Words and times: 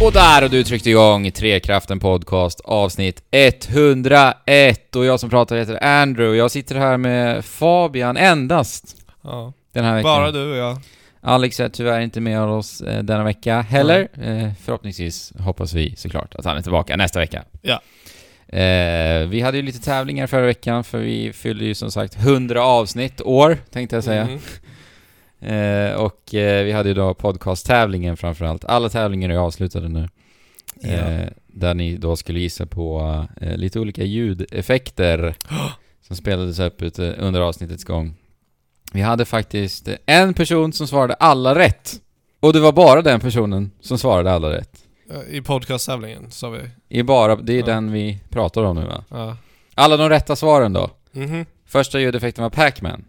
Och 0.00 0.12
där 0.12 0.42
har 0.42 0.48
du 0.48 0.64
tryckt 0.64 0.86
igång 0.86 1.30
Trekraften 1.30 2.00
Podcast 2.00 2.60
avsnitt 2.64 3.22
101 3.30 4.96
och 4.96 5.04
jag 5.04 5.20
som 5.20 5.30
pratar 5.30 5.56
heter 5.56 5.84
Andrew. 5.84 6.38
Jag 6.38 6.50
sitter 6.50 6.74
här 6.74 6.96
med 6.96 7.44
Fabian 7.44 8.16
endast 8.16 8.96
Ja. 9.22 9.52
den 9.72 9.84
här 9.84 9.94
veckan. 9.94 10.02
Bara 10.02 10.30
du 10.30 10.50
och 10.50 10.56
jag. 10.56 10.78
Alex 11.20 11.60
är 11.60 11.68
tyvärr 11.68 12.00
inte 12.00 12.20
med 12.20 12.40
oss 12.42 12.80
eh, 12.80 13.02
denna 13.02 13.24
vecka 13.24 13.60
heller. 13.60 14.08
Eh, 14.22 14.50
förhoppningsvis 14.64 15.32
hoppas 15.38 15.72
vi 15.74 15.96
såklart 15.96 16.34
att 16.34 16.44
han 16.44 16.56
är 16.56 16.62
tillbaka 16.62 16.96
nästa 16.96 17.18
vecka. 17.18 17.44
Ja. 17.62 17.80
Eh, 18.58 19.26
vi 19.28 19.40
hade 19.40 19.56
ju 19.56 19.62
lite 19.62 19.80
tävlingar 19.80 20.26
förra 20.26 20.46
veckan 20.46 20.84
för 20.84 20.98
vi 20.98 21.32
fyllde 21.32 21.64
ju 21.64 21.74
som 21.74 21.90
sagt 21.90 22.16
100 22.16 22.62
avsnitt 22.64 23.20
år, 23.20 23.58
tänkte 23.70 23.96
jag 23.96 24.04
säga. 24.04 24.24
Mhm. 24.24 24.38
Eh, 25.40 25.92
och 25.94 26.34
eh, 26.34 26.64
vi 26.64 26.72
hade 26.72 26.88
ju 26.88 26.94
då 26.94 27.14
podcast-tävlingen 27.14 28.16
framförallt. 28.16 28.64
Alla 28.64 28.88
tävlingar 28.88 29.30
är 29.30 29.36
avslutade 29.36 29.88
nu. 29.88 30.08
Ja. 30.80 30.88
Eh, 30.88 31.28
där 31.46 31.74
ni 31.74 31.96
då 31.96 32.16
skulle 32.16 32.40
gissa 32.40 32.66
på 32.66 33.00
eh, 33.40 33.56
lite 33.56 33.80
olika 33.80 34.02
ljudeffekter 34.04 35.34
som 36.06 36.16
spelades 36.16 36.58
upp 36.58 36.82
ut, 36.82 36.98
eh, 36.98 37.10
under 37.18 37.40
avsnittets 37.40 37.84
gång. 37.84 38.14
Vi 38.92 39.00
hade 39.00 39.24
faktiskt 39.24 39.88
en 40.06 40.34
person 40.34 40.72
som 40.72 40.86
svarade 40.86 41.14
alla 41.14 41.54
rätt. 41.54 42.00
Och 42.40 42.52
det 42.52 42.60
var 42.60 42.72
bara 42.72 43.02
den 43.02 43.20
personen 43.20 43.70
som 43.80 43.98
svarade 43.98 44.32
alla 44.32 44.50
rätt. 44.52 44.84
I 45.30 45.40
podcasttävlingen 45.40 46.30
sa 46.30 46.50
vi. 46.50 46.60
I 46.88 47.02
bara, 47.02 47.36
det 47.36 47.52
är 47.52 47.58
Ja. 47.58 47.66
den 47.66 47.92
vi 47.92 48.20
pratar 48.28 48.62
om 48.64 48.76
nu 48.76 48.84
va? 48.86 49.04
Ja. 49.10 49.36
Alla 49.74 49.96
de 49.96 50.08
rätta 50.08 50.36
svaren 50.36 50.72
då. 50.72 50.90
Mhm. 51.12 51.46
Första 51.66 52.00
ljudeffekten 52.00 52.42
var 52.42 52.50
Pac-Man. 52.50 53.04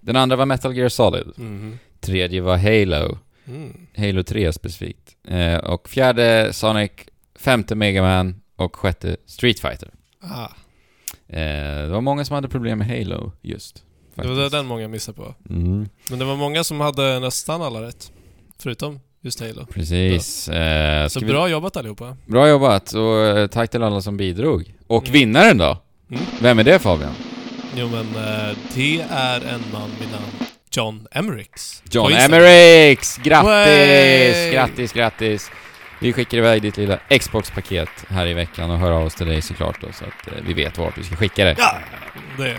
Den 0.00 0.16
andra 0.16 0.36
var 0.36 0.46
Metal 0.46 0.76
Gear 0.76 0.88
Solid. 0.88 1.26
Mhm. 1.36 1.78
Tredje 2.00 2.40
var 2.40 2.56
Halo. 2.56 3.18
Mm. 3.46 3.86
Halo 3.96 4.22
3 4.22 4.52
specifikt. 4.52 5.16
Eh, 5.28 5.56
och 5.56 5.88
fjärde 5.88 6.52
Sonic, 6.52 6.90
femte 7.38 7.74
Mega 7.74 8.02
Man 8.02 8.40
och 8.56 8.76
sjätte 8.76 9.16
Street 9.26 9.60
Fighter. 9.60 9.90
Ah. 10.22 10.48
Eh, 11.28 11.82
det 11.82 11.88
var 11.88 12.00
många 12.00 12.24
som 12.24 12.34
hade 12.34 12.48
problem 12.48 12.78
med 12.78 12.86
Halo 12.88 13.32
just. 13.42 13.74
Det 14.14 14.22
var 14.28 14.34
faktiskt. 14.34 14.52
den 14.52 14.66
många 14.66 14.88
missade 14.88 15.16
på. 15.16 15.34
Mm, 15.50 15.88
Men 16.10 16.18
det 16.18 16.24
var 16.24 16.36
många 16.36 16.64
som 16.64 16.80
hade 16.80 17.20
nästan 17.20 17.62
alla 17.62 17.82
rätt. 17.82 18.12
Förutom 18.58 19.00
just 19.20 19.40
Halo. 19.40 19.66
precis. 19.66 20.48
Eh, 20.48 21.04
Så 21.06 21.10
ska 21.10 21.26
vi- 21.26 21.32
bra 21.32 21.48
jobbat 21.48 21.76
allihopa. 21.76 22.16
bra 22.26 22.48
jobbat 22.48 22.92
och 22.92 23.18
eh, 23.20 23.46
tack 23.46 23.70
till 23.70 23.82
alla 23.82 24.00
som 24.02 24.16
bidrog. 24.16 24.74
Och 24.86 25.02
Mm. 25.02 25.12
vinnaren 25.12 25.58
då? 25.58 25.78
Mm. 26.10 26.22
Vem 26.42 26.58
är 26.58 26.64
det 26.64 26.78
Fabian? 26.78 27.12
Jo 27.76 27.88
men 27.88 28.06
eh, 28.24 28.56
det 28.74 29.00
är 29.10 29.40
en 29.40 29.60
man 29.72 29.90
vid 30.00 30.10
namn 30.10 30.26
John 30.72 31.06
Emmerichs. 31.10 31.82
John. 31.90 32.12
Emmerichs! 32.12 33.16
Grattis! 33.16 33.46
Way! 33.46 34.52
Grattis, 34.52 34.92
grattis! 34.92 35.50
Vi 36.00 36.12
skickar 36.12 36.38
iväg 36.38 36.62
ditt 36.62 36.76
lilla 36.76 36.98
Xbox-paket 37.20 37.88
här 38.08 38.26
i 38.26 38.34
veckan 38.34 38.70
och 38.70 38.78
hör 38.78 38.90
av 38.90 39.06
oss 39.06 39.14
till 39.14 39.26
dig 39.26 39.42
såklart 39.42 39.80
då, 39.80 39.86
så 39.92 40.04
att 40.04 40.26
eh, 40.26 40.32
vi 40.46 40.54
vet 40.54 40.78
vart 40.78 40.98
vi 40.98 41.04
ska 41.04 41.16
skicka 41.16 41.44
det. 41.44 41.54
Ja! 41.58 41.78
Det 42.38 42.44
vi. 42.44 42.58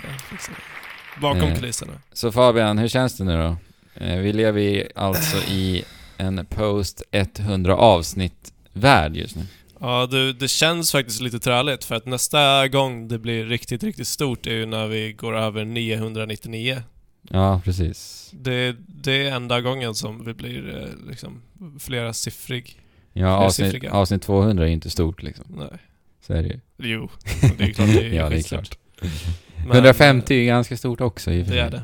Bakom 1.22 1.42
Eh. 1.42 1.56
kulisserna. 1.56 1.94
Så 2.14 2.32
Fabian, 2.32 2.78
hur 2.78 2.88
känns 2.88 3.18
det 3.18 3.24
nu 3.24 3.38
då? 3.38 3.58
Eh, 4.06 4.18
Vi 4.18 4.34
lever 4.34 4.88
alltså 4.96 5.38
i 5.38 5.84
en 6.18 6.46
post 6.46 7.04
100 7.12 7.76
avsnitt-värld 7.76 9.16
just 9.16 9.36
nu. 9.36 9.46
Ja, 9.82 10.08
du, 10.12 10.34
det 10.34 10.48
känns 10.48 10.92
faktiskt 10.92 11.22
lite 11.22 11.40
träligt 11.40 11.84
för 11.84 11.96
att 11.96 12.06
nästa 12.06 12.68
gång 12.68 13.08
det 13.08 13.20
blir 13.20 13.46
riktigt, 13.46 13.84
riktigt 13.84 14.08
stort 14.08 14.48
är 14.48 14.52
ju 14.52 14.66
när 14.66 14.88
vi 14.88 15.14
går 15.14 15.38
över 15.38 15.66
999. 15.66 16.84
Ja, 17.30 17.62
precis. 17.66 18.30
Det, 18.34 18.76
det 18.88 19.28
är 19.28 19.32
enda 19.36 19.62
gången 19.62 19.96
som 19.96 20.26
vi 20.26 20.34
blir 20.34 20.78
eh, 20.82 21.10
liksom 21.10 21.42
flera 21.80 22.14
siffrig. 22.14 22.80
Ja, 23.14 23.28
avsnitt, 23.28 23.66
Flersiffriga. 23.66 23.92
avsnitt 23.94 24.22
200 24.22 24.64
är 24.64 24.68
ju 24.68 24.74
inte 24.74 24.90
stort 24.90 25.24
liksom. 25.24 25.46
Nej. 25.50 25.80
Så 26.28 26.34
är 26.34 26.44
det 26.44 26.48
ju. 26.50 26.60
Jo, 26.78 27.10
det 27.58 27.64
är 27.64 27.72
klart 27.74 27.88
det 27.88 28.06
är 28.08 28.14
Ja, 28.14 28.30
det 28.30 28.36
är 28.38 28.44
klart. 28.44 28.78
Men, 29.68 29.72
150 29.72 30.34
är 30.36 30.46
ganska 30.46 30.78
stort 30.78 31.02
också 31.02 31.32
i 31.32 31.42
och 31.42 31.46
för 31.48 31.54
Det 31.54 31.60
sig. 31.60 31.68
är 31.68 31.72
det. 31.72 31.84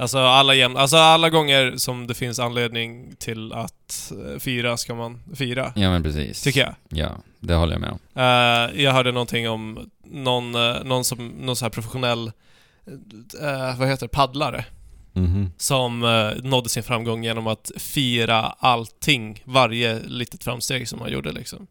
Alltså 0.00 0.18
alla, 0.18 0.54
jäm, 0.54 0.76
alltså 0.76 0.96
alla 0.96 1.30
gånger 1.30 1.76
som 1.76 2.06
det 2.06 2.14
finns 2.14 2.38
anledning 2.38 3.16
till 3.18 3.52
att 3.52 4.12
eh, 4.26 4.38
fira 4.38 4.76
ska 4.76 4.94
man 4.94 5.22
fira. 5.34 5.72
Ja, 5.76 5.90
men 5.90 6.02
precis. 6.02 6.42
Tycker 6.42 6.60
jag. 6.60 6.74
Ja, 6.88 7.10
det 7.40 7.54
håller 7.54 7.72
jag 7.72 7.80
med 7.80 7.90
om. 7.90 7.98
Eh, 8.14 8.82
jag 8.82 8.92
hörde 8.92 9.12
någonting 9.12 9.48
om 9.48 9.90
någon, 10.04 10.54
eh, 10.54 10.84
någon 10.84 11.04
som, 11.04 11.28
någon 11.28 11.56
så 11.56 11.64
här 11.64 11.70
professionell, 11.70 12.32
eh, 13.40 13.78
vad 13.78 13.88
heter 13.88 14.06
det, 14.06 14.08
paddlare. 14.08 14.64
Mhm. 15.12 15.52
Som 15.56 16.04
eh, 16.04 16.42
nådde 16.42 16.68
sin 16.68 16.82
framgång 16.82 17.24
genom 17.24 17.46
att 17.46 17.70
fira 17.76 18.40
allting, 18.58 19.42
varje 19.44 20.00
litet 20.06 20.44
framsteg 20.44 20.88
som 20.88 21.00
han 21.00 21.12
gjorde 21.12 21.32
liksom. 21.32 21.66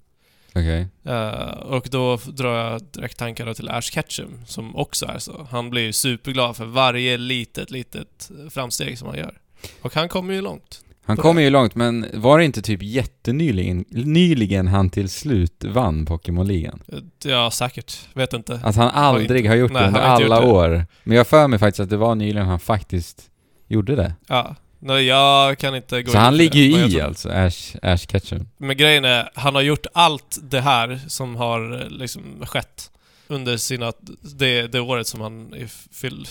Okej. 0.50 0.88
Eh, 1.04 1.50
och 1.50 1.88
då 1.92 2.18
drar 2.18 2.72
jag 2.72 2.82
direkt 2.84 3.18
tankarna 3.18 3.54
till 3.54 3.70
Ash 3.70 3.82
Ketchum, 3.82 4.42
som 4.46 4.76
också 4.76 5.06
är 5.06 5.20
så. 5.20 5.48
Han 5.52 5.70
blir 5.70 5.82
ju 5.82 5.94
superglad 5.94 6.56
för 6.56 6.66
varje 6.66 7.18
litet, 7.18 7.72
litet 7.72 8.32
framsteg 8.50 8.98
som 8.98 9.08
han 9.08 9.18
gör. 9.18 9.34
Och 9.82 9.96
han 9.96 10.10
kommer 10.10 10.34
ju 10.34 10.42
långt. 10.42 10.82
Han 11.10 11.18
kommer 11.18 11.42
ju 11.42 11.50
långt, 11.50 11.76
men 11.76 12.06
var 12.14 12.40
det 12.40 12.46
inte 12.46 12.62
typ 12.62 12.84
jättenyligen 12.84 13.86
nyligen 13.90 14.68
han 14.68 14.90
till 14.90 15.10
slut 15.10 15.64
vann 15.64 16.06
Pokémon-ligan? 16.06 16.84
Eh, 16.88 17.00
Ja, 17.24 17.52
säkert. 17.52 18.00
Vet 18.14 18.34
inte. 18.34 18.60
Att 18.64 18.76
han 18.76 18.90
aldrig 18.90 19.48
har 19.48 19.56
gjort 19.56 19.72
nej, 19.72 19.82
det 19.82 19.88
under 19.88 20.02
alla 20.02 20.46
år. 20.46 20.86
Men 21.04 21.18
jag 21.18 21.28
för 21.28 21.48
mig 21.48 21.60
faktiskt 21.60 21.80
att 21.80 21.90
det 21.90 21.98
var 21.98 22.16
nyligen 22.16 22.48
han 22.48 22.60
faktiskt 22.60 23.30
gjorde 23.68 23.96
det. 23.96 24.14
Ja. 24.28 24.56
Nej, 24.80 25.06
jag 25.06 25.58
kan 25.58 25.76
inte 25.76 26.02
gå 26.04 26.12
Så 26.12 26.18
in 26.18 26.24
han 26.24 26.38
ligger 26.38 26.60
ju 26.60 26.88
i 26.98 27.02
alltså, 27.02 27.30
Ash, 27.30 27.76
Ash 27.82 28.08
Ketchum. 28.08 28.48
Men 28.58 28.78
grejen 28.78 29.06
är, 29.06 29.30
han 29.34 29.56
har 29.56 29.62
gjort 29.62 29.86
allt 29.94 30.40
det 30.42 30.62
här 30.62 31.00
som 31.08 31.36
har 31.36 31.82
eh, 31.82 31.90
liksom 31.90 32.22
skett 32.46 32.92
under 33.28 33.58
sina... 33.58 33.94
Det, 34.22 34.68
det 34.68 34.80
året 34.80 35.08
som 35.08 35.22
han 35.22 35.54
är 35.54 35.68
fylld. 35.94 36.28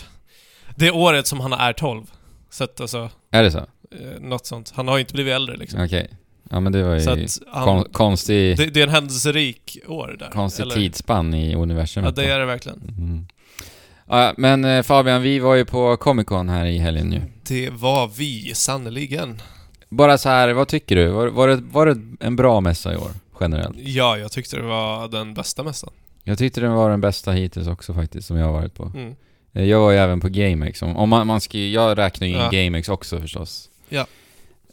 Det 0.76 0.90
året 0.90 1.26
som 1.26 1.40
han 1.40 1.52
är 1.52 1.72
12. 1.72 2.06
Så 2.50 2.64
att 2.64 2.80
alltså, 2.80 3.10
Är 3.30 3.42
det 3.42 3.50
så? 3.50 3.58
eh, 3.58 4.20
något 4.20 4.46
sånt. 4.46 4.72
Han 4.74 4.88
har 4.88 4.96
ju 4.96 5.00
inte 5.00 5.14
blivit 5.14 5.34
äldre 5.34 5.56
liksom. 5.56 5.84
Okej. 5.84 6.10
Ja 6.50 6.60
men 6.60 6.72
det 6.72 6.82
var 6.82 6.94
ju 6.94 7.26
han, 7.46 7.64
kon 7.64 7.84
konstig, 7.92 8.56
det, 8.56 8.66
det 8.66 8.80
är 8.80 8.84
en 8.84 8.92
händelserik 8.92 9.78
år 9.86 10.16
där. 10.18 10.30
konstig 10.30 10.62
eller? 10.62 10.74
tidsspann 10.74 11.34
i 11.34 11.54
universum. 11.54 12.04
Ja, 12.04 12.10
det 12.10 12.24
är 12.24 12.38
det 12.38 12.46
verkligen. 12.46 12.78
Mm. 12.98 13.26
Ja, 14.08 14.34
men 14.36 14.64
eh, 14.64 14.82
Fabian, 14.82 15.22
vi 15.22 15.38
var 15.38 15.54
ju 15.54 15.64
på 15.64 15.96
Comic 15.96 16.26
Con 16.26 16.48
här 16.48 16.66
i 16.66 16.78
helgen 16.78 17.08
nu. 17.08 17.22
Det 17.48 17.70
var 17.70 18.10
vi, 18.18 18.54
sannoliken. 18.54 19.42
Bara 19.88 20.18
så 20.18 20.28
här, 20.28 20.52
vad 20.52 20.68
tycker 20.68 20.96
du? 20.96 21.08
Var, 21.08 21.26
var, 21.26 21.48
det, 21.48 21.56
var 21.72 21.86
det 21.86 21.96
en 22.20 22.36
bra 22.36 22.60
mässa 22.60 22.92
i 22.92 22.96
år, 22.96 23.10
generellt? 23.40 23.76
Ja, 23.78 24.18
jag 24.18 24.32
tyckte 24.32 24.56
det 24.56 24.62
var 24.62 25.08
den 25.08 25.34
bästa 25.34 25.62
mässan. 25.62 25.90
Jag 26.24 26.38
tyckte 26.38 26.60
den 26.60 26.72
var 26.72 26.90
den 26.90 27.00
bästa 27.00 27.32
hittills 27.32 27.68
också 27.68 27.94
faktiskt, 27.94 28.26
som 28.28 28.36
jag 28.36 28.46
har 28.46 28.52
varit 28.52 28.74
på. 28.74 28.92
Mm. 28.94 29.14
Eh, 29.52 29.64
Jag 29.64 29.80
var 29.80 29.90
ju 29.90 29.98
även 29.98 30.20
på 30.20 30.28
GameX, 30.28 30.82
om, 30.82 31.08
man, 31.08 31.26
man 31.26 31.40
ska 31.40 31.58
jag 31.58 31.98
räknar 31.98 32.26
ju 32.26 32.32
in 32.34 32.40
Ja. 32.40 32.50
GameX 32.64 32.88
också 32.88 33.20
förstås. 33.20 33.70
Ja. 33.88 34.06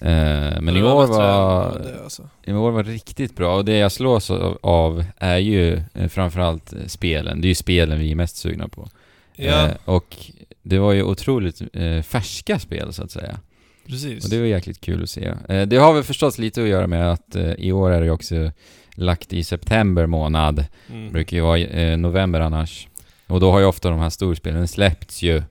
Eh, 0.02 0.62
men 0.62 0.70
i 0.78 0.84
år 0.84 1.08
var, 1.08 1.80
det, 1.84 2.04
alltså. 2.04 2.30
i 2.44 2.54
år 2.54 2.72
var 2.72 2.84
riktigt 2.84 3.36
bra, 3.36 3.56
och 3.56 3.66
det 3.66 3.78
jag 3.78 3.92
slås 3.92 4.32
av- 4.62 5.06
är 5.18 5.38
ju 5.38 5.82
eh, 5.94 6.08
framförallt 6.08 6.74
spelen. 6.88 7.42
Det 7.42 7.46
är 7.48 7.50
ju 7.50 7.56
spelen 7.56 8.00
vi 8.00 8.12
är 8.12 8.16
mest 8.16 8.38
sugna 8.38 8.68
på. 8.68 8.90
Ja, 9.38 9.68
Eh, 9.68 9.76
och 9.86 10.16
det 10.64 10.80
var 10.80 10.94
ju 10.94 11.04
otroligt 11.04 11.62
eh, 11.74 12.02
färska 12.02 12.60
spel 12.60 12.94
så 12.94 13.04
att 13.04 13.12
säga. 13.12 13.40
precis. 13.88 14.24
Och 14.24 14.30
det 14.30 14.40
var 14.40 14.46
jäkligt 14.46 14.82
kul 14.82 15.04
att 15.04 15.10
se. 15.10 15.34
Eh, 15.50 15.62
det 15.68 15.78
har 15.78 15.94
väl 15.94 16.04
förstås 16.04 16.38
lite 16.38 16.62
att 16.64 16.68
göra 16.68 16.88
med 16.88 17.12
att 17.12 17.36
i 17.58 17.72
år 17.72 17.92
är 17.92 18.02
det 18.02 18.12
också 18.12 18.52
lagt 18.96 19.34
i 19.34 19.44
september 19.44 20.06
månad. 20.06 20.66
Mm. 20.92 21.12
brukar 21.12 21.38
ju 21.38 21.44
vara 21.44 21.96
november 21.98 22.40
annars. 22.40 22.88
Och 23.28 23.40
då 23.40 23.52
har 23.52 23.60
ju 23.60 23.66
ofta 23.66 23.90
de 23.90 24.00
här 24.00 24.10
storspelen 24.10 24.68
släppts 24.68 25.22
ju. 25.24 25.44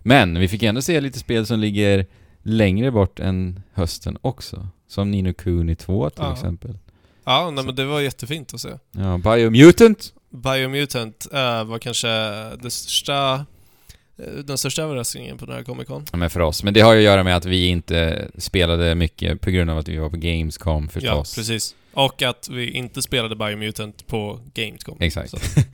Men 0.00 0.38
vi 0.38 0.48
fick 0.48 0.62
ändå 0.62 0.82
se 0.82 1.00
lite 1.00 1.18
spel 1.18 1.46
som 1.46 1.60
ligger 1.60 2.06
längre 2.42 2.90
bort 2.90 3.20
än 3.20 3.62
hösten 3.72 4.18
också. 4.20 4.68
Som 4.88 5.10
Nino 5.10 5.32
Kuni 5.32 5.74
2 5.74 6.10
till 6.10 6.22
Ja. 6.24 6.32
exempel. 6.32 6.78
Ja, 7.24 7.50
nej, 7.50 7.64
men 7.64 7.74
det 7.74 7.84
var 7.84 8.00
jättefint 8.00 8.54
att 8.54 8.60
se. 8.60 8.68
Ja, 8.90 9.18
Biomutant! 9.18 10.12
Biomutant 10.32 11.26
äh, 11.32 11.64
var 11.64 11.78
kanske 11.78 12.08
det 12.62 12.70
största, 12.70 13.46
eh, 14.18 14.32
den 14.44 14.58
största 14.58 14.82
överraskningen 14.82 15.38
på 15.38 15.46
den 15.46 15.54
här 15.54 15.62
Comic 15.62 15.88
Con. 15.88 16.04
Ja, 16.12 16.18
men 16.18 16.30
för 16.30 16.40
oss. 16.40 16.62
Men 16.62 16.74
det 16.74 16.80
har 16.80 16.92
ju 16.92 16.98
att 16.98 17.04
göra 17.04 17.22
med 17.22 17.36
att 17.36 17.44
vi 17.44 17.66
inte 17.66 18.28
spelade 18.38 18.94
mycket 18.94 19.40
på 19.40 19.50
grund 19.50 19.70
av 19.70 19.78
att 19.78 19.88
vi 19.88 19.96
var 19.96 20.10
på 20.10 20.16
Gamescom 20.16 20.82
Ja, 20.84 20.90
förstås. 20.90 21.34
precis. 21.34 21.74
Och 21.94 22.22
att 22.22 22.48
vi 22.48 22.70
inte 22.70 23.02
spelade 23.02 23.36
Biomutant 23.36 24.06
på 24.06 24.40
Gamescom. 24.54 24.96
Exakt. 25.00 25.34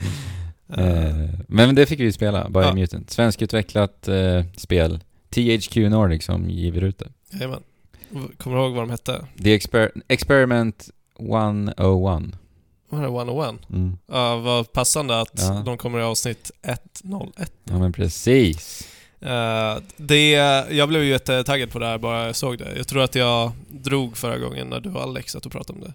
Eh, 0.76 1.28
men 1.48 1.74
det 1.74 1.86
fick 1.86 2.00
vi 2.00 2.12
spela, 2.12 2.48
Biomutant. 2.48 3.10
Svenskutvecklat 3.10 4.08
eh, 4.08 4.44
spel. 4.56 5.00
THQ 5.30 5.76
Nordic 5.76 6.24
som 6.24 6.50
giver 6.50 6.80
ut 6.84 6.98
det. 6.98 7.08
Jajamän. 7.32 7.62
Kommer 8.36 8.56
du 8.56 8.62
ihåg 8.62 8.72
vad 8.72 8.82
de 8.82 8.90
hette? 8.90 9.26
The 9.44 9.52
Exper 9.54 9.90
Experiment 10.08 10.90
101. 11.18 12.22
Var 12.88 13.00
det 13.02 13.06
101? 13.06 13.54
Mm. 13.70 13.98
Ja, 14.06 14.36
vad 14.36 14.72
passande 14.72 15.20
att 15.20 15.30
Ja. 15.34 15.62
de 15.64 15.78
kommer 15.78 15.98
i 15.98 16.02
avsnitt 16.02 16.50
101. 16.62 17.52
Ja 17.64 17.78
men 17.78 17.92
precis. 17.92 18.88
Eh, 19.20 19.76
det, 19.96 20.30
jag 20.70 20.88
blev 20.88 21.02
ju 21.02 21.08
jättetaggad 21.10 21.70
på 21.70 21.78
det 21.78 21.86
här 21.86 21.98
bara 21.98 22.26
jag 22.26 22.36
såg 22.36 22.58
det. 22.58 22.72
Jag 22.76 22.88
tror 22.88 23.02
att 23.02 23.14
jag 23.14 23.52
drog 23.68 24.16
förra 24.16 24.38
gången 24.38 24.66
när 24.68 24.80
du 24.80 24.90
och 24.90 25.02
Alex 25.02 25.36
att 25.36 25.42
du 25.42 25.50
pratade 25.50 25.78
om 25.78 25.84
det. 25.84 25.92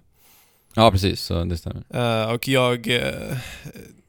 Ja, 0.74 0.92
precis. 0.92 1.22
Så 1.22 1.44
det 1.44 1.58
stämmer. 1.58 1.84
Eh, 2.24 2.32
och 2.34 2.48
jag... 2.48 2.88
eh, 2.88 3.38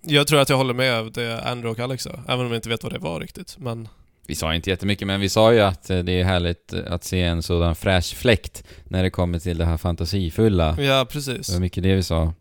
jag 0.06 0.26
tror 0.26 0.40
att 0.40 0.48
jag 0.48 0.56
håller 0.56 0.74
med 0.74 0.94
av 0.98 1.12
det 1.12 1.40
Andrew 1.42 1.70
och 1.70 1.78
Alex 1.84 2.02
sa, 2.02 2.10
även 2.28 2.40
om 2.46 2.52
jag 2.52 2.56
inte 2.58 2.68
vet 2.68 2.82
vad 2.82 2.92
det 2.92 2.98
var 2.98 3.20
riktigt. 3.20 3.56
Men 3.58 3.88
Vi 4.26 4.34
sa 4.34 4.54
inte 4.54 4.70
jättemycket, 4.70 5.06
men 5.06 5.20
vi 5.20 5.28
sa 5.28 5.52
ju 5.52 5.60
att 5.60 5.82
det 5.84 6.08
är 6.20 6.24
härligt 6.24 6.72
att 6.86 7.04
se 7.04 7.22
en 7.22 7.42
sådan 7.42 7.74
fräsch 7.76 8.14
fläkt 8.16 8.64
när 8.84 9.02
det 9.02 9.10
kommer 9.10 9.38
till 9.38 9.58
det 9.58 9.64
här 9.64 9.76
fantasifulla. 9.76 10.76
ja, 10.82 11.06
precis. 11.10 11.46
Det 11.46 11.52
var 11.52 11.60
mycket 11.60 11.82
det 11.82 11.94
vi 11.94 12.02
sa. 12.02 12.32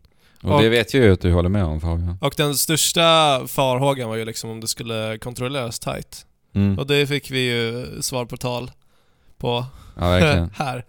Och, 0.44 0.54
Och- 0.54 0.62
det 0.62 0.68
vet 0.68 0.94
ju 0.94 1.12
att 1.12 1.20
du 1.20 1.32
håller 1.32 1.48
med 1.48 1.64
om 1.64 1.80
Fabian. 1.80 2.18
Och 2.20 2.34
den 2.36 2.54
största 2.54 3.00
farhågan 3.46 4.08
var 4.08 4.16
ju 4.16 4.24
liksom 4.24 4.50
om 4.50 4.60
det 4.60 4.68
skulle 4.68 5.18
kontrolleras 5.18 5.78
tight. 5.78 6.26
Mm. 6.54 6.78
Och 6.78 6.86
det 6.86 7.06
fick 7.06 7.30
vi 7.30 7.40
ju 7.40 7.86
svar 8.02 8.24
på 8.24 8.36
tal 8.36 8.70
på 9.38 9.64
Ja, 9.96 10.06
här. 10.54 10.84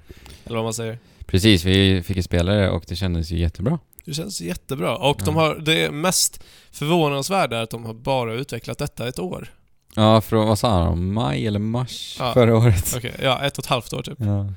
Eller 0.46 0.56
vad 0.56 0.64
man 0.64 0.74
säger. 0.74 1.00
Precis, 1.26 1.64
vi 1.64 2.04
fick 2.04 2.18
ju 2.18 2.24
spela 2.24 2.52
det 2.52 2.70
och 2.70 2.84
det 2.88 2.96
kändes 2.96 3.32
ju 3.32 3.40
jättebra. 3.40 3.80
Det 4.06 4.14
känns 4.14 4.42
jättebra. 4.42 4.98
Och 4.98 5.22
de 5.26 5.36
Ja. 5.36 5.42
har, 5.42 5.56
det 5.56 5.92
mest 5.92 6.44
förvånansvärda 6.72 7.58
är 7.58 7.62
att 7.64 7.70
de 7.70 7.86
har 7.86 7.94
bara 7.94 8.34
utvecklat 8.34 8.78
detta 8.78 9.08
ett 9.08 9.20
år. 9.20 9.54
Ja, 9.96 10.22
från, 10.22 10.48
vad 10.48 10.60
sa 10.60 10.86
de? 10.86 11.14
Maj 11.14 11.48
eller 11.48 11.60
mars 11.60 12.16
Ja. 12.20 12.34
förra 12.34 12.58
året? 12.58 12.94
Okej, 12.98 13.16
ja, 13.24 13.42
ett 13.46 13.58
och 13.58 13.64
ett 13.64 13.70
halvt 13.70 13.94
år 13.94 14.02
typ. 14.02 14.18
Ja, 14.20 14.48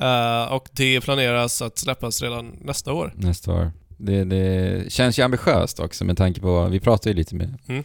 Eh, 0.00 0.52
och 0.52 0.68
det 0.72 1.00
planeras 1.00 1.62
att 1.62 1.78
släppas 1.78 2.22
redan 2.22 2.56
nästa 2.60 2.92
år. 2.92 3.12
nästa 3.16 3.52
år. 3.52 3.72
Det, 3.98 4.24
det 4.24 4.92
känns 4.92 5.18
ju 5.18 5.22
ambitiöst 5.22 5.80
också 5.80 6.04
med 6.04 6.16
tanke 6.16 6.40
på, 6.40 6.64
vi 6.68 6.80
pratade 6.80 7.10
ju 7.10 7.16
lite 7.16 7.34
med, 7.34 7.54
Mm. 7.68 7.84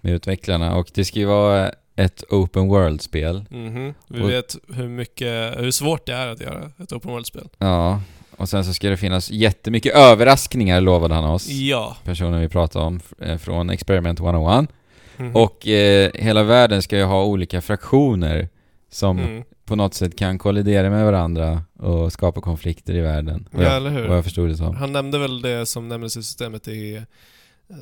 med 0.00 0.12
utvecklarna 0.12 0.76
och 0.76 0.90
det 0.94 1.04
ska 1.04 1.18
ju 1.18 1.24
vara 1.26 1.72
ett 1.96 2.24
open 2.30 2.68
world-spel. 2.68 3.44
Mhm. 3.50 3.94
Vi 4.08 4.22
Och- 4.22 4.30
vet 4.30 4.56
hur 4.74 4.88
mycket, 4.88 5.58
hur 5.60 5.70
svårt 5.70 6.06
det 6.06 6.12
är 6.12 6.26
att 6.28 6.40
göra 6.40 6.70
ett 6.82 6.92
open 6.92 7.10
world-spel. 7.10 7.48
Ja, 7.58 8.00
och 8.36 8.48
sen 8.48 8.64
så 8.64 8.74
ska 8.74 8.88
det 8.90 8.96
finnas 8.96 9.30
jättemycket 9.30 9.94
överraskningar 9.94 10.80
lovade 10.80 11.14
han 11.14 11.24
oss. 11.24 11.48
Ja. 11.48 11.96
Personen 12.04 12.40
vi 12.40 12.48
pratade 12.48 12.84
om 12.84 13.00
eh, 13.20 13.36
från 13.38 13.70
Experiment 13.70 14.20
101. 14.20 14.68
Mhm. 15.16 15.36
Och 15.36 15.66
eh, 15.68 16.10
hela 16.14 16.42
världen 16.42 16.82
ska 16.82 16.96
ju 16.98 17.04
ha 17.04 17.24
olika 17.24 17.60
fraktioner 17.60 18.48
som 18.90 19.18
Mm. 19.18 19.42
På 19.66 19.76
något 19.76 19.94
sätt 19.94 20.18
kan 20.18 20.38
kollidera 20.38 20.90
med 20.90 21.04
varandra 21.04 21.62
och 21.78 22.12
skapa 22.12 22.40
konflikter 22.40 22.94
i 22.94 23.00
världen. 23.00 23.48
Ja, 23.52 23.62
jag, 23.62 23.76
eller 23.76 23.90
hur? 23.90 24.06
vad 24.08 24.16
jag 24.16 24.24
förstod 24.24 24.48
det 24.48 24.56
som. 24.56 24.76
Han 24.76 24.92
nämnde 24.92 25.18
väl 25.18 25.42
det 25.42 25.66
som 25.66 25.88
Nemesis-systemet 25.88 26.68
i 26.68 26.96
uh, 26.96 27.76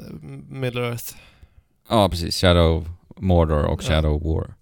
Middle 0.49 0.89
Earth. 0.89 1.15
Ja, 1.89 2.09
precis. 2.09 2.37
Shadow 2.41 2.89
Mordor 3.17 3.65
och 3.65 3.83
Ja. 3.83 3.89
Shadow 3.89 4.23
War. 4.23 4.55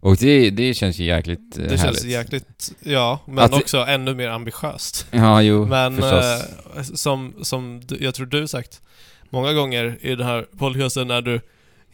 Och 0.00 0.16
det, 0.16 0.50
det 0.50 0.74
känns 0.74 0.98
ju 0.98 1.04
jäkligt 1.04 1.58
eh, 1.58 1.62
Det 1.64 1.68
härligt. 1.68 1.80
känns 1.80 2.04
jäkligt, 2.04 2.72
ja, 2.82 3.18
men 3.26 3.38
Att 3.38 3.50
det- 3.50 3.56
också 3.56 3.78
ännu 3.78 4.14
mer 4.14 4.28
ambitiöst. 4.28 5.06
Ja, 5.10 5.42
jo, 5.42 5.66
Men 5.66 6.02
eh, 6.02 6.82
som, 6.82 7.34
som 7.42 7.80
du, 7.84 7.96
jag 8.04 8.14
tror 8.14 8.26
du 8.26 8.48
sagt 8.48 8.82
många 9.30 9.52
gånger 9.52 9.98
i 10.00 10.14
den 10.14 10.26
här 10.26 10.46
podcasten 10.58 11.10
är 11.10 11.22
du 11.22 11.40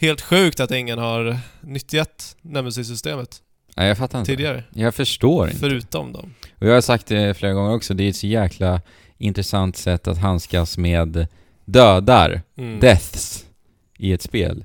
helt 0.01 0.21
sjukt 0.21 0.61
att 0.61 0.71
ingen 0.71 0.99
har 0.99 1.39
nyttjat 1.61 2.37
Nemesis-systemet 2.43 3.42
Nej, 3.77 3.89
jag 3.89 3.99
fattar 3.99 4.19
inte. 4.19 4.31
tidigare. 4.33 4.65
Jag 4.75 4.95
förstår 4.95 5.47
inte. 5.49 5.59
Förutom 5.61 6.13
dem. 6.13 6.35
Och 6.59 6.67
jag 6.67 6.75
har 6.75 6.81
sagt 6.81 7.07
det 7.07 7.35
flera 7.37 7.53
gånger 7.53 7.75
också, 7.75 7.95
det 7.95 8.05
är 8.05 8.09
ett 8.09 8.17
så 8.17 8.27
jäkla 8.27 8.81
intressant 9.19 9.77
sätt 9.77 10.09
att 10.09 10.19
handskas 10.19 10.79
med 10.79 11.27
dödar, 11.65 12.43
Mm. 12.57 12.81
deaths, 12.81 13.45
i 13.99 14.13
ett 14.13 14.23
spel. 14.23 14.65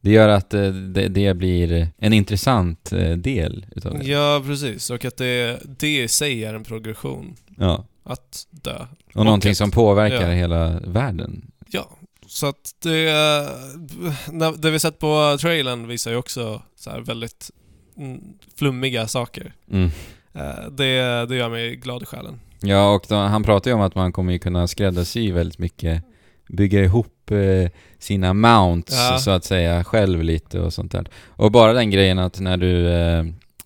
Det 0.00 0.10
gör 0.10 0.28
att 0.28 0.54
eh, 0.54 0.66
det, 0.68 1.08
det 1.08 1.34
blir 1.34 1.88
en 1.98 2.12
intressant 2.12 2.92
eh, 2.92 3.10
del 3.16 3.66
utav 3.76 3.98
det. 3.98 4.04
Ja, 4.04 4.42
precis. 4.46 4.90
Och 4.90 5.04
att 5.04 5.16
det, 5.16 5.60
det 5.78 6.02
i 6.02 6.08
sig 6.08 6.44
är 6.44 6.54
en 6.54 6.64
progression. 6.64 7.36
Ja. 7.58 7.84
Att 8.04 8.46
dö. 8.50 8.86
Och, 9.06 9.16
Och 9.16 9.24
någonting 9.24 9.50
att- 9.50 9.56
som 9.56 9.70
påverkar 9.70 10.22
ja. 10.28 10.34
hela 10.34 10.80
världen. 10.84 11.50
Ja, 11.68 11.90
så 12.26 12.46
att 12.46 12.74
det... 12.82 13.12
när- 14.30 14.56
Det 14.62 14.70
vi 14.70 14.78
sett 14.78 14.98
på 14.98 15.36
trailern 15.40 15.86
visar 15.86 16.10
ju 16.10 16.16
också 16.16 16.62
så 16.76 17.00
väldigt 17.00 17.50
flummiga 18.56 19.08
saker. 19.08 19.54
Mm. 19.70 19.90
Eh, 20.34 20.70
Det, 20.70 21.26
det 21.28 21.36
gör 21.36 21.48
mig 21.50 21.76
glad 21.76 22.02
i 22.02 22.06
själen. 22.06 22.40
Ja, 22.60 22.94
och 22.94 23.04
då, 23.08 23.14
han 23.14 23.42
pratar 23.42 23.70
ju 23.70 23.74
om 23.74 23.80
att 23.80 23.94
man 23.94 24.12
kommer 24.12 24.32
ju 24.32 24.38
kunna 24.38 24.66
skräddarsy 24.66 25.32
väldigt 25.32 25.58
mycket, 25.58 26.02
bygga 26.48 26.80
ihop 26.84 27.30
eh, 27.30 27.70
sina 27.98 28.34
mounts 28.34 28.92
Ja. 28.92 29.18
så 29.18 29.30
att 29.30 29.44
säga 29.44 29.84
själv 29.84 30.22
lite 30.22 30.60
och 30.60 30.72
sånt 30.72 30.92
där. 30.92 31.06
Och 31.26 31.52
bara 31.52 31.72
den 31.72 31.90
grejen 31.90 32.18
att 32.18 32.40
när 32.40 32.56
du 32.56 32.88
eh, 32.88 33.24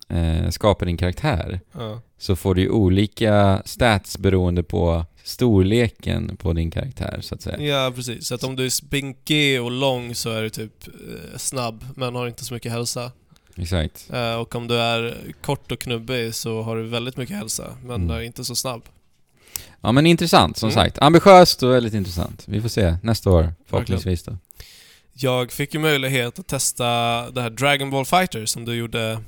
eh, 0.09 0.49
skapar 0.49 0.85
din 0.85 0.97
karaktär 0.97 1.59
Ja. 1.73 2.01
så 2.17 2.35
får 2.35 2.55
du 2.55 2.61
ju 2.61 2.69
olika 2.69 3.61
stats 3.65 4.17
beroende 4.17 4.63
på 4.63 5.05
storleken 5.23 6.37
på 6.37 6.53
din 6.53 6.71
karaktär 6.71 7.17
så 7.21 7.35
att 7.35 7.41
säga. 7.41 7.61
Ja, 7.61 7.91
precis. 7.95 8.27
Så 8.27 8.35
att 8.35 8.43
om 8.43 8.55
du 8.55 8.65
är 8.65 8.69
spinkig 8.69 9.61
och 9.61 9.71
lång 9.71 10.15
så 10.15 10.29
är 10.31 10.41
du 10.43 10.49
typ 10.49 10.73
snabb, 11.37 11.85
men 11.95 12.15
har 12.15 12.27
inte 12.27 12.45
så 12.45 12.53
mycket 12.53 12.71
hälsa. 12.71 13.11
Exakt. 13.61 14.07
Eh, 14.13 14.33
och 14.35 14.55
om 14.55 14.67
du 14.67 14.75
är 14.77 15.17
kort 15.41 15.71
och 15.71 15.79
knubbig 15.79 16.35
så 16.35 16.61
har 16.61 16.77
du 16.77 16.83
väldigt 16.87 17.17
mycket 17.17 17.35
hälsa, 17.35 17.63
men 17.83 17.95
Mm. 17.95 18.09
är 18.17 18.21
inte 18.21 18.45
så 18.45 18.55
snabb. 18.55 18.81
Ja 19.81 19.91
men 19.91 20.05
intressant 20.05 20.57
som 20.57 20.69
Mm. 20.69 20.75
sagt. 20.83 20.99
Ambitiöst 21.01 21.63
och 21.63 21.71
väldigt 21.71 21.93
intressant. 21.93 22.43
Vi 22.47 22.61
får 22.61 22.69
se 22.69 22.95
nästa 23.03 23.29
år 23.31 23.53
förhoppningsvis 23.69 24.23
då. 24.23 24.37
Jag 25.13 25.51
fick 25.51 25.73
ju 25.73 25.79
möjlighet 25.79 26.39
att 26.39 26.47
testa 26.47 26.85
det 27.31 27.41
här 27.41 27.49
Dragon 27.49 27.89
Ball 27.91 28.05
Fighter 28.05 28.45
som 28.45 28.65
du 28.65 28.75
gjorde 28.75 29.19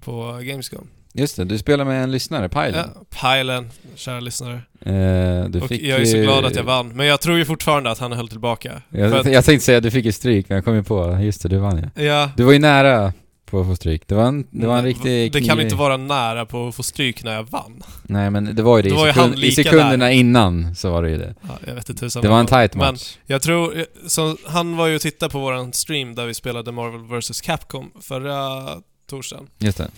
på 0.00 0.40
Gamescom. 0.42 0.88
Just 1.12 1.36
det, 1.36 1.44
du 1.44 1.58
spelar 1.58 1.84
med 1.84 2.02
en 2.02 2.10
lyssnare, 2.12 2.48
Pajlen. 2.48 2.90
Ja, 2.94 3.02
Pilen, 3.38 3.70
kära 3.94 4.20
lyssnare. 4.20 4.60
Eh, 4.80 5.62
och 5.62 5.72
jag 5.72 6.00
är 6.00 6.04
så 6.04 6.16
ju- 6.16 6.22
glad 6.22 6.44
att 6.44 6.56
jag 6.56 6.64
vann, 6.64 6.88
men 6.88 7.06
jag 7.06 7.20
tror 7.20 7.38
ju 7.38 7.44
fortfarande 7.44 7.90
att 7.90 7.98
han 7.98 8.12
höll 8.12 8.28
tillbaka. 8.28 8.82
Jag, 8.88 9.10
jag 9.26 9.44
tänkte 9.44 9.60
säga 9.60 9.78
att 9.78 9.84
du 9.84 9.90
fick 9.90 10.06
ett 10.06 10.14
stryk, 10.14 10.48
men 10.48 10.56
jag 10.56 10.64
kom 10.64 10.74
ju 10.74 10.82
på, 10.82 11.18
just 11.22 11.42
det, 11.42 11.48
du 11.48 11.58
vann 11.58 11.90
ja. 11.94 12.02
ja, 12.02 12.30
Du 12.36 12.42
var 12.44 12.52
ju 12.52 12.58
nära 12.58 13.12
på 13.50 13.60
att 13.60 13.66
få 13.66 13.76
stryk. 13.76 14.08
Det 14.08 14.14
var 14.14 14.24
en, 14.24 14.46
det 14.50 14.66
var 14.66 14.78
en 14.78 14.84
riktig 14.84 15.32
Det 15.32 15.40
kan 15.40 15.60
inte 15.60 15.74
vara 15.74 15.96
nära 15.96 16.46
på 16.46 16.68
att 16.68 16.74
få 16.74 16.82
stryk 16.82 17.24
när 17.24 17.34
jag 17.34 17.42
vann. 17.42 17.82
Nej 18.02 18.30
men 18.30 18.54
det 18.56 18.62
var 18.62 18.76
ju 18.76 18.82
det, 18.82 18.88
i, 18.88 18.92
var 18.92 19.06
ju 19.06 19.12
sekund, 19.12 19.44
i 19.44 19.52
sekunderna 19.52 20.12
innan 20.12 20.74
så 20.74 20.90
var 20.90 21.02
det 21.02 21.10
ju 21.10 21.18
det. 21.18 21.34
Ja, 21.42 21.58
jag 21.66 21.74
vet 21.74 21.88
inte 21.88 22.00
tusan 22.00 22.22
Det 22.22 22.28
var 22.28 22.40
en 22.40 22.46
tight 22.46 22.74
Men 22.74 22.92
match. 22.92 23.18
jag 23.26 23.42
tror, 23.42 23.84
så 24.06 24.36
han 24.46 24.76
var 24.76 24.86
ju 24.86 24.94
och 24.94 25.00
tittade 25.00 25.32
på 25.32 25.38
våran 25.38 25.72
stream 25.72 26.14
där 26.14 26.26
vi 26.26 26.34
spelade 26.34 26.72
Marvel 26.72 27.18
vs 27.20 27.40
Capcom 27.40 27.90
förra 28.00 28.66
torsdagen. 29.10 29.46
Just 29.58 29.78
det. 29.78 29.90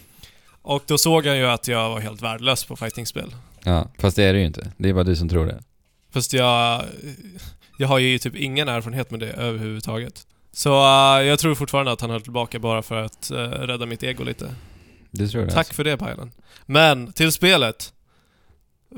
Och 0.62 0.82
då 0.86 0.98
såg 0.98 1.26
han 1.26 1.36
ju 1.38 1.46
att 1.46 1.68
jag 1.68 1.88
var 1.90 2.00
helt 2.00 2.22
värdelös 2.22 2.64
på 2.64 2.76
fightingspel. 2.76 3.34
Ja, 3.64 3.88
fast 3.98 4.16
det 4.16 4.24
är 4.24 4.32
det 4.32 4.38
ju 4.38 4.46
inte. 4.46 4.72
Det 4.76 4.88
är 4.88 4.92
bara 4.92 5.04
du 5.04 5.16
som 5.16 5.28
tror 5.28 5.46
det. 5.46 5.58
Fast 6.12 6.32
jag... 6.32 6.82
Jag 7.78 7.88
har 7.88 7.98
ju 7.98 8.18
typ 8.18 8.36
ingen 8.36 8.68
erfarenhet 8.68 9.10
med 9.10 9.20
det 9.20 9.30
överhuvudtaget. 9.30 10.26
Så 10.52 10.70
eh, 10.70 11.22
jag 11.22 11.38
tror 11.38 11.54
fortfarande 11.54 11.92
att 11.92 12.00
han 12.00 12.10
höll 12.10 12.22
tillbaka 12.22 12.58
bara 12.58 12.82
för 12.82 13.02
att 13.02 13.30
uh, 13.34 13.38
rädda 13.38 13.86
mitt 13.86 14.02
ego 14.02 14.24
lite. 14.24 14.54
Du 15.10 15.28
tror 15.28 15.44
det? 15.44 15.52
Tack 15.52 15.74
för 15.74 15.84
det 15.84 15.96
Pajlen. 15.96 16.32
Men, 16.66 17.12
till 17.12 17.32
spelet. 17.32 17.92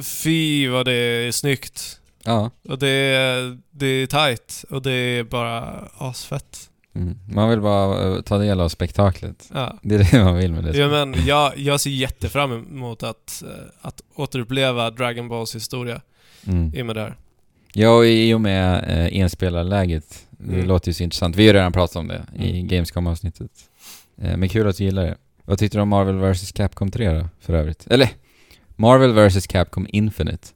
Fy 0.02 0.68
vad 0.68 0.86
det 0.86 0.92
är 0.92 1.32
snyggt. 1.32 2.00
Ja. 2.24 2.50
Och 2.68 2.78
det 2.78 2.88
är, 2.88 3.58
det 3.70 3.86
är 3.86 4.06
tight 4.06 4.64
och 4.70 4.82
det 4.82 4.92
är 4.92 5.22
bara 5.22 5.88
asfett. 5.98 6.68
Mm. 6.94 7.18
Man 7.28 7.50
vill 7.50 7.60
bara 7.60 8.14
eh, 8.16 8.22
ta 8.22 8.38
del 8.38 8.60
av 8.60 8.68
spektaklet. 8.68 9.50
Ja. 9.54 9.78
Det 9.82 9.94
är 9.94 9.98
det 10.12 10.24
man 10.24 10.36
vill 10.36 10.52
med 10.52 10.64
det. 10.64 10.78
Ja, 10.78 10.88
men 10.88 11.26
jag, 11.26 11.58
jag 11.58 11.80
ser 11.80 11.90
jättefram 11.90 12.52
emot 12.52 13.02
att, 13.02 13.42
att 13.80 14.02
återuppleva 14.14 14.90
Dragon 14.90 15.28
Balls 15.28 15.54
historia 15.54 16.00
Mm. 16.46 16.74
i 16.74 16.82
och 16.82 16.86
med 16.86 16.96
det 16.96 17.00
här. 17.00 17.16
Ja, 17.72 17.90
och 17.90 18.06
i 18.06 18.34
och 18.34 18.40
med 18.40 18.84
eh, 18.84 19.20
enspelarläget. 19.20 20.26
Det 20.44 20.54
Mm. 20.54 20.66
låter 20.68 20.88
ju 20.88 20.92
så 20.94 21.02
intressant. 21.02 21.36
Vi 21.36 21.46
har 21.46 21.54
redan 21.54 21.72
pratat 21.72 21.96
om 21.96 22.08
det 22.08 22.26
i 22.38 22.50
Mm. 22.50 22.68
Gamescom-avsnittet. 22.68 23.50
Eh, 24.22 24.36
men 24.36 24.48
kul 24.48 24.68
att 24.68 24.76
du 24.76 24.84
gillar 24.84 25.04
det. 25.04 25.16
Vad 25.44 25.58
tyckte 25.58 25.78
du 25.78 25.82
om 25.82 25.88
Marvel 25.88 26.18
vs 26.32 26.52
Capcom 26.52 26.90
3 26.90 27.10
då, 27.12 27.28
för 27.40 27.54
övrigt? 27.54 27.86
Eller, 27.86 28.08
Marvel 28.76 29.12
vs 29.12 29.46
Capcom 29.46 29.86
Infinite 29.90 30.48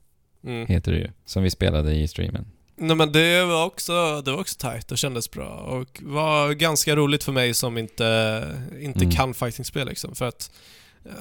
Mm. 0.43 0.67
heter 0.67 0.91
det 0.91 0.97
ju, 0.97 1.07
som 1.25 1.43
vi 1.43 1.49
spelade 1.49 1.95
i 1.95 2.07
streamen. 2.07 2.45
Nej 2.79 2.95
men 2.95 3.11
det 3.11 3.45
var 3.45 3.65
också, 3.65 4.21
det 4.21 4.31
var 4.31 4.39
också 4.39 4.57
tight 4.59 4.91
och 4.91 4.97
kändes 4.97 5.31
bra 5.31 5.47
och 5.49 5.99
var 6.03 6.53
ganska 6.53 6.95
roligt 6.95 7.23
för 7.23 7.31
mig 7.31 7.53
som 7.53 7.77
inte, 7.77 8.43
inte 8.81 8.99
Mm. 8.99 9.11
kan 9.11 9.33
fightingspel 9.33 9.87
liksom. 9.87 10.15
För 10.15 10.25
att 10.27 10.51
eh, 11.05 11.11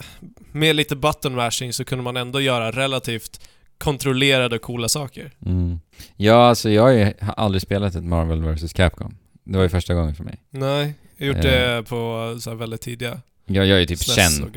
med 0.52 0.76
lite 0.76 0.96
button 0.96 1.34
mashing 1.34 1.72
så 1.72 1.84
kunde 1.84 2.04
man 2.04 2.16
ändå 2.16 2.40
göra 2.40 2.70
relativt 2.70 3.40
kontrollerade 3.78 4.56
och 4.56 4.62
coola 4.62 4.88
saker. 4.88 5.32
Mm. 5.46 5.80
Ja, 6.16 6.48
alltså 6.48 6.70
jag 6.70 6.82
har 6.82 6.90
ju 6.90 7.12
aldrig 7.36 7.62
spelat 7.62 7.94
ett 7.94 8.04
Marvel 8.04 8.42
vs 8.44 8.72
Capcom. 8.72 9.16
Det 9.44 9.56
var 9.56 9.62
ju 9.62 9.68
första 9.68 9.94
gången 9.94 10.14
för 10.14 10.24
mig. 10.24 10.40
Nej, 10.50 10.94
jag 11.16 11.26
har 11.26 11.34
gjort 11.34 11.44
Eh. 11.44 11.50
det 11.50 11.82
på 11.88 12.36
så 12.40 12.54
väldigt 12.54 12.80
tidiga. 12.80 13.20
Jag, 13.48 13.66
jag 13.66 13.76
är 13.76 13.80
ju 13.80 13.86
typ 13.86 14.02
känt, 14.02 14.56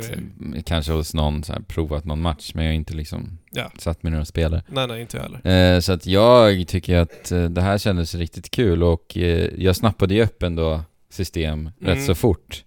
kanske 0.66 0.92
hos 0.92 1.14
någon, 1.14 1.44
så 1.44 1.54
här, 1.54 1.62
provat 1.62 2.06
någon 2.06 2.22
match, 2.22 2.52
men 2.54 2.66
jag 2.66 2.72
har 2.72 2.76
inte 2.76 2.94
liksom 2.94 3.38
Ja. 3.52 3.72
satt 3.78 4.04
mig 4.04 4.12
ner 4.12 4.20
och 4.20 4.28
spelat. 4.28 4.64
Nej, 4.70 4.88
nej, 4.88 5.02
inte 5.02 5.18
jag 5.18 5.24
heller. 5.24 5.76
Eh, 5.76 5.80
så 5.80 5.94
att 5.94 6.06
jag 6.06 6.68
tycker 6.68 6.98
att 6.98 7.32
eh, 7.32 7.44
det 7.46 7.62
här 7.62 7.78
kändes 7.78 8.16
riktigt 8.16 8.52
kul 8.52 8.84
och 8.84 9.18
eh, 9.18 9.50
jag 9.58 9.76
snappade 9.76 10.14
ju 10.14 10.24
upp 10.24 10.44
ändå 10.44 10.82
system 11.12 11.70
rätt 11.82 11.94
Mm. 11.96 12.06
så 12.06 12.16
fort. 12.16 12.64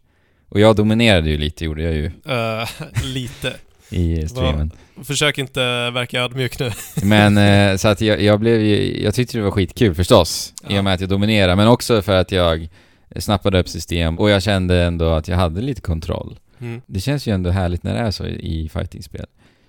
Och 0.48 0.60
jag 0.60 0.76
dominerade 0.76 1.30
ju 1.30 1.38
lite, 1.38 1.64
gjorde 1.64 1.82
jag 1.82 1.94
ju. 1.94 2.06
Eh, 2.06 2.68
lite. 3.04 3.52
I 3.92 4.28
streamen. 4.28 4.70
Försök 5.04 5.38
inte 5.38 5.60
verka 5.90 6.20
ödmjuk 6.20 6.58
nu. 6.60 6.70
Men 7.02 7.38
eh, 7.38 7.76
så 7.76 7.88
att 7.88 8.00
jag, 8.00 8.22
jag 8.22 8.40
blev 8.40 8.60
ju, 8.60 9.02
jag 9.02 9.14
tyckte 9.14 9.38
det 9.38 9.44
var 9.44 9.50
skitkul 9.50 9.94
förstås, 9.94 10.52
i 10.68 10.72
Ja. 10.72 10.78
och 10.78 10.84
med 10.84 10.94
att 10.94 11.00
jag 11.00 11.08
dominerade, 11.10 11.56
men 11.56 11.68
också 11.68 12.02
för 12.02 12.12
att 12.16 12.32
jag 12.32 12.68
snappade 13.16 13.58
upp 13.60 13.68
system 13.68 14.18
och 14.18 14.30
jag 14.30 14.42
kände 14.42 14.82
ändå 14.82 15.10
att 15.12 15.28
jag 15.28 15.36
hade 15.36 15.60
lite 15.60 15.80
kontroll. 15.80 16.38
Mm. 16.60 16.80
Det 16.86 17.00
känns 17.00 17.26
ju 17.28 17.34
ändå 17.34 17.50
härligt 17.50 17.82
när 17.82 17.94
det 17.94 18.00
är 18.00 18.10
så 18.10 18.26
i 18.26 18.64
i 18.64 18.68
fightingspel. 18.68 19.26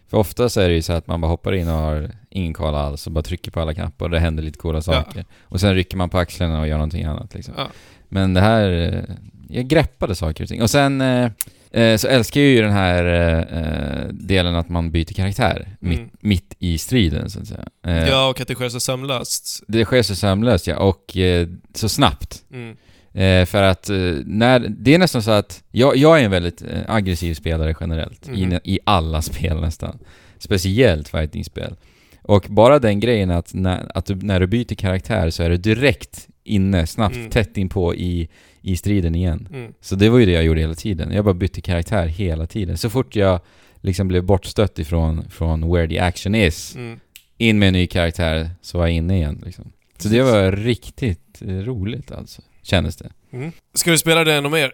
För 0.09 0.17
ofta 0.17 0.49
så 0.49 0.61
är 0.61 0.69
det 0.69 0.75
ju 0.75 0.81
så 0.81 0.93
att 0.93 1.07
man 1.07 1.21
bara 1.21 1.27
hoppar 1.27 1.53
in 1.53 1.67
och 1.67 1.73
har 1.73 2.11
ingen 2.29 2.53
koll 2.53 2.75
alls 2.75 3.07
och 3.07 3.13
bara 3.13 3.23
trycker 3.23 3.51
på 3.51 3.59
alla 3.59 3.73
knappar 3.73 4.05
och 4.05 4.11
det 4.11 4.19
händer 4.19 4.43
lite 4.43 4.57
coola 4.59 4.81
saker. 4.81 5.25
Och 5.41 5.59
sen 5.59 5.75
rycker 5.75 5.97
man 5.97 6.09
på 6.09 6.17
axlarna 6.17 6.59
och 6.59 6.67
gör 6.67 6.75
någonting 6.77 7.03
annat 7.03 7.33
liksom. 7.33 7.53
Ja. 7.57 7.67
Men 8.09 8.33
det 8.33 8.41
här, 8.41 8.93
eh, 8.93 9.15
jag 9.53 9.67
greppade 9.67 10.15
saker 10.15 10.43
och 10.43 10.49
ting. 10.49 10.61
Och 10.61 10.69
sen 10.69 11.01
eh, 11.01 11.31
eh, 11.71 11.97
så 11.97 12.07
älskar 12.07 12.41
jag 12.41 12.49
ju 12.49 12.61
den 12.61 12.71
här 12.71 13.03
eh, 13.05 13.57
eh, 13.59 14.07
delen 14.11 14.55
att 14.55 14.69
man 14.69 14.91
byter 14.91 15.13
karaktär 15.13 15.67
mitt, 15.79 15.97
Mm. 15.99 16.09
mitt 16.19 16.55
i 16.59 16.77
striden 16.77 17.29
så 17.29 17.39
att 17.39 17.47
säga. 17.47 17.65
Eh, 17.87 18.07
Ja, 18.09 18.29
och 18.29 18.41
att 18.41 18.47
det 18.47 18.55
sker 18.55 18.69
så 18.69 18.79
sömlöst. 18.79 19.63
Det 19.67 19.85
sker 19.85 20.01
så 20.01 20.15
sömlöst 20.15 20.67
ja, 20.67 20.77
och 20.77 21.17
eh, 21.17 21.47
så 21.73 21.89
snabbt. 21.89 22.43
Mm. 22.53 22.77
Eh, 23.15 23.45
för 23.45 23.63
att 23.63 23.89
eh, 23.89 23.95
när, 24.25 24.59
det 24.69 24.93
är 24.93 24.97
nästan 24.99 25.23
så 25.23 25.31
att, 25.31 25.63
jag, 25.71 25.97
jag 25.97 26.19
är 26.19 26.23
en 26.25 26.31
väldigt 26.31 26.61
eh, 26.61 26.67
aggressiv 26.87 27.33
spelare 27.33 27.75
generellt, 27.79 28.29
i, 28.29 28.45
Mhm. 28.45 28.59
i 28.63 28.79
alla 28.83 29.21
spel 29.31 29.61
nästan. 29.61 29.99
Speciellt 30.39 31.09
fightingspel. 31.09 31.75
Och 32.21 32.45
bara 32.49 32.79
den 32.79 32.99
grejen 32.99 33.31
att, 33.31 33.53
när, 33.53 33.91
att 33.97 34.05
du, 34.05 34.15
när 34.15 34.39
du 34.39 34.47
byter 34.47 34.75
karaktär 34.75 35.29
så 35.29 35.43
är 35.43 35.49
du 35.49 35.57
direkt 35.57 36.27
inne, 36.43 36.87
snabbt, 36.87 37.15
Mm. 37.15 37.29
tätt 37.29 37.57
in 37.57 37.69
på 37.69 37.95
i, 37.95 38.29
i 38.63 38.75
striden 38.77 39.15
igen. 39.15 39.47
Mm. 39.53 39.73
Så 39.81 39.95
det 39.95 40.09
var 40.09 40.19
ju 40.19 40.25
det 40.25 40.31
jag 40.31 40.43
gjorde 40.43 40.61
hela 40.61 40.75
tiden. 40.75 41.11
Jag 41.11 41.25
bara 41.25 41.33
bytte 41.33 41.61
karaktär 41.61 42.07
hela 42.07 42.47
tiden. 42.47 42.77
Så 42.77 42.89
fort 42.89 43.15
jag 43.15 43.39
liksom 43.81 44.07
blev 44.07 44.23
bortstött 44.23 44.79
ifrån 44.79 45.29
från 45.29 45.73
where 45.73 45.87
the 45.87 45.99
action 45.99 46.35
is, 46.35 46.75
Mm. 46.75 46.99
in 47.37 47.59
med 47.59 47.67
en 47.67 47.73
ny 47.73 47.87
karaktär, 47.87 48.49
så 48.61 48.77
var 48.77 48.87
jag 48.87 48.95
inne 48.95 49.15
igen 49.17 49.41
liksom. 49.45 49.71
Så 49.97 50.09
det 50.09 50.21
var 50.21 50.51
riktigt 50.51 51.41
eh, 51.41 51.47
roligt 51.47 52.11
alltså, 52.11 52.41
kändes 52.61 52.95
det. 52.95 53.11
Mm. 53.33 53.51
Ska 53.73 53.91
du 53.91 53.97
spela 53.97 54.23
det 54.23 54.33
ännu 54.33 54.49
mer? 54.49 54.71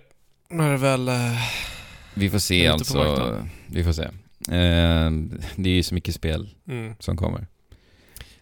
När 0.50 0.72
det 0.72 0.77
väl... 0.77 1.08
eh, 1.08 1.15
Vi 2.13 2.29
får 2.29 2.39
se 2.39 2.67
alltså. 2.67 3.38
Vi 3.67 3.84
får 3.84 3.91
se. 3.93 4.03
Eh, 4.03 5.12
det 5.55 5.69
är 5.69 5.74
ju 5.75 5.84
så 5.84 5.93
mycket 5.96 6.15
spel 6.15 6.50
Mm. 6.69 6.93
som 7.00 7.17
kommer. 7.17 7.48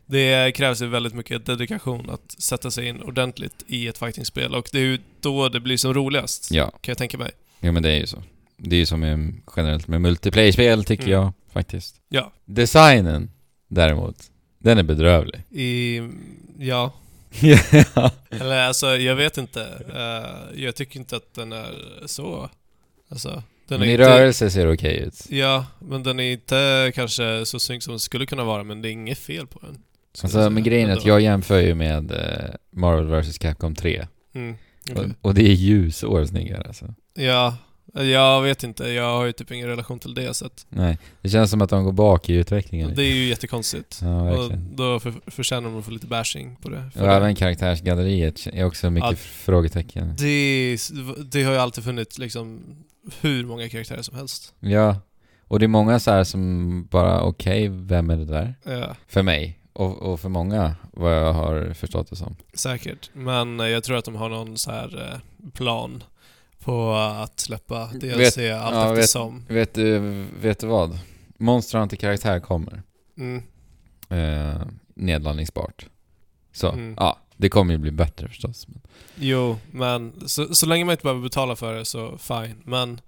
Det 0.09 0.51
krävs 0.55 0.81
ju 0.81 0.87
väldigt 0.87 1.13
mycket 1.13 1.45
dedikation 1.45 2.09
att 2.09 2.35
sätta 2.41 2.71
sig 2.71 2.87
in 2.87 3.01
ordentligt 3.01 3.63
i 3.67 3.87
ett 3.87 3.97
fightingspel 3.97 4.55
och 4.55 4.69
det 4.71 4.77
är 4.79 4.83
ju 4.83 4.99
då 5.21 5.49
det 5.49 5.59
blir 5.59 5.77
som 5.77 5.93
roligast. 5.93 6.51
Ja, 6.51 6.69
Kan 6.69 6.91
jag 6.91 6.97
tänka 6.97 7.17
mig. 7.17 7.31
ja 7.59 7.71
men 7.71 7.83
det 7.83 7.89
är 7.91 7.99
ju 7.99 8.07
så. 8.07 8.23
Det 8.57 8.75
är 8.75 8.79
ju 8.79 8.85
som 8.85 9.03
generellt 9.55 9.87
med 9.87 10.01
multiplayer-spel 10.01 10.83
tycker 10.85 11.03
Mm. 11.03 11.13
jag 11.15 11.33
faktiskt. 11.53 11.95
Ja. 12.09 12.31
Designen 12.45 13.31
däremot, 13.67 14.15
den 14.59 14.77
är 14.77 14.83
bedrövlig. 14.83 15.43
I... 15.49 16.01
Ja. 16.59 16.93
Eller 18.29 18.59
alltså, 18.67 18.87
jag 18.97 19.15
vet 19.15 19.37
inte. 19.37 19.61
Eh, 19.95 20.61
jag 20.63 20.75
tycker 20.75 20.99
inte 20.99 21.15
att 21.15 21.33
den 21.33 21.51
är 21.53 21.73
så... 22.05 22.49
Alltså, 23.09 23.43
den 23.67 23.79
Men 23.79 23.81
är 23.81 23.91
i 23.91 23.91
inte... 23.93 24.09
rörelse 24.19 24.49
ser 24.49 24.65
det 24.65 24.73
okej 24.73 24.97
ut. 24.97 25.25
Ja, 25.29 25.65
men 25.79 26.03
den 26.03 26.19
är 26.19 26.31
inte 26.31 26.91
kanske 26.95 27.45
så 27.45 27.59
snygg 27.59 27.83
som 27.83 27.91
den 27.91 27.99
skulle 27.99 28.25
kunna 28.25 28.43
vara, 28.43 28.63
men 28.63 28.81
det 28.81 28.89
är 28.89 28.91
inget 28.91 29.17
fel 29.17 29.47
på 29.47 29.59
den. 29.59 29.83
Alltså, 30.23 30.49
men 30.49 30.63
grejen 30.63 30.89
är 30.89 30.93
att 30.93 31.05
jag 31.05 31.21
jämför 31.21 31.59
ju 31.59 31.75
med 31.75 32.11
eh, 32.11 32.55
Marvel 32.71 33.21
vs 33.21 33.37
Capcom 33.37 33.75
3. 33.75 34.07
Mm. 34.35 34.55
okej. 34.91 35.05
Och, 35.05 35.11
och 35.29 35.33
det 35.33 35.41
är 35.41 35.53
ljusår 35.53 36.25
snyggare 36.25 36.63
alltså. 36.67 36.93
Ja, 37.13 37.57
jag 37.93 38.41
vet 38.41 38.63
inte. 38.63 38.83
Jag 38.89 39.17
har 39.17 39.25
ju 39.25 39.31
typ 39.31 39.51
ingen 39.51 39.67
relation 39.67 39.99
till 39.99 40.13
det, 40.13 40.33
så 40.33 40.45
att 40.45 40.65
Nej, 40.69 40.97
det 41.21 41.29
känns 41.29 41.51
som 41.51 41.61
att 41.61 41.69
de 41.69 41.83
går 41.83 41.91
bak 41.91 42.29
i 42.29 42.33
utvecklingen. 42.33 42.95
det 42.95 43.03
är 43.03 43.13
ju 43.13 43.25
jättekonstigt. 43.27 43.99
Ja, 44.01 44.31
och 44.37 44.51
då 44.57 44.99
för, 44.99 45.13
förtjänar 45.27 45.69
de 45.69 45.79
att 45.79 45.85
få 45.85 45.91
lite 45.91 46.07
bashing 46.07 46.55
på 46.61 46.69
det. 46.69 46.89
För 46.93 47.01
Och 47.01 47.07
det. 47.07 47.13
även 47.13 47.35
karaktärsgalleriet 47.35 48.47
är 48.53 48.63
också 48.65 48.89
mycket 48.89 49.09
Ja. 49.09 49.15
frågetecken. 49.17 50.13
Det, 50.17 50.77
det 51.31 51.43
har 51.43 51.51
ju 51.51 51.57
alltid 51.57 51.83
funnits 51.83 52.17
liksom 52.17 52.61
hur 53.21 53.45
många 53.45 53.69
karaktärer 53.69 54.01
som 54.01 54.15
helst. 54.17 54.53
Ja, 54.59 54.95
och 55.47 55.59
det 55.59 55.65
är 55.65 55.67
många 55.67 55.99
så 55.99 56.11
här 56.11 56.23
som 56.23 56.83
bara, 56.91 57.21
okej, 57.21 57.67
vem 57.69 58.09
är 58.09 58.17
det 58.17 58.25
där? 58.25 58.55
Ja, 58.63 58.95
För 59.07 59.23
mig. 59.23 59.59
Och, 59.77 60.01
och 60.01 60.19
för 60.19 60.29
många, 60.29 60.75
vad 60.91 61.13
jag 61.15 61.33
har 61.33 61.73
förstått 61.73 62.09
det 62.09 62.15
som. 62.15 62.35
säkert. 62.53 63.09
Men 63.13 63.59
eh, 63.59 63.67
jag 63.67 63.83
tror 63.83 63.97
att 63.97 64.05
de 64.05 64.15
har 64.15 64.29
någon 64.29 64.57
så 64.57 64.71
här 64.71 65.11
eh, 65.11 65.49
plan 65.51 66.03
på 66.59 66.93
att 66.93 67.39
släppa 67.39 67.85
DLC 67.87 68.37
allt 68.37 68.39
ja, 68.75 68.89
vet- 68.91 68.99
eftersom. 68.99 69.45
Vet 69.49 69.73
du, 69.73 69.99
vet 70.41 70.59
du 70.59 70.67
vad? 70.67 70.99
Monster 71.37 71.79
Hunter 71.79 71.97
karaktär 71.97 72.39
kommer. 72.39 72.81
Mm. 73.17 73.43
Eh, 74.09 74.61
nedladdningsbart. 74.95 75.85
Så, 76.53 76.69
Mm. 76.71 76.95
ja. 76.97 77.17
Det 77.39 77.49
kommer 77.49 77.73
ju 77.73 77.77
bli 77.77 77.91
bättre 77.91 78.27
förstås. 78.27 78.67
Jo, 79.15 79.57
men 79.71 80.13
så, 80.29 80.55
så 80.55 80.65
länge 80.65 80.85
man 80.85 80.91
inte 80.93 81.03
behöver 81.03 81.21
betala 81.21 81.55
för 81.55 81.73
det 81.73 81.85
så 81.85 82.17
fine. 82.17 82.55
Men 82.63 83.01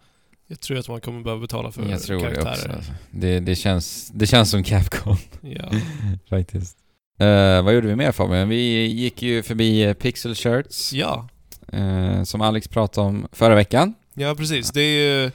jag 0.51 0.60
tror 0.60 0.77
att 0.77 0.88
man 0.88 1.01
kommer 1.01 1.22
behöva 1.22 1.41
betala 1.41 1.72
för 1.72 1.89
jag 1.89 2.01
tror 2.01 2.18
det 2.18 2.24
karaktärer. 2.24 2.53
också. 2.53 2.70
Alltså. 2.70 2.91
Det, 3.12 3.39
det, 3.39 3.56
känns, 3.56 4.12
det 4.13 4.27
känns 4.27 4.51
som 4.51 4.63
Capcom 4.63 5.18
Ja. 5.41 5.72
faktiskt. 6.29 6.77
Eh, 7.20 7.62
vad 7.62 7.74
gjorde 7.74 7.88
vi 7.88 7.96
mer 7.96 8.12
Fabian? 8.12 8.50
Vi 8.50 8.86
gick 8.86 9.22
ju 9.22 9.44
förbi 9.44 9.84
eh, 9.84 9.94
Pixel 9.94 10.36
Shirts. 10.36 10.94
ja, 10.94 11.29
eh, 11.74 12.24
som 12.24 12.41
Alex 12.41 12.68
pratade 12.68 13.08
om 13.08 13.27
förra 13.32 13.56
veckan. 13.56 13.94
ja 14.13 14.36
precis. 14.36 14.72
Det 14.72 14.82
är 14.82 15.01
ju 15.01 15.32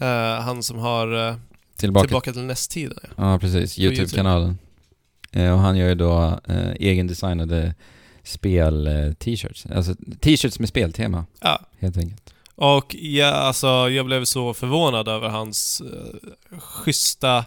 eh, 0.00 0.40
han 0.40 0.62
som 0.62 0.78
har 0.78 1.14
uh, 1.14 1.36
Tillbaka. 1.76 2.06
Tillbaka 2.06 2.32
till 2.32 2.42
nästtiden. 2.42 2.98
Ja. 3.16 3.38
Precis. 3.38 3.78
YouTube. 3.78 3.96
YouTube-kanalen. 3.96 4.58
Eh, 5.32 5.52
och 5.52 5.58
han 5.58 5.76
gör 5.76 5.88
ju 5.88 5.94
då 5.94 6.40
eh, 6.48 6.72
egendesignade 6.80 7.74
spel-t-shirts. 8.22 9.66
Alltså 9.66 9.94
t-shirts 10.20 10.58
med 10.58 10.68
speltema, 10.68 11.26
ja. 11.40 11.60
helt 11.78 11.96
enkelt. 11.96 12.33
Och 12.56 12.94
ja, 12.94 13.26
alltså, 13.26 13.66
jag 13.90 14.06
blev 14.06 14.24
så 14.24 14.54
förvånad 14.54 15.08
över 15.08 15.28
hans 15.28 15.82
uh, 15.84 16.58
schyssta, 16.60 17.44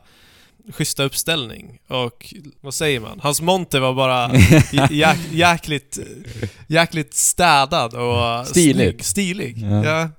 schyssta 0.71 1.03
uppställning. 1.03 1.79
Och 1.87 2.33
vad 2.61 2.73
säger 2.73 2.99
man? 2.99 3.19
Hans 3.19 3.41
monter 3.41 3.79
var 3.79 3.93
bara 3.93 4.31
jäk, 4.91 5.17
jäkligt, 5.31 5.99
jäkligt 6.67 7.13
städad 7.13 7.93
och 7.93 8.23
eh, 8.23 8.43
snygg. 8.43 9.05
Stilig. 9.05 9.57
Ja. 9.57 9.83
Ja. 9.85 10.09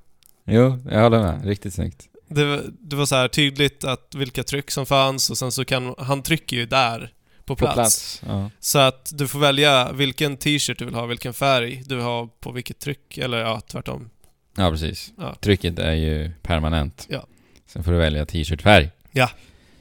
Jo, 0.51 0.79
jag 0.91 1.03
håller 1.03 1.19
med. 1.23 1.45
Riktigt 1.45 1.75
snyggt. 1.75 2.05
Det, 2.29 2.45
var- 2.45 2.63
det 2.81 2.97
var 2.97 3.07
så 3.07 3.15
här 3.17 3.29
tydligt 3.29 3.85
att 3.85 4.15
vilka 4.15 4.43
tryck 4.45 4.71
som 4.71 4.87
fanns 4.87 5.31
och 5.31 5.39
sen 5.39 5.53
så 5.53 5.65
kan 5.65 5.95
han 5.99 6.23
trycker 6.23 6.57
ju 6.57 6.67
där 6.67 7.13
på 7.45 7.57
På 7.57 7.65
plats. 7.65 7.75
plats. 7.75 8.23
Ja. 8.27 8.51
Så 8.61 8.79
att 8.79 9.11
du 9.15 9.29
får 9.29 9.39
välja 9.39 9.93
vilken 9.93 10.37
t-shirt 10.37 10.79
du 10.79 10.85
vill 10.85 10.95
ha, 10.95 11.07
vilken 11.07 11.35
färg 11.35 11.83
du 11.87 11.95
vill 11.95 12.05
ha 12.05 12.27
på 12.41 12.53
vilket 12.53 12.79
tryck, 12.79 13.19
eller 13.19 13.39
ja, 13.39 13.61
tvärtom. 13.61 14.11
Ja, 14.59 14.71
precis. 14.71 15.13
Ja. 15.19 15.35
Trycket 15.41 15.79
är 15.79 15.93
ju 15.93 16.31
permanent. 16.43 17.07
Ja. 17.11 17.27
Sen 17.67 17.85
får 17.85 17.93
du 17.93 17.99
välja 17.99 18.27
t-shirtfärg. 18.27 18.91
Ja. 19.13 19.31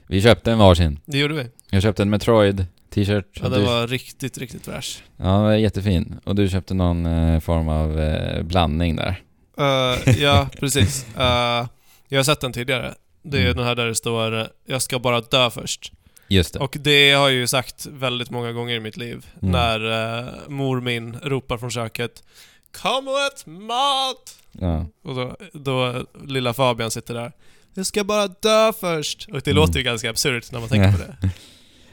Vi 0.08 0.22
köpte 0.22 0.52
en 0.52 0.58
varsin. 0.58 1.00
Det 1.06 1.18
gjorde 1.18 1.34
vi. 1.34 1.46
Jag 1.70 1.82
köpte 1.82 2.02
en 2.02 2.10
Metroid 2.10 2.66
t-shirt. 2.90 3.26
Ja, 3.42 3.50
den 3.50 3.60
du- 3.60 3.66
var 3.66 3.88
riktigt, 3.88 4.38
riktigt 4.38 4.66
fräsch. 4.66 5.04
ja, 5.18 5.24
den 5.26 5.42
var 5.42 5.54
jättefin. 5.54 6.20
Och 6.24 6.36
du 6.36 6.50
köpte 6.50 6.74
någon 6.74 7.06
eh, 7.06 7.40
form 7.40 7.68
av 7.68 8.00
eh, 8.00 8.44
blandning 8.44 8.96
där. 8.96 9.22
Eh, 9.58 10.20
ja, 10.22 10.50
precis. 10.60 11.06
Eh, 11.18 11.68
jag 12.08 12.20
har 12.20 12.24
sett 12.24 12.42
den 12.42 12.54
tidigare. 12.54 12.94
Det 13.24 13.38
är 13.38 13.42
Mm. 13.42 13.56
den 13.58 13.66
här 13.66 13.76
där 13.76 13.86
det 13.86 13.96
står 13.96 14.40
eh, 14.40 14.46
“Jag 14.66 14.82
ska 14.82 15.00
bara 15.00 15.22
dö 15.22 15.50
först”. 15.50 15.92
Just 16.28 16.54
det. 16.54 16.60
Och 16.60 16.78
det 16.80 17.12
har 17.12 17.30
jag 17.30 17.32
ju 17.38 17.48
sagt 17.48 17.86
väldigt 17.92 18.30
många 18.30 18.52
gånger 18.52 18.76
i 18.76 18.80
mitt 18.80 18.98
liv. 18.98 19.26
Mm. 19.42 19.52
När 19.52 20.18
eh, 20.20 20.34
mor 20.48 20.82
min 20.82 21.18
ropar 21.24 21.58
från 21.58 21.72
köket 21.72 22.24
“Kom 22.72 23.08
och 23.08 23.20
ät 23.20 23.46
mat!” 23.46 24.36
Ja. 24.52 24.86
Och 25.04 25.16
då, 25.16 25.36
då 25.54 26.06
lilla 26.26 26.54
Fabian 26.54 26.92
sitter 26.92 27.14
där. 27.14 27.32
Jag 27.74 27.86
ska 27.86 28.04
bara 28.04 28.28
dö 28.28 28.74
först. 28.80 29.28
Och 29.32 29.42
det 29.42 29.52
Mm. 29.52 29.56
låter 29.62 29.78
ju 29.78 29.84
ganska 29.84 30.10
absurt 30.10 30.52
när 30.52 30.60
man 30.60 30.70
tänker 30.70 30.92
på 30.92 30.98
det. 30.98 31.30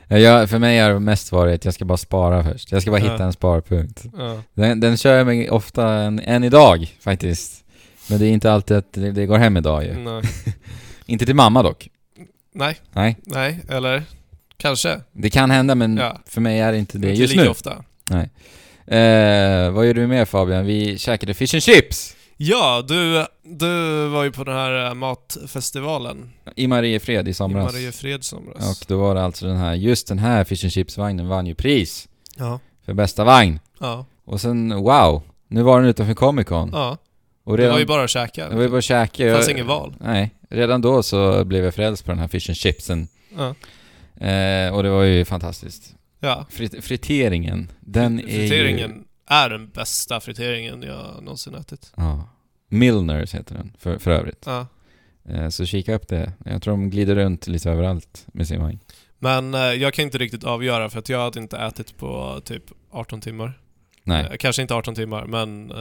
Ja, 0.09 0.19
jag, 0.19 0.51
för 0.51 0.59
mig 0.59 0.79
har 0.79 0.91
det 0.91 1.01
mest 1.01 1.33
varit, 1.33 1.65
jag 1.65 1.75
ska 1.75 1.85
bara 1.85 1.99
spara 1.99 2.45
först. 2.45 2.73
Jag 2.73 2.83
ska 2.83 2.91
bara 2.91 3.01
Ja. 3.01 3.13
hitta 3.13 3.25
en 3.25 3.33
sparpunkt. 3.33 4.05
Ja. 4.17 4.43
Den, 4.55 4.81
den 4.81 4.97
kör 4.97 5.17
jag 5.17 5.27
mig 5.27 5.51
ofta 5.51 5.89
än, 5.89 6.19
än 6.21 6.45
idag 6.45 6.95
faktiskt. 7.01 7.65
Men 8.09 8.19
det 8.19 8.27
är 8.27 8.31
inte 8.33 8.53
alltid 8.53 8.77
att 8.77 8.93
det, 8.93 9.13
det 9.13 9.27
går 9.27 9.39
hem 9.39 9.57
idag 9.57 9.85
ju. 9.85 9.95
Nej. 9.95 10.23
Inte 11.07 11.27
till 11.27 11.35
mamma 11.35 11.63
dock. 11.63 11.89
nej, 12.55 12.77
Nej, 12.93 13.17
nej, 13.23 13.61
eller 13.69 14.03
kanske. 14.57 15.01
det 15.13 15.31
kan 15.31 15.51
hända 15.51 15.75
men 15.75 15.97
Ja. 15.97 16.19
för 16.27 16.41
mig 16.41 16.61
är 16.61 16.73
det 16.73 16.79
inte 16.79 16.99
det 16.99 17.09
Inte 17.11 17.21
just 17.23 17.33
lika 17.33 17.45
nu. 17.45 17.51
ofta. 17.51 17.85
Eh, 18.87 19.71
vad 19.71 19.87
gjorde 19.87 20.01
vi 20.01 20.07
mer 20.07 20.25
Fabian? 20.25 20.67
Vi 20.67 20.99
käkade 20.99 21.35
fish 21.35 21.55
and 21.55 21.63
chips! 21.63 22.17
Ja, 22.37 22.85
du, 22.89 23.27
du 23.43 24.07
var 24.09 24.25
ju 24.25 24.33
på 24.33 24.45
den 24.45 24.55
här 24.55 24.87
eh, 24.87 24.95
matfestivalen 24.95 26.31
I 26.57 26.67
Mariefred 26.67 27.29
i 27.29 27.31
i 27.31 27.35
somras. 27.35 27.73
Mariefred 27.73 28.25
somras. 28.25 28.81
Och 28.81 28.87
då 28.89 28.99
var 28.99 29.15
det 29.15 29.23
alltså 29.25 29.47
den 29.47 29.57
här, 29.57 29.75
just 29.75 30.09
den 30.09 30.19
här 30.19 30.45
fish 30.45 30.65
and 30.65 30.73
chips-vagnen 30.73 31.29
vann 31.29 31.47
ju 31.47 31.55
pris 31.55 32.09
Ja, 32.37 32.61
för 32.87 32.93
bästa 32.95 33.25
vagn. 33.25 33.61
ja, 33.81 34.07
Och 34.25 34.41
sen, 34.41 34.75
wow! 34.77 35.23
Nu 35.49 35.63
var 35.63 35.81
den 35.81 35.89
utanför 35.91 36.15
Comic 36.15 36.47
Con. 36.47 36.71
ja. 36.73 36.99
Och 37.45 37.57
Det 37.57 37.63
redan, 37.63 37.73
var 37.73 37.81
ju 37.81 37.87
bara 37.87 38.05
att 38.05 38.11
käka. 38.11 38.49
det 38.49 38.55
var 38.57 38.63
ju 38.63 38.69
bara 38.69 38.79
att 38.79 38.85
käka. 38.85 39.25
Det 39.25 39.35
fanns 39.35 39.49
ingen 39.49 39.67
val. 39.67 39.95
Nej. 40.01 40.31
redan 40.51 40.81
då 40.81 41.03
så 41.03 41.45
blev 41.45 41.65
jag 41.65 41.75
frälst 41.75 42.05
på 42.05 42.11
den 42.11 42.19
här 42.19 42.29
fish 42.29 42.49
and 42.51 42.57
chipsen. 42.57 43.09
Ja. 43.37 43.55
Eh, 44.27 44.75
och 44.75 44.83
det 44.83 44.91
var 44.91 45.03
ju 45.03 45.25
fantastiskt. 45.25 45.95
Ja. 46.25 46.47
Frit 46.51 46.85
friteringen, 46.85 47.73
den 47.81 48.21
är 48.21 48.23
ju... 48.23 48.29
Friteringen 48.29 49.05
är 49.27 49.51
den 49.51 49.69
bästa 49.69 50.21
friteringen 50.21 50.83
jag 50.83 51.23
någonsin 51.23 51.55
ätit. 51.55 51.93
Ja. 51.97 52.29
Milners 52.69 53.35
heter 53.35 53.55
den, 53.55 53.73
för, 53.79 53.99
för 53.99 54.11
övrigt. 54.11 54.43
Ja. 54.47 54.67
Eh, 55.29 55.49
så 55.49 55.67
kika 55.67 55.95
upp 55.95 56.09
det. 56.09 56.33
Jag 56.45 56.63
tror 56.63 56.73
de 56.73 56.91
glider 56.91 57.15
runt 57.15 57.47
lite 57.47 57.71
överallt 57.71 58.27
med 58.27 58.49
sin 58.49 58.61
vagn. 58.61 58.79
Men 59.19 59.55
eh, 59.55 59.61
jag 59.61 59.95
kan 59.95 60.03
inte 60.03 60.19
riktigt 60.19 60.45
avgöra 60.45 60.91
för 60.91 60.99
att 60.99 61.09
jag 61.09 61.21
hade 61.21 61.41
inte 61.41 61.59
ätit 61.59 61.97
på 61.97 62.41
typ 62.45 62.63
18 62.91 63.21
timmar. 63.21 63.61
Nej. 64.05 64.27
Eh, 64.31 64.37
kanske 64.37 64.63
inte 64.63 64.75
18 64.75 64.95
timmar, 64.95 65.25
men 65.27 65.71
eh, 65.71 65.77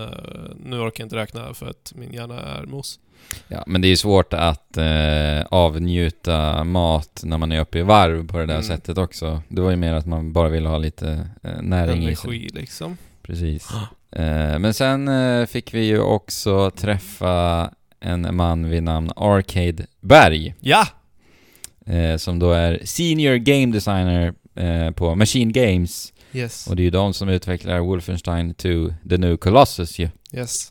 nu 0.65 0.77
orkar 0.79 1.01
jag 1.01 1.05
inte 1.05 1.15
räkna 1.15 1.53
för 1.53 1.65
att 1.69 1.93
min 1.95 2.13
hjärna 2.13 2.39
är 2.41 2.65
mos. 2.65 2.99
Ja, 3.47 3.63
men 3.67 3.81
det 3.81 3.87
är 3.87 3.89
ju 3.89 3.97
svårt 3.97 4.33
att 4.33 4.77
eh, 4.77 5.41
avnjuta 5.49 6.63
mat 6.63 7.21
när 7.25 7.37
man 7.37 7.51
är 7.51 7.59
uppe 7.59 7.79
i 7.79 7.81
varv 7.81 8.27
på 8.27 8.37
det 8.37 8.45
där 8.45 8.53
Mm. 8.53 8.63
sättet 8.67 8.97
också. 8.97 9.41
Det 9.47 9.61
var 9.61 9.69
ju 9.69 9.75
mer 9.75 9.93
att 9.93 10.05
man 10.05 10.33
bara 10.33 10.49
ville 10.49 10.69
ha 10.69 10.77
lite 10.77 11.27
eh, 11.43 11.61
näring 11.61 12.07
i 12.09 12.15
sig. 12.15 12.29
Energi 12.29 12.49
liksom. 12.53 12.97
Precis. 13.23 13.69
Eh, 14.11 14.59
men 14.59 14.73
sen 14.73 15.07
eh, 15.07 15.45
fick 15.45 15.73
vi 15.73 15.85
ju 15.85 15.99
också 15.99 16.69
träffa 16.71 17.69
en 17.99 18.35
man 18.35 18.69
vid 18.69 18.83
namn 18.83 19.11
Arcade 19.15 19.85
Berg, 20.01 20.55
Ja! 20.59 20.87
som 22.17 22.39
då 22.39 22.51
är 22.51 22.79
Senior 22.85 23.35
Game 23.35 23.73
Designer 23.73 24.33
på 24.91 25.15
Machine 25.15 25.51
Games. 25.51 26.13
Yes. 26.33 26.67
Och 26.67 26.75
det 26.75 26.81
är 26.81 26.83
ju 26.85 26.89
de 26.89 27.13
som 27.13 27.29
utvecklar 27.29 27.79
Wolfenstein 27.79 28.53
2, 28.53 28.93
The 29.09 29.17
New 29.17 29.37
Colossus 29.37 29.99
ju. 29.99 30.09
Yes. 30.33 30.69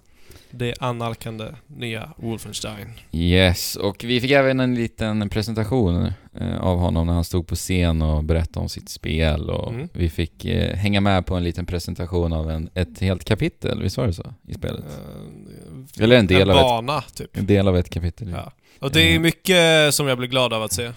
Det 0.54 0.75
annalkande 0.81 1.45
nya 1.66 2.12
Wolfenstein. 2.16 2.88
Yes, 3.12 3.76
och 3.76 4.04
vi 4.04 4.21
fick 4.21 4.31
även 4.31 4.61
en 4.61 4.75
liten 4.75 5.28
presentation 5.28 6.12
eh, 6.40 6.59
av 6.61 6.78
honom 6.78 7.07
när 7.07 7.14
han 7.14 7.25
stod 7.25 7.47
på 7.47 7.54
scen 7.54 8.02
och 8.02 8.25
berättade 8.25 8.59
om 8.61 8.69
sitt 8.69 8.88
spel 8.88 9.50
och 9.50 9.73
Mm. 9.73 9.88
vi 9.92 10.11
fick 10.11 10.45
eh, 10.45 10.76
hänga 10.76 11.00
med 11.00 11.26
på 11.26 11.35
en 11.35 11.45
liten 11.45 11.66
presentation 11.66 12.33
av 12.33 12.50
en, 12.50 12.71
ett 12.75 12.99
helt 13.00 13.25
kapitel, 13.25 13.83
visst 13.83 13.97
var 13.97 14.07
det 14.07 14.12
så? 14.12 14.35
I 14.49 14.54
spelet? 14.54 14.85
Eh, 14.85 16.04
Eller 16.04 16.16
en 16.16 16.26
del 16.26 16.50
av 16.50 16.57
ett- 16.57 16.62
bana, 16.62 17.00
typ. 17.14 17.37
En 17.37 17.47
del 17.47 17.69
av 17.69 17.76
ett 17.76 17.90
kapitel. 17.90 18.28
Ja. 18.31 18.52
Och 18.81 18.90
det 18.92 19.00
är 19.02 19.14
Eh. 19.14 19.21
mycket 19.21 19.95
som 19.95 20.07
jag 20.09 20.19
blir 20.19 20.28
glad 20.28 20.52
av 20.52 20.62
att 20.62 20.73
se 20.73 20.90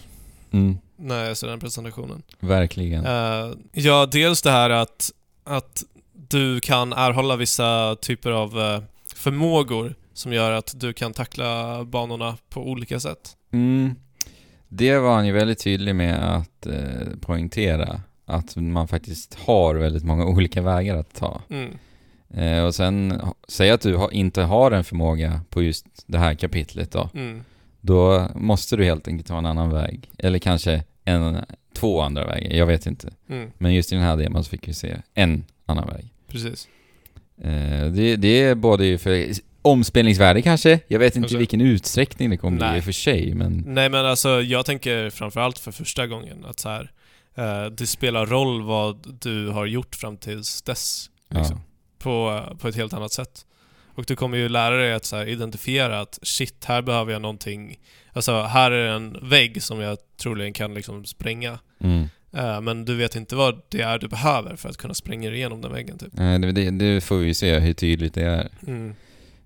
Mm, 0.50 0.78
när 0.96 1.24
jag 1.24 1.36
ser 1.36 1.46
den 1.46 1.60
presentationen. 1.60 2.22
verkligen. 2.40 3.06
Eh, 3.06 3.52
ja, 3.72 4.06
dels 4.06 4.42
det 4.42 4.50
här 4.50 4.70
att, 4.70 5.10
att 5.44 5.84
du 6.12 6.60
kan 6.60 6.92
erhålla 6.92 7.36
vissa 7.36 7.96
typer 8.00 8.30
av 8.30 8.60
eh, 8.60 8.82
förmågor 9.14 9.94
som 10.12 10.32
gör 10.32 10.52
att 10.52 10.80
du 10.80 10.92
kan 10.92 11.12
tackla 11.12 11.84
banorna 11.84 12.36
på 12.48 12.60
olika 12.60 13.00
sätt. 13.00 13.36
Mm, 13.52 13.94
det 14.68 14.98
var 14.98 15.14
han 15.14 15.26
ju 15.26 15.32
väldigt 15.32 15.58
tydlig 15.58 15.94
med 15.94 16.36
att 16.36 16.66
eh, 16.66 17.18
poängtera. 17.20 18.00
Att 18.24 18.56
man 18.56 18.88
faktiskt 18.88 19.34
har 19.34 19.74
väldigt 19.74 20.04
många 20.04 20.24
olika 20.26 20.62
vägar 20.62 20.96
att 20.96 21.14
ta. 21.14 21.40
Mm. 21.50 21.76
Och 22.66 22.74
sen, 22.74 23.20
säg 23.48 23.70
att 23.70 23.80
du 23.80 23.96
ha, 23.96 24.12
inte 24.12 24.42
har 24.42 24.70
en 24.70 24.84
förmåga 24.84 25.40
på 25.50 25.62
just 25.62 25.86
det 26.06 26.18
här 26.18 26.34
kapitlet 26.34 26.92
då. 26.92 27.10
Mm. 27.14 27.44
Då 27.86 28.28
måste 28.34 28.76
du 28.76 28.84
helt 28.84 29.08
enkelt 29.08 29.28
ta 29.28 29.38
en 29.38 29.46
annan 29.46 29.70
väg. 29.70 30.10
Eller 30.18 30.38
kanske 30.38 30.84
en, 31.04 31.44
två 31.74 32.00
andra 32.00 32.26
vägar, 32.26 32.56
jag 32.56 32.66
vet 32.66 32.86
inte. 32.86 33.12
Mm. 33.28 33.50
Men 33.58 33.74
just 33.74 33.92
i 33.92 33.94
den 33.94 34.04
här 34.04 34.16
demon 34.16 34.44
så 34.44 34.50
fick 34.50 34.68
vi 34.68 34.74
se 34.74 34.96
en 35.14 35.44
annan 35.66 35.86
väg. 35.86 36.12
Precis. 36.28 36.68
Eh, 37.42 37.86
det, 37.92 38.16
det 38.16 38.42
är 38.42 38.54
både 38.54 38.86
ju 38.86 38.98
för 38.98 39.26
omspelningsvärde 39.62 40.42
kanske, 40.42 40.80
jag 40.88 40.98
vet 40.98 41.16
inte 41.16 41.34
i 41.34 41.36
vilken 41.36 41.60
utsträckning 41.60 42.30
det 42.30 42.36
kommer 42.36 42.56
bli 42.56 42.66
Nej. 42.66 42.76
i 42.76 42.80
och 42.80 42.84
för 42.84 42.92
sig, 42.92 43.34
men 43.34 43.64
Nej 43.66 43.90
men 43.90 44.06
alltså, 44.06 44.42
jag 44.42 44.66
tänker 44.66 45.10
framförallt 45.10 45.58
för 45.58 45.72
första 45.72 46.06
gången 46.06 46.44
att 46.44 46.60
så 46.60 46.68
här, 46.68 46.90
eh, 47.34 47.70
det 47.70 47.86
spelar 47.86 48.26
roll 48.26 48.62
vad 48.62 49.16
du 49.20 49.48
har 49.48 49.66
gjort 49.66 49.94
fram 49.94 50.16
tills 50.16 50.62
dess. 50.62 51.10
Liksom, 51.28 51.60
på, 51.98 52.42
på 52.58 52.68
ett 52.68 52.76
helt 52.76 52.92
annat 52.92 53.12
sätt. 53.12 53.46
Och 53.96 54.04
du 54.08 54.16
kommer 54.16 54.38
ju 54.38 54.48
lära 54.48 54.76
dig 54.76 54.92
att 54.92 55.04
så 55.04 55.16
här, 55.16 55.26
identifiera 55.26 56.00
att 56.00 56.18
shit, 56.22 56.64
här 56.64 56.82
behöver 56.82 57.12
jag 57.12 57.22
någonting. 57.22 57.76
Alltså, 58.12 58.42
här 58.42 58.70
är 58.70 58.88
en 58.96 59.28
vägg 59.28 59.62
som 59.62 59.80
jag 59.80 59.98
troligen 60.22 60.52
kan 60.52 60.74
liksom 60.74 61.04
spränga. 61.04 61.58
Mm. 61.80 62.08
Eh, 62.32 62.60
men 62.60 62.84
du 62.84 62.96
vet 62.96 63.16
inte 63.16 63.36
vad 63.36 63.60
det 63.68 63.80
är 63.80 63.98
du 63.98 64.08
behöver 64.08 64.56
för 64.56 64.68
att 64.68 64.76
kunna 64.76 64.94
spränga 64.94 65.30
igenom 65.30 65.60
den 65.60 65.72
väggen 65.72 65.98
typ. 65.98 66.18
Eh, 66.18 66.38
det, 66.38 66.52
det, 66.52 66.70
det 66.70 67.00
får 67.00 67.16
vi 67.16 67.34
se 67.34 67.58
hur 67.58 67.72
tydligt 67.72 68.14
det 68.14 68.22
är. 68.24 68.48
Mm. 68.66 68.94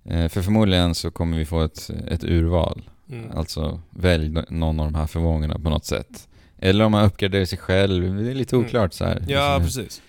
Eh, 0.04 0.28
för 0.28 0.42
förmodligen 0.42 0.94
så 0.94 1.10
kommer 1.10 1.38
vi 1.38 1.44
få 1.44 1.62
ett, 1.62 1.90
ett 2.08 2.24
urval. 2.24 2.82
Mm. 3.10 3.30
Alltså 3.36 3.80
välj 3.90 4.28
någon 4.48 4.80
av 4.80 4.86
de 4.86 4.94
här 4.94 5.06
förmågorna 5.06 5.54
på 5.58 5.70
något 5.70 5.84
sätt. 5.84 6.28
Eller 6.58 6.84
om 6.84 6.92
man 6.92 7.04
uppgraderar 7.04 7.44
sig 7.44 7.58
själv, 7.58 8.14
det 8.24 8.30
är 8.30 8.34
lite 8.34 8.56
Mm. 8.56 8.66
oklart 8.66 8.92
så 8.92 9.04
här. 9.04 9.24
Ja, 9.28 9.58
Liksom. 9.58 9.82
precis. 9.84 10.02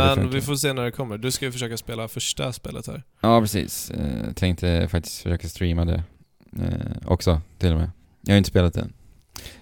Det 0.00 0.16
Men 0.16 0.30
vi 0.30 0.40
får 0.40 0.56
se 0.56 0.72
när 0.72 0.82
det 0.84 0.90
kommer. 0.90 1.18
Du 1.18 1.30
ska 1.30 1.44
ju 1.44 1.52
försöka 1.52 1.76
spela 1.76 2.08
första 2.08 2.52
spelet 2.52 2.86
här. 2.86 3.02
Ja, 3.20 3.40
precis. 3.40 3.90
Eh, 3.90 4.32
tänkte 4.34 4.88
faktiskt 4.90 5.22
försöka 5.22 5.48
streama 5.48 5.84
det 5.84 6.02
eh, 6.58 6.96
också, 7.06 7.40
till 7.58 7.72
och 7.72 7.78
med. 7.78 7.90
Jag 8.22 8.32
har 8.34 8.38
inte 8.38 8.50
spelat 8.50 8.74
den. 8.74 8.92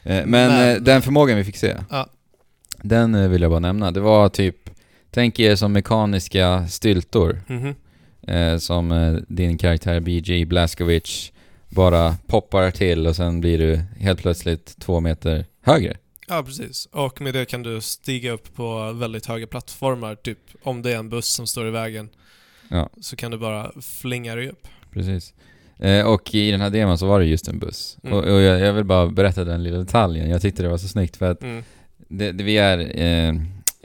Eh, 0.02 0.26
men 0.26 0.30
Men- 0.30 0.76
Eh, 0.76 0.82
den 0.82 1.02
förmågan 1.02 1.36
vi 1.36 1.44
fick 1.44 1.56
se, 1.56 1.76
Ja. 1.90 2.06
den 2.82 3.30
vill 3.30 3.42
jag 3.42 3.50
bara 3.50 3.60
nämna. 3.60 3.90
Det 3.90 4.00
var 4.00 4.28
typ, 4.28 4.70
tänk 5.10 5.38
er 5.38 5.56
som 5.56 5.72
mekaniska 5.72 6.66
styltor. 6.68 7.42
Mhm. 7.46 7.74
Eh, 8.26 8.58
som 8.58 9.18
din 9.28 9.58
karaktär 9.58 10.00
BG 10.00 10.44
Blaskovic 10.44 11.32
bara 11.68 12.16
poppar 12.26 12.70
till 12.70 13.06
och 13.06 13.16
sen 13.16 13.40
blir 13.40 13.58
du 13.58 13.80
helt 14.00 14.20
plötsligt 14.22 14.76
två 14.80 15.00
meter 15.00 15.44
högre. 15.62 15.96
Ja, 16.28 16.42
precis. 16.42 16.86
Och 16.92 17.20
med 17.20 17.34
det 17.34 17.44
kan 17.44 17.62
du 17.62 17.80
stiga 17.80 18.30
upp 18.32 18.54
på 18.54 18.92
väldigt 18.92 19.26
höga 19.26 19.46
plattformar. 19.46 20.14
Typ 20.14 20.38
om 20.62 20.82
det 20.82 20.92
är 20.92 20.96
en 20.98 21.08
buss 21.08 21.26
som 21.28 21.46
står 21.46 21.68
i 21.68 21.70
vägen 21.70 22.08
Ja. 22.68 22.90
så 23.00 23.16
kan 23.16 23.30
du 23.30 23.38
bara 23.38 23.72
flinga 23.82 24.34
dig 24.34 24.48
upp. 24.48 24.68
Precis. 24.92 25.34
Eh, 25.78 26.06
och 26.06 26.34
i 26.34 26.50
den 26.50 26.60
här 26.60 26.70
demon 26.70 26.98
så 26.98 27.06
var 27.06 27.20
det 27.20 27.26
just 27.26 27.48
en 27.48 27.58
buss. 27.58 27.98
Mm. 28.04 28.18
Och, 28.18 28.24
och 28.24 28.40
jag, 28.40 28.60
jag 28.60 28.72
vill 28.72 28.84
bara 28.84 29.06
berätta 29.06 29.44
den 29.44 29.62
lilla 29.62 29.78
detaljen. 29.78 30.30
Jag 30.30 30.42
tyckte 30.42 30.62
det 30.62 30.68
var 30.68 30.78
så 30.78 30.88
snyggt 30.88 31.16
för 31.16 31.30
att 31.30 31.42
Mm. 31.42 31.64
det, 32.08 32.32
det, 32.32 32.44
vi 32.44 32.58
är 32.58 32.78
eh, 32.78 33.34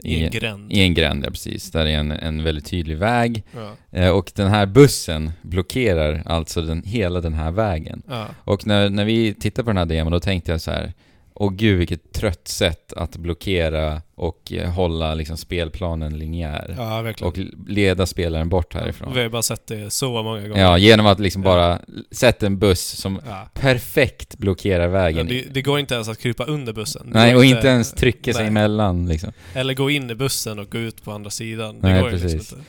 I 0.02 0.24
en 0.24 0.30
gränd. 0.30 0.72
i 0.72 0.80
en 0.80 0.94
gränd, 0.94 1.24
ja, 1.26 1.30
precis. 1.30 1.70
Där 1.70 1.86
är 1.86 1.98
en, 1.98 2.10
en 2.10 2.44
väldigt 2.44 2.66
tydlig 2.66 2.98
väg. 2.98 3.42
Ja. 3.54 3.72
Eh, 3.98 4.10
och 4.10 4.32
den 4.34 4.48
här 4.48 4.66
bussen 4.66 5.32
blockerar 5.42 6.22
alltså 6.26 6.62
den, 6.62 6.82
hela 6.82 7.20
den 7.20 7.34
här 7.34 7.50
vägen. 7.50 8.02
Ja. 8.08 8.26
Och 8.44 8.66
när, 8.66 8.90
när 8.90 9.04
vi 9.04 9.34
tittade 9.34 9.64
på 9.64 9.70
den 9.70 9.76
här 9.78 9.86
demon 9.86 10.12
då 10.12 10.20
tänkte 10.20 10.50
jag 10.50 10.60
så 10.60 10.70
här. 10.70 10.92
Åh 11.40 11.52
gud 11.52 11.78
vilket 11.78 12.12
trött 12.12 12.48
sätt 12.48 12.92
att 12.92 13.16
blockera 13.16 14.02
och 14.14 14.52
eh, 14.52 14.70
hålla 14.70 15.14
liksom 15.14 15.36
spelplanen 15.36 16.18
linjär. 16.18 16.74
ja, 16.78 17.02
verkligen. 17.02 17.28
Och 17.28 17.38
leda 17.68 18.06
spelaren 18.06 18.48
bort 18.48 18.74
härifrån. 18.74 19.12
Vi 19.14 19.22
har 19.22 19.28
bara 19.28 19.42
sett 19.42 19.66
det 19.66 19.90
så 19.92 20.22
många 20.22 20.48
gånger. 20.48 20.62
Ja, 20.62 20.78
genom 20.78 21.06
att 21.06 21.20
liksom 21.20 21.42
Ja. 21.42 21.48
bara 21.50 21.78
sätta 22.10 22.46
en 22.46 22.58
buss 22.58 22.80
som 22.82 23.20
Ja. 23.26 23.48
perfekt 23.54 24.38
blockerar 24.38 24.82
Ja, 24.84 24.88
vägen. 24.88 25.26
det, 25.26 25.44
det 25.54 25.62
går 25.62 25.78
inte 25.78 25.94
ens 25.94 26.08
att 26.08 26.18
krypa 26.18 26.44
under 26.44 26.72
bussen. 26.72 27.06
Nej, 27.12 27.36
och 27.36 27.44
inte 27.44 27.68
ens 27.68 27.92
trycka 27.92 28.32
sig 28.32 28.42
nej. 28.42 28.48
emellan 28.48 29.08
liksom. 29.08 29.32
Eller 29.54 29.74
gå 29.74 29.90
in 29.90 30.10
i 30.10 30.14
bussen 30.14 30.58
och 30.58 30.70
gå 30.70 30.78
ut 30.78 31.04
på 31.04 31.12
andra 31.12 31.30
sidan. 31.30 31.80
Det 31.80 31.88
Nej, 31.88 32.02
går 32.02 32.10
liksom 32.10 32.30
precis. 32.30 32.52
inte. 32.52 32.64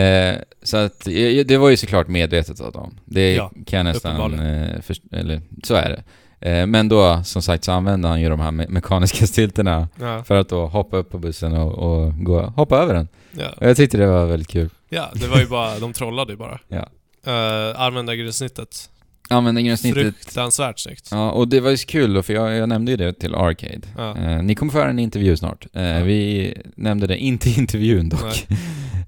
Eh, 0.00 0.36
så 0.62 0.76
att, 0.76 1.06
eh, 1.06 1.12
det 1.46 1.56
var 1.56 1.70
ju 1.70 1.76
såklart 1.76 2.08
medvetet 2.08 2.60
av 2.60 2.72
dem. 2.72 2.98
Det 3.04 3.34
Ja, 3.34 3.50
kan 3.66 3.76
jag 3.76 3.84
nästan... 3.94 4.40
Eh, 4.40 4.80
först, 4.82 5.02
eller 5.12 5.40
så 5.64 5.74
är 5.74 5.88
det. 5.88 6.02
Eh, 6.40 6.66
men 6.66 6.88
då, 6.88 7.22
som 7.24 7.42
sagt, 7.42 7.64
så 7.64 7.72
använde 7.72 8.08
han 8.08 8.20
ju 8.20 8.28
de 8.28 8.40
här 8.40 8.50
me- 8.50 8.68
mekaniska 8.68 9.26
stylterna 9.26 9.88
Ja. 10.00 10.24
för 10.24 10.36
att 10.36 10.48
då 10.48 10.66
hoppa 10.66 10.96
upp 10.96 11.10
på 11.10 11.18
bussen 11.18 11.52
och, 11.56 11.72
och 11.72 12.24
gå, 12.24 12.40
hoppa 12.42 12.76
över 12.78 12.94
den. 12.94 13.08
Ja. 13.32 13.46
Och 13.56 13.66
jag 13.68 13.76
tyckte 13.76 13.96
det 13.98 14.06
var 14.06 14.26
väldigt 14.26 14.48
kul. 14.48 14.70
ja, 14.88 15.10
det 15.14 15.26
var 15.26 15.38
ju 15.38 15.46
bara, 15.46 15.78
de 15.78 15.92
trollade 15.92 16.32
ju 16.32 16.36
bara. 16.38 16.58
Ja. 16.68 16.86
Uh, 17.26 17.80
användargränssnittet. 17.80 18.90
Användargränssnittet... 19.30 20.02
Fruktansvärt 20.02 20.78
snyggt. 20.78 21.08
Ja, 21.10 21.30
och 21.30 21.48
det 21.48 21.60
var 21.60 21.70
ju 21.70 21.76
så 21.76 21.86
kul 21.86 22.14
då, 22.14 22.22
för 22.22 22.32
jag, 22.34 22.56
jag 22.56 22.68
nämnde 22.68 22.90
ju 22.90 22.96
det 22.96 23.12
till 23.12 23.34
Arcade. 23.34 23.80
Ja. 23.96 24.16
Eh, 24.16 24.42
ni 24.42 24.54
kommer 24.54 24.72
få 24.72 24.78
höra 24.78 24.90
en 24.90 24.98
intervju 24.98 25.36
snart. 25.36 25.66
Eh, 25.72 25.82
Ja. 25.82 26.04
Vi 26.04 26.54
nämnde 26.76 27.06
det 27.06 27.18
inte 27.18 27.48
i 27.50 27.58
intervjun 27.58 28.08
dock. 28.08 28.46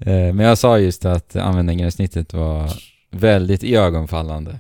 eh, 0.01 0.07
men 0.35 0.39
jag 0.39 0.59
sa 0.59 0.79
just 0.79 1.05
att 1.05 1.37
användargränssnittet 1.37 2.33
var 2.33 2.71
väldigt 3.11 3.63
iögonfallande. 3.65 4.59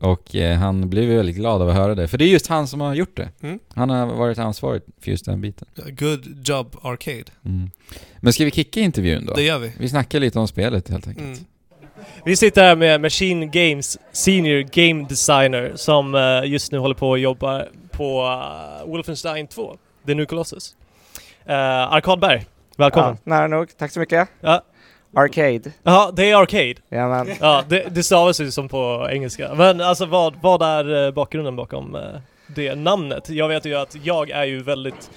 Och 0.00 0.36
eh, 0.36 0.58
han 0.58 0.90
blev 0.90 1.04
ju 1.04 1.16
väldigt 1.16 1.36
glad 1.36 1.62
av 1.62 1.68
att 1.68 1.74
höra 1.74 1.94
det, 1.94 2.08
för 2.08 2.18
det 2.18 2.24
är 2.24 2.28
just 2.28 2.46
han 2.46 2.68
som 2.68 2.80
har 2.80 2.94
gjort 2.94 3.16
det. 3.16 3.28
Mm. 3.42 3.58
Han 3.74 3.90
har 3.90 4.06
varit 4.06 4.38
ansvarig 4.38 4.82
för 5.00 5.10
just 5.10 5.24
den 5.24 5.40
biten. 5.40 5.68
Good 5.88 6.48
job 6.48 6.76
Arcade. 6.82 7.24
Mm. 7.44 7.70
Men 8.20 8.32
ska 8.32 8.44
vi 8.44 8.50
kicka 8.50 8.80
intervjun 8.80 9.26
då? 9.26 9.34
Det 9.34 9.42
gör 9.42 9.58
vi. 9.58 9.72
Vi 9.78 9.88
snackar 9.88 10.20
lite 10.20 10.38
om 10.38 10.48
spelet 10.48 10.88
helt 10.88 11.08
enkelt. 11.08 11.26
Mm. 11.26 11.38
Vi 12.24 12.36
sitter 12.36 12.62
här 12.62 12.76
med 12.76 13.00
Machine 13.00 13.50
Games 13.50 13.98
Senior 14.12 14.62
Game 14.62 15.08
Designer 15.08 15.72
som 15.76 16.14
eh, 16.14 16.50
just 16.50 16.72
nu 16.72 16.78
håller 16.78 16.94
på 16.94 17.08
och 17.08 17.18
jobbar 17.18 17.68
på 17.90 18.22
uh, 18.22 18.90
Wolfenstein 18.90 19.46
2, 19.46 19.76
The 20.06 20.14
New 20.14 20.26
Colossus. 20.26 20.74
Uh, 21.48 21.54
Arkadberg, 21.54 22.46
välkommen. 22.76 23.16
Ja, 23.24 23.30
nära 23.34 23.46
nog. 23.46 23.76
Tack 23.78 23.92
så 23.92 24.00
mycket. 24.00 24.28
Ja. 24.40 24.62
Arcade. 25.16 25.72
Ja, 25.82 26.10
det 26.16 26.30
är 26.30 26.36
Arcade. 26.36 26.74
Jajamän. 26.90 27.28
Ja, 27.40 27.62
det, 27.68 27.86
det 27.90 28.02
stavas 28.02 28.40
ju 28.40 28.50
som 28.50 28.68
på 28.68 29.08
engelska. 29.10 29.54
Men 29.54 29.80
alltså 29.80 30.06
vad, 30.06 30.34
vad 30.42 30.62
är 30.62 31.06
eh, 31.06 31.10
bakgrunden 31.12 31.56
bakom 31.56 31.94
eh, 31.94 32.02
det 32.46 32.74
namnet? 32.74 33.30
Jag 33.30 33.48
vet 33.48 33.64
ju 33.64 33.74
att 33.74 33.96
jag 34.02 34.30
är 34.30 34.44
ju 34.44 34.62
väldigt 34.62 35.10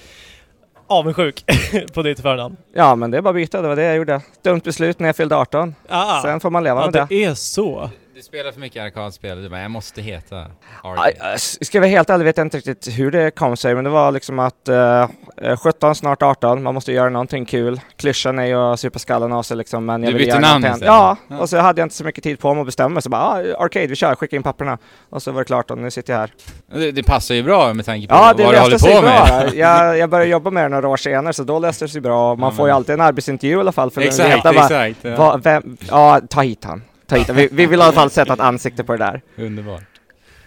avundsjuk 0.88 1.44
på 1.94 2.02
ditt 2.02 2.20
förnamn. 2.20 2.58
Ja, 2.74 2.96
men 2.96 3.12
det 3.12 3.18
är 3.18 3.22
bara 3.22 3.30
att 3.30 3.36
byta. 3.36 3.62
Det 3.62 3.68
var 3.68 3.76
det 3.76 3.84
jag 3.84 3.96
gjorde. 3.96 4.22
Dumt 4.44 4.62
beslut 4.64 5.00
när 5.00 5.08
jag 5.08 5.16
fyllde 5.16 5.36
18. 5.36 5.76
Ah, 5.90 6.22
Sen 6.22 6.40
får 6.40 6.50
man 6.50 6.64
leva 6.64 6.80
ja, 6.82 6.86
med 6.86 6.94
det. 6.94 7.06
det 7.10 7.24
är 7.24 7.34
så. 7.34 7.90
Du 8.24 8.28
spelar 8.28 8.52
för 8.52 8.60
mycket 8.60 8.84
arkadspel, 8.84 9.44
du 9.44 9.50
bara, 9.50 9.62
jag 9.62 9.72
måste 9.72 10.02
heta 10.02 10.46
Arcade. 10.84 11.40
Ska 11.40 11.78
jag 11.78 11.82
vara 11.82 11.90
helt 11.90 12.10
ärlig 12.10 12.26
vet 12.26 12.38
jag 12.38 12.46
inte 12.46 12.58
riktigt 12.58 12.88
hur 13.00 13.12
det 13.12 13.32
kom 13.32 13.58
sig, 13.58 13.76
men 13.76 13.84
det 13.84 13.90
var 13.90 14.12
liksom 14.12 14.40
att 14.40 14.68
eh, 14.68 15.08
eh, 15.42 15.58
17, 15.58 15.96
snart 15.96 16.22
18, 16.22 16.64
man 16.64 16.74
måste 16.74 16.92
göra 16.92 17.10
någonting 17.10 17.46
kul. 17.46 17.82
Klyschan 17.98 18.40
är 18.40 18.46
ju 18.46 18.56
att 18.56 18.80
supa 18.80 19.00
skallen 19.00 19.32
av 19.34 19.44
sig 19.44 19.58
liksom, 19.58 19.86
men 19.86 20.04
jag 20.04 20.14
Du 20.14 20.18
ville 20.18 20.26
bytte 20.26 20.38
göra 20.38 20.52
namn 20.52 20.66
istället? 20.66 20.86
Ja, 20.88 21.18
Ja. 21.28 21.38
och 21.40 21.50
så 21.50 21.58
hade 21.58 21.82
jag 21.82 21.86
inte 21.86 21.96
så 21.96 22.04
mycket 22.04 22.24
tid 22.24 22.40
på 22.40 22.54
mig 22.54 22.62
att 22.62 22.66
bestämma 22.68 22.90
mig, 22.90 23.02
så 23.04 23.10
bara 23.10 23.22
ah, 23.22 23.38
Arcade, 23.64 23.88
vi 23.88 23.96
kör, 23.96 24.16
skicka 24.16 24.36
in 24.36 24.44
papperna. 24.44 24.78
Och 25.10 25.24
så 25.24 25.32
var 25.32 25.42
det 25.42 25.46
klart 25.46 25.72
och 25.72 25.78
nu 25.78 25.92
sitter 25.92 26.14
jag 26.14 26.20
här. 26.20 26.32
Det, 26.74 26.92
det 26.92 27.04
passar 27.04 27.36
ju 27.36 27.44
bra 27.44 27.74
med 27.74 27.86
tanke 27.86 28.08
på 28.08 28.14
Ja, 28.16 28.22
vad 28.22 28.38
du 28.38 28.44
håller 28.60 28.96
på 28.96 29.02
bra. 29.02 29.10
med. 29.12 29.54
Jag, 29.56 29.98
jag 29.98 30.10
började 30.10 30.32
jobba 30.32 30.50
med 30.52 30.64
det 30.66 30.70
några 30.70 30.88
år 30.88 30.98
senare, 30.98 31.34
så 31.34 31.44
då 31.44 31.60
löste 31.60 31.86
det 31.86 31.90
sig 31.90 32.02
bra. 32.02 32.36
Man 32.36 32.50
Ja, 32.52 32.56
får 32.58 32.68
ju 32.68 32.74
alltid 32.74 32.94
en 32.94 33.02
arbetsintervju 33.02 33.58
i 33.58 33.60
alla 33.60 33.72
fall 33.72 33.92
för 33.92 34.02
Exakt, 34.02 34.30
veta 34.38 34.54
bara, 34.54 34.88
exakt. 34.88 35.00
Ja. 35.06 35.16
vad, 35.18 35.44
vem, 35.44 35.78
ja, 35.90 36.22
ta 36.30 36.42
hit 36.42 36.64
han. 36.66 36.82
Ta 37.14 37.20
hit. 37.20 37.30
Vi, 37.30 37.50
vi 37.52 37.66
vill 37.66 37.80
i 37.80 37.84
alla 37.84 37.94
fall 37.94 38.10
sätta 38.10 38.34
ett 38.34 38.40
ansikte 38.40 38.84
på 38.84 38.92
det 38.92 38.98
där. 38.98 39.22
Underbart. 39.36 39.84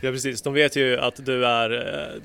Ja 0.00 0.10
precis, 0.10 0.42
de 0.42 0.54
vet 0.54 0.76
ju 0.76 0.98
att 0.98 1.26
du 1.26 1.46
är 1.46 1.70
eh, 1.72 2.22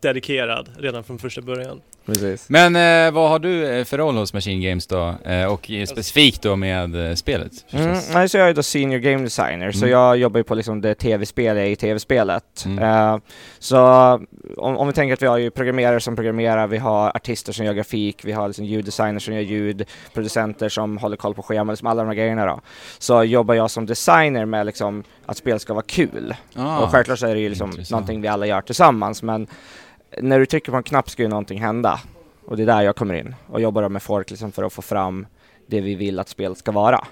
dedikerad 0.00 0.68
redan 0.78 1.04
från 1.04 1.18
första 1.18 1.40
början. 1.40 1.80
Precis. 2.06 2.48
Men 2.48 2.76
eh, 2.76 3.12
vad 3.14 3.30
har 3.30 3.38
du 3.38 3.66
eh, 3.78 3.84
för 3.84 3.98
roll 3.98 4.16
hos 4.16 4.32
Machine 4.34 4.60
Games 4.60 4.86
då? 4.86 5.14
Eh, 5.24 5.44
och 5.52 5.70
eh, 5.70 5.86
specifikt 5.86 6.42
då 6.42 6.56
med 6.56 7.08
eh, 7.08 7.14
spelet? 7.14 7.52
Mm, 7.70 7.96
nej, 8.12 8.28
så 8.28 8.36
jag 8.38 8.48
är 8.48 8.54
då 8.54 8.62
senior 8.62 8.98
game 8.98 9.24
designer, 9.24 9.72
så 9.72 9.78
Mm. 9.78 9.90
jag 9.90 10.16
jobbar 10.16 10.38
ju 10.40 10.44
på 10.44 10.54
liksom 10.54 10.80
det 10.80 10.94
tv-spel 10.94 11.58
i 11.58 11.76
tv-spelet. 11.76 12.64
Mm. 12.66 12.84
Eh, 12.84 13.18
så 13.58 13.78
om, 14.56 14.76
om 14.76 14.86
vi 14.86 14.92
tänker 14.92 15.14
att 15.14 15.22
vi 15.22 15.26
har 15.26 15.38
ju 15.38 15.50
programmerare 15.50 16.00
som 16.00 16.16
programmerar, 16.16 16.66
vi 16.66 16.78
har 16.78 17.16
artister 17.16 17.52
som 17.52 17.64
gör 17.66 17.72
grafik, 17.72 18.24
vi 18.24 18.32
har 18.32 18.48
liksom 18.48 18.64
ljuddesigners 18.64 19.24
som 19.24 19.34
gör 19.34 19.40
ljud, 19.42 19.84
producenter 20.14 20.68
som 20.68 20.98
håller 20.98 21.16
koll 21.16 21.34
på 21.34 21.42
scheman, 21.42 21.66
liksom 21.72 21.86
alla 21.88 22.02
de 22.02 22.08
här 22.08 22.14
grejerna 22.14 22.46
då. 22.46 22.60
Så 22.98 23.24
jobbar 23.24 23.54
jag 23.54 23.70
som 23.70 23.86
designer 23.86 24.44
med 24.44 24.66
liksom 24.66 25.04
att 25.26 25.36
spel 25.36 25.60
ska 25.60 25.74
vara 25.74 25.84
kul. 25.88 26.34
Ah, 26.54 26.78
och 26.78 26.90
självklart 26.90 27.18
så 27.18 27.26
är 27.26 27.34
det 27.34 27.40
ju 27.40 27.48
liksom 27.48 27.70
intressant. 27.70 27.90
någonting 27.90 28.20
vi 28.20 28.28
alla 28.28 28.46
gör 28.46 28.60
tillsammans, 28.60 29.22
men 29.22 29.46
när 30.20 30.38
du 30.38 30.46
trycker 30.46 30.70
på 30.72 30.76
en 30.78 30.82
knapp 30.82 31.10
ska 31.10 31.22
ju 31.22 31.28
någonting 31.28 31.60
hända. 31.60 32.00
Och 32.46 32.56
det 32.56 32.62
är 32.62 32.66
där 32.66 32.82
jag 32.82 32.96
kommer 32.96 33.14
in 33.14 33.34
och 33.46 33.60
jobbar 33.60 33.82
då 33.82 33.88
med 33.88 34.02
folk 34.02 34.30
liksom 34.30 34.52
för 34.52 34.62
att 34.62 34.72
få 34.72 34.82
fram 34.82 35.26
det 35.66 35.80
vi 35.80 35.94
vill 35.94 36.18
att 36.18 36.28
spelet 36.28 36.58
ska 36.58 36.72
vara. 36.72 37.04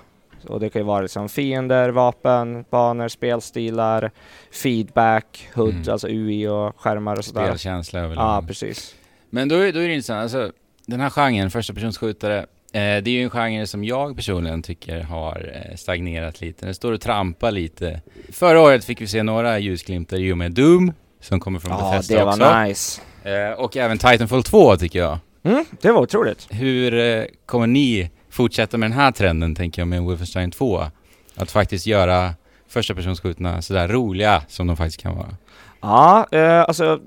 Och 0.49 0.61
det 0.61 0.69
kan 0.71 0.81
ju 0.83 0.87
vara 0.87 1.01
liksom 1.01 1.29
fiender, 1.29 1.89
vapen, 1.91 2.65
banor, 2.71 3.09
spelstilar, 3.09 4.11
feedback, 4.53 5.49
HUD, 5.55 5.75
Mm. 5.75 5.93
alltså 5.93 6.09
UI 6.09 6.47
och 6.49 6.81
skärmar 6.81 7.17
och 7.19 7.25
sådär. 7.25 7.45
Spelkänsla 7.47 8.01
överlag. 8.01 8.25
Ja, 8.25 8.45
precis. 8.47 8.95
Men 9.31 9.49
då, 9.49 9.55
är- 9.55 9.73
då 9.73 9.79
är 9.81 9.89
det 9.89 9.95
intressant, 9.95 10.23
alltså 10.23 10.53
den 10.87 11.01
här 11.01 11.11
genren, 11.11 11.51
första 11.51 11.75
personsskjutare, 11.75 12.39
eh, 12.39 12.47
det 12.73 13.07
är 13.07 13.09
ju 13.09 13.23
en 13.23 13.31
genre 13.31 13.67
som 13.67 13.85
jag 13.85 14.17
personligen 14.17 14.63
tycker 14.63 15.01
har 15.01 15.63
eh, 15.71 15.77
stagnerat 15.77 16.41
lite. 16.41 16.65
Den 16.67 16.75
står 16.75 16.93
och 16.93 17.01
trampar 17.01 17.51
lite. 17.51 18.01
Förra 18.33 18.61
året 18.61 18.85
fick 18.85 19.01
vi 19.01 19.07
se 19.07 19.23
några 19.23 19.59
ljusglimtar 19.59 20.17
i 20.17 20.33
och 20.33 20.39
med 20.39 20.53
Doom, 20.53 20.93
som 21.25 21.41
kommer 21.41 21.59
från 21.59 21.71
Ja, 21.73 21.91
Bethesda 21.91 22.17
det 22.19 22.25
var 22.25 22.33
också. 22.33 22.63
nice. 22.65 23.01
Eh, 23.25 23.51
och 23.59 23.77
även 23.77 23.99
Titanfall 23.99 24.43
2 24.43 24.77
tycker 24.77 24.99
jag. 24.99 25.19
Mm, 25.43 25.65
det 25.81 25.93
var 25.93 26.01
otroligt. 26.01 26.47
Hur 26.51 26.95
eh, 26.95 27.25
kommer 27.47 27.67
ni 27.67 28.11
fortsätta 28.31 28.77
med 28.79 28.91
den 28.91 28.99
här 28.99 29.11
trenden, 29.13 29.55
tänker 29.55 29.83
jag, 29.83 29.89
med 29.89 30.03
Wolfenstein 30.03 30.51
2? 30.51 30.85
Att 31.37 31.51
faktiskt 31.51 31.87
göra 31.87 32.35
första 32.69 32.95
personsskjutna 32.95 33.63
sådär 33.63 33.89
roliga 33.89 34.43
som 34.49 34.67
de 34.67 34.77
faktiskt 34.77 35.03
kan 35.03 35.17
vara. 35.17 35.37
Ja, 35.81 36.27
eh, 36.33 36.61
alltså 36.61 37.01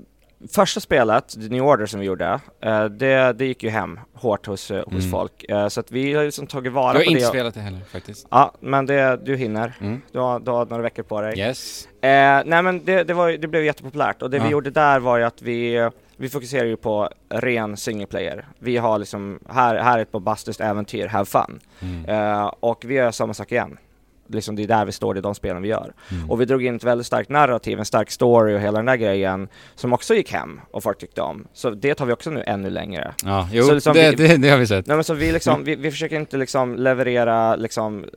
första 0.54 0.80
spelet, 0.80 1.28
The 1.28 1.48
New 1.48 1.62
Order 1.64 1.86
som 1.86 2.00
vi 2.00 2.06
gjorde, 2.06 2.40
eh, 2.62 2.84
det, 2.84 3.32
det 3.32 3.46
gick 3.46 3.62
ju 3.62 3.68
hem 3.70 4.00
hårt 4.14 4.46
hos, 4.46 4.70
eh, 4.70 4.84
hos 4.84 4.92
Mm. 5.04 5.10
folk. 5.10 5.44
Eh, 5.48 5.68
så 5.68 5.80
att 5.80 5.92
vi 5.92 6.14
har 6.14 6.24
liksom 6.24 6.46
tagit 6.46 6.64
Jag 6.64 6.72
vara 6.72 6.86
har 6.86 6.94
på 6.94 7.02
inte 7.02 7.20
det. 7.22 7.26
spelat 7.26 7.54
det 7.54 7.60
heller 7.60 7.80
faktiskt. 7.92 8.26
Ja, 8.30 8.52
men 8.60 8.86
det, 8.86 9.16
du 9.24 9.36
hinner. 9.36 9.72
Mm. 9.80 10.00
Du 10.12 10.18
har, 10.18 10.40
du 10.40 10.50
har 10.50 10.66
några 10.66 10.82
veckor 10.82 11.02
på 11.02 11.20
dig. 11.20 11.38
Yes. 11.38 11.86
Eh, 12.02 12.08
nej 12.46 12.62
men 12.62 12.84
det, 12.84 13.04
det, 13.04 13.14
var, 13.14 13.30
det 13.30 13.48
blev 13.48 13.64
jättepopulärt 13.64 14.22
och 14.22 14.30
det 14.30 14.38
vi 14.38 14.44
Ja. 14.44 14.50
gjorde 14.50 14.70
där 14.70 14.98
var 15.00 15.18
ju 15.18 15.24
att 15.24 15.42
vi, 15.42 15.90
vi 16.16 16.28
fokuserar 16.28 16.64
ju 16.66 16.76
på 16.76 17.08
ren 17.28 17.76
single 17.76 18.06
player. 18.06 18.46
Vi 18.58 18.76
har 18.76 18.98
liksom, 18.98 19.38
här, 19.48 19.74
här 19.76 19.98
är 19.98 20.02
ett 20.02 20.12
bombastiskt 20.12 20.60
äventyr, 20.60 21.06
have 21.06 21.24
fun. 21.26 21.60
Mm. 21.80 22.04
Eh, 22.04 22.52
och 22.60 22.84
vi 22.84 22.94
gör 22.94 23.10
samma 23.10 23.34
sak 23.34 23.52
igen. 23.52 23.78
Liksom 24.28 24.56
det 24.56 24.62
är 24.62 24.66
där 24.66 24.84
vi 24.84 24.92
står, 24.92 25.14
det 25.14 25.20
är 25.20 25.22
de 25.22 25.34
spelen 25.34 25.62
vi 25.62 25.68
gör. 25.68 25.92
Mm. 26.10 26.30
Och 26.30 26.40
vi 26.40 26.44
drog 26.44 26.64
in 26.64 26.76
ett 26.76 26.84
väldigt 26.84 27.06
starkt 27.06 27.30
narrativ, 27.30 27.78
en 27.78 27.84
stark 27.84 28.10
story 28.10 28.56
och 28.56 28.60
hela 28.60 28.78
den 28.78 28.86
där 28.86 28.96
grejen 28.96 29.48
som 29.74 29.92
också 29.92 30.14
gick 30.14 30.32
hem 30.32 30.60
och 30.70 30.82
folk 30.82 30.98
tyckte 30.98 31.20
om. 31.20 31.46
Så 31.52 31.70
det 31.70 31.94
tar 31.94 32.06
vi 32.06 32.12
också 32.12 32.30
nu 32.30 32.42
ännu 32.46 32.70
längre. 32.70 33.14
Ja, 33.24 33.48
jo, 33.52 33.64
Så 33.64 33.74
liksom 33.74 33.92
det, 33.94 34.10
vi- 34.10 34.28
det, 34.28 34.36
det 34.36 34.48
har 34.50 34.58
vi 34.58 34.66
sett. 34.66 34.86
Nej 34.86 34.96
men 34.96 35.04
så 35.04 35.14
vi 35.14 35.32
liksom, 35.32 35.64
vi, 35.64 35.76
vi 35.76 35.90
försöker 35.90 36.16
inte 36.16 36.36
liksom 36.36 36.76
leverera 36.76 37.56
liksom 37.56 38.04
eh, 38.04 38.08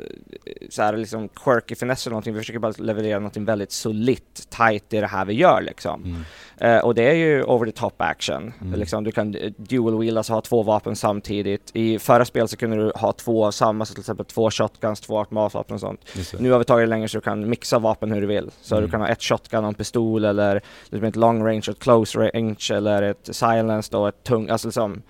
så 0.70 0.82
här 0.82 0.98
liksom 0.98 1.30
quirky 1.30 1.76
finess 1.76 2.06
eller 2.08 2.12
någonting, 2.12 2.34
vi 2.34 2.40
försöker 2.40 2.60
bara 2.60 2.74
leverera 2.78 3.20
någonting 3.20 3.46
väldigt 3.46 3.72
solitt, 3.72 4.48
tight 4.50 4.94
i 4.94 5.00
det 5.00 5.08
här 5.08 5.26
vi 5.26 5.34
gör 5.34 5.62
liksom. 5.62 6.04
Mm. 6.04 6.26
Eh, 6.58 6.78
och 6.78 6.96
det 6.96 7.04
är 7.04 7.14
ju 7.14 7.44
over 7.44 7.66
the 7.66 7.72
top 7.72 7.94
action. 8.02 8.54
Mm. 8.62 8.80
Liksom, 8.80 9.04
du 9.04 9.12
kan 9.12 9.36
eh, 9.36 9.52
dual 9.58 10.00
wheel, 10.00 10.18
alltså 10.18 10.34
ha 10.34 10.42
två 10.42 10.64
vapen 10.64 10.96
samtidigt. 10.96 11.72
I 11.74 12.00
förra 12.00 12.26
spel 12.26 12.48
så 12.48 12.58
kunde 12.58 12.76
du 12.76 12.92
ha 12.96 13.12
två 13.14 13.46
av 13.46 13.52
samma, 13.52 13.86
så 13.86 13.94
till 13.94 14.02
exempel 14.02 14.26
två 14.26 14.52
shotguns, 14.52 15.02
två 15.02 15.20
automatvapen 15.20 15.74
och 15.74 15.80
sånt. 15.80 16.02
Nu 16.40 16.52
har 16.52 16.60
vi 16.60 16.66
tagit 16.66 16.84
det 16.84 16.90
längre 16.90 17.08
så 17.08 17.18
du 17.18 17.22
kan 17.22 17.50
mixa 17.50 17.80
vapen 17.80 18.12
hur 18.12 18.22
du 18.22 18.28
vill. 18.28 18.50
Så 18.62 18.76
Mm. 18.76 18.86
du 18.86 18.92
kan 18.92 19.02
ha 19.02 19.08
ett 19.08 19.24
shotgun 19.24 19.64
och 19.64 19.68
en 19.68 19.74
pistol 19.74 20.26
eller 20.26 20.62
liksom 20.90 21.04
ett 21.08 21.16
long 21.16 21.44
range 21.48 21.62
och 21.68 21.70
ett 21.70 21.80
close 21.80 22.20
range 22.20 22.72
eller 22.74 23.02
ett 23.04 23.30
silenced 23.32 24.00
och 24.00 24.08
ett 24.10 24.24
tung, 24.24 24.50
alltså 24.50 24.68
liksom 24.68 25.02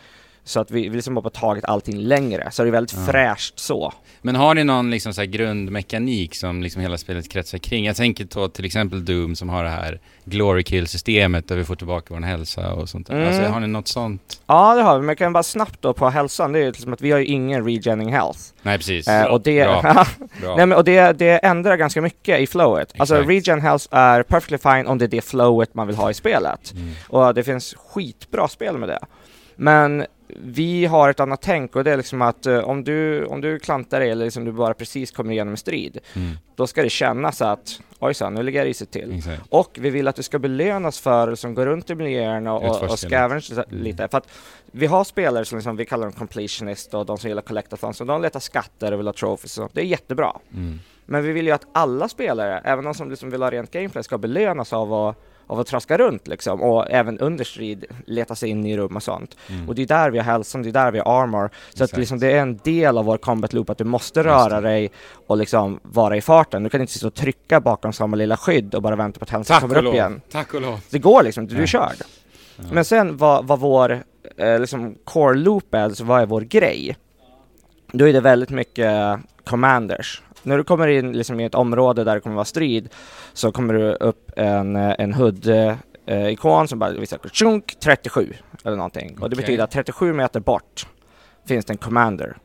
så 0.43 0.60
att 0.60 0.71
vi, 0.71 0.89
vi 0.89 0.95
liksom 0.95 1.15
bara 1.15 1.30
tagit 1.30 1.65
allting 1.65 1.97
längre, 1.97 2.51
så 2.51 2.63
det 2.63 2.69
är 2.69 2.71
väldigt 2.71 2.95
Ja. 2.97 3.12
fräscht 3.12 3.60
så. 3.60 3.93
Men 4.21 4.36
har 4.36 4.54
ni 4.54 4.63
någon 4.63 4.91
liksom 4.91 5.13
så 5.13 5.23
grundmekanik 5.23 6.36
som 6.36 6.63
liksom 6.63 6.82
hela 6.82 6.97
spelet 6.97 7.30
kretsar 7.30 7.58
kring? 7.58 7.86
Jag 7.86 7.95
tänker 7.95 8.25
på 8.25 8.47
till 8.47 8.65
exempel 8.65 9.06
Doom 9.06 9.36
som 9.36 9.49
har 9.49 9.63
det 9.63 9.69
här 9.69 9.99
Glory 10.25 10.63
Kill-systemet 10.63 11.47
där 11.47 11.56
vi 11.56 11.63
får 11.63 11.75
tillbaka 11.75 12.13
vår 12.13 12.21
hälsa 12.21 12.73
och 12.73 12.89
sånt 12.89 13.08
där. 13.08 13.15
Mm. 13.15 13.27
Alltså 13.27 13.43
har 13.43 13.60
ni 13.60 13.67
något 13.67 13.88
sånt? 13.88 14.41
Ja 14.47 14.75
det 14.75 14.82
har 14.82 14.95
vi, 14.95 14.99
men 14.99 15.08
jag 15.08 15.17
kan 15.17 15.34
bara 15.34 15.43
snabbt 15.43 15.82
då 15.82 15.93
på 15.93 16.10
hälsan, 16.10 16.51
det 16.51 16.60
är 16.60 16.63
ju 16.63 16.71
liksom 16.71 16.93
att 16.93 17.01
vi 17.01 17.12
har 17.12 17.19
ju 17.19 17.25
ingen 17.25 17.65
regening 17.65 18.13
health. 18.13 18.39
Nej 18.62 18.77
precis. 18.77 19.08
Eh, 19.08 19.25
och 19.25 19.41
det, 19.41 19.63
Bra. 19.63 19.82
Bra. 20.41 20.56
Nej 20.56 20.65
men 20.65 20.77
och 20.77 20.84
det, 20.84 21.12
det 21.19 21.38
ändrar 21.45 21.75
ganska 21.77 22.01
mycket 22.01 22.39
i 22.39 22.47
flowet. 22.47 22.93
Alltså 22.97 23.15
Exakt. 23.15 23.30
regen 23.30 23.62
health 23.62 23.88
är 23.91 24.23
perfectly 24.23 24.58
fine 24.58 24.88
om 24.88 24.97
det 24.97 25.06
är 25.06 25.10
det 25.10 25.21
flowet 25.21 25.73
man 25.73 25.88
vill 25.88 25.95
ha 25.95 26.12
i 26.12 26.13
spelet. 26.13 26.73
Mm. 26.75 26.91
Och 27.08 27.34
det 27.34 27.43
finns 27.43 27.75
skitbra 27.77 28.47
spel 28.47 28.77
med 28.77 28.89
det. 28.89 28.99
Men 29.56 30.06
vi 30.44 30.86
har 30.86 31.10
ett 31.10 31.20
annat 31.20 31.41
tänk 31.41 31.76
och 31.76 31.84
det 31.84 31.91
är 31.91 31.98
liksom 31.98 32.22
att 32.22 32.46
eh, 32.46 32.60
om, 32.60 32.84
du, 32.84 33.26
om 33.26 33.41
du 33.41 33.60
klantar 33.60 34.00
dig 34.00 34.10
eller 34.10 34.26
liksom 34.26 34.46
du 34.46 34.52
bara 34.52 34.74
precis 34.74 35.12
kommer 35.12 35.32
igenom 35.34 35.52
en 35.54 35.58
strid, 35.58 35.98
Mm. 36.15 36.38
då 36.56 36.67
ska 36.67 36.84
det 36.84 36.89
kännas 36.89 37.41
att 37.41 37.80
ojsan, 38.00 38.34
nu 38.34 38.44
ligger 38.44 38.60
jag 38.60 38.65
risigt 38.67 38.91
till. 38.91 39.17
Exakt. 39.17 39.41
Och 39.50 39.78
vi 39.82 39.89
vill 39.89 40.08
att 40.08 40.15
du 40.15 40.24
ska 40.24 40.39
belönas 40.39 41.00
för 41.00 41.36
som 41.36 41.54
går 41.54 41.65
runt 41.65 41.89
i 41.89 41.96
miljöerna 41.96 42.54
och, 42.54 42.82
och 42.84 43.00
scavenge 43.00 43.50
lite- 43.70 44.04
Mm. 44.04 44.10
För 44.10 44.17
att 44.17 44.28
vi 44.72 44.86
har 44.86 45.04
spelare 45.04 45.46
som 45.46 45.58
liksom, 45.58 45.76
vi 45.76 45.86
kallar 45.86 46.04
dem 46.04 46.13
completionist 46.13 46.94
och 46.94 47.06
de 47.06 47.17
som 47.17 47.30
gillar 47.30 47.41
collectathons, 47.41 48.02
och 48.02 48.08
de 48.08 48.22
letar 48.22 48.39
skatter 48.39 48.91
och 48.91 49.00
vill 49.00 49.08
ha 49.08 49.13
trophies 49.13 49.58
och 49.58 49.70
det 49.74 49.82
är 49.82 49.86
jättebra. 49.86 50.38
Mm. 50.54 50.80
Men 51.06 51.24
vi 51.24 51.32
vill 51.32 51.46
ju 51.46 51.52
att 51.52 51.65
alla 51.74 52.10
spelare, 52.10 52.62
även 52.65 52.84
de 52.86 52.94
som 52.94 53.10
liksom 53.10 53.30
vill 53.30 53.41
ha 53.41 53.52
rent 53.52 53.72
gameplay, 53.72 54.04
ska 54.04 54.17
belönas 54.17 54.74
av 54.74 54.94
att, 54.94 55.17
av 55.51 55.59
att 55.59 55.67
traska 55.67 55.97
runt 55.97 56.27
liksom 56.27 56.61
och 56.61 56.91
även 56.91 57.19
under 57.19 57.43
strid 57.43 57.85
leta 58.05 58.35
sig 58.35 58.49
in 58.49 58.65
i 58.65 58.77
rum 58.77 58.95
och 58.95 59.03
sånt. 59.03 59.37
Mm. 59.49 59.69
Och 59.69 59.75
det 59.75 59.81
är 59.81 59.87
där 59.87 60.11
vi 60.11 60.17
har 60.17 60.25
hälsan, 60.25 60.63
det 60.63 60.69
är 60.69 60.73
där 60.73 60.91
vi 60.91 60.99
har 60.99 61.23
armor. 61.23 61.49
Så 61.69 61.83
att 61.83 61.89
Exakt. 61.89 61.97
liksom 61.97 62.19
det 62.19 62.31
är 62.31 62.41
en 62.41 62.57
del 62.57 62.97
av 62.97 63.05
vår 63.05 63.17
combat 63.17 63.53
loop 63.53 63.69
att 63.69 63.77
du 63.77 63.83
måste 63.83 64.23
röra 64.23 64.61
dig 64.61 64.91
och 65.27 65.37
liksom 65.37 65.79
vara 65.83 66.17
i 66.17 66.21
farten. 66.21 66.63
Du 66.63 66.69
kan 66.69 66.81
inte 66.81 66.93
sitta 66.93 67.07
och 67.07 67.13
trycka 67.13 67.59
bakom 67.61 67.93
samma 67.93 68.17
lilla 68.17 68.37
skydd 68.37 68.75
och 68.75 68.81
bara 68.81 68.95
vänta 68.95 69.19
på 69.19 69.23
att 69.23 69.29
hälsan 69.29 69.61
kommer 69.61 69.77
upp 69.77 69.83
lov. 69.83 69.93
igen. 69.93 70.21
Tack 70.31 70.53
och 70.53 70.61
lov. 70.61 70.79
Det 70.89 70.99
går 70.99 71.23
liksom 71.23 71.47
du 71.47 71.55
är 71.55 71.59
Nej. 71.59 71.67
körd. 71.67 71.95
Ja. 72.57 72.63
Men 72.71 72.85
sen 72.85 73.17
vad, 73.17 73.47
vad 73.47 73.59
vår 73.59 74.03
eh, 74.37 74.59
liksom 74.59 74.95
core 75.03 75.35
loop 75.37 75.73
är, 75.73 75.83
alltså 75.83 76.03
vad 76.03 76.21
är 76.21 76.25
vår 76.25 76.41
grej? 76.41 76.97
Då 77.91 78.07
är 78.07 78.13
det 78.13 78.21
väldigt 78.21 78.49
mycket 78.49 79.19
commanders. 79.45 80.21
När 80.43 80.58
du 80.58 80.63
kommer 80.63 80.88
in 80.88 81.12
liksom 81.12 81.39
i 81.39 81.45
ett 81.45 81.56
område 81.56 82.04
där 82.04 82.15
det 82.15 82.21
kommer 82.21 82.36
vara 82.36 82.45
strid 82.45 82.89
så 83.34 83.51
kommer 83.51 83.73
du 83.73 83.93
upp 83.93 84.32
en, 84.36 84.75
eh, 84.75 84.95
en 84.97 85.13
HUD-ikon 85.13 86.67
som 86.67 86.80
bara 86.80 86.91
visar 86.91 87.19
tjunk 87.32 87.75
37 87.80 88.34
eller 88.63 88.77
någonting. 88.77 89.17
Och 89.21 89.30
det 89.30 89.36
betyder 89.36 89.63
att 89.63 89.71
37 89.71 90.13
meter 90.13 90.39
bort 90.39 90.88
finns 91.45 91.65
det 91.65 91.73
en 91.73 91.77
commander. 91.77 92.38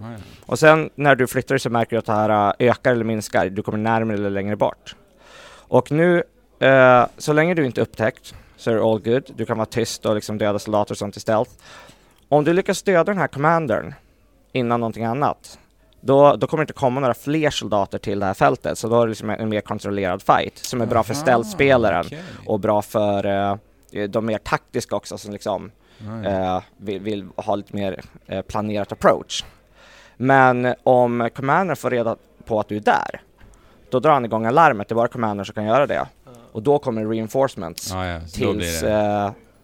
Ja. 0.00 0.06
Och 0.46 0.58
sen 0.58 0.90
när 0.94 1.16
du 1.16 1.26
flyttar 1.26 1.54
dig 1.54 1.60
så 1.60 1.70
märker 1.70 1.90
du 1.90 1.98
att 1.98 2.06
det 2.06 2.12
här 2.12 2.54
äh, 2.58 2.68
ökar 2.70 2.92
eller 2.92 3.04
minskar, 3.04 3.48
du 3.48 3.62
kommer 3.62 3.78
närmare 3.78 4.16
eller 4.16 4.30
längre 4.30 4.56
bort. 4.56 4.96
Och 5.50 5.92
nu, 5.92 6.22
eh, 6.60 7.06
så 7.18 7.32
länge 7.32 7.54
du 7.54 7.66
inte 7.66 7.80
är 7.80 7.82
upptäckt 7.82 8.34
så 8.56 8.70
är 8.70 8.74
det 8.74 8.82
all 8.82 9.00
good. 9.00 9.30
Du 9.36 9.46
kan 9.46 9.56
vara 9.56 9.66
tyst 9.66 10.06
och 10.06 10.14
liksom 10.14 10.38
döda 10.38 10.58
soldater 10.58 10.94
och 10.94 10.98
sånt 10.98 11.16
i 11.16 11.20
stealth. 11.20 11.50
Om 12.28 12.44
du 12.44 12.52
lyckas 12.52 12.82
döda 12.82 13.04
den 13.04 13.18
här 13.18 13.28
commandern 13.28 13.94
innan 14.52 14.80
någonting 14.80 15.04
annat, 15.04 15.58
då, 16.00 16.36
då 16.36 16.46
kommer 16.46 16.60
det 16.60 16.62
inte 16.62 16.72
komma 16.72 17.00
några 17.00 17.14
fler 17.14 17.50
soldater 17.50 17.98
till 17.98 18.20
det 18.20 18.26
här 18.26 18.34
fältet, 18.34 18.78
så 18.78 18.88
då 18.88 19.00
är 19.00 19.06
det 19.06 19.10
liksom 19.10 19.30
en 19.30 19.48
mer 19.48 19.60
kontrollerad 19.60 20.22
fight 20.22 20.58
som 20.58 20.80
är 20.80 20.86
bra 20.86 21.02
för 21.02 21.14
Aha, 21.14 21.22
stealth-spelaren 21.22 22.06
okej. 22.06 22.22
och 22.46 22.60
bra 22.60 22.82
för 22.82 23.26
eh, 23.26 24.08
de 24.08 24.26
mer 24.26 24.38
taktiska 24.38 24.96
också 24.96 25.18
som 25.18 25.32
liksom 25.32 25.70
eh, 26.24 26.62
vill, 26.76 27.00
vill 27.00 27.28
ha 27.36 27.56
lite 27.56 27.76
mer 27.76 28.00
eh, 28.26 28.42
planerat 28.42 28.92
approach. 28.92 29.44
Men 30.16 30.74
om 30.82 31.30
Commander 31.34 31.74
får 31.74 31.90
reda 31.90 32.16
på 32.44 32.60
att 32.60 32.68
du 32.68 32.76
är 32.76 32.80
där, 32.80 33.20
då 33.90 34.00
drar 34.00 34.12
han 34.12 34.24
igång 34.24 34.46
alarmet, 34.46 34.88
det 34.88 34.92
är 34.92 34.96
bara 34.96 35.08
Commander 35.08 35.44
som 35.44 35.54
kan 35.54 35.64
göra 35.64 35.86
det. 35.86 36.06
Och 36.52 36.62
då 36.62 36.78
kommer 36.78 37.06
reinforcements 37.06 37.90
Ja, 37.92 38.06
ja, 38.06 38.20
tills, 38.20 38.82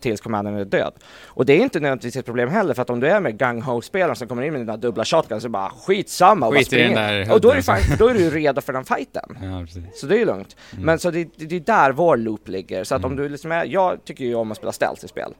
tills 0.04 0.20
Commandern 0.20 0.54
är 0.56 0.64
död. 0.64 0.92
Och 1.26 1.46
det 1.46 1.52
är 1.52 1.56
inte 1.62 1.80
nödvändigtvis 1.80 2.16
ett 2.16 2.26
problem 2.26 2.48
heller, 2.48 2.74
för 2.74 2.82
att 2.82 2.90
om 2.90 3.00
du 3.00 3.06
är 3.08 3.20
med 3.20 3.38
gung-ho-spelaren 3.38 4.16
som 4.16 4.28
kommer 4.28 4.42
in 4.42 4.52
med 4.52 4.60
dina 4.60 4.76
dubbla 4.76 5.04
shotguns 5.04 5.42
så 5.42 5.48
bara 5.48 5.70
skitsamma 5.70 6.46
och 6.46 6.52
bara 6.52 6.58
Skit 6.58 6.70
den 6.70 6.80
springer. 6.80 7.24
där 7.26 7.32
Och 7.32 7.40
då 7.40 7.50
är, 7.50 7.60
fan, 7.62 7.78
då 7.98 8.08
är 8.08 8.14
du 8.14 8.30
redo 8.30 8.60
för 8.60 8.72
den 8.72 8.84
fighten. 8.84 9.38
Ja. 9.42 9.66
Så 9.94 10.06
det 10.06 10.14
är 10.14 10.18
ju 10.18 10.24
lugnt. 10.24 10.56
Mm. 10.72 10.84
Men 10.84 10.98
så 10.98 11.10
det, 11.10 11.28
det, 11.36 11.56
är 11.56 11.60
där 11.60 11.92
vår 11.92 12.16
loop 12.16 12.48
ligger. 12.48 12.84
Så 12.84 12.94
att 12.94 13.04
om 13.04 13.12
Mm. 13.12 13.22
du 13.24 13.28
liksom 13.28 13.52
är, 13.52 13.64
jag 13.64 14.04
tycker 14.04 14.24
ju 14.24 14.34
om 14.34 14.50
att 14.50 14.56
spela 14.56 14.72
stealth 14.72 15.04
i 15.04 15.08
spel. 15.08 15.34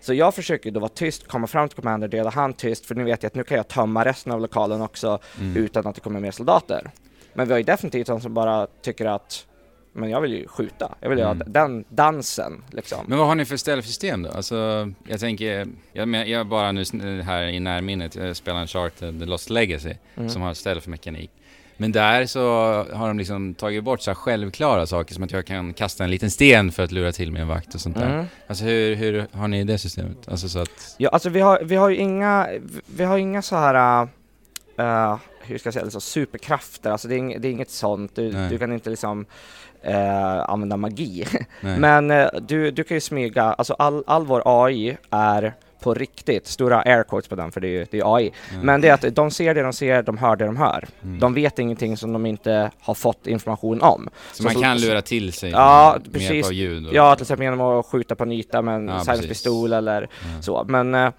Så 0.00 0.14
jag 0.14 0.34
försöker 0.34 0.70
då 0.70 0.80
vara 0.80 0.88
tyst, 0.94 1.28
komma 1.28 1.46
fram 1.46 1.68
till 1.68 1.76
Commander, 1.76 2.08
döda 2.08 2.30
han 2.30 2.52
tyst, 2.52 2.86
för 2.86 2.94
nu 2.94 3.04
vet 3.04 3.22
jag 3.22 3.30
att 3.30 3.34
nu 3.34 3.44
kan 3.44 3.56
jag 3.56 3.68
tömma 3.68 4.04
resten 4.04 4.32
av 4.32 4.40
lokalen 4.40 4.82
också 4.82 5.18
Mm. 5.40 5.56
utan 5.56 5.86
att 5.86 5.94
det 5.94 6.00
kommer 6.00 6.20
mer 6.20 6.30
soldater. 6.30 6.90
Men 7.34 7.46
vi 7.46 7.52
har 7.52 7.58
ju 7.58 7.64
definitivt 7.64 8.06
de 8.06 8.20
som 8.20 8.34
bara 8.34 8.66
tycker 8.82 9.06
att 9.06 9.46
men 9.92 10.10
jag 10.10 10.20
vill 10.20 10.32
ju 10.32 10.48
skjuta, 10.48 10.94
jag 11.00 11.08
vill 11.10 11.18
Mm. 11.18 11.38
ha 11.38 11.44
den 11.46 11.84
dansen 11.88 12.64
liksom. 12.70 12.98
Men 13.08 13.18
vad 13.18 13.26
har 13.26 13.34
ni 13.34 13.44
för 13.44 13.56
ställsystem 13.56 14.22
då? 14.22 14.30
Alltså, 14.30 14.90
jag 15.08 15.20
tänker, 15.20 15.66
jag, 15.92 16.28
jag 16.28 16.46
bara 16.46 16.72
nu 16.72 17.22
här 17.22 17.42
i 17.42 17.60
närminnet, 17.60 18.14
jag 18.14 18.36
spelar 18.36 18.60
en 18.60 18.66
Charted 18.66 19.28
Lost 19.28 19.50
Legacy 19.50 19.94
Mm. 20.16 20.28
som 20.28 20.42
har 20.42 20.54
stealth-mekanik. 20.54 21.30
Men 21.76 21.92
där 21.92 22.26
så 22.26 22.40
har 22.92 23.08
de 23.08 23.18
liksom 23.18 23.54
tagit 23.54 23.84
bort 23.84 24.00
så 24.02 24.10
här 24.10 24.14
självklara 24.14 24.86
saker 24.86 25.14
som 25.14 25.24
att 25.24 25.30
jag 25.32 25.46
kan 25.46 25.74
kasta 25.74 26.04
en 26.04 26.10
liten 26.10 26.30
sten 26.30 26.72
för 26.72 26.82
att 26.82 26.92
lura 26.92 27.12
till 27.12 27.32
mig 27.32 27.42
en 27.42 27.48
vakt 27.48 27.74
och 27.74 27.80
sånt 27.80 27.96
där. 27.96 28.14
Mm. 28.14 28.26
Alltså 28.46 28.64
hur, 28.64 28.94
hur 28.94 29.26
har 29.32 29.48
ni 29.48 29.64
det 29.64 29.78
systemet? 29.78 30.28
Alltså 30.28 30.48
så 30.48 30.58
att... 30.58 30.94
Ja, 30.98 31.08
alltså 31.10 31.28
vi 31.28 31.40
har, 31.40 31.60
vi 31.64 31.76
har 31.76 31.88
ju 31.88 31.96
inga, 31.96 32.48
vi 32.96 33.04
har 33.04 33.18
inga 33.18 33.42
så 33.42 33.56
här, 33.56 34.02
uh, 34.80 35.16
hur 35.42 35.58
ska 35.58 35.66
jag 35.66 35.74
säga, 35.74 35.84
liksom 35.84 36.00
superkrafter, 36.00 36.90
alltså 36.90 37.08
det 37.08 37.14
är, 37.14 37.18
ing, 37.18 37.40
det 37.40 37.48
är 37.48 37.52
inget 37.52 37.70
sånt, 37.70 38.16
du, 38.16 38.30
du 38.50 38.58
kan 38.58 38.72
inte 38.72 38.90
liksom 38.90 39.26
eh, 39.82 40.50
använda 40.50 40.76
magi. 40.76 41.24
Nej. 41.60 41.78
Men 41.78 42.10
eh, 42.10 42.26
du, 42.40 42.70
du 42.70 42.84
kan 42.84 42.96
ju 42.96 43.00
smyga, 43.00 43.42
alltså 43.44 43.74
all, 43.78 44.04
all 44.06 44.26
vår 44.26 44.42
AI 44.44 44.96
är 45.10 45.54
på 45.82 45.94
riktigt, 45.94 46.46
stora 46.46 46.82
air 46.82 47.02
quotes 47.02 47.28
på 47.28 47.34
den 47.34 47.52
för 47.52 47.60
det 47.60 47.66
är 47.66 47.70
ju 47.70 47.86
det 47.90 47.98
är 47.98 48.16
AI. 48.16 48.32
Ja. 48.52 48.58
Men 48.62 48.80
det 48.80 48.88
är 48.88 48.94
att 48.94 49.14
de 49.16 49.30
ser 49.30 49.54
det 49.54 49.62
de 49.62 49.72
ser, 49.72 50.02
de 50.02 50.18
hör 50.18 50.36
det 50.36 50.44
de 50.44 50.56
hör. 50.56 50.88
Mm. 51.04 51.18
De 51.18 51.34
vet 51.34 51.58
ingenting 51.58 51.96
som 51.96 52.12
de 52.12 52.26
inte 52.26 52.70
har 52.80 52.94
fått 52.94 53.26
information 53.26 53.80
om. 53.82 54.08
så 54.32 54.42
man 54.42 54.52
så- 54.52 54.60
kan 54.60 54.80
lura 54.80 55.02
till 55.02 55.32
sig 55.32 55.50
Ja, 55.50 55.96
med 56.02 56.12
precis. 56.12 56.30
hjälp 56.30 56.46
av 56.46 56.52
ljud? 56.52 56.86
Och, 56.86 56.94
Ja, 56.94 57.14
till 57.16 57.22
exempel 57.22 57.44
genom 57.44 57.60
att 57.60 57.86
skjuta 57.86 58.14
på 58.14 58.22
en 58.24 58.32
yta 58.32 58.62
med 58.62 58.74
en 58.74 58.88
Ja, 59.06 59.14
pistol 59.28 59.72
eller 59.72 60.02
ja. 60.02 60.42
så. 60.42 60.64
Men 60.68 61.12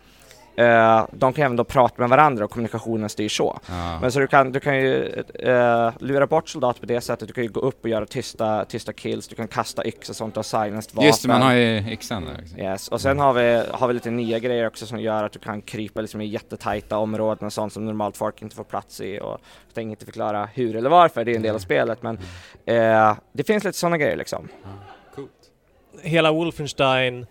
eh, 0.56 1.06
de 1.12 1.34
kan 1.34 1.46
även 1.46 1.58
då 1.58 1.64
prata 1.64 1.96
med 1.98 2.10
varandra 2.10 2.46
och 2.46 2.52
kommunikationen 2.52 3.10
styrs 3.10 3.38
så. 3.38 3.60
Ja. 3.68 4.00
Men 4.02 4.12
så 4.12 4.20
du 4.20 4.28
kan, 4.28 4.52
du 4.52 4.60
kan 4.60 4.78
ju 4.78 5.24
eh, 5.40 5.92
lura 6.00 6.28
bort 6.28 6.50
soldater 6.50 6.80
på 6.80 6.86
det 6.86 7.02
sättet, 7.02 7.28
du 7.28 7.34
kan 7.34 7.44
ju 7.44 7.50
gå 7.50 7.60
upp 7.60 7.84
och 7.84 7.90
göra 7.90 8.06
tysta, 8.06 8.66
tysta 8.66 8.94
kills, 8.94 9.28
du 9.28 9.36
kan 9.36 9.48
kasta 9.48 9.86
yxa 9.88 10.12
och 10.12 10.16
sånt 10.16 10.38
och 10.38 10.46
silenced 10.46 10.96
vapen. 10.96 11.08
Just 11.08 11.22
det, 11.22 11.28
man 11.28 11.42
har 11.42 11.54
ju 11.54 11.92
yxan 11.92 12.26
där 12.26 12.40
också. 12.42 12.58
Yes. 12.58 12.88
Och 12.88 13.02
sen 13.02 13.20
har 13.20 13.34
vi, 13.34 13.64
har 13.72 13.88
vi 13.88 13.94
lite 13.94 14.12
nya 14.12 14.40
grejer 14.40 14.68
också 14.68 14.86
som 14.86 15.00
gör 15.00 15.24
att 15.24 15.32
du 15.32 15.40
kan 15.40 15.62
krypa 15.62 16.02
liksom 16.02 16.22
i 16.22 16.26
jättetajta 16.26 16.98
områden 16.98 17.46
och 17.46 17.54
sånt 17.54 17.74
som 17.74 17.86
normalt 17.86 18.18
folk 18.18 18.42
inte 18.42 18.56
får 18.56 18.64
plats 18.64 19.02
i 19.02 19.20
och 19.20 19.40
jag 19.68 19.74
tänker 19.74 19.90
inte 19.90 20.06
förklara 20.06 20.50
hur 20.54 20.76
eller 20.76 20.90
varför, 20.90 21.26
det 21.26 21.32
är 21.32 21.36
en 21.36 21.42
del 21.42 21.56
av 21.56 21.60
spelet 21.60 22.04
men 22.04 22.20
eh, 22.66 23.16
det 23.34 23.44
finns 23.44 23.64
lite 23.64 23.78
sådana 23.78 23.98
grejer 23.98 24.16
liksom. 24.16 24.48
Coolt. 25.16 25.32
hela 26.02 26.32
Wolfenstein 26.32 27.26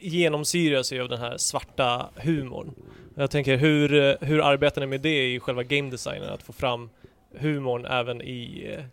genomsyras 0.00 0.92
ju 0.92 1.02
av 1.02 1.08
den 1.08 1.18
här 1.20 1.36
svarta 1.38 2.06
humorn. 2.16 2.74
Jag 3.14 3.30
tänker 3.30 3.56
hur, 3.56 3.94
eh, 3.94 4.14
hur 4.20 4.40
arbetar 4.44 4.80
ni 4.80 4.86
med 4.86 5.00
det 5.00 5.34
i 5.34 5.40
själva 5.40 5.62
game 5.62 5.90
designen? 5.90 6.28
Att 6.32 6.42
få 6.42 6.52
fram 6.52 6.90
humorn 7.38 7.86
även 7.86 8.22
i, 8.22 8.74
eh, 8.78 8.84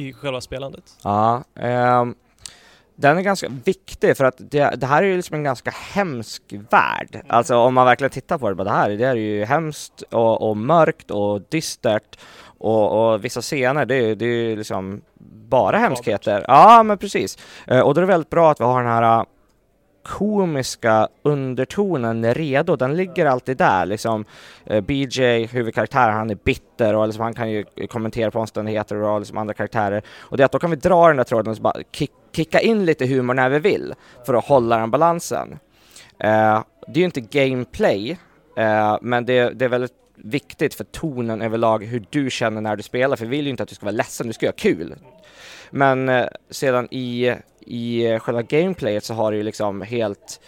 i 0.00 0.12
själva 0.12 0.40
spelandet? 0.40 0.84
Ja, 1.04 1.44
ehm, 1.60 2.14
den 2.96 3.18
är 3.18 3.22
ganska 3.22 3.48
viktig 3.64 4.16
för 4.16 4.24
att 4.24 4.34
det, 4.38 4.74
det 4.76 4.86
här 4.86 5.02
är 5.02 5.06
ju 5.06 5.16
liksom 5.16 5.36
en 5.36 5.42
ganska 5.44 5.70
hemsk 5.70 6.42
värld. 6.70 7.20
Alltså 7.28 7.56
om 7.56 7.74
man 7.74 7.86
verkligen 7.86 8.10
tittar 8.10 8.38
på 8.38 8.48
det, 8.50 8.64
det 8.64 8.70
här 8.70 8.90
det 8.90 9.04
är 9.04 9.14
ju 9.14 9.44
hemskt 9.44 10.02
och, 10.02 10.48
och 10.50 10.56
mörkt 10.56 11.10
och 11.10 11.42
dystert 11.48 12.18
och, 12.58 13.12
och 13.12 13.24
vissa 13.24 13.40
scener, 13.40 13.86
det, 13.86 13.94
är- 13.96 14.14
det 14.16 14.24
är 14.24 14.28
ju 14.48 14.56
liksom 14.56 15.00
bara 15.48 15.78
hemskheter. 15.78 16.44
Ja, 16.48 16.82
men 16.82 16.98
precis. 16.98 17.38
Eh, 17.66 17.80
och 17.80 17.94
då 17.94 17.98
är 17.98 18.02
det 18.02 18.12
väldigt 18.12 18.30
bra 18.30 18.50
att 18.50 18.60
vi 18.60 18.64
har 18.64 18.82
den 18.82 18.92
här 18.92 19.24
komiska 20.08 21.08
undertonen 21.22 22.34
redo, 22.34 22.76
den 22.76 22.96
ligger 22.96 23.26
alltid 23.26 23.56
där 23.56 23.86
liksom. 23.86 24.24
Eh, 24.66 24.80
BJ, 24.80 25.46
huvudkaraktär, 25.46 26.10
han 26.10 26.30
är 26.30 26.34
bitter 26.34 26.94
och 26.94 27.06
liksom, 27.06 27.22
han 27.22 27.34
kan 27.34 27.50
ju 27.50 27.64
kommentera 27.90 28.30
på 28.30 28.38
omständigheter 28.38 28.96
och 28.96 29.18
liksom 29.18 29.38
andra 29.38 29.54
karaktärer. 29.54 30.02
Och 30.18 30.36
det 30.36 30.42
är 30.42 30.44
att 30.44 30.52
då 30.52 30.58
kan 30.58 30.70
vi 30.70 30.76
dra 30.76 31.08
den 31.08 31.16
där 31.16 31.24
tråden 31.24 31.50
och 31.50 31.56
så 31.56 31.62
bara 31.62 31.82
kick, 31.92 32.10
kicka 32.32 32.60
in 32.60 32.84
lite 32.84 33.06
humor 33.06 33.34
när 33.34 33.50
vi 33.50 33.58
vill 33.58 33.94
för 34.26 34.34
att 34.34 34.44
hålla 34.44 34.78
den 34.78 34.90
balansen. 34.90 35.52
Uh, 36.24 36.62
det 36.86 36.94
är 36.94 36.98
ju 36.98 37.04
inte 37.04 37.20
gameplay, 37.20 38.10
uh, 38.58 38.96
men 39.00 39.26
det, 39.26 39.50
det 39.50 39.64
är 39.64 39.68
väldigt 39.68 39.92
viktigt 40.14 40.74
för 40.74 40.84
tonen 40.84 41.42
överlag 41.42 41.84
hur 41.84 42.06
du 42.10 42.30
känner 42.30 42.60
när 42.60 42.76
du 42.76 42.82
spelar, 42.82 43.16
för 43.16 43.26
vi 43.26 43.36
vill 43.36 43.44
ju 43.44 43.50
inte 43.50 43.62
att 43.62 43.68
du 43.68 43.74
ska 43.74 43.86
vara 43.86 43.96
ledsen, 43.96 44.26
du 44.26 44.32
ska 44.32 44.46
ha 44.46 44.52
kul. 44.52 44.94
Men 45.70 46.08
uh, 46.08 46.26
sedan 46.50 46.88
i, 46.90 47.34
i 47.68 48.06
eh, 48.06 48.18
själva 48.18 48.42
gameplayet 48.42 49.04
så 49.04 49.14
har 49.14 49.30
det 49.30 49.36
ju 49.36 49.42
liksom 49.42 49.82
helt 49.82 50.40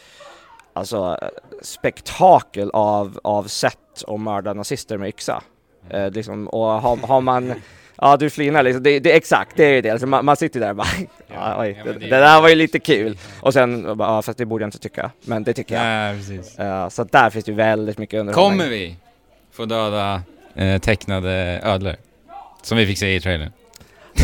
alltså 0.72 1.18
spektakel 1.62 2.70
av, 2.70 3.20
av 3.24 3.44
sätt 3.44 4.04
att 4.06 4.20
mörda 4.20 4.52
nazister 4.54 4.98
med 4.98 5.08
yxa. 5.08 5.42
Eh, 5.90 6.10
liksom, 6.10 6.48
och 6.48 6.66
har, 6.66 6.96
har 6.96 7.20
man 7.20 7.54
Ja 8.02 8.16
du 8.16 8.30
flinar 8.30 8.62
liksom, 8.62 8.82
det, 8.82 9.00
det, 9.00 9.12
exakt 9.16 9.56
det 9.56 9.64
är 9.64 9.72
ju 9.72 9.80
det, 9.80 9.90
alltså, 9.90 10.06
man, 10.06 10.24
man 10.24 10.36
sitter 10.36 10.60
där 10.60 10.70
och 10.70 10.76
bara 10.76 10.88
ja, 11.28 11.56
oj, 11.62 11.82
ja, 11.86 11.92
det, 11.92 11.98
det- 11.98 12.06
där 12.08 12.40
var 12.40 12.48
ju 12.48 12.54
lite 12.54 12.78
kul. 12.78 13.18
Och 13.40 13.52
sen 13.52 13.96
bara, 13.96 14.08
ja 14.08 14.22
fast 14.22 14.38
det 14.38 14.44
borde 14.46 14.62
jag 14.62 14.66
inte 14.68 14.78
tycka, 14.78 15.10
men 15.24 15.44
det 15.44 15.52
tycker 15.52 15.74
jag. 15.74 16.12
Ja, 16.12 16.16
precis. 16.18 16.58
Eh, 16.58 16.88
så 16.88 17.04
där 17.04 17.30
finns 17.30 17.44
det 17.44 17.50
ju 17.50 17.56
väldigt 17.56 17.98
mycket 17.98 18.20
underhållning. 18.20 18.58
Kommer 18.58 18.70
vi 18.70 18.96
få 19.52 19.64
döda 19.64 20.22
eh, 20.54 20.78
tecknade 20.78 21.60
ödlor? 21.64 21.96
Som 22.62 22.78
vi 22.78 22.86
fick 22.86 22.98
se 22.98 23.14
i 23.14 23.20
trailern. 23.20 23.52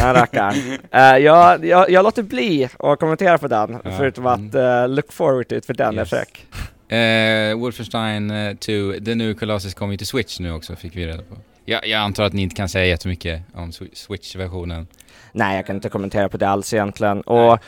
Den 0.07 0.15
rackaren. 0.23 0.55
Uh, 0.95 1.19
jag, 1.25 1.65
jag, 1.65 1.91
jag 1.91 2.03
låter 2.03 2.23
bli 2.23 2.69
att 2.79 3.01
kommentera 3.01 3.39
på 3.39 3.49
den, 3.49 3.79
Ja. 3.85 3.91
förutom 3.99 4.27
att 4.27 4.55
uh, 4.55 4.89
look 4.89 5.13
forward 5.13 5.49
to 5.49 5.55
it, 5.55 5.67
för 5.67 5.75
den 5.75 5.95
Yes. 5.95 6.13
är 6.13 6.17
fräck. 6.17 6.47
Eh, 6.89 7.59
Wolfenstein 7.61 8.31
eh, 8.31 8.55
2, 8.57 8.93
The 9.05 9.15
New 9.15 9.35
Colossus 9.35 9.75
kommer 9.75 9.93
ju 9.93 9.97
till 9.99 10.07
Switch 10.07 10.41
nu 10.41 10.53
också, 10.53 10.77
fick 10.77 10.97
vi 10.97 11.07
reda 11.07 11.23
på. 11.23 11.37
Jag, 11.65 11.87
jag 11.87 12.01
antar 12.01 12.25
att 12.25 12.33
ni 12.33 12.43
inte 12.43 12.55
kan 12.57 12.69
säga 12.69 12.87
jättemycket 12.87 13.43
om 13.55 13.71
Swi- 13.71 13.95
Switch-versionen. 13.95 14.87
Nej, 15.33 15.57
jag 15.57 15.67
kan 15.67 15.77
inte 15.77 15.89
kommentera 15.89 16.29
på 16.29 16.37
det 16.37 16.49
alls 16.49 16.75
egentligen. 16.75 17.21
Och 17.21 17.59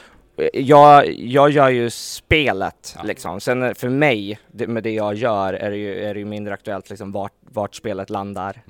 jag, 0.53 1.07
jag 1.13 1.51
gör 1.51 1.69
ju 1.69 1.91
spelet 1.91 2.95
Ja. 2.97 3.03
liksom. 3.03 3.41
Sen 3.41 3.75
för 3.75 3.89
mig, 3.89 4.39
det, 4.53 4.67
med 4.67 4.83
det 4.83 4.91
jag 4.91 5.15
gör, 5.15 5.53
är 5.55 5.71
det 5.71 5.77
ju, 5.77 6.05
är 6.05 6.15
det 6.15 6.21
ju 6.21 6.27
mindre 6.27 6.55
aktuellt 6.55 6.91
liksom 6.91 7.13
vart, 7.13 7.33
vart 7.51 7.75
spelet 7.75 8.11
landar. 8.11 8.63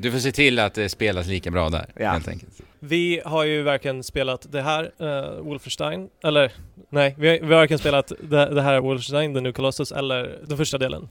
Du 0.00 0.12
får 0.12 0.18
se 0.18 0.32
till 0.32 0.58
att 0.58 0.74
det 0.74 0.88
spelas 0.88 1.26
lika 1.26 1.50
bra 1.50 1.70
där, 1.70 1.86
Ja. 1.96 2.10
helt 2.10 2.28
enkelt. 2.28 2.60
Vi 2.78 3.22
har 3.24 3.44
ju 3.44 3.62
verkligen 3.62 4.02
spelat 4.02 4.46
det 4.52 4.62
här, 4.62 4.90
uh, 5.00 5.40
Wolfenstein, 5.40 6.08
eller 6.24 6.52
nej, 6.88 7.14
vi 7.18 7.28
har, 7.28 7.34
vi 7.34 7.54
har 7.54 7.60
varken 7.60 7.78
spelat 7.78 8.12
det, 8.22 8.54
det 8.54 8.62
här 8.62 8.80
Wolfenstein, 8.80 9.34
The 9.34 9.40
New 9.40 9.52
Colossus, 9.52 9.92
eller 9.92 10.38
den 10.46 10.56
första 10.56 10.78
delen. 10.78 11.08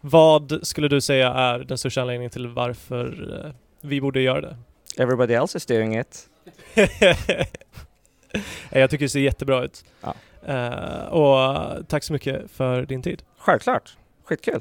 Vad 0.00 0.60
skulle 0.62 0.88
du 0.88 1.00
säga 1.00 1.28
är 1.32 1.58
den 1.58 1.78
största 1.78 2.00
anledningen 2.00 2.30
till 2.30 2.46
varför 2.46 3.06
eh, 3.46 3.52
vi 3.80 4.00
borde 4.00 4.20
göra 4.20 4.40
det? 4.40 4.56
Everybody 4.98 5.34
else 5.34 5.58
is 5.58 5.66
doing 5.66 5.98
it. 6.00 6.28
Jag 8.70 8.90
tycker 8.90 9.04
det 9.04 9.08
ser 9.08 9.20
jättebra 9.20 9.64
ut. 9.64 9.84
Ja. 10.00 10.14
Eh, 10.46 11.04
och 11.04 11.88
tack 11.88 12.04
så 12.04 12.12
mycket 12.12 12.50
för 12.50 12.82
din 12.86 13.02
tid. 13.02 13.22
Självklart. 13.38 13.96
Skitkul. 14.24 14.60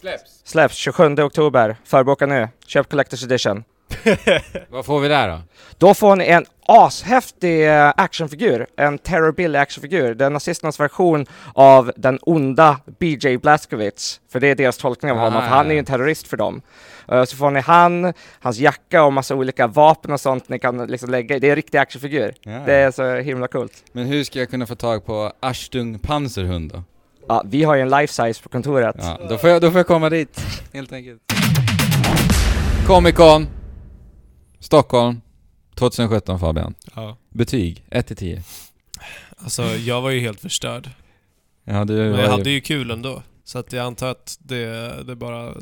Släpps! 0.00 0.40
Släpps 0.44 0.74
27 0.76 1.14
oktober. 1.22 1.76
Förboka 1.84 2.26
nu. 2.26 2.48
Köp 2.66 2.92
Collector's 2.92 3.24
Edition. 3.24 3.64
Vad 4.68 4.86
får 4.86 5.00
vi 5.00 5.08
där 5.08 5.28
då? 5.28 5.40
Då 5.78 5.94
får 5.94 6.16
ni 6.16 6.24
en 6.26 6.44
ashäftig 6.66 7.68
eh, 7.68 7.92
actionfigur, 7.96 8.66
en 8.76 8.98
Terror 8.98 9.32
Billy 9.32 9.58
actionfigur. 9.58 10.14
Det 10.14 10.24
är 10.24 10.30
nazisternas 10.30 10.80
version 10.80 11.26
av 11.54 11.92
den 11.96 12.18
onda 12.22 12.80
BJ 12.98 13.36
Blazkowicz. 13.38 14.20
För 14.32 14.40
det 14.40 14.46
är 14.48 14.54
deras 14.54 14.76
tolkning 14.78 15.12
av 15.12 15.18
Ah, 15.18 15.20
honom, 15.20 15.42
för 15.42 15.48
han 15.48 15.66
är 15.66 15.70
ju 15.70 15.76
ja. 15.76 15.78
en 15.78 15.84
terrorist 15.84 16.28
för 16.28 16.36
dem. 16.36 16.62
Eh, 17.08 17.24
Så 17.24 17.36
får 17.36 17.50
ni 17.50 17.60
han, 17.60 18.12
hans 18.40 18.58
jacka 18.58 19.02
och 19.04 19.12
massa 19.12 19.34
olika 19.34 19.66
vapen 19.66 20.12
och 20.12 20.20
sånt 20.20 20.48
ni 20.48 20.58
kan 20.58 20.86
liksom 20.86 21.10
lägga 21.10 21.36
i. 21.36 21.38
Det 21.38 21.46
är 21.46 21.50
en 21.50 21.56
riktig 21.56 21.78
actionfigur. 21.78 22.34
Det 22.66 22.74
är 22.74 22.90
så 22.90 23.14
himla 23.16 23.48
coolt. 23.48 23.84
Men 23.92 24.06
hur 24.06 24.24
ska 24.24 24.38
jag 24.38 24.50
kunna 24.50 24.66
få 24.66 24.74
tag 24.74 25.06
på 25.06 25.32
Ashtung 25.40 25.98
Panzerhund 25.98 26.72
då? 26.72 26.82
Ja, 27.28 27.42
vi 27.46 27.64
har 27.64 27.74
ju 27.74 27.82
en 27.82 27.90
life 27.90 28.12
size 28.12 28.42
på 28.42 28.48
kontoret. 28.48 28.96
Ja, 28.98 29.18
då 29.28 29.38
får 29.38 29.50
jag, 29.50 29.62
då 29.62 29.70
får 29.70 29.78
jag 29.78 29.86
komma 29.86 30.10
dit, 30.10 30.40
helt 30.72 30.92
enkelt. 30.92 31.22
Comic 32.86 33.14
Con. 33.14 33.46
Stockholm. 34.60 35.20
2017 35.74 36.40
Fabian. 36.40 36.74
Ja. 36.94 37.16
Betyg 37.28 37.84
1 37.90 38.06
till 38.06 38.16
10. 38.16 38.42
Alltså, 39.36 39.62
jag 39.62 40.00
var 40.00 40.10
ju 40.10 40.20
helt 40.20 40.40
förstörd. 40.40 40.90
Ja, 41.64 41.84
du 41.84 41.94
Men 41.94 42.20
jag 42.20 42.30
hade 42.30 42.50
ju 42.50 42.60
kul 42.60 42.90
ändå. 42.90 43.22
Så 43.44 43.58
att 43.58 43.72
jag 43.72 43.86
antar 43.86 44.10
att 44.10 44.38
det, 44.40 44.92
det 45.06 45.16
bara 45.16 45.54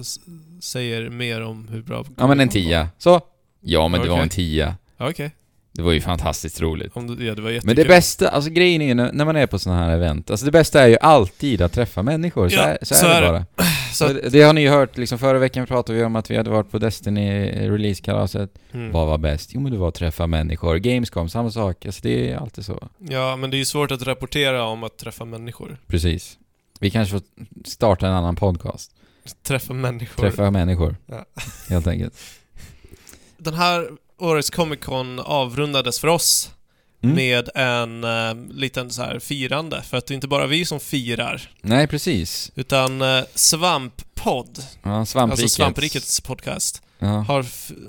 säger 0.61 1.11
mer 1.11 1.43
om 1.43 1.69
hur 1.69 1.83
bra... 1.83 2.05
Ja 2.19 2.27
men 2.27 2.41
en 2.41 2.49
10. 2.49 2.89
Så. 2.99 3.21
Ja 3.61 3.89
men 3.89 4.01
det 4.01 4.09
var 4.09 4.19
en 4.19 4.29
10. 4.29 4.75
Ja, 4.97 5.11
Okej. 5.11 5.31
Det 5.77 5.83
var 5.83 5.93
ju 5.93 6.01
fantastiskt 6.01 6.61
roligt. 6.61 6.97
Om 6.97 7.17
Ja, 7.21 7.35
det 7.35 7.43
var. 7.43 7.61
Men 7.65 7.77
det 7.77 7.85
bästa, 7.85 8.29
alltså 8.29 8.51
grejen 8.51 8.83
är 8.83 8.95
när 9.13 9.25
man 9.25 9.37
är 9.37 9.47
på 9.47 9.59
sådana 9.59 9.85
här 9.85 9.91
event, 9.97 10.31
alltså 10.31 10.47
det 10.47 10.53
bästa 10.53 10.83
är 10.83 10.87
ju 10.89 10.97
alltid 11.01 11.63
att 11.63 11.73
träffa 11.73 12.03
människor, 12.03 12.49
så, 12.49 12.57
Ja, 12.57 12.63
är, 12.63 12.79
så, 12.83 12.95
så 12.95 13.07
är 13.07 13.21
det 13.21 13.27
det. 13.27 13.33
bara. 13.33 13.67
Så 13.93 14.07
Och 14.09 14.31
det 14.31 14.43
har 14.43 14.53
ni 14.53 14.61
ju 14.61 14.69
hört, 14.69 14.97
liksom 14.97 15.19
förra 15.19 15.39
veckan 15.39 15.67
pratade 15.67 15.99
vi 15.99 16.05
om 16.05 16.17
att 16.17 16.31
vi 16.31 16.37
hade 16.37 16.51
varit 16.51 16.71
på 16.71 16.79
Destiny 16.79 17.51
releasekalaset. 17.51 18.51
mm. 18.73 18.93
Vad 18.93 19.07
var 19.07 19.19
bäst? 19.19 19.51
Jo 19.55 19.61
men 19.61 19.73
det 19.73 19.79
var 19.79 19.89
att 19.89 19.95
träffa 19.95 20.27
människor. 20.27 20.77
Gamescom, 20.77 21.29
samma 21.29 21.51
sak. 21.51 21.87
Alltså 21.87 22.01
det 22.03 22.31
är 22.33 22.37
alltid 22.37 22.65
så. 22.65 22.89
Ja, 22.99 23.37
men 23.37 23.51
det 23.51 23.57
är 23.57 23.59
ju 23.59 23.65
svårt 23.65 23.91
att 23.91 24.03
rapportera 24.03 24.65
om 24.65 24.85
att 24.85 24.97
träffa 24.99 25.25
människor. 25.25 25.79
Precis. 25.87 26.39
Vi 26.81 26.91
kanske 26.91 27.13
får 27.13 27.23
starta 27.65 28.07
en 28.07 28.13
annan 28.13 28.37
podcast. 28.37 28.91
Träffa 29.43 29.73
människor. 29.73 30.23
Träffa 30.23 30.51
människor. 30.51 30.97
Ja. 31.07 31.25
Helt 31.69 31.87
enkelt. 31.87 32.15
Den 33.39 33.55
här 33.55 33.89
årets 34.19 34.51
Comic 34.51 34.81
Con 34.81 35.19
avrundades 35.21 36.01
för 36.01 36.09
oss 36.09 36.51
Mm. 37.03 37.17
med 37.17 37.49
en 37.55 38.05
eh, 38.05 38.55
liten 38.55 38.91
så 38.91 39.03
här 39.03 39.19
firande. 39.19 39.83
För 39.83 39.97
att 39.97 40.07
det 40.07 40.13
är 40.13 40.15
inte 40.15 40.29
bara 40.29 40.47
vi 40.47 40.65
som 40.65 40.81
firar. 40.81 41.51
Nej, 41.63 41.87
precis. 41.87 42.53
Utan 42.55 43.03
eh, 43.03 43.25
Svamppodd, 43.35 44.59
Ja, 44.83 45.07
svampriket. 45.07 45.43
alltså 45.43 45.49
Svamprikets 45.57 46.21
podcast, 46.21 46.83
Ja. 46.99 47.07
har, 47.07 47.45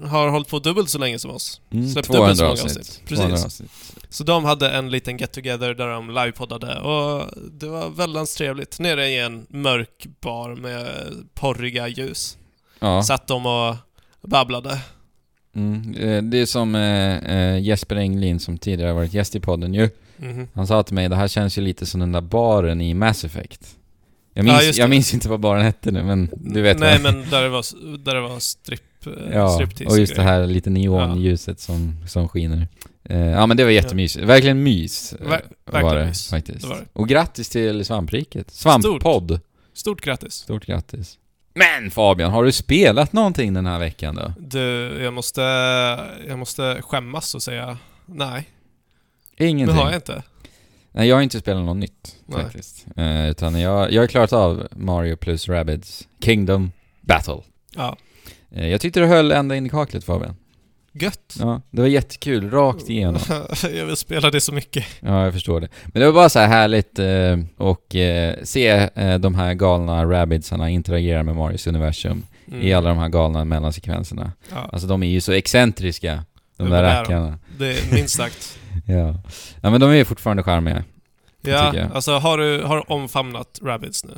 har 0.08 0.28
hållit 0.30 0.48
på 0.48 0.60
dubbelt 0.60 0.90
så 0.90 0.98
länge 0.98 1.20
som 1.20 1.32
oss. 1.32 1.62
Mm, 1.72 1.90
släppt 1.90 2.08
200 2.08 2.24
dubbelt 2.26 2.38
så 2.38 2.44
många 2.44 2.54
avsnitt. 2.54 2.78
avsnitt. 2.78 3.08
200 3.08 3.30
Precis. 3.38 3.46
avsnitt. 3.46 3.72
Så 4.10 4.24
de 4.24 4.46
hade 4.46 4.70
en 4.70 4.90
liten 4.90 5.18
get 5.18 5.32
together 5.32 5.74
där 5.74 5.88
de 5.88 6.10
livepoddade 6.10 6.80
och 6.80 7.26
det 7.52 7.68
var 7.68 7.90
väldigt 7.90 8.36
trevligt. 8.36 8.80
Nere 8.80 9.08
i 9.08 9.20
en 9.20 9.46
mörk 9.50 10.08
bar 10.22 10.56
med 10.56 10.88
porriga 11.34 11.88
ljus. 11.88 12.38
Ja. 12.80 13.04
Satt 13.04 13.28
de 13.28 13.46
och 13.46 13.76
babblade. 14.22 14.80
Mm. 15.58 15.96
eh, 15.96 16.24
Det 16.24 16.38
är 16.38 16.46
som 16.46 16.76
eh, 16.76 17.18
eh, 17.18 17.60
Jesper 17.60 17.96
Englin 17.96 18.40
som 18.40 18.58
tidigare 18.58 18.94
varit 18.94 19.14
gäst 19.14 19.36
i 19.36 19.40
podden 19.40 19.74
ju. 19.74 19.90
Mhm. 20.18 20.48
Han 20.54 20.68
sa 20.68 20.84
till 20.84 20.96
mig, 20.96 21.10
det 21.10 21.16
här 21.16 21.28
känns 21.28 21.58
ju 21.58 21.62
lite 21.62 21.86
som 21.86 22.00
den 22.00 22.12
där 22.12 22.22
baren 22.22 22.82
i 22.82 22.94
Mass 22.94 23.24
Effect. 23.26 23.76
Jag 24.34 24.44
minns, 24.46 24.64
Ja, 24.64 24.72
jag 24.76 24.90
minns 24.90 25.14
inte 25.14 25.30
vad 25.30 25.40
baren 25.40 25.62
hette 25.66 25.92
nu, 25.92 26.04
men 26.04 26.30
du 26.36 26.62
vet 26.62 26.80
Nej 26.80 27.00
vad. 27.04 27.14
men 27.14 27.30
där 27.30 27.44
det 27.44 27.50
var, 27.50 27.64
där 27.98 28.16
det 28.16 28.22
var 28.22 28.40
strip, 28.40 28.82
eh, 29.06 29.12
Ja, 29.34 29.62
och 29.88 30.00
just 30.00 30.16
det 30.16 30.22
här 30.22 30.48
lite 30.48 30.70
neonljuset 30.70 31.60
som, 31.60 31.96
som 32.08 32.28
skiner. 32.30 32.68
Ja 33.10 33.46
men 33.46 33.58
det 33.58 33.64
var 33.64 33.72
jättemysigt. 33.72 34.26
Verkligen 34.26 34.64
mys. 34.64 35.14
Ver- 35.20 35.82
var 35.82 35.96
det, 35.96 36.06
mys. 36.06 36.30
faktiskt. 36.30 36.62
Det 36.62 36.68
var 36.68 36.76
det. 36.76 36.86
Och 36.94 37.10
grattis 37.10 37.50
till 37.50 37.86
Svampriket. 37.86 38.52
Svamppodd. 38.52 39.40
Stort 39.74 40.02
grattis. 40.02 40.34
Stort 40.34 40.66
grattis. 40.66 41.18
Men 41.58 41.92
Fabian, 41.92 42.32
har 42.32 42.44
du 42.44 42.52
spelat 42.52 43.14
någonting 43.14 43.54
den 43.54 43.66
här 43.66 43.80
veckan 43.80 44.16
då? 44.16 44.34
Du, 44.40 44.98
jag 45.04 45.14
måste, 45.14 45.42
jag 46.28 46.40
måste 46.40 46.82
skämmas 46.82 47.36
och 47.36 47.44
säga 47.44 47.78
nej. 48.06 48.50
Ingenting? 49.38 49.76
Det 49.76 49.82
har 49.82 49.90
jag 49.90 49.98
inte. 49.98 50.24
Nej, 50.92 51.08
jag 51.08 51.16
har 51.16 51.22
inte 51.22 51.40
spelat 51.40 51.66
något 51.66 51.78
nytt 51.78 52.16
Nej. 52.26 52.44
faktiskt. 52.44 52.86
Eh, 52.96 53.30
utan 53.30 53.62
jag, 53.62 53.92
jag 53.92 54.02
har 54.02 54.08
klarat 54.08 54.34
av 54.34 54.68
Mario 54.72 55.16
plus 55.16 55.50
Rabbids 55.50 56.08
Kingdom 56.22 56.72
Battle. 57.02 57.42
Ja. 57.76 57.98
Eh, 58.52 58.68
jag 58.68 58.82
tyckte 58.82 59.00
du 59.00 59.06
höll 59.06 59.32
ända 59.32 59.56
in 59.56 59.66
i 59.66 59.70
kaklet 59.70 60.04
Fabian. 60.04 60.36
Gött. 61.02 61.36
Ja, 61.40 61.62
det 61.72 61.82
var 61.82 61.88
jättekul, 61.88 62.52
rakt 62.52 62.90
igenom. 62.90 63.22
jag 63.64 63.86
vill 63.86 63.96
spela 63.96 64.30
det 64.32 64.42
så 64.42 64.54
mycket. 64.54 64.86
Ja, 65.00 65.24
jag 65.24 65.34
förstår 65.34 65.62
det. 65.62 65.68
Men 65.86 66.00
det 66.00 66.06
var 66.06 66.14
bara 66.14 66.30
så 66.30 66.40
här 66.40 66.48
härligt 66.48 67.00
eh, 67.00 67.66
och 67.68 67.96
eh, 67.96 68.36
se 68.44 68.68
eh, 68.96 69.18
de 69.20 69.36
här 69.36 69.54
galna 69.54 70.06
rabbidsarna 70.06 70.70
interagera 70.70 71.24
med 71.24 71.36
Marios 71.36 71.68
universum 71.68 72.24
Mm. 72.52 72.62
i 72.62 72.74
alla 72.74 72.90
de 72.90 72.98
här 72.98 73.10
galna 73.10 73.46
mellansekvenserna. 73.46 74.32
Ja, 74.52 74.70
Alltså 74.72 74.88
de 74.88 75.04
är 75.04 75.08
ju 75.08 75.22
så 75.22 75.32
excentriska, 75.32 76.24
de 76.58 76.70
där 76.70 76.84
de. 76.84 76.90
rackarna. 76.90 77.40
det 77.58 77.68
är 77.80 77.94
minst 77.96 78.16
sagt. 78.16 78.60
Ja. 78.86 79.16
ja, 79.62 79.70
men 79.70 79.82
de 79.82 79.90
är 79.90 79.96
ju 79.96 80.06
fortfarande 80.06 80.44
charmiga. 80.44 80.84
Ja, 81.42 81.74
alltså 81.94 82.12
har 82.12 82.38
du, 82.38 82.62
har 82.64 82.76
du 82.76 82.82
omfamnat 82.88 83.60
Rabbids 83.64 84.06
nu? 84.06 84.14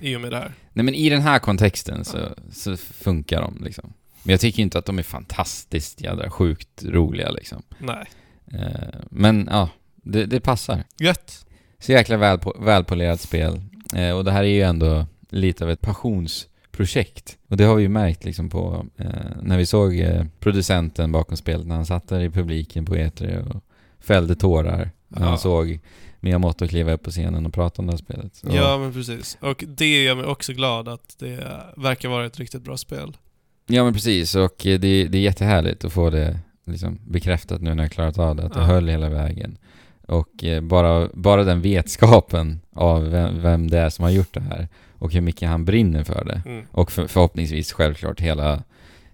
I 0.00 0.16
och 0.16 0.20
med 0.20 0.30
det 0.32 0.36
här? 0.36 0.52
Nej 0.72 0.84
men 0.84 0.94
i 0.94 1.08
den 1.10 1.22
här 1.22 1.38
kontexten 1.38 2.04
så, 2.04 2.18
så 2.52 2.76
funkar 2.76 3.40
de 3.40 3.58
liksom. 3.64 3.92
Men 4.26 4.30
jag 4.32 4.40
tycker 4.40 4.62
inte 4.62 4.78
att 4.78 4.86
de 4.86 4.98
är 4.98 5.02
fantastiskt 5.02 6.00
jädra 6.00 6.30
sjukt 6.30 6.84
roliga 6.84 7.30
liksom. 7.30 7.62
Nej. 7.78 8.06
Eh, 8.52 8.98
men 9.10 9.48
ja, 9.50 9.68
det, 9.96 10.26
det 10.26 10.40
passar. 10.40 10.84
Gött. 11.00 11.46
Så 11.78 11.92
jäkla 11.92 12.16
väl, 12.16 12.38
välpolerat 12.58 13.20
spel. 13.20 13.60
Eh, 13.94 14.10
och 14.10 14.24
det 14.24 14.30
här 14.32 14.42
är 14.44 14.48
ju 14.48 14.62
ändå 14.62 15.06
lite 15.28 15.64
av 15.64 15.70
ett 15.70 15.80
passionsprojekt. 15.80 17.38
Och 17.48 17.56
det 17.56 17.64
har 17.64 17.74
vi 17.74 17.82
ju 17.82 17.88
märkt 17.88 18.24
liksom 18.24 18.50
på, 18.50 18.86
eh, 18.96 19.06
när 19.42 19.58
vi 19.58 19.66
såg 19.66 19.98
eh, 19.98 20.24
producenten 20.40 21.12
bakom 21.12 21.36
spelet, 21.36 21.66
när 21.66 21.74
han 21.74 21.86
satt 21.86 22.08
där 22.08 22.20
i 22.20 22.30
publiken 22.30 22.84
på 22.84 22.96
E3 22.96 23.48
och 23.54 23.62
fällde 24.00 24.34
tårar. 24.36 24.90
När 25.08 25.20
Ja. 25.22 25.28
han 25.28 25.38
såg 25.38 25.80
Miyamoto 26.20 26.68
kliva 26.68 26.92
upp 26.92 27.02
på 27.02 27.10
scenen 27.10 27.46
och 27.46 27.54
prata 27.54 27.82
om 27.82 27.86
det 27.86 27.92
här 27.92 27.98
spelet. 27.98 28.34
Så, 28.36 28.46
Ja, 28.52 28.78
men 28.78 28.92
precis. 28.92 29.38
Och 29.40 29.64
det 29.68 30.02
gör 30.02 30.14
mig 30.14 30.24
också 30.24 30.52
glad 30.52 30.88
att 30.88 31.16
det 31.18 31.62
verkar 31.76 32.08
vara 32.08 32.26
ett 32.26 32.38
riktigt 32.38 32.62
bra 32.62 32.76
spel. 32.76 33.16
Ja 33.66 33.84
men 33.84 33.92
precis, 33.92 34.34
och 34.34 34.66
eh, 34.66 34.80
det, 34.80 35.04
det 35.08 35.18
är 35.18 35.22
jättehärligt 35.22 35.84
att 35.84 35.92
få 35.92 36.10
det 36.10 36.38
liksom 36.64 36.98
bekräftat 37.06 37.60
nu 37.60 37.74
när 37.74 37.82
jag 37.82 37.92
klarat 37.92 38.18
av 38.18 38.36
det, 38.36 38.42
att 38.44 38.52
det 38.54 38.60
Ja. 38.60 38.66
höll 38.66 38.88
hela 38.88 39.08
vägen. 39.08 39.58
Och 40.06 40.44
eh, 40.44 40.60
bara, 40.60 41.08
bara 41.14 41.44
den 41.44 41.60
vetskapen 41.60 42.60
av 42.72 43.04
vem, 43.10 43.42
vem 43.42 43.70
det 43.70 43.78
är 43.78 43.90
som 43.90 44.02
har 44.02 44.10
gjort 44.10 44.34
det 44.34 44.40
här 44.40 44.68
och 44.98 45.12
hur 45.12 45.20
mycket 45.20 45.48
han 45.48 45.64
brinner 45.64 46.04
för 46.04 46.24
det. 46.24 46.42
Mm. 46.46 46.66
Och 46.70 46.92
för, 46.92 47.06
förhoppningsvis 47.06 47.72
självklart 47.72 48.20
hela, 48.20 48.62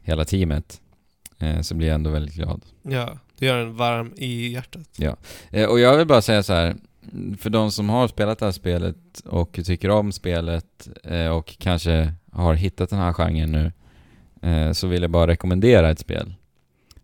hela 0.03 0.25
teamet. 0.25 0.81
Eh, 1.39 1.61
så 1.61 1.75
blir 1.75 1.89
jag 1.89 1.95
ändå 1.95 2.11
väldigt 2.11 2.35
glad. 2.35 2.63
Ja, 2.83 3.19
det 3.39 3.47
gör 3.47 3.59
en 3.59 3.77
varm 3.77 4.13
i 4.17 4.49
hjärtat. 4.49 4.89
Eh, 5.51 5.65
och 5.69 5.81
jag 5.81 5.97
vill 5.97 6.07
bara 6.07 6.23
säga 6.23 6.43
så 6.43 6.53
här. 6.53 6.77
För 7.39 7.51
de 7.51 7.71
som 7.73 7.89
har 7.89 8.09
spelat 8.09 8.39
det 8.39 8.45
här 8.45 8.53
spelet 8.53 9.21
och 9.25 9.59
tycker 9.65 9.91
om 9.91 10.13
spelet 10.13 10.89
eh, 11.05 11.27
och 11.29 11.57
kanske 11.59 12.13
har 12.33 12.55
hittat 12.55 12.91
den 12.91 12.99
här 12.99 13.13
genren 13.13 13.53
nu. 13.53 13.73
Eh, 14.43 14.73
så 14.73 14.87
vill 14.87 15.03
jag 15.03 15.11
bara 15.11 15.27
rekommendera 15.27 15.91
ett 15.91 15.99
spel. 15.99 16.35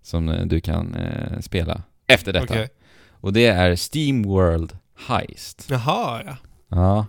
Som 0.03 0.29
eh, 0.29 0.46
du 0.46 0.61
kan 0.61 0.94
eh, 0.94 1.40
spela 1.40 1.83
efter 2.07 2.33
detta. 2.33 2.44
Okej. 2.55 2.68
Och 3.11 3.33
det 3.33 3.46
är 3.46 3.77
Steam 3.94 4.22
World 4.22 4.77
Heist. 5.09 5.66
Jaha, 5.70 6.22
ja. 6.27 6.37
Ja. 6.68 7.07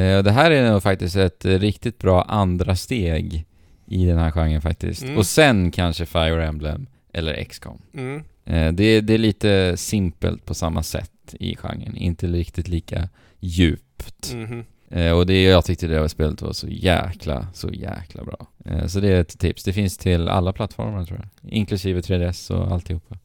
Eh, 0.00 0.22
det 0.22 0.30
här 0.30 0.50
är 0.50 0.70
nog 0.72 0.82
faktiskt 0.82 1.16
ett 1.16 1.44
riktigt 1.44 1.98
bra 1.98 2.22
andra 2.22 2.76
steg 2.76 3.44
i 3.86 4.06
den 4.06 4.18
här 4.18 4.30
genren 4.30 4.60
faktiskt. 4.62 5.02
Mm. 5.02 5.16
Och 5.18 5.26
sen 5.26 5.70
kanske 5.70 6.06
Fire 6.06 6.46
Emblem 6.46 6.86
eller 7.12 7.44
XCOM. 7.44 7.82
Mm. 7.94 8.22
Eh, 8.44 8.72
det, 8.72 8.84
är- 8.84 9.02
det 9.02 9.14
är 9.14 9.18
lite 9.18 9.76
simpelt 9.76 10.44
på 10.44 10.54
samma 10.54 10.82
sätt 10.82 11.34
i 11.40 11.56
genren, 11.56 11.96
inte 11.96 12.26
riktigt 12.26 12.68
lika 12.68 13.08
djupt. 13.40 14.32
Mhm. 14.34 14.64
Eh, 14.90 15.12
och 15.12 15.26
det 15.26 15.42
jag 15.42 15.64
tyckte 15.64 15.86
det 15.86 16.08
spelet 16.08 16.42
var 16.42 16.52
så 16.52 16.68
jäkla, 16.68 17.46
så 17.54 17.68
jäkla 17.68 18.24
bra. 18.24 18.46
Eh, 18.64 18.86
så 18.86 19.00
det 19.00 19.08
är 19.08 19.20
ett 19.20 19.38
tips. 19.38 19.64
Det 19.64 19.72
finns 19.72 19.96
till 19.98 20.28
alla 20.28 20.52
plattformar 20.52 21.04
tror 21.04 21.18
jag. 21.18 21.52
Inklusive 21.52 22.00
3DS 22.00 22.50
och 22.52 22.72
alltihopa. 22.72 23.16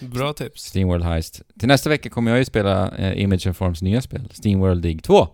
Bra 0.00 0.32
tips. 0.32 0.62
Steamworld 0.62 1.04
Heist. 1.04 1.42
Till 1.58 1.68
nästa 1.68 1.90
vecka 1.90 2.10
kommer 2.10 2.30
jag 2.30 2.38
ju 2.38 2.44
spela 2.44 2.90
eh, 2.96 3.22
Image 3.22 3.46
and 3.46 3.56
Forms 3.56 3.82
nya 3.82 4.00
spel. 4.02 4.28
Steamworld 4.32 4.82
Dig 4.82 4.98
2. 4.98 5.28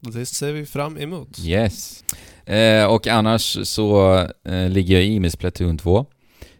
Det 0.00 0.26
ser 0.26 0.52
vi 0.52 0.66
fram 0.66 0.98
emot. 0.98 1.38
Yes. 1.44 2.04
Eh, 2.46 2.84
och 2.86 3.06
annars 3.06 3.58
så 3.68 4.18
eh, 4.48 4.68
ligger 4.68 4.94
jag 4.94 5.04
i 5.04 5.20
med 5.20 5.32
Splatoon 5.32 5.78
2. 5.78 6.06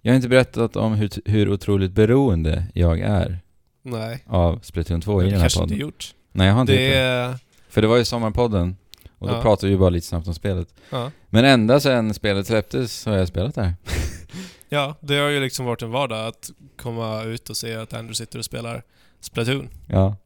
Jag 0.03 0.12
har 0.12 0.16
inte 0.16 0.28
berättat 0.28 0.76
om 0.76 0.95
hur, 0.95 1.11
hur 1.24 1.49
otroligt 1.53 1.92
beroende 1.92 2.64
jag 2.74 3.01
är 3.01 3.38
Nej. 3.82 4.24
av 4.26 4.61
Splatoon 4.62 5.01
2 5.01 5.22
i 5.22 5.24
det 5.24 5.30
den 5.30 5.40
här 5.40 5.45
kanske 5.45 5.61
inte 5.62 5.74
podden. 5.74 5.80
gjort. 5.86 6.14
Nej, 6.32 6.47
jag 6.47 6.55
har 6.55 6.61
inte 6.61 6.72
gjort 6.72 6.80
Det 6.80 6.88
det. 6.88 6.95
är... 6.97 7.38
För 7.74 7.82
det 7.82 7.88
var 7.88 7.96
ju 7.96 8.04
sommarpodden. 8.04 8.76
Och 9.18 9.28
då 9.28 9.34
Ja. 9.34 9.42
pratade 9.42 9.72
vi 9.72 9.78
bara 9.78 9.90
lite 9.90 10.06
snabbt 10.06 10.28
om 10.28 10.34
spelet. 10.34 10.68
Ja. 10.90 11.10
Men 11.30 11.44
ända 11.44 11.80
sedan 11.80 12.14
spelet 12.14 12.46
släpptes 12.46 13.06
har 13.06 13.16
jag 13.16 13.28
spelat 13.28 13.54
där. 13.54 13.74
ja, 14.68 14.96
det 15.00 15.16
har 15.16 15.28
ju 15.28 15.40
liksom 15.40 15.66
varit 15.66 15.82
en 15.82 15.90
vardag 15.90 16.26
att 16.26 16.50
komma 16.76 17.22
ut 17.22 17.50
och 17.50 17.56
se 17.56 17.74
att 17.74 17.92
Andrew 17.92 18.14
sitter 18.14 18.38
och 18.38 18.44
spelar 18.44 18.82
Splatoon. 19.20 19.68
Ja. 19.88 20.16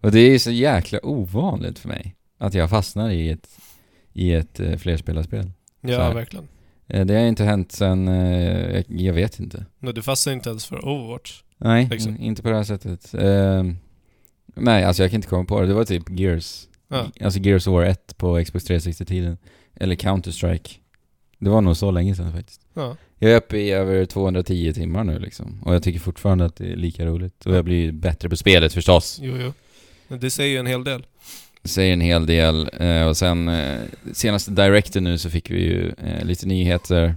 Och 0.00 0.12
det 0.12 0.20
är 0.20 0.38
så 0.38 0.50
jäkla 0.50 0.98
ovanligt 1.02 1.78
för 1.78 1.88
mig. 1.88 2.14
Att 2.38 2.54
jag 2.54 2.70
fastnar 2.70 3.10
i 3.10 3.30
ett, 3.30 3.48
i 4.12 4.32
ett 4.34 4.60
eh, 4.60 4.76
flerspelarspel. 4.76 5.50
Ja, 5.80 6.12
verkligen. 6.12 6.48
Eh, 6.88 7.06
det 7.06 7.14
har 7.14 7.20
inte 7.24 7.44
hänt 7.44 7.72
sen, 7.72 8.08
eh, 8.08 8.84
jag, 8.88 9.12
vet 9.14 9.40
inte. 9.40 9.66
Men 9.78 9.94
du 9.94 10.02
fastnar 10.02 10.32
inte 10.32 10.50
ens 10.50 10.66
för 10.66 10.88
Overwatch. 10.88 11.42
Nej, 11.58 11.88
Liksom. 11.90 12.16
inte 12.20 12.42
på 12.42 12.48
det 12.48 12.56
här 12.56 12.64
sättet. 12.64 13.14
Ehm, 13.14 13.76
nej, 14.54 14.84
alltså 14.84 15.02
jag 15.02 15.10
kan 15.10 15.18
inte 15.18 15.28
komma 15.28 15.44
på 15.44 15.60
det. 15.60 15.66
Det 15.66 15.74
var 15.74 15.84
typ 15.84 16.10
Gears. 16.10 16.66
Ja. 16.92 17.10
Alltså 17.24 17.40
Gears 17.40 17.66
of 17.66 17.72
War 17.72 17.82
1 17.82 18.16
på 18.18 18.44
Xbox 18.44 18.70
360-tiden. 18.70 19.36
Eller 19.74 19.94
Counter-Strike. 19.96 20.70
Det 21.38 21.50
var 21.50 21.60
nog 21.60 21.76
så 21.76 21.90
länge 21.90 22.14
sedan 22.16 22.32
faktiskt. 22.32 22.60
Ja. 22.74 22.96
Jag 23.18 23.30
är 23.32 23.36
uppe 23.36 23.56
i 23.58 23.70
över 23.70 24.04
210 24.04 24.72
timmar 24.72 25.04
nu 25.04 25.18
liksom. 25.18 25.62
Och 25.64 25.74
jag 25.74 25.82
tycker 25.82 26.00
fortfarande 26.00 26.44
att 26.44 26.56
det 26.56 26.72
är 26.72 26.76
lika 26.76 27.06
roligt. 27.06 27.46
Och 27.46 27.54
jag 27.54 27.64
blir 27.64 27.92
bättre 27.92 28.28
på 28.28 28.36
spelet 28.36 28.72
förstås. 28.72 29.18
Jo, 29.22 29.34
jo. 29.40 29.52
Men 30.08 30.20
det 30.20 30.30
säger 30.30 30.50
ju 30.50 30.58
en 30.58 30.66
hel 30.66 30.84
del. 30.84 31.06
Det 31.62 31.68
säger 31.68 31.92
en 31.92 32.00
hel 32.00 32.26
del. 32.26 32.70
Eh, 32.80 33.06
och 33.06 33.16
sen 33.16 33.48
eh, 33.48 33.80
senaste 34.12 34.50
Director 34.50 35.00
nu 35.00 35.18
så 35.18 35.30
fick 35.30 35.50
vi 35.50 35.60
ju 35.60 35.92
eh, 36.04 36.24
lite 36.24 36.46
nyheter 36.46 37.14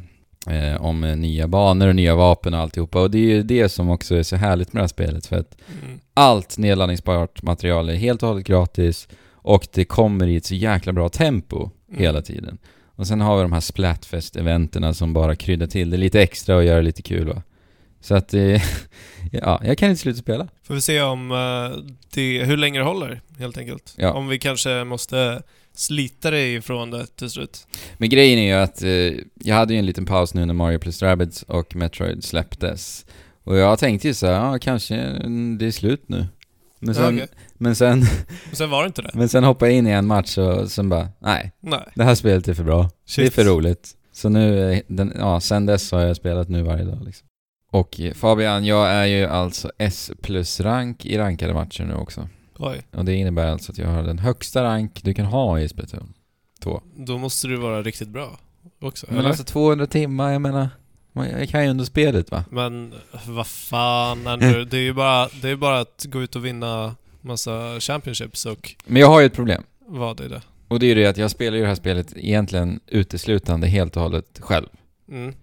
om 0.79 1.01
nya 1.01 1.47
banor 1.47 1.87
och 1.87 1.95
nya 1.95 2.15
vapen 2.15 2.53
och 2.53 2.59
alltihopa. 2.59 3.01
Och 3.01 3.11
det 3.11 3.17
är 3.17 3.21
ju 3.35 3.43
det 3.43 3.69
som 3.69 3.89
också 3.89 4.15
är 4.15 4.23
så 4.23 4.35
härligt 4.35 4.73
med 4.73 4.79
det 4.79 4.83
här 4.83 4.87
spelet. 4.87 5.25
För 5.25 5.35
att 5.35 5.57
Mm. 5.83 5.99
allt 6.13 6.57
nedladdningsbart 6.57 7.41
material 7.41 7.89
är 7.89 7.93
helt 7.95 8.23
och 8.23 8.29
hållet 8.29 8.47
gratis. 8.47 9.07
Och 9.45 9.67
det 9.73 9.85
kommer 9.85 10.27
i 10.27 10.35
ett 10.35 10.45
så 10.45 10.55
jäkla 10.55 10.93
bra 10.93 11.09
tempo 11.09 11.69
Mm. 11.89 12.01
hela 12.01 12.21
tiden. 12.21 12.57
Och 12.95 13.07
sen 13.07 13.21
har 13.21 13.35
vi 13.35 13.41
de 13.41 13.53
här 13.53 13.59
Splatfest-eventerna 13.59 14.93
som 14.93 15.13
bara 15.13 15.35
kryddar 15.35 15.67
till 15.67 15.89
det 15.89 15.97
lite 15.97 16.21
extra 16.21 16.55
och 16.55 16.63
gör 16.63 16.75
det 16.75 16.81
lite 16.81 17.01
kul 17.01 17.27
va. 17.27 17.41
Så 18.01 18.15
att 18.15 18.27
det... 18.29 18.63
ja, 19.31 19.61
jag 19.63 19.77
kan 19.77 19.89
inte 19.89 20.01
sluta 20.01 20.19
spela. 20.19 20.47
Får 20.63 20.73
vi 20.73 20.81
se 20.81 21.01
om 21.01 21.31
eh, 21.31 21.93
det, 22.13 22.43
hur 22.43 22.57
länge 22.57 22.79
det 22.79 22.85
håller, 22.85 23.21
helt 23.39 23.57
enkelt. 23.57 23.93
Ja. 23.97 24.13
Om 24.13 24.27
vi 24.27 24.39
kanske 24.39 24.83
måste 24.83 25.41
slita 25.73 26.31
dig 26.31 26.55
ifrån 26.55 26.91
det 26.91 27.05
till 27.15 27.29
slut. 27.29 27.67
Men 27.97 28.09
grejen 28.09 28.39
är 28.39 28.55
ju 28.57 28.63
att 28.63 28.81
eh, 28.81 29.23
jag 29.47 29.55
hade 29.55 29.73
ju 29.73 29.79
en 29.79 29.85
liten 29.85 30.05
paus 30.05 30.33
nu 30.33 30.45
när 30.45 30.53
Mario 30.53 30.79
plus 30.79 31.01
Rabbids 31.01 31.43
och 31.43 31.75
Metroid 31.75 32.23
släpptes. 32.23 33.05
Och 33.43 33.57
jag 33.57 33.79
tänkte 33.79 34.07
ju 34.07 34.13
så 34.13 34.25
här, 34.27 34.33
ja 34.33 34.59
kanske 34.59 34.95
mm, 34.95 35.57
det 35.57 35.65
är 35.65 35.71
slut 35.71 36.03
nu. 36.09 36.27
Men 36.85 36.95
sen, 36.95 37.03
Ja, 37.17 37.23
okej. 37.23 37.27
men 37.53 37.75
sen, 37.75 37.99
Men 38.45 38.55
sen 38.55 38.69
var 38.69 38.81
det 38.83 38.87
inte 38.87 39.01
det. 39.01 39.11
men 39.13 39.29
sen 39.29 39.43
hoppade 39.43 39.71
jag 39.71 39.77
in 39.77 39.87
i 39.87 39.91
en 39.91 40.07
match 40.07 40.37
och 40.37 40.71
sen 40.71 40.89
bara, 40.89 41.09
nej, 41.19 41.51
Nej. 41.59 41.79
det 41.95 42.03
här 42.03 42.15
spelet 42.15 42.47
är 42.47 42.53
för 42.53 42.63
bra. 42.63 42.81
Det 42.81 42.87
är 43.21 43.25
Shit. 43.25 43.33
för 43.33 43.43
roligt. 43.43 43.91
Så 44.11 44.29
nu, 44.29 44.71
eh, 44.73 44.79
den, 44.87 45.13
ja, 45.19 45.39
sen 45.39 45.65
dess 45.65 45.91
har 45.91 45.99
jag 46.01 46.15
spelat 46.15 46.49
nu 46.49 46.61
varje 46.61 46.83
dag 46.83 47.03
liksom. 47.05 47.27
Och 47.71 47.99
Fabian, 48.15 48.65
jag 48.65 48.87
är 48.91 49.05
ju 49.05 49.25
alltså 49.25 49.71
S 49.77 50.11
plus 50.21 50.59
rank 50.59 51.05
i 51.05 51.17
rankade 51.17 51.53
matcher 51.53 51.83
nu 51.83 51.93
också. 51.95 52.29
Oj. 52.57 52.81
Och 52.93 53.05
det 53.05 53.13
innebär 53.15 53.47
alltså 53.47 53.71
att 53.71 53.77
jag 53.77 53.87
har 53.87 54.03
den 54.03 54.19
högsta 54.19 54.63
rank 54.63 54.99
du 55.03 55.13
kan 55.13 55.25
ha 55.25 55.59
i 55.59 55.69
Splatoon 55.69 56.13
2. 56.63 56.81
Då 56.97 57.17
måste 57.17 57.47
du 57.47 57.55
vara 57.57 57.81
riktigt 57.81 58.09
bra 58.09 58.39
också, 58.81 59.05
Men 59.09 59.17
eller? 59.19 59.29
alltså 59.29 59.43
200 59.43 59.87
timmar, 59.87 60.31
jag 60.31 60.41
menar, 60.41 60.69
jag 61.15 61.49
kan 61.49 61.63
ju 61.63 61.69
ändå 61.69 61.85
spelet 61.85 62.31
va? 62.31 62.43
Men 62.51 62.93
vad 63.27 63.47
fan 63.47 64.27
Andrew, 64.27 64.65
det 64.65 64.77
är 64.77 64.81
ju 64.81 64.93
bara, 64.93 65.29
det 65.41 65.49
är 65.49 65.55
bara 65.55 65.79
att 65.79 66.05
gå 66.09 66.21
ut 66.21 66.35
och 66.35 66.45
vinna 66.45 66.95
massa 67.21 67.79
championships 67.79 68.45
och 68.45 68.75
Men 68.85 69.01
jag 69.01 69.07
har 69.07 69.19
ju 69.19 69.25
ett 69.25 69.33
problem. 69.33 69.63
vad 69.87 70.19
är 70.19 70.29
det? 70.29 70.41
Och 70.67 70.79
det 70.79 70.85
är 70.85 70.87
ju 70.87 70.95
det 70.95 71.05
att 71.05 71.17
jag 71.17 71.31
spelar 71.31 71.57
ju 71.57 71.61
det 71.61 71.67
här 71.67 71.75
spelet 71.75 72.13
egentligen 72.15 72.79
uteslutande 72.87 73.67
helt 73.67 73.95
och 73.95 74.03
hållet 74.03 74.39
själv. 74.39 74.67
Mm. 75.11 75.33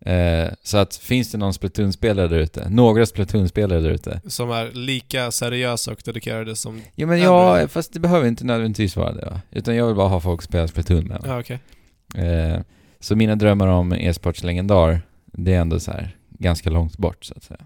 Eh, 0.00 0.52
så 0.62 0.78
att 0.78 0.96
finns 0.96 1.32
det 1.32 1.38
någon 1.38 1.52
Splatoon-spelare 1.54 2.28
där 2.28 2.38
ute, 2.38 2.68
några 2.70 3.06
Splatoon-spelare 3.06 3.80
där 3.80 3.90
ute. 3.90 4.20
Som 4.26 4.50
är 4.50 4.70
lika 4.72 5.30
seriösa 5.30 5.92
och 5.92 6.02
dedikerade 6.04 6.56
som... 6.56 6.82
Ja 6.94 7.06
men 7.06 7.20
ja, 7.20 7.68
fast 7.68 7.92
det 7.92 8.00
behöver 8.00 8.28
inte 8.28 8.44
nödvändigtvis 8.44 8.96
vara 8.96 9.12
det 9.12 9.26
va? 9.26 9.40
Utan 9.50 9.76
jag 9.76 9.86
vill 9.86 9.96
bara 9.96 10.08
ha 10.08 10.20
folk 10.20 10.40
att 10.40 10.44
spela 10.44 10.68
Splatoon 10.68 11.04
med. 11.04 11.22
Ja, 11.26 11.40
okej. 11.40 11.58
Eh, 12.14 12.60
så 13.00 13.16
mina 13.16 13.36
drömmar 13.36 13.66
om 13.66 13.92
e-sportslegendar, 13.92 15.00
det 15.26 15.54
är 15.54 15.60
ändå 15.60 15.80
så 15.80 15.90
här 15.90 16.16
ganska 16.28 16.70
långt 16.70 16.96
bort 16.96 17.24
så 17.24 17.34
att 17.36 17.42
säga. 17.42 17.60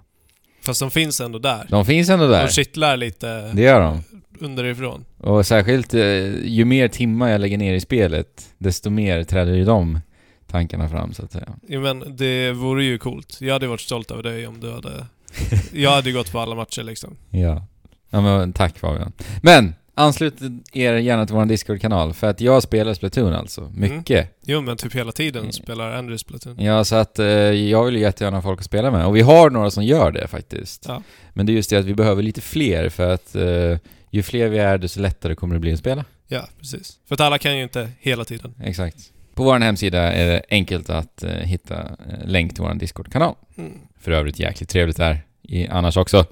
Fast 0.62 0.80
de 0.80 0.90
finns 0.90 1.20
ändå 1.20 1.38
där. 1.38 1.66
De 1.70 1.86
finns 1.86 2.08
ändå 2.08 2.28
där. 2.28 2.46
De 2.46 2.52
kittlar 2.52 2.96
lite 2.96 3.52
Det 3.52 3.62
gör 3.62 3.80
de. 3.80 4.02
underifrån. 4.40 5.04
Och 5.18 5.46
särskilt 5.46 5.94
eh, 5.94 6.02
ju 6.44 6.64
mer 6.64 6.88
timmar 6.88 7.28
jag 7.28 7.40
lägger 7.40 7.58
ner 7.58 7.74
i 7.74 7.80
spelet, 7.80 8.48
desto 8.58 8.90
mer 8.90 9.24
träder 9.24 9.54
ju 9.54 9.64
de 9.64 10.00
tankarna 10.46 10.88
fram 10.88 11.12
så 11.12 11.24
att 11.24 11.32
säga. 11.32 11.48
Ja, 11.68 11.80
men 11.80 12.16
det 12.16 12.52
vore 12.52 12.84
ju 12.84 12.98
coolt. 12.98 13.36
Jag 13.40 13.52
hade 13.52 13.66
varit 13.66 13.80
stolt 13.80 14.10
över 14.10 14.22
dig 14.22 14.46
om 14.46 14.60
du 14.60 14.72
hade... 14.72 15.06
Jag 15.72 15.90
hade 15.90 16.12
gått 16.12 16.32
på 16.32 16.40
alla 16.40 16.54
matcher 16.54 16.82
liksom. 16.82 17.16
Ja. 17.30 17.66
Ja 18.10 18.20
men 18.20 18.52
tack 18.52 18.78
Fabian. 18.78 19.12
Men! 19.42 19.74
Anslut 19.94 20.34
er 20.72 20.94
gärna 20.94 21.26
till 21.26 21.34
vår 21.34 21.44
Discord-kanal, 21.44 22.12
för 22.12 22.26
att 22.30 22.40
jag 22.40 22.62
spelar 22.62 22.94
Splatoon 22.94 23.32
alltså. 23.32 23.72
Mycket. 23.74 24.38
Jo, 24.46 24.60
men 24.60 24.76
typ 24.76 24.94
hela 24.94 25.12
tiden 25.12 25.40
Mm. 25.42 25.52
spelar 25.52 25.90
Andrew 25.92 26.18
Splatoon. 26.18 26.64
Ja, 26.64 26.84
så 26.84 26.96
att 26.96 27.18
eh, 27.18 27.26
jag 27.26 27.84
vill 27.84 27.96
jättegärna 27.96 28.36
ha 28.36 28.42
folk 28.42 28.58
att 28.60 28.66
spela 28.66 28.90
med. 28.90 29.06
Och 29.06 29.16
vi 29.16 29.20
har 29.20 29.50
några 29.50 29.70
som 29.70 29.84
gör 29.84 30.12
det 30.12 30.28
faktiskt. 30.28 30.84
Ja. 30.88 31.02
Men 31.32 31.46
det 31.46 31.52
är 31.52 31.54
just 31.54 31.70
det 31.70 31.76
att 31.76 31.84
vi 31.84 31.94
behöver 31.94 32.22
lite 32.22 32.40
fler, 32.40 32.88
för 32.88 33.10
att 33.10 33.34
eh, 33.34 33.78
ju 34.10 34.22
fler 34.22 34.48
vi 34.48 34.58
är, 34.58 34.78
desto 34.78 35.00
lättare 35.00 35.34
kommer 35.34 35.54
det 35.54 35.60
bli 35.60 35.72
att 35.72 35.78
spela. 35.78 36.04
Ja, 36.28 36.48
precis. 36.58 36.98
För 37.08 37.14
att 37.14 37.20
alla 37.20 37.38
kan 37.38 37.56
ju 37.56 37.62
inte 37.62 37.90
hela 38.00 38.24
tiden. 38.24 38.54
Exakt. 38.62 38.96
På 39.34 39.44
vår 39.44 39.58
hemsida 39.58 40.12
är 40.12 40.26
det 40.26 40.42
enkelt 40.50 40.90
att 40.90 41.22
eh, 41.22 41.30
hitta 41.30 41.80
eh, 41.80 42.24
länk 42.26 42.54
till 42.54 42.62
vår 42.62 42.74
Discord-kanal. 42.74 43.34
Mm. 43.56 43.72
För 44.00 44.10
övrigt 44.10 44.38
jäkligt 44.38 44.68
trevligt 44.68 44.96
där, 44.96 45.20
i, 45.42 45.68
annars 45.68 45.96
också. 45.96 46.24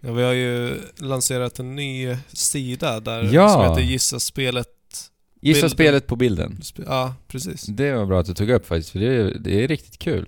Ja, 0.00 0.12
vi 0.12 0.22
har 0.22 0.32
ju 0.32 0.80
lanserat 0.96 1.58
en 1.58 1.76
ny 1.76 2.16
sida 2.32 3.00
där 3.00 3.28
Ja. 3.32 3.48
som 3.48 3.62
heter 3.62 3.80
Gissa 3.92 4.20
spelet. 4.20 4.68
Gissa 5.40 5.54
Bilden. 5.60 5.70
spelet 5.70 6.06
på 6.06 6.16
bilden. 6.16 6.60
Ja, 6.86 7.14
precis. 7.28 7.62
Det 7.62 7.92
var 7.92 8.06
bra 8.06 8.20
att 8.20 8.26
du 8.26 8.34
tog 8.34 8.50
upp 8.50 8.66
faktiskt, 8.66 8.90
för 8.90 8.98
det 8.98 9.06
är, 9.06 9.36
det 9.40 9.64
är 9.64 9.68
riktigt 9.68 9.98
kul. 9.98 10.26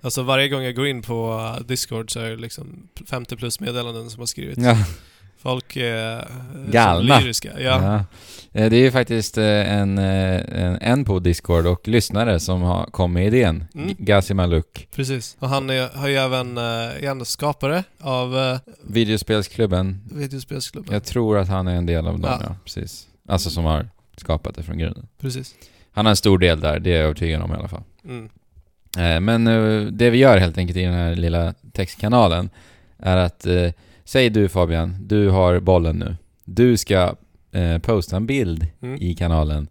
Alltså 0.00 0.22
varje 0.22 0.48
gång 0.48 0.62
jag 0.62 0.74
går 0.74 0.86
in 0.86 1.02
på 1.02 1.50
Discord 1.68 2.12
så 2.12 2.20
är 2.20 2.30
det 2.30 2.36
liksom 2.36 2.88
50 3.10 3.36
plus 3.36 3.60
meddelanden 3.60 4.10
som 4.10 4.18
har 4.20 4.26
skrivits. 4.26 4.58
Ja. 4.62 4.76
Folk 5.42 5.76
är 5.76 6.16
eh, 6.18 6.24
Galna. 6.70 7.18
lyriska. 7.18 7.50
Ja. 7.60 7.82
Ja. 7.82 8.04
Eh, 8.60 8.70
Det 8.70 8.76
är 8.76 8.80
ju 8.80 8.90
faktiskt 8.90 9.38
eh, 9.38 9.44
en, 9.78 9.98
en, 9.98 10.76
en 10.80 11.04
på 11.04 11.18
Discord 11.18 11.66
och 11.66 11.88
lyssnare 11.88 12.40
som 12.40 12.62
har 12.62 12.84
kom 12.86 13.12
med 13.12 13.26
idén. 13.26 13.64
Mm. 13.74 13.94
Gazi 13.98 14.34
Maluk. 14.34 14.88
precis. 14.94 15.36
Och 15.40 15.48
han 15.48 15.70
är, 15.70 15.88
har 15.98 16.08
ju 16.08 16.16
även, 16.16 16.58
är 16.58 17.04
en 17.04 17.24
skapare 17.24 17.84
av 18.00 18.58
Videospelsklubben. 18.88 20.00
videospelsklubben. 20.12 20.92
Jag 20.94 21.04
tror 21.04 21.38
att 21.38 21.48
han 21.48 21.68
är 21.68 21.74
en 21.74 21.86
del 21.86 22.06
av 22.06 22.20
dem, 22.20 22.30
ja. 22.40 22.46
Ja. 22.48 22.56
Precis. 22.64 23.06
Alltså 23.28 23.50
som 23.50 23.64
har 23.64 23.88
skapat 24.16 24.54
det 24.56 24.62
från 24.62 24.78
grunden. 24.78 25.06
Precis. 25.20 25.54
Han 25.92 26.06
har 26.06 26.10
en 26.10 26.16
stor 26.16 26.38
del 26.38 26.60
där, 26.60 26.78
det 26.78 26.90
är 26.90 26.96
jag 26.96 27.04
övertygad 27.04 27.42
om 27.42 27.52
i 27.52 27.54
alla 27.54 27.68
fall. 27.68 27.82
Mm. 28.04 28.28
Men 29.24 29.44
det 29.98 30.10
vi 30.10 30.18
gör 30.18 30.38
helt 30.38 30.58
enkelt 30.58 30.76
i 30.78 30.82
den 30.82 30.94
här 30.94 31.14
lilla 31.16 31.54
textkanalen 31.72 32.50
är 32.98 33.16
att, 33.16 33.46
säg 34.10 34.30
du 34.30 34.48
Fabian, 34.48 34.96
du 35.00 35.28
har 35.28 35.60
bollen 35.60 35.96
nu. 35.98 36.16
Du 36.44 36.76
ska 36.76 37.14
eh, 37.52 37.78
posta 37.78 38.16
en 38.16 38.26
bild 38.26 38.66
Mm. 38.82 39.02
i 39.02 39.14
kanalen. 39.14 39.68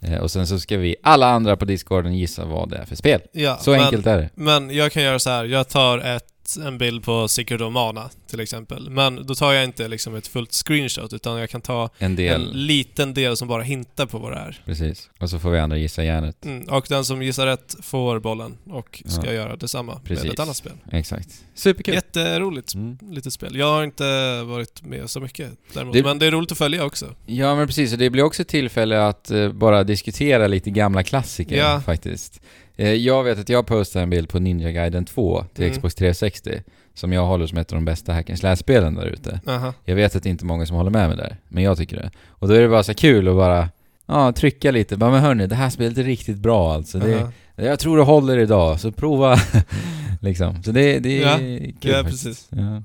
Eh, 0.00 0.18
och 0.20 0.30
sen 0.30 0.46
så 0.46 0.58
ska 0.60 0.76
vi, 0.78 0.96
alla 1.02 1.26
andra 1.26 1.56
på 1.56 1.64
discorden, 1.64 2.16
gissa 2.16 2.44
vad 2.44 2.70
det 2.70 2.76
är 2.76 2.84
för 2.84 2.96
spel. 2.96 3.20
Ja, 3.32 3.56
Så 3.60 3.70
men, 3.70 3.80
enkelt 3.80 4.06
är 4.06 4.16
det. 4.18 4.30
Men 4.34 4.70
jag 4.76 4.92
kan 4.92 5.02
göra 5.02 5.18
så 5.18 5.30
här. 5.30 5.44
jag 5.44 5.68
tar 5.68 5.98
ett, 5.98 6.24
en 6.56 6.78
bild 6.78 7.04
på 7.04 7.28
Secret 7.28 7.60
of 7.60 7.72
Mana 7.72 8.10
till 8.30 8.40
exempel. 8.40 8.90
Men 8.90 9.26
då 9.26 9.34
tar 9.34 9.52
jag 9.52 9.64
inte 9.64 9.88
liksom 9.88 10.14
ett 10.14 10.26
fullt 10.26 10.52
screenshot 10.52 11.12
utan 11.12 11.38
jag 11.40 11.50
kan 11.50 11.60
ta 11.60 11.90
En 11.98 12.06
en 12.10 12.16
del. 12.16 12.54
liten 12.54 13.14
del 13.14 13.36
som 13.36 13.48
bara 13.48 13.62
hintar 13.62 14.06
på 14.06 14.18
vad 14.18 14.32
det 14.32 14.38
är. 14.38 14.60
Precis. 14.64 15.10
Och 15.20 15.30
så 15.30 15.38
får 15.38 15.50
vi 15.50 15.58
andra 15.58 15.76
gissa 15.78 16.04
järnet. 16.04 16.44
Mm. 16.44 16.68
Och 16.68 16.86
den 16.88 17.04
som 17.04 17.22
gissar 17.22 17.46
rätt 17.46 17.76
får 17.82 18.18
bollen 18.20 18.56
och 18.70 19.02
ska 19.06 19.26
Ja. 19.26 19.32
göra 19.32 19.56
detsamma 19.56 20.00
Precis. 20.04 20.24
med 20.24 20.32
ett 20.32 20.40
annat 20.40 20.56
spel. 20.56 20.72
Exakt. 20.92 21.28
Superkul. 21.54 21.94
Jätteroligt 21.94 22.74
Mm. 22.74 22.98
litet 23.10 23.32
spel. 23.32 23.56
Jag 23.56 23.66
har 23.70 23.84
inte 23.84 24.42
varit 24.42 24.82
med 24.82 25.10
så 25.10 25.20
mycket 25.20 25.50
däremot, 25.74 25.94
Det- 25.94 26.02
men 26.02 26.18
det 26.18 26.26
är 26.26 26.30
roligt 26.30 26.52
att 26.52 26.58
följa 26.58 26.84
också. 26.84 27.06
Ja 27.26 27.54
men 27.54 27.66
precis, 27.66 27.92
och 27.92 27.98
det 27.98 28.10
blir 28.10 28.22
också 28.22 28.42
ett 28.42 28.48
tillfälle 28.48 29.06
att 29.06 29.30
eh, 29.30 29.52
bara 29.52 29.84
diskutera 29.84 30.46
lite 30.46 30.70
gamla 30.70 31.02
klassiker 31.02 31.56
Ja. 31.56 31.80
faktiskt. 31.86 32.40
Eh, 32.76 32.92
jag 32.92 33.24
vet 33.24 33.38
att 33.38 33.48
jag 33.48 33.66
postade 33.66 34.02
en 34.02 34.10
bild 34.10 34.28
på 34.28 34.38
Ninja 34.38 34.70
Gaiden 34.70 35.04
2 35.04 35.44
till 35.54 35.64
Mm. 35.64 35.76
Xbox 35.76 35.94
360 35.94 36.62
som 36.94 37.12
jag 37.12 37.26
håller 37.26 37.46
som 37.46 37.58
ett 37.58 37.72
av 37.72 37.76
de 37.76 37.84
bästa 37.84 38.12
hack 38.12 38.30
and 38.30 38.38
slash-spelen 38.38 38.94
där 38.94 39.06
ute. 39.06 39.40
Jag 39.84 39.96
vet 39.96 40.16
att 40.16 40.22
det 40.22 40.28
är 40.28 40.30
inte 40.30 40.44
är 40.44 40.46
många 40.46 40.66
som 40.66 40.76
håller 40.76 40.90
med 40.90 41.08
mig 41.08 41.16
där, 41.16 41.36
men 41.48 41.62
jag 41.64 41.76
tycker 41.78 41.96
det. 41.96 42.10
Och 42.28 42.48
då 42.48 42.54
är 42.54 42.60
det 42.60 42.68
bara 42.68 42.82
så 42.82 42.94
kul 42.94 43.28
att 43.28 43.34
bara 43.36 43.68
Ja, 44.08 44.32
trycka 44.32 44.70
lite. 44.70 44.96
Bara, 44.96 45.10
men 45.10 45.20
hörni, 45.20 45.46
det 45.46 45.54
här 45.54 45.70
spelet 45.70 45.98
är 45.98 46.02
riktigt 46.02 46.36
bra 46.36 46.74
alltså. 46.74 46.98
Det, 46.98 47.28
jag 47.56 47.78
tror 47.78 47.96
det 47.96 48.02
håller 48.02 48.38
idag, 48.38 48.80
så 48.80 48.92
prova. 48.92 49.36
liksom. 50.20 50.62
Så 50.62 50.70
det, 50.72 50.98
det 50.98 51.22
är 51.22 51.26
Ja. 51.30 51.36
kul 51.38 51.74
Ja, 51.80 52.02
faktiskt. 52.02 52.24
precis. 52.24 52.48
Ja, 52.50 52.82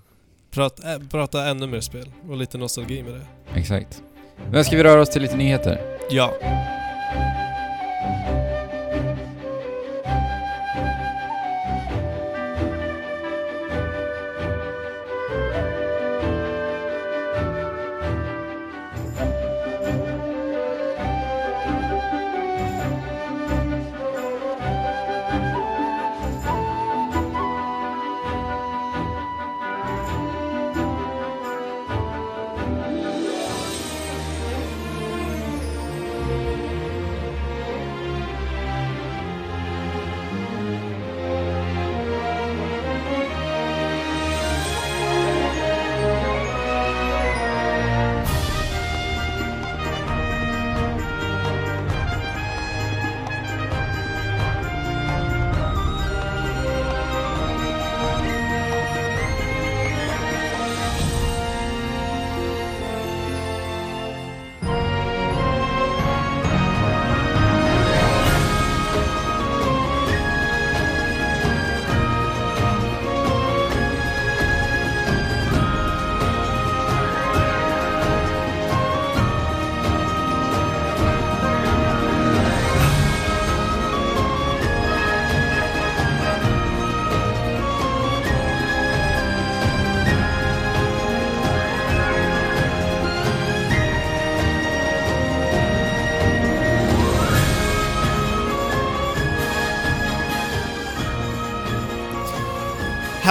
Prata, 0.52 0.94
äh, 0.94 1.00
prata 1.12 1.46
ännu 1.50 1.68
mer 1.68 1.80
spel 1.82 2.06
och 2.30 2.38
lite 2.38 2.58
nostalgi 2.58 3.04
med 3.04 3.14
det. 3.14 3.22
exakt. 3.60 4.02
Men 4.52 4.66
ska 4.66 4.78
vi 4.78 4.84
röra 4.84 5.02
oss 5.02 5.10
till 5.10 5.22
lite 5.22 5.38
nyheter? 5.38 5.80
Ja. 6.12 6.34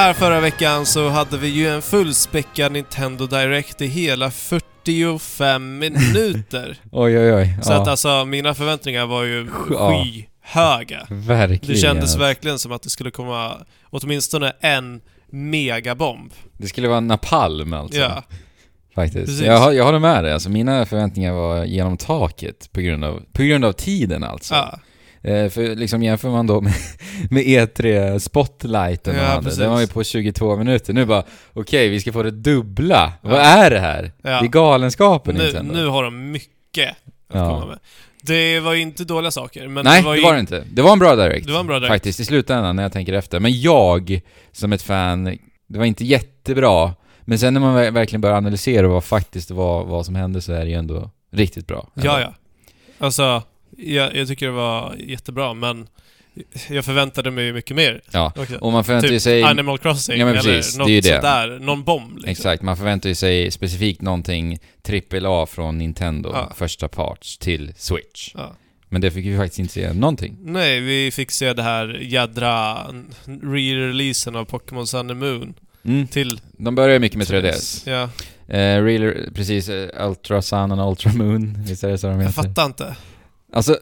Här 0.01 0.13
förra 0.13 0.41
veckan 0.41 0.87
så 0.87 1.09
hade 1.09 1.39
vi 1.39 1.49
ju 1.49 1.69
en 1.69 1.83
fullspäckad 1.83 2.73
Nintendo 2.73 3.27
Direct 3.27 3.81
i 3.83 3.87
hela 3.87 4.31
45 4.31 5.79
minuter. 5.79 6.77
Oj, 6.93 7.19
oj, 7.19 7.33
oj. 7.35 7.59
Så 7.63 7.73
ja, 7.73 7.83
att 7.83 7.89
alltså, 7.89 8.25
mina 8.25 8.55
förväntningar 8.55 9.07
var 9.07 9.25
ju 9.25 9.49
Ja. 9.71 10.05
skyhöga. 10.05 11.07
verkligen. 11.11 11.75
Det 11.75 11.81
kändes 11.81 12.17
verkligen 12.17 12.59
som 12.59 12.73
att 12.73 12.83
det 12.83 12.91
skulle 12.91 13.11
komma 13.11 13.57
åtminstone 13.91 14.53
en 14.61 15.01
megabomb. 15.31 16.33
Det 16.59 16.67
skulle 16.69 16.89
vara 16.89 17.01
napalm 17.01 17.73
alltså. 17.73 17.99
Ja. 18.01 18.23
Faktiskt. 18.95 19.27
Precis. 19.27 19.41
Jag, 19.47 19.59
har- 19.59 19.73
jag 19.73 19.85
håller 19.85 19.99
med 19.99 20.25
dig. 20.25 20.33
Alltså, 20.33 20.51
mina 20.51 20.87
förväntningar 20.87 21.33
var 21.33 21.65
genom 21.65 21.97
taket 21.97 22.73
på 22.73 22.81
grund 22.81 23.05
av, 23.05 23.23
på 23.33 23.43
grund 23.43 23.65
av 23.65 23.73
tiden 23.73 24.25
alltså. 24.25 24.55
ja. 24.55 24.79
Eh, 25.23 25.49
för 25.49 25.77
liksom 25.77 26.03
jämför 26.03 26.29
man 26.31 26.47
då 26.47 26.61
med, 26.61 26.73
med 27.31 27.43
E3 27.45 28.19
Spotlighten 28.19 29.15
Ja, 29.17 29.21
de 29.23 29.27
hade. 29.27 29.57
Den 29.57 29.71
var 29.71 29.81
ju 29.81 29.87
på 29.87 30.05
22 30.05 30.57
minuter. 30.57 30.93
Nu 30.93 31.05
bara, 31.05 31.25
okej, 31.53 31.89
vi 31.89 32.01
ska 32.01 32.13
få 32.13 32.23
det 32.23 32.31
dubbla. 32.31 33.13
Vad 33.23 33.41
är 33.41 33.71
det 33.71 33.81
här? 33.81 34.13
Ja. 34.23 34.29
Det 34.31 34.47
är 34.47 34.49
galenskapen 34.49 35.35
Nu, 35.35 35.43
Nintendo. 35.45 35.75
nu 35.75 35.87
har 35.87 36.03
de 36.05 36.31
mycket 36.31 36.89
att 36.91 36.97
Ja. 37.33 37.49
komma 37.51 37.67
med. 37.67 37.79
Det 38.23 38.61
var 38.61 38.73
ju 38.75 38.81
inte 38.81 39.05
dåliga 39.05 39.31
saker, 39.31 39.69
men 39.69 39.85
Nej, 39.85 40.01
det 40.01 40.07
var 40.07 40.15
ju... 40.15 40.21
det 40.21 40.27
var 40.27 40.35
det 40.35 40.41
inte. 40.41 40.65
Det 40.73 40.83
var 40.83 40.93
en 40.93 40.99
bra 40.99 41.17
direct. 41.17 41.47
Det 41.47 41.53
var 41.53 41.61
en 41.61 41.67
bra 41.67 41.79
direct. 41.79 41.93
Faktiskt, 41.95 42.21
i 42.21 42.25
slutändan 42.25 42.77
när 42.77 42.83
jag 42.83 42.93
tänker 42.93 43.13
efter. 43.13 43.41
Men 43.41 43.61
jag, 43.61 44.21
som 44.53 44.73
ett 44.73 44.83
fan, 44.83 45.25
det 45.69 45.79
var 45.79 45.85
inte 45.85 46.05
jättebra. 46.05 46.93
Men 47.21 47.39
sen 47.39 47.55
när 47.55 47.61
man 47.61 47.77
ver- 47.77 47.91
verkligen 47.91 48.21
börjar 48.21 48.37
analysera 48.37 48.89
vad 48.89 49.05
faktiskt 49.05 49.51
var, 49.51 49.85
vad 49.85 50.07
som 50.07 50.15
hände 50.15 50.41
så 50.43 50.53
är 50.53 50.61
det 50.65 50.71
ju 50.71 50.75
ändå 50.77 51.11
riktigt 51.33 51.67
bra. 51.67 51.89
Ja, 51.95 52.21
ja. 52.21 52.35
Alltså, 52.99 53.43
jag, 53.83 54.17
jag 54.17 54.29
tycker 54.29 54.47
det 54.47 54.53
var 54.53 54.95
jättebra, 54.99 55.55
men 55.55 55.89
jag 56.69 56.85
förväntade 56.85 57.31
mig 57.31 57.53
mycket 57.53 57.77
mer. 57.77 58.01
Ja, 58.11 58.33
också. 58.37 58.57
och 58.59 58.73
man 58.73 58.85
förväntar 58.85 59.09
Typ 59.09 59.23
sig... 59.23 59.43
Animal 59.43 59.79
Crossing, 59.79 60.19
Ja, 60.19 60.25
men 60.27 60.35
eller 60.37 60.53
precis, 60.55 60.79
något 60.79 61.05
sådär. 61.05 61.59
Någon 61.61 61.85
bomb 61.85 62.15
liksom. 62.15 62.31
Exakt, 62.31 62.63
man 62.63 62.77
förväntar 62.77 63.15
sig 63.15 63.51
specifikt 63.51 64.03
någonting 64.03 64.59
AAA 65.23 65.47
från 65.47 65.79
Nintendo, 65.79 66.31
Ja. 66.35 66.53
första 66.57 66.89
parts, 66.89 67.39
till 67.39 67.73
Switch. 67.77 68.31
Ja. 68.35 68.53
Men 68.89 69.01
det 69.01 69.11
fick 69.11 69.27
vi 69.27 69.37
faktiskt 69.37 69.59
inte 69.59 69.73
se 69.73 69.93
någonting. 69.93 70.37
Nej, 70.41 70.81
vi 70.81 71.11
fick 71.11 71.31
se 71.31 71.53
det 71.53 71.63
här 71.63 71.99
jädra 72.03 72.79
re-releasen 73.43 74.37
av 74.37 74.45
Pokémon 74.45 74.87
Sun 74.87 75.11
and 75.11 75.21
Moon 75.21 75.55
Mm. 75.85 76.07
till... 76.07 76.41
De 76.53 76.75
börjar 76.75 76.99
mycket 76.99 77.19
med 77.19 77.27
3DS. 77.27 77.83
Ja, 77.91 78.09
Eh, 78.55 78.83
really, 78.85 79.31
precis, 79.35 79.69
eh, 79.69 80.09
Ultra 80.09 80.43
Sun 80.43 80.73
och 80.73 80.91
Ultra 80.91 81.13
Moon, 81.13 81.65
visst 81.67 81.85
är 81.85 81.89
det 81.89 81.99
så 81.99 82.07
de 82.07 82.13
jag 82.21 82.29
heter? 82.29 82.43
fattar 82.43 82.65
inte. 82.65 82.97
Alltså, 83.53 83.79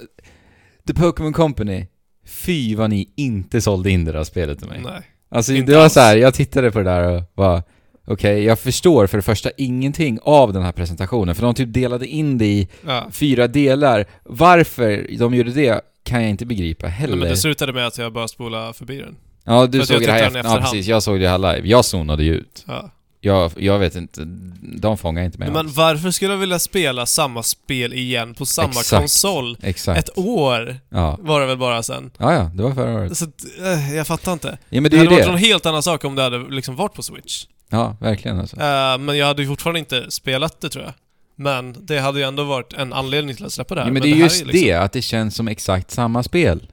The 0.87 0.95
Pokémon 0.95 1.33
Company, 1.33 1.87
fy 2.27 2.75
vad 2.77 2.91
ni 2.91 3.09
inte 3.17 3.61
sålde 3.61 3.91
in 3.91 4.05
det 4.05 4.13
där 4.13 4.25
spelet 4.25 4.59
till 4.59 4.69
mig. 4.69 4.81
Nej. 4.85 5.03
Alltså 5.31 5.53
Inte 5.53 5.73
det 5.73 5.77
var 5.77 5.85
alls. 5.85 5.93
så 5.93 6.01
här, 6.01 6.17
jag 6.17 6.35
tittade 6.35 6.71
på 6.71 6.79
det 6.79 6.85
där 6.85 7.17
och 7.17 7.23
var 7.35 7.63
Okej, 8.11 8.45
jag 8.45 8.59
förstår 8.59 9.07
för 9.07 9.19
det 9.19 9.23
första 9.23 9.51
ingenting 9.57 10.19
av 10.23 10.53
den 10.53 10.63
här 10.63 10.73
presentationen, 10.73 11.35
för 11.35 11.43
de 11.43 11.55
typ 11.55 11.73
delade 11.75 12.07
in 12.07 12.39
det 12.39 12.47
i 12.47 12.69
Ja. 12.87 13.07
fyra 13.13 13.47
delar. 13.47 14.07
Varför 14.25 15.07
de 15.19 15.35
gjorde 15.35 15.51
det 15.51 15.81
kan 16.05 16.21
jag 16.23 16.31
inte 16.31 16.47
begripa 16.47 16.87
heller. 16.87 17.13
Nej, 17.15 17.21
men 17.21 17.29
det 17.29 17.37
slutade 17.37 17.73
med 17.73 17.87
att 17.87 17.99
jag 17.99 18.13
bara 18.13 18.29
spolade 18.29 18.73
förbi 18.73 18.97
den. 18.99 19.17
ja, 19.45 19.67
du 19.67 19.79
för 19.79 19.87
såg 19.87 20.03
det 20.03 20.13
här 20.13 20.27
efter, 20.27 20.45
ja 20.45 20.57
precis, 20.61 20.87
jag 20.87 21.03
såg 21.03 21.21
det 21.21 21.29
här 21.29 21.39
live. 21.39 21.69
Jag 21.69 21.85
zonade 21.85 22.25
ju 22.25 22.35
ut. 22.35 22.65
Ja. 22.67 22.91
Jag, 23.29 23.53
jag 23.57 23.79
vet 23.79 23.97
inte, 23.97 24.21
de 24.63 24.99
fångar 24.99 25.23
inte 25.25 25.39
mig 25.39 25.49
Men 25.49 25.57
alls. 25.57 25.77
varför 25.77 26.11
skulle 26.11 26.33
jag 26.33 26.39
vilja 26.39 26.59
spela 26.59 27.07
samma 27.07 27.43
spel 27.43 27.93
igen 27.95 28.35
på 28.35 28.47
samma 28.47 28.69
Exakt. 28.69 28.91
konsol? 28.91 29.57
Exakt. 29.63 29.99
Ett 30.09 30.19
år 30.19 30.77
Ja. 30.89 31.19
var 31.21 31.41
det 31.41 31.47
väl 31.47 31.59
bara 31.59 31.83
sen. 31.83 32.11
ja, 32.19 32.33
ja, 32.33 32.51
det 32.55 32.63
var 32.63 32.73
förra 32.75 32.95
året. 32.95 33.17
Så 33.17 33.25
att, 33.25 33.31
eh, 33.63 33.95
jag 33.97 34.07
fattar 34.07 34.33
inte. 34.33 34.59
Ja 34.69 34.81
men 34.81 34.83
Det, 34.83 34.89
det 34.89 34.97
är 34.97 34.99
hade 34.99 35.11
varit 35.11 35.25
det. 35.27 35.33
en 35.33 35.39
helt 35.39 35.67
annan 35.67 35.83
sak 35.83 36.05
om 36.05 36.15
det 36.15 36.23
hade 36.23 36.39
liksom 36.39 36.77
varit 36.77 36.95
på 36.95 37.03
Switch. 37.03 37.45
Ja, 37.71 37.97
verkligen 38.01 38.41
alltså. 38.41 38.57
Eh, 38.57 38.99
men 38.99 39.19
jag 39.19 39.27
hade 39.27 39.43
ju 39.43 39.49
fortfarande 39.49 39.79
inte 39.81 40.11
spelat 40.11 40.61
det 40.61 40.69
tror 40.69 40.85
jag. 40.85 40.93
Men 41.37 41.77
det 41.87 41.99
hade 41.99 42.19
ju 42.19 42.25
ändå 42.25 42.45
varit 42.45 42.73
en 42.73 42.93
anledning 42.93 43.37
till 43.37 43.45
att 43.47 43.53
släppa 43.53 43.75
det 43.75 43.81
här. 43.81 43.89
Ja, 43.89 43.93
men 43.93 44.03
det 44.03 44.09
är 44.09 44.15
här 44.15 44.23
just 44.23 44.45
liksom- 44.47 44.61
det, 44.63 44.73
att 44.75 44.93
det 44.93 45.03
känns 45.03 45.35
som 45.37 45.49
exakt 45.49 45.91
samma 45.91 46.23
spel. 46.23 46.67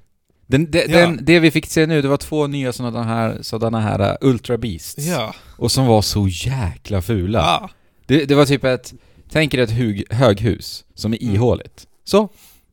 Den, 0.47 0.71
de, 0.71 0.79
Ja. 0.79 0.87
den, 0.87 1.19
det 1.21 1.39
vi 1.39 1.51
fick 1.51 1.65
se 1.65 1.85
nu, 1.85 2.01
det 2.01 2.07
var 2.07 2.17
två 2.17 2.47
nya 2.47 2.73
sådana 2.73 3.03
här, 3.03 3.37
sådana 3.41 3.79
här 3.79 4.11
uh, 4.11 4.15
Ultra 4.29 4.57
Beasts. 4.57 4.97
Ja. 5.07 5.35
Och 5.57 5.71
som 5.71 5.85
var 5.85 6.01
så 6.01 6.27
jäkla 6.27 7.01
fula. 7.01 7.39
Ja. 7.39 7.69
Det, 8.05 8.25
det 8.25 8.35
var 8.35 8.45
typ 8.45 8.63
ett, 8.63 8.93
tänk 9.29 9.53
er 9.53 9.57
ett 9.59 9.71
hug, 9.71 10.03
höghus 10.09 10.85
som 10.93 11.13
är 11.13 11.21
Mm. 11.23 11.35
ihåligt. 11.35 11.87
Så, 12.03 12.29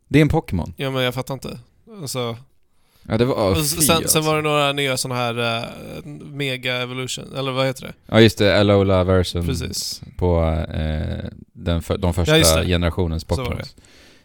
det 0.09 0.19
är 0.19 0.23
en 0.23 0.29
Pokémon. 0.31 0.73
ja, 0.77 0.91
men 0.91 1.03
jag 1.03 1.15
fattar 1.15 1.35
inte. 1.35 1.59
Alltså, 2.01 2.37
Ja, 3.09 3.19
det 3.19 3.25
var, 3.25 3.35
oh, 3.53 3.55
fy, 3.57 3.63
sen, 3.63 3.97
alltså. 3.97 4.09
sen 4.13 4.25
var 4.25 4.37
det 4.37 4.43
några 4.43 4.73
nya 4.73 4.97
såna 4.97 5.15
här 5.15 5.39
uh, 5.39 6.07
Mega 6.25 6.77
Evolution, 6.83 7.25
eller 7.37 7.53
vad 7.53 7.67
heter 7.67 7.83
det? 7.87 7.93
Ja 8.07 8.21
just 8.21 8.39
det, 8.39 8.61
Alola 8.61 9.05
version 9.05 9.47
Precis. 9.47 10.03
på 10.17 10.43
eh, 10.75 11.25
den 11.53 11.83
för, 11.83 11.99
de 11.99 12.15
första 12.15 12.39
Ja, 12.39 12.63
generationens 12.65 13.25
Pokémons. 13.25 13.77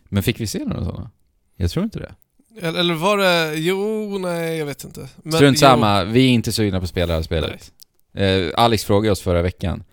Men 0.04 0.24
fick 0.24 0.40
vi 0.40 0.48
se 0.48 0.60
några 0.66 0.86
sådana? 0.86 1.10
Jag 1.56 1.72
tror 1.72 1.84
inte 1.86 2.00
det. 2.00 2.16
Eller, 2.62 2.80
eller 2.80 2.94
var 2.94 3.18
det... 3.18 3.56
Jo, 3.56 4.18
nej, 4.18 4.58
jag 4.58 4.66
vet 4.66 4.84
inte. 4.84 5.08
Men, 5.24 5.34
Strunt 5.34 5.58
jo, 5.58 5.60
samma, 5.60 6.04
vi 6.04 6.26
är 6.26 6.30
inte 6.30 6.52
sugna 6.52 6.80
på 6.80 6.84
att 6.84 6.90
spela 6.90 7.08
det 7.08 7.14
här 7.14 7.22
spelet. 7.24 7.72
Eh, 8.14 8.50
Alex 8.64 8.86
frågade 8.86 9.12
oss 9.12 9.22
förra 9.22 9.42
veckan. 9.42 9.84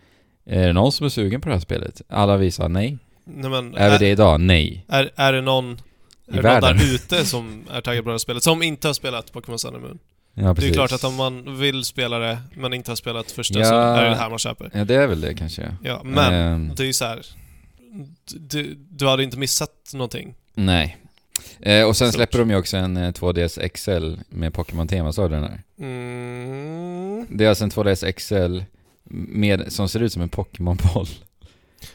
Är 0.46 0.66
det 0.66 0.72
någon 0.72 0.92
som 0.92 1.06
är 1.06 1.10
sugen 1.10 1.40
på 1.40 1.48
det 1.48 1.54
här 1.54 1.60
spelet? 1.60 2.02
Alla 2.08 2.36
vi 2.36 2.50
sa 2.50 2.68
nej. 2.68 2.98
Nej, 3.26 3.50
men, 3.50 3.74
Är 3.74 3.88
vi 3.88 3.94
är, 3.94 3.98
det 3.98 4.08
idag? 4.08 4.40
Nej. 4.40 4.84
är, 4.88 5.10
är 5.16 5.32
det 5.32 5.40
någon... 5.40 5.72
I 6.32 6.38
Är 6.38 6.42
det 6.42 6.60
någon 6.60 6.60
där 6.60 6.94
ute 6.94 7.24
som 7.26 7.64
är 7.72 7.80
taggad 7.80 8.04
på 8.04 8.10
det 8.10 8.14
här 8.14 8.18
spelet? 8.18 8.42
Som 8.42 8.62
inte 8.62 8.88
har 8.88 8.94
spelat 8.94 9.32
Pokémon 9.32 9.58
Sun 9.58 9.80
Moon? 9.80 9.98
Ja, 10.34 10.54
Det 10.54 10.68
är 10.68 10.72
klart 10.72 10.92
att 10.92 11.04
om 11.04 11.14
man 11.14 11.58
vill 11.58 11.84
spela 11.84 12.18
det, 12.18 12.38
men 12.56 12.72
inte 12.74 12.90
har 12.90 12.96
spelat 12.96 13.30
första, 13.32 13.58
Ja. 13.58 13.64
så 13.64 13.74
är 13.74 14.02
det 14.04 14.10
det 14.10 14.16
här 14.16 14.30
man 14.30 14.38
köper. 14.38 14.70
Ja, 14.74 14.84
det 14.84 14.94
är 14.94 15.06
väl 15.06 15.20
det 15.20 15.34
kanske. 15.34 15.76
Ja, 15.82 16.00
men 16.04 16.34
Ehm, 16.34 16.72
det 16.76 16.82
är 16.82 16.86
ju 16.86 16.92
så 16.92 17.04
här. 17.04 17.26
Du, 18.26 18.74
du 18.90 19.06
hade 19.06 19.22
inte 19.22 19.38
missat 19.38 19.70
någonting. 19.94 20.34
nej. 20.54 20.96
Eh, 21.60 21.84
och 21.88 21.96
sen 21.96 22.08
Stort. 22.08 22.14
släpper 22.14 22.38
de 22.38 22.50
ju 22.50 22.56
också 22.56 22.76
en 22.76 22.96
eh, 22.96 23.12
2DS 23.12 23.68
XL 23.68 24.14
med 24.28 24.54
Pokémon-tema, 24.54 25.12
sa 25.12 25.28
du 25.28 25.34
den 25.34 25.44
här? 25.44 25.62
Mm. 25.78 27.26
Det 27.30 27.44
är 27.44 27.48
alltså 27.48 27.64
en 27.64 27.70
2DS 27.70 28.12
XL 28.12 28.60
med, 29.10 29.72
som 29.72 29.88
ser 29.88 30.00
ut 30.00 30.12
som 30.12 30.22
en 30.22 30.28
Pokémon-boll. 30.28 31.08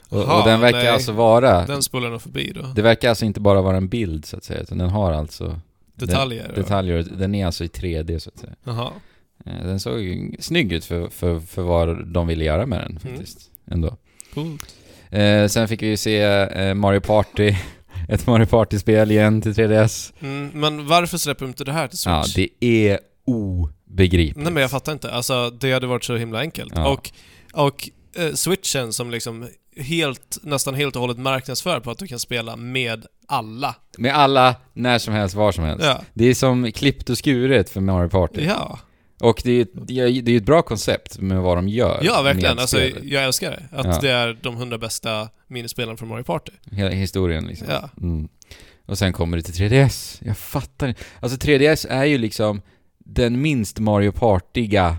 Och, 0.10 0.40
och 0.40 0.46
den 0.46 0.60
verkar 0.60 0.78
nej. 0.80 0.88
alltså 0.88 1.12
vara... 1.12 1.66
Den 1.66 1.84
spolar 1.84 2.10
nog 2.10 2.22
förbi 2.22 2.52
då. 2.56 2.62
Det 2.76 2.82
verkar 2.82 3.10
alltså 3.10 3.26
inte 3.26 3.40
bara 3.40 3.62
vara 3.62 3.78
en 3.78 3.88
bild 3.88 4.26
så 4.26 4.38
att 4.38 4.44
säga, 4.44 4.60
utan 4.60 4.78
den 4.78 4.90
har 4.90 5.12
alltså 5.12 5.60
Detaljer. 5.96 6.46
Den, 6.48 6.56
detaljer. 6.56 7.08
Den 7.18 7.36
är 7.36 7.46
alltså 7.46 7.64
i 7.64 7.68
3D 7.68 8.20
så 8.20 8.30
att 8.30 8.40
säga. 8.40 8.54
Jaha. 8.64 8.92
Eh, 9.46 9.66
Den 9.66 9.80
såg 9.80 10.36
snygg 10.40 10.72
ut 10.74 10.86
för, 10.86 11.08
för, 11.08 11.40
för 11.40 11.62
vad 11.62 12.08
de 12.08 12.28
ville 12.28 12.44
göra 12.44 12.66
med 12.66 12.80
den 12.80 13.00
faktiskt. 13.00 13.40
Ändå. 13.72 13.98
Coolt. 14.34 14.76
Eh, 15.10 15.48
sen 15.48 15.68
fick 15.68 15.82
vi 15.82 15.88
ju 15.88 15.98
se 15.98 16.22
eh, 16.22 16.74
Mario 16.74 17.00
Party. 17.00 17.56
Ett 18.10 18.28
Mario 18.28 18.46
Party-spel 18.46 19.12
igen 19.12 19.42
till 19.42 19.54
3DS. 19.54 20.14
Mm, 20.20 20.52
men 20.54 20.88
varför 20.88 21.18
släpper 21.18 21.46
de 21.46 21.48
inte 21.48 21.64
det 21.64 21.72
här 21.72 21.88
till 21.88 21.98
Switch? 21.98 22.38
Ja, 22.38 22.48
det 22.60 22.66
är 22.66 23.00
obegripligt. 23.26 24.44
Nej 24.44 24.54
men 24.54 24.62
jag 24.62 24.72
fattar 24.72 24.92
inte. 24.92 25.12
Alltså 25.12 25.50
det 25.50 25.74
hade 25.74 25.88
varit 25.88 26.04
så 26.04 26.16
himla 26.16 26.40
enkelt. 26.40 26.74
Ja. 26.76 26.90
Och, 26.90 27.12
och 27.54 27.90
eh, 28.16 28.34
switchen 28.34 28.94
som 28.94 29.12
liksom 29.12 29.48
helt, 29.78 30.38
nästan 30.42 30.76
helt 30.76 30.96
och 30.96 31.02
hållet 31.02 31.18
marknadsför 31.18 31.80
på 31.80 31.92
att 31.92 31.98
du 31.98 32.08
kan 32.08 32.20
spela 32.20 32.56
med 32.56 33.06
alla. 33.28 33.76
Med 33.98 34.16
alla, 34.16 34.56
när 34.74 35.00
som 35.00 35.14
helst, 35.14 35.36
var 35.36 35.52
som 35.52 35.64
helst. 35.64 35.86
Ja. 35.86 36.02
Det 36.14 36.26
är 36.26 36.34
som 36.34 36.72
klippt 36.72 37.10
och 37.10 37.18
skuret 37.18 37.70
för 37.70 37.82
Mario 37.82 38.10
Party. 38.10 38.46
Ja, 38.46 38.80
Och 39.20 39.42
det 39.44 39.52
är, 39.52 39.68
det 39.74 40.00
är 40.00 40.22
det 40.22 40.32
är 40.32 40.38
ett 40.38 40.44
bra 40.46 40.62
koncept 40.62 41.20
med 41.20 41.38
vad 41.42 41.58
de 41.58 41.68
gör. 41.68 42.00
ja 42.04 42.22
verkligen. 42.22 42.60
Alltså, 42.60 42.82
jag 43.04 43.24
älskar 43.24 43.52
det. 43.52 43.64
Att 43.78 43.86
Ja. 43.86 44.00
det 44.02 44.10
är 44.12 44.38
de 44.42 44.56
hundra 44.56 44.78
bästa 44.78 45.30
minispelen 45.48 45.98
från 45.98 46.10
Mario 46.10 46.24
Party. 46.24 46.52
Hela 46.72 46.90
historien 46.90 47.48
liksom. 47.48 47.68
Ja. 47.70 47.90
Mm. 48.02 48.28
Och 48.86 48.98
sen 48.98 49.14
kommer 49.14 49.38
det 49.38 49.44
till 49.44 49.54
3DS. 49.54 50.22
Jag 50.26 50.38
fattar 50.38 50.88
inte. 50.88 51.02
Alltså 51.20 51.38
3DS 51.38 51.88
är 51.90 52.06
ju 52.06 52.18
liksom 52.18 52.62
den 52.98 53.42
minst 53.42 53.80
Mario 53.80 54.12
Partiga 54.12 54.98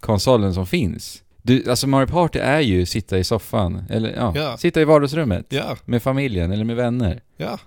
konsolen 0.00 0.54
som 0.54 0.66
finns. 0.66 1.22
Du, 1.42 1.70
alltså 1.70 1.86
Mario 1.86 2.06
Party 2.06 2.38
är 2.38 2.60
ju 2.60 2.86
sitta 2.86 3.18
i 3.18 3.24
soffan, 3.24 3.84
eller 3.90 4.12
ja, 4.16 4.32
Ja. 4.36 4.56
sitta 4.56 4.80
i 4.80 4.84
vardagsrummet. 4.84 5.46
Ja, 5.48 5.76
Med 5.84 6.02
familjen 6.02 6.52
eller 6.52 6.64
med 6.64 6.76
vänner. 6.76 7.20
ja. 7.36 7.58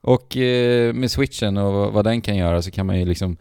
Och 0.00 0.36
eh, 0.36 0.92
med 0.94 1.10
switchen 1.10 1.56
och 1.56 1.92
vad 1.92 2.04
den 2.04 2.20
kan 2.20 2.36
göra 2.36 2.62
så 2.62 2.70
kan 2.70 2.86
man 2.86 2.98
ju 2.98 3.04
liksom 3.04 3.36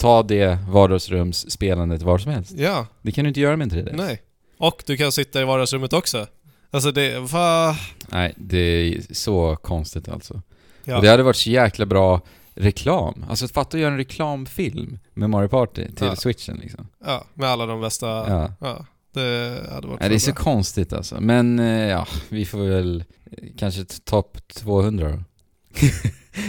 ta 0.00 0.22
det 0.22 0.58
vardagsrumsspelandet 0.68 2.02
var 2.02 2.18
som 2.18 2.32
helst. 2.32 2.52
Ja, 2.56 2.86
Det 3.02 3.12
kan 3.12 3.24
du 3.24 3.28
inte 3.28 3.40
göra 3.40 3.56
med 3.56 3.72
en 3.72 3.86
3DS. 3.86 3.96
nej. 3.96 4.20
Och 4.58 4.82
du 4.86 4.96
kan 4.96 5.12
sitta 5.12 5.40
i 5.40 5.44
vardagsrummet 5.44 5.92
också. 5.92 6.26
Alltså 6.70 6.92
det, 6.92 7.18
va? 7.18 7.76
Nej, 8.08 8.34
det 8.36 8.58
är 8.58 9.14
så 9.14 9.56
konstigt 9.56 10.08
alltså. 10.08 10.42
Ja. 10.84 10.96
Och 10.96 11.02
det 11.02 11.08
hade 11.08 11.22
varit 11.22 11.36
så 11.36 11.50
jäkla 11.50 11.86
bra 11.86 12.20
reklam. 12.54 13.24
Alltså 13.28 13.48
fatta 13.48 13.76
att 13.76 13.80
göra 13.80 13.90
en 13.92 13.96
reklamfilm 13.96 14.98
med 15.14 15.30
Mario 15.30 15.48
Party 15.48 15.84
till 15.96 16.06
Ja. 16.06 16.16
switchen 16.16 16.56
liksom. 16.62 16.88
ja, 17.04 17.24
med 17.34 17.48
alla 17.48 17.66
de 17.66 17.80
bästa... 17.80 18.06
Ja. 18.06 18.52
Ja. 18.60 18.86
det 19.14 19.60
hade 19.72 19.86
varit 19.86 20.00
Nej, 20.00 20.08
det 20.08 20.14
är 20.14 20.18
så 20.18 20.32
bra. 20.32 20.42
konstigt 20.42 20.92
alltså. 20.92 21.20
Men 21.20 21.58
eh, 21.58 21.66
ja, 21.88 22.06
vi 22.28 22.44
får 22.44 22.58
väl 22.58 23.04
eh, 23.32 23.48
kanske 23.58 23.84
topp 24.04 24.38
200 24.54 25.08
då. 25.10 25.16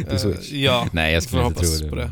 på 0.06 0.12
Eh, 0.12 0.18
Switch. 0.18 0.52
Ja, 0.52 0.88
Nej, 0.94 1.14
jag 1.14 1.24
skulle 1.24 1.46
inte 1.46 1.60
tro 1.60 1.84
det. 1.86 1.90
på 1.90 1.96
det. 1.96 2.12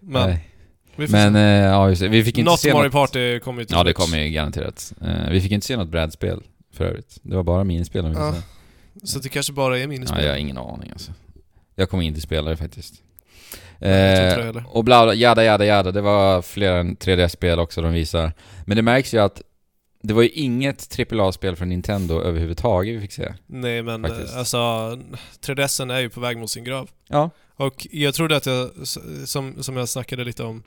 Men 0.00 0.28
Nej. 0.30 0.48
Vi 0.96 1.06
Men 1.08 1.36
eh, 1.36 1.42
ja, 1.42 1.88
just 1.88 2.02
det. 2.02 2.08
vi 2.08 2.24
fick 2.24 2.38
inte 2.38 2.50
Något 2.50 2.60
se 2.60 2.72
Mario 2.72 2.84
något... 2.84 2.92
Party 2.92 3.38
kommer 3.40 3.60
ju 3.60 3.64
till 3.66 3.76
Ja, 3.76 3.84
det 3.84 3.88
Switch. 3.88 3.96
kommer 4.04 4.18
ju 4.18 4.30
garanterat. 4.30 4.92
Eh, 5.02 5.30
vi 5.30 5.40
fick 5.40 5.52
inte 5.52 5.66
se 5.66 5.76
något 5.76 5.88
brädspel 5.88 6.42
för 6.72 6.84
övrigt. 6.84 7.18
Det 7.22 7.36
var 7.36 7.42
bara 7.42 7.64
minispel 7.64 8.04
om 8.04 8.12
Ja. 8.12 8.34
Så 9.04 9.18
det 9.18 9.28
kanske 9.28 9.52
bara 9.52 9.76
är 9.76 9.80
Ja, 9.80 9.86
minispel. 9.88 10.24
jag 10.24 10.30
har 10.30 10.36
ingen 10.38 10.58
aning 10.58 10.90
alltså. 10.90 11.12
Jag 11.74 11.90
kommer 11.90 12.02
inte 12.04 12.20
spela 12.20 12.50
det 12.50 12.56
faktiskt. 12.56 12.94
Eh, 13.80 14.56
och 14.66 14.84
bla 14.84 15.04
bla, 15.04 15.14
jada 15.14 15.44
jada 15.44 15.64
jada. 15.66 15.92
Det 15.92 16.00
var 16.00 16.42
fler 16.42 16.72
än 16.72 16.96
3D-spel 16.96 17.58
också 17.58 17.82
de 17.82 17.92
visar. 17.92 18.32
Men 18.66 18.76
det 18.76 18.82
märks 18.82 19.14
ju 19.14 19.18
att 19.18 19.42
det 20.02 20.14
var 20.14 20.22
ju 20.22 20.28
inget 20.28 20.98
AAA-spel 21.12 21.56
från 21.56 21.68
Nintendo 21.68 22.20
överhuvudtaget 22.22 22.96
vi 22.96 23.00
fick 23.00 23.12
se. 23.12 23.34
Nej 23.46 23.82
men 23.82 24.02
Faktiskt. 24.02 24.32
eh, 24.32 24.38
alltså 24.38 24.58
3DSen 25.46 25.92
är 25.94 26.00
ju 26.00 26.08
på 26.10 26.20
väg 26.20 26.36
mot 26.38 26.50
sin 26.50 26.64
grav. 26.64 26.90
Ja. 27.08 27.30
Och 27.56 27.86
jag 27.90 28.14
trodde 28.14 28.36
att 28.36 28.46
jag, 28.46 28.70
som, 29.24 29.62
som 29.62 29.76
jag 29.76 29.88
snackade 29.88 30.24
lite 30.24 30.42
om 30.44 30.62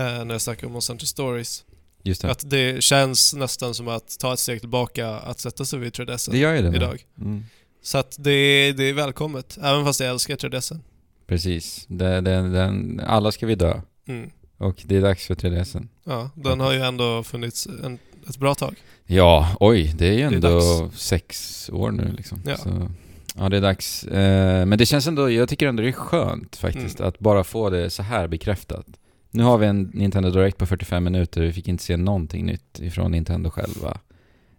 när 0.00 0.30
jag 0.32 0.40
snackade 0.40 0.66
om 0.66 0.72
Monster 0.72 0.98
Stories, 1.06 1.64
Just 2.02 2.22
det. 2.22 2.30
att 2.30 2.50
det 2.50 2.82
känns 2.84 3.34
nästan 3.34 3.74
som 3.74 3.88
att 3.88 4.18
ta 4.20 4.32
ett 4.32 4.38
steg 4.38 4.60
tillbaka 4.60 5.08
att 5.08 5.40
sätta 5.40 5.64
sig 5.64 5.78
vid 5.78 5.92
3DSen 5.92 6.30
det 6.30 6.38
gör 6.38 6.54
ju 6.54 6.62
det. 6.62 6.76
idag. 6.76 7.06
Mm. 7.20 7.44
Så 7.82 7.98
att 7.98 8.16
det, 8.18 8.72
det 8.72 8.84
är 8.84 8.92
välkommet, 8.94 9.58
även 9.62 9.84
fast 9.84 10.00
jag 10.00 10.10
älskar 10.10 10.36
3DSen. 10.36 10.80
Precis. 11.26 11.84
Det, 11.88 12.20
det, 12.20 12.30
den, 12.50 13.00
alla 13.06 13.32
ska 13.32 13.46
vi 13.46 13.54
dö. 13.54 13.80
Mm. 14.08 14.30
Och 14.58 14.82
det 14.84 14.96
är 14.96 15.00
dags 15.02 15.26
för 15.26 15.34
3DSen. 15.34 15.88
Ja, 16.04 16.30
den 16.34 16.60
har 16.60 16.72
ju 16.72 16.80
ändå 16.80 17.22
funnits 17.22 17.66
en, 17.84 17.98
ett 18.28 18.36
bra 18.36 18.54
tag. 18.54 18.74
Ja, 19.06 19.56
oj, 19.60 19.94
det 19.98 20.06
är 20.08 20.12
ju 20.12 20.20
är 20.22 20.26
ändå 20.32 20.48
dags. 20.80 20.98
sex 21.02 21.70
år 21.72 21.90
nu 21.90 22.12
liksom. 22.16 22.42
Ja. 22.46 22.56
Så, 22.56 22.88
ja, 23.36 23.48
det 23.48 23.56
är 23.56 23.60
dags. 23.60 24.04
Eh, 24.04 24.66
men 24.66 24.78
det 24.78 24.86
känns 24.86 25.06
ändå, 25.06 25.30
jag 25.30 25.48
tycker 25.48 25.66
ändå 25.66 25.82
det 25.82 25.88
är 25.88 25.92
skönt 25.92 26.56
faktiskt 26.56 26.98
Mm. 27.00 27.08
att 27.08 27.18
bara 27.18 27.44
få 27.44 27.70
det 27.70 27.90
så 27.90 28.02
här 28.02 28.28
bekräftat. 28.28 28.86
Nu 29.34 29.42
har 29.42 29.58
vi 29.58 29.66
en 29.66 29.82
Nintendo 29.94 30.30
Direct 30.30 30.58
på 30.58 30.66
45 30.66 31.04
minuter, 31.04 31.40
vi 31.40 31.52
fick 31.52 31.68
inte 31.68 31.84
se 31.84 31.96
någonting 31.96 32.46
nytt 32.46 32.80
ifrån 32.80 33.10
Nintendo 33.10 33.50
själva. 33.50 33.98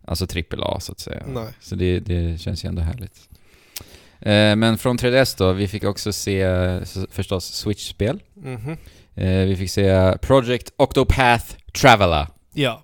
Alltså 0.05 0.25
AAA 0.25 0.79
så 0.79 0.91
att 0.91 0.99
säga. 0.99 1.23
Nej. 1.27 1.47
Så 1.59 1.75
det, 1.75 1.99
det 1.99 2.41
känns 2.41 2.65
ju 2.65 2.67
ändå 2.69 2.81
härligt. 2.81 3.29
Eh, 4.19 4.55
men 4.55 4.77
från 4.77 4.97
3DS 4.97 5.37
då, 5.37 5.53
vi 5.53 5.67
fick 5.67 5.83
också 5.83 6.13
se 6.13 6.45
förstås 7.09 7.45
Switch-spel. 7.45 8.19
Mhm. 8.33 8.77
Eh, 9.15 9.45
vi 9.45 9.55
fick 9.55 9.71
se 9.71 10.17
Project 10.21 10.73
Octopath 10.77 11.45
Traveler. 11.81 12.27
Ja. 12.53 12.82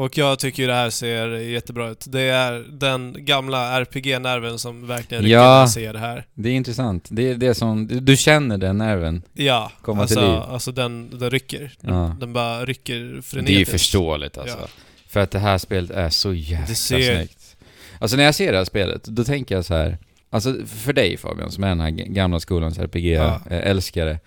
Och 0.00 0.18
jag 0.18 0.38
tycker 0.38 0.66
det 0.68 0.74
här 0.74 0.90
ser 0.90 1.28
jättebra 1.28 1.88
ut. 1.90 2.04
Det 2.08 2.20
är 2.20 2.52
den 2.70 3.16
gamla 3.18 3.80
RPG-nerven 3.80 4.58
som 4.58 4.86
verkligen 4.86 5.26
Ja. 5.28 5.68
ser 5.74 5.92
det 5.92 5.98
här. 5.98 6.26
Det 6.34 6.48
är 6.48 6.52
intressant. 6.52 7.08
Det 7.10 7.30
är 7.30 7.34
det 7.34 7.54
som, 7.54 7.86
du- 7.86 8.16
känner 8.16 8.58
den 8.58 8.78
nerven. 8.78 9.22
Ja, 9.32 9.72
Komma 9.82 10.02
alltså, 10.02 10.20
till 10.20 10.28
liv. 10.28 10.38
alltså 10.38 10.72
den, 10.72 11.18
den 11.18 11.30
rycker. 11.30 11.72
Ja. 11.80 12.16
Den 12.20 12.32
bara 12.32 12.64
rycker 12.64 12.98
frenetiskt. 12.98 13.46
Det 13.46 13.52
är 13.54 13.58
ju 13.58 13.64
förståeligt 13.64 14.38
alltså. 14.38 14.58
Ja. 14.60 14.68
För 15.08 15.20
att 15.20 15.30
det 15.30 15.38
här 15.38 15.58
spelet 15.58 15.90
är 15.90 16.10
så 16.10 16.32
jäkla 16.34 16.74
ser- 16.74 17.16
snyggt. 17.16 17.56
Alltså 17.98 18.16
när 18.16 18.24
jag 18.24 18.34
ser 18.34 18.52
det 18.52 18.58
här 18.58 18.64
spelet, 18.64 19.04
då 19.04 19.24
tänker 19.24 19.54
jag 19.54 19.64
så 19.64 19.74
här. 19.74 19.98
Alltså 20.30 20.54
för 20.66 20.92
dig 20.92 21.16
Fabian, 21.16 21.50
som 21.52 21.64
är 21.64 21.68
den 21.68 21.80
här 21.80 21.90
gamla 21.90 22.40
skolans. 22.40 22.78
RPG-älskare. 22.78 24.18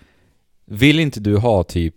Vill 0.66 0.98
inte 1.00 1.20
du 1.20 1.36
ha 1.36 1.62
typ 1.64 1.94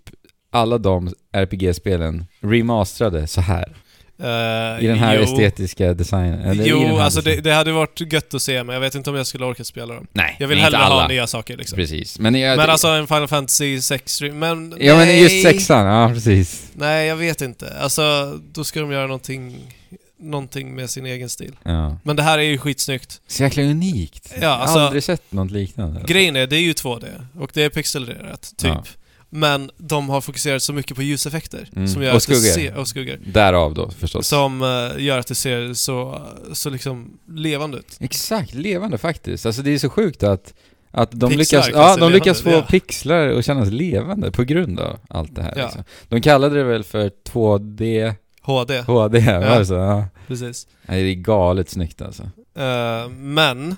alla 0.49 0.77
de 0.77 1.13
RPG-spelen 1.31 2.25
remasterade 2.41 3.27
så 3.27 3.41
här? 3.41 3.75
Eh, 4.19 4.83
I 4.83 4.87
den 4.87 4.97
här 4.97 5.15
jo. 5.15 5.21
estetiska 5.23 5.93
designen? 5.93 6.61
Jo, 6.65 6.97
alltså 6.97 7.21
det, 7.21 7.35
det 7.35 7.53
hade 7.53 7.71
varit 7.71 8.13
gött 8.13 8.33
att 8.33 8.41
se, 8.41 8.63
men 8.63 8.73
jag 8.73 8.81
vet 8.81 8.95
inte 8.95 9.09
om 9.09 9.15
jag 9.15 9.27
skulle 9.27 9.45
orka 9.45 9.63
spela 9.63 9.93
dem. 9.93 10.07
Nej, 10.11 10.35
Jag 10.39 10.47
vill 10.47 10.57
men 10.57 10.63
hellre 10.63 10.77
alla. 10.79 11.01
ha 11.01 11.07
nya 11.07 11.27
saker 11.27 11.57
liksom. 11.57 11.75
Precis. 11.75 12.19
Men, 12.19 12.35
jag, 12.35 12.57
Men 12.57 12.69
alltså 12.69 12.87
en 12.87 13.07
Final 13.07 13.27
Fantasy 13.27 13.81
6 13.81 14.21
men 14.21 14.73
Ja 14.79 14.95
men 14.97 15.07
nej. 15.07 15.21
just 15.21 15.43
sexan, 15.43 15.85
ja 15.85 16.09
precis. 16.13 16.71
Nej, 16.73 17.07
jag 17.07 17.15
vet 17.15 17.41
inte. 17.41 17.73
Alltså, 17.79 18.37
då 18.51 18.63
ska 18.63 18.79
de 18.79 18.91
göra 18.91 19.07
någonting, 19.07 19.73
någonting 20.19 20.75
med 20.75 20.89
sin 20.89 21.05
egen 21.05 21.29
stil. 21.29 21.55
Ja. 21.63 21.97
Men 22.03 22.15
det 22.15 22.23
här 22.23 22.37
är 22.37 22.43
ju 22.43 22.57
skitsnyggt. 22.57 23.21
Så 23.27 23.43
jäkla 23.43 23.63
unikt. 23.63 24.29
Ja, 24.35 24.41
jag 24.41 24.49
har 24.49 24.57
alltså- 24.57 24.79
aldrig 24.79 25.03
sett 25.03 25.31
något 25.31 25.51
liknande. 25.51 26.01
Grejen 26.07 26.35
är, 26.35 26.47
det 26.47 26.55
är 26.55 26.61
ju 26.61 26.73
2D 26.73 27.05
och 27.39 27.51
det 27.53 27.63
är 27.63 27.69
pixelerat, 27.69 28.53
typ. 28.57 28.69
Ja. 28.69 28.83
Men 29.29 29.71
de 29.77 30.09
har 30.09 30.21
fokuserat 30.21 30.63
så 30.63 30.73
mycket 30.73 30.95
på 30.95 31.03
ljuseffekter. 31.03 31.69
Mm. 31.75 31.87
Som 31.87 32.01
gör 32.03 32.11
Och 32.11 32.17
att 32.17 32.27
det 32.27 32.35
skuggor. 32.35 32.53
ser, 32.53 32.75
och 32.77 32.87
skuggor. 32.87 33.17
Därav 33.25 33.73
då 33.73 33.89
förstås. 33.91 34.27
Som 34.27 34.61
eh, 34.61 35.03
gör 35.03 35.19
att 35.19 35.27
det 35.27 35.35
ser 35.35 35.73
så, 35.73 36.21
så 36.53 36.69
liksom 36.69 37.19
levande 37.27 37.77
ut. 37.77 37.97
Exakt, 37.99 38.53
levande 38.53 38.97
faktiskt. 38.97 39.45
Alltså 39.45 39.61
det 39.61 39.71
är 39.71 39.77
så 39.77 39.89
sjukt 39.89 40.23
att, 40.23 40.53
att 40.91 41.11
de 41.11 41.29
Pixlar 41.29 41.59
lyckas, 41.59 41.69
ja, 41.73 41.97
de 41.97 42.11
lyckas 42.11 42.41
få 42.41 42.49
ja. 42.49 42.61
pixlar 42.61 43.27
att 43.27 43.45
kännas 43.45 43.69
levande 43.69 44.31
på 44.31 44.43
grund 44.43 44.79
av 44.79 44.99
allt 45.09 45.35
det 45.35 45.43
här. 45.43 45.53
Ja. 45.57 45.63
Liksom. 45.63 45.83
De 46.09 46.21
kallade 46.21 46.55
det 46.55 46.63
väl 46.63 46.83
för 46.83 47.11
2D 47.29 48.13
HD, 48.41 48.81
HD, 48.81 49.19
ja. 49.19 49.39
var 49.39 49.59
det 49.59 49.65
så? 49.65 49.73
Ja. 49.73 50.05
precis. 50.27 50.67
Nej, 50.81 51.03
det 51.03 51.09
är 51.09 51.15
galet 51.15 51.69
snyggt 51.69 52.01
alltså. 52.01 52.23
Eh, 52.55 53.09
men, 53.09 53.75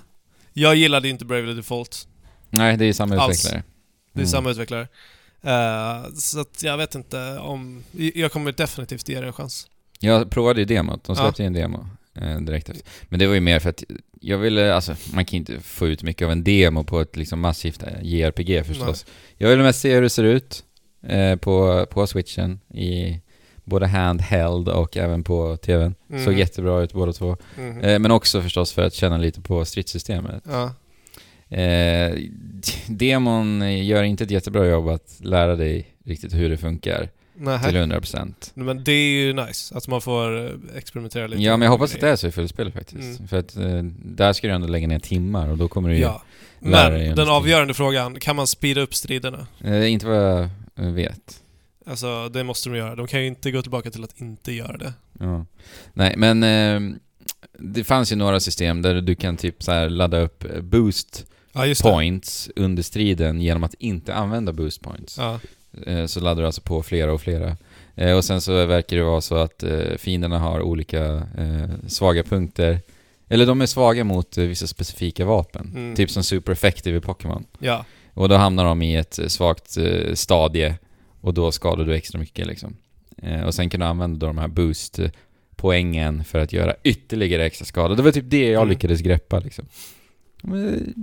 jag 0.52 0.76
gillade 0.76 1.08
inte 1.08 1.24
Bravely 1.24 1.54
Default. 1.54 2.06
Nej, 2.50 2.76
det 2.76 2.84
är 2.84 2.92
samma 2.92 3.14
utvecklare. 3.14 3.62
Det 4.12 4.18
är 4.20 4.22
Mm. 4.22 4.28
samma 4.28 4.50
utvecklare. 4.50 4.88
Eh, 5.42 6.12
så 6.14 6.40
att 6.40 6.62
jag 6.62 6.76
vet 6.76 6.94
inte 6.94 7.38
om... 7.38 7.82
Jag 7.92 8.32
kommer 8.32 8.52
definitivt 8.52 9.08
ge 9.08 9.20
det 9.20 9.26
en 9.26 9.32
chans. 9.32 9.66
Jag 10.00 10.30
provade 10.30 10.60
ju 10.60 10.64
demot, 10.64 11.04
de 11.04 11.16
Ja. 11.18 11.22
släppte 11.24 11.42
ju 11.42 11.46
en 11.46 11.52
demo 11.52 11.86
eh, 12.14 12.40
direkt 12.40 12.68
efter. 12.68 12.84
Men 13.08 13.18
det 13.18 13.26
var 13.26 13.34
ju 13.34 13.40
mer 13.40 13.58
för 13.58 13.70
att 13.70 13.84
jag 14.20 14.38
ville, 14.38 14.74
alltså 14.74 14.94
man 15.14 15.24
kan 15.24 15.36
inte 15.36 15.60
få 15.60 15.86
ut 15.88 16.02
mycket 16.02 16.24
av 16.24 16.32
en 16.32 16.44
demo 16.44 16.84
på 16.84 17.00
ett 17.00 17.16
liksom 17.16 17.40
massivt 17.40 17.82
eh, 17.82 17.88
JRPG 18.02 18.64
förstås. 18.66 19.06
Jag 19.36 19.48
ville 19.50 19.62
mest 19.62 19.80
se 19.80 19.94
hur 19.94 20.02
det 20.02 20.10
ser 20.10 20.24
ut 20.24 20.64
eh, 21.06 21.36
på, 21.36 21.86
på 21.90 22.06
switchen 22.06 22.60
i 22.74 23.20
både 23.64 23.86
handheld 23.86 24.68
och 24.68 24.96
även 24.96 25.24
på 25.24 25.56
tvn. 25.56 25.94
Mm. 26.10 26.24
Såg 26.24 26.34
jättebra 26.34 26.80
ut 26.82 26.92
båda 26.92 27.12
två. 27.12 27.36
Eh, 27.82 27.98
men 27.98 28.10
också 28.10 28.42
förstås 28.42 28.72
för 28.72 28.82
att 28.82 28.94
känna 28.94 29.18
lite 29.18 29.40
på 29.40 29.64
stridssystemet. 29.64 30.42
Ja. 30.48 30.72
Eh, 31.50 32.18
demon 32.86 33.84
gör 33.84 34.02
inte 34.02 34.24
ett 34.24 34.30
jättebra 34.30 34.66
jobb 34.66 34.88
att 34.88 35.16
lära 35.20 35.56
dig 35.56 35.86
riktigt 36.04 36.34
hur 36.34 36.50
det 36.50 36.56
funkar 36.56 37.08
till 37.40 37.44
Nähä. 37.44 37.70
100%. 37.70 38.34
Men 38.54 38.84
det 38.84 38.92
är 38.92 39.10
ju 39.10 39.32
nice 39.32 39.74
att 39.74 39.88
man 39.88 40.00
får 40.00 40.46
eh, 40.46 40.52
experimentera 40.76 41.26
lite. 41.26 41.42
Ja, 41.42 41.56
men 41.56 41.66
jag 41.66 41.72
hoppas 41.72 41.94
att 41.94 42.00
det 42.00 42.08
är 42.08 42.16
så 42.16 42.26
i 42.26 42.30
fullspel 42.30 42.72
faktiskt. 42.72 43.18
Mm. 43.18 43.28
För 43.28 43.38
att 43.38 43.56
eh, 43.56 43.82
där 44.04 44.32
ska 44.32 44.48
du 44.48 44.54
ändå 44.54 44.66
lägga 44.66 44.88
ner 44.88 44.98
timmar 44.98 45.48
och 45.48 45.58
då 45.58 45.68
kommer 45.68 45.88
du 45.88 45.94
ju... 45.94 46.00
Ja. 46.00 46.22
lära 46.58 46.90
dig 46.90 46.98
Men 46.98 47.10
en 47.10 47.16
den 47.16 47.28
avgörande 47.28 47.74
frågan, 47.74 48.20
kan 48.20 48.36
man 48.36 48.46
speeda 48.46 48.80
upp 48.80 48.94
striderna? 48.94 49.46
Eh, 49.64 49.92
inte 49.92 50.06
vad 50.06 50.48
jag 50.74 50.92
vet. 50.92 51.42
Alltså, 51.86 52.28
det 52.28 52.44
måste 52.44 52.68
de 52.68 52.76
göra. 52.76 52.94
De 52.96 53.06
kan 53.06 53.20
ju 53.20 53.26
inte 53.26 53.50
gå 53.50 53.62
tillbaka 53.62 53.90
till 53.90 54.04
att 54.04 54.20
inte 54.20 54.52
göra 54.52 54.76
det. 54.76 54.92
Ja. 55.18 55.46
Nej, 55.92 56.14
men 56.16 56.42
eh, 56.42 56.96
det 57.58 57.84
fanns 57.84 58.12
ju 58.12 58.16
några 58.16 58.40
system 58.40 58.82
där 58.82 59.00
du 59.00 59.14
kan 59.14 59.36
typ 59.36 59.62
så 59.62 59.88
ladda 59.88 60.20
upp 60.20 60.44
eh, 60.44 60.60
boost 60.60 61.26
Ja, 61.52 61.74
points 61.82 62.50
under 62.56 62.82
striden 62.82 63.40
genom 63.40 63.64
att 63.64 63.74
inte 63.74 64.14
använda 64.14 64.52
boost 64.52 64.80
points. 64.80 65.18
Ja. 65.18 65.40
Eh, 65.86 66.06
så 66.06 66.20
laddar 66.20 66.42
du 66.42 66.46
alltså 66.46 66.60
på 66.60 66.82
flera 66.82 67.12
och 67.12 67.20
flera. 67.20 67.56
Eh, 67.94 68.16
och 68.16 68.24
sen 68.24 68.40
så 68.40 68.66
verkar 68.66 68.96
det 68.96 69.02
vara 69.02 69.20
så 69.20 69.34
att 69.34 69.62
eh, 69.62 69.96
fienderna 69.98 70.38
har 70.38 70.60
olika 70.62 71.22
svaga 71.86 72.22
punkter. 72.22 72.80
Eller 73.28 73.46
de 73.46 73.60
är 73.60 73.66
svaga 73.66 74.04
mot 74.04 74.36
vissa 74.38 74.66
specifika 74.66 75.24
vapen. 75.24 75.72
Mm. 75.74 75.96
Typ 75.96 76.10
som 76.10 76.22
super 76.24 76.52
effective 76.52 76.98
i 76.98 77.00
Pokémon. 77.00 77.44
ja. 77.58 77.84
Och 78.14 78.28
då 78.28 78.34
hamnar 78.34 78.64
de 78.64 78.82
i 78.82 78.96
ett 78.96 79.18
svagt 79.28 79.76
stadie 80.14 80.74
och 81.20 81.34
då 81.34 81.52
skadar 81.52 81.84
du 81.84 81.94
extra 81.94 82.18
mycket 82.18 82.46
liksom. 82.46 82.76
Och 83.46 83.54
sen 83.54 83.70
kan 83.70 83.80
du 83.80 83.86
använda 83.86 84.26
de 84.26 84.38
här 84.38 84.48
boost-poängen 84.48 86.24
för 86.24 86.38
att 86.38 86.52
göra 86.52 86.74
ytterligare 86.84 87.44
extra 87.46 87.64
skada. 87.64 87.94
Det 87.94 88.02
var 88.02 88.12
typ 88.12 88.24
det 88.30 88.44
jag 88.50 88.62
Mm. 88.62 88.68
lyckades 88.68 89.00
greppa 89.00 89.38
liksom. 89.38 89.66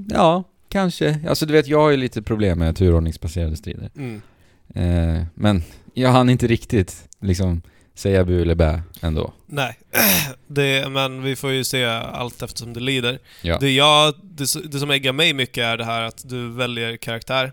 Ja, 0.10 0.44
kanske. 0.70 1.20
Alltså 1.30 1.46
du 1.46 1.54
vet, 1.54 1.68
jag 1.68 1.80
har 1.80 1.90
ju 1.90 1.98
lite 1.98 2.22
problem 2.22 2.60
med 2.60 2.76
turordningsbaserade 2.76 3.58
strider. 3.58 3.90
Mm. 3.98 4.22
Eh, 4.76 5.26
men 5.34 5.64
jag 5.94 6.10
hann 6.10 6.30
inte 6.30 6.48
riktigt 6.48 7.10
liksom 7.20 7.62
säga 7.94 8.24
bu 8.24 8.42
eller 8.42 8.56
bä 8.56 8.82
ändå. 9.02 9.34
Nej. 9.46 9.78
Det, 10.48 10.90
men 10.90 11.24
vi 11.24 11.36
får 11.36 11.52
ju 11.52 11.64
se 11.64 11.86
allt 11.86 12.42
eftersom 12.42 12.74
det 12.74 12.80
lider. 12.80 13.20
Ja, 13.42 13.58
Det, 13.60 13.72
jag, 13.72 14.14
det, 14.22 14.72
det 14.72 14.80
som 14.80 14.92
äggar 14.92 15.14
mig 15.14 15.34
mycket 15.34 15.64
är 15.64 15.78
det 15.78 15.86
här 15.86 16.02
att 16.02 16.30
du 16.30 16.50
väljer 16.50 16.98
karaktär 16.98 17.52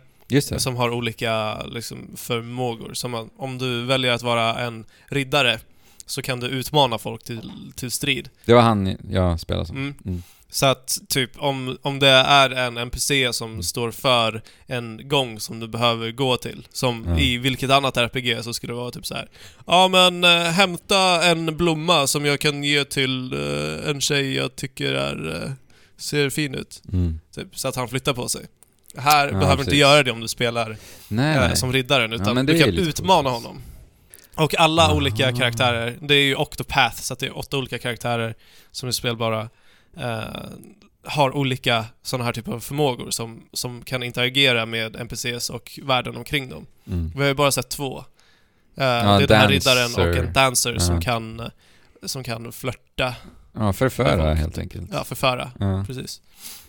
som 0.58 0.76
har 0.76 0.90
olika 0.90 1.62
liksom, 1.66 1.98
förmågor. 2.16 2.94
Som 2.94 3.10
man, 3.10 3.30
om 3.36 3.58
du 3.58 3.86
väljer 3.86 4.12
att 4.12 4.22
vara 4.22 4.58
en 4.58 4.84
riddare 5.06 5.58
så 6.06 6.22
kan 6.22 6.40
du 6.40 6.46
utmana 6.46 6.98
folk 6.98 7.24
till, 7.24 7.50
till 7.74 7.90
strid. 7.90 8.28
Det 8.44 8.54
var 8.54 8.62
han 8.62 8.96
jag 9.10 9.40
spelade 9.40 9.66
som. 9.66 9.76
Mm. 9.76 9.94
Mm. 10.04 10.22
Så 10.54 10.66
att 10.66 10.98
typ 11.08 11.30
om, 11.38 11.78
om 11.82 11.98
det 11.98 12.08
är 12.08 12.50
en 12.50 12.76
NPC 12.76 13.32
som 13.32 13.50
Mm. 13.50 13.62
står 13.62 13.90
för 13.90 14.42
en 14.66 15.08
gång 15.08 15.40
som 15.40 15.60
du 15.60 15.68
behöver 15.68 16.10
gå 16.12 16.36
till, 16.36 16.66
som 16.72 17.04
Ja. 17.08 17.18
i 17.18 17.38
vilket 17.38 17.70
annat 17.70 17.96
RPG 17.96 18.42
så 18.44 18.54
skulle 18.54 18.72
det 18.72 18.76
vara 18.76 18.90
typ 18.90 19.06
så 19.06 19.14
här. 19.14 19.28
Ja 19.66 19.88
men 19.88 20.24
äh, 20.24 20.30
hämta 20.42 21.24
en 21.24 21.56
blomma 21.56 22.06
som 22.06 22.24
jag 22.24 22.40
kan 22.40 22.64
ge 22.64 22.84
till 22.84 23.32
eh, 23.32 23.90
en 23.90 24.00
tjej 24.00 24.34
jag 24.34 24.56
tycker 24.56 24.92
är, 24.92 25.42
eh, 25.44 25.50
ser 25.96 26.30
fin 26.30 26.54
ut. 26.54 26.82
Mm. 26.92 27.20
Typ, 27.34 27.58
så 27.58 27.68
att 27.68 27.76
han 27.76 27.88
flyttar 27.88 28.12
på 28.14 28.28
sig. 28.28 28.46
Här 28.96 29.26
Ja, 29.26 29.32
behöver 29.32 29.56
du 29.56 29.62
inte 29.62 29.76
göra 29.76 30.02
det 30.02 30.10
om 30.10 30.20
du 30.20 30.28
spelar 30.28 30.76
Nej, 31.08 31.56
som 31.56 31.72
riddaren, 31.72 32.12
utan 32.12 32.36
det 32.36 32.42
du 32.42 32.58
kan 32.58 32.68
utmana 32.68 33.30
coolt. 33.30 33.44
honom. 33.44 33.62
Och 34.34 34.54
alla 34.60 34.82
Aha. 34.82 34.94
olika 34.94 35.32
karaktärer, 35.32 35.96
det 36.00 36.14
är 36.14 36.22
ju 36.22 36.34
Octopath, 36.36 36.96
så 37.02 37.14
det 37.14 37.26
är 37.26 37.38
åtta 37.38 37.56
olika 37.58 37.78
karaktärer 37.78 38.34
som 38.72 38.88
är 38.88 38.92
spelbara, 38.92 39.48
eh, 39.96 40.24
har 41.06 41.36
olika 41.36 41.84
sådana 42.02 42.24
här 42.24 42.32
typer 42.32 42.52
av 42.52 42.60
förmågor 42.60 43.10
som, 43.10 43.42
som 43.52 43.82
kan 43.82 44.02
interagera 44.02 44.66
med 44.66 44.96
NPCs 44.96 45.50
och 45.50 45.78
världen 45.82 46.16
omkring 46.16 46.48
dem. 46.48 46.66
Mm. 46.86 47.12
Vi 47.14 47.20
har 47.20 47.28
ju 47.28 47.34
bara 47.34 47.50
sett 47.52 47.68
två. 47.68 47.98
Eh, 47.98 48.04
det 48.76 48.84
är 48.84 49.26
den 49.26 49.40
här 49.40 49.48
riddaren 49.48 49.94
och 49.94 50.16
en 50.16 50.32
dancer 50.32 50.78
som 50.78 50.94
Ja. 50.94 51.00
kan, 51.00 51.40
eh, 51.40 51.46
som 52.04 52.24
kan 52.24 52.52
flörta, 52.52 53.14
Ja, 53.52 53.72
förföra 53.72 54.34
helt 54.34 54.58
enkelt. 54.58 54.90
ja 54.92 55.04
förföra. 55.04 55.50
Ja. 55.58 55.84
Precis. 55.86 56.20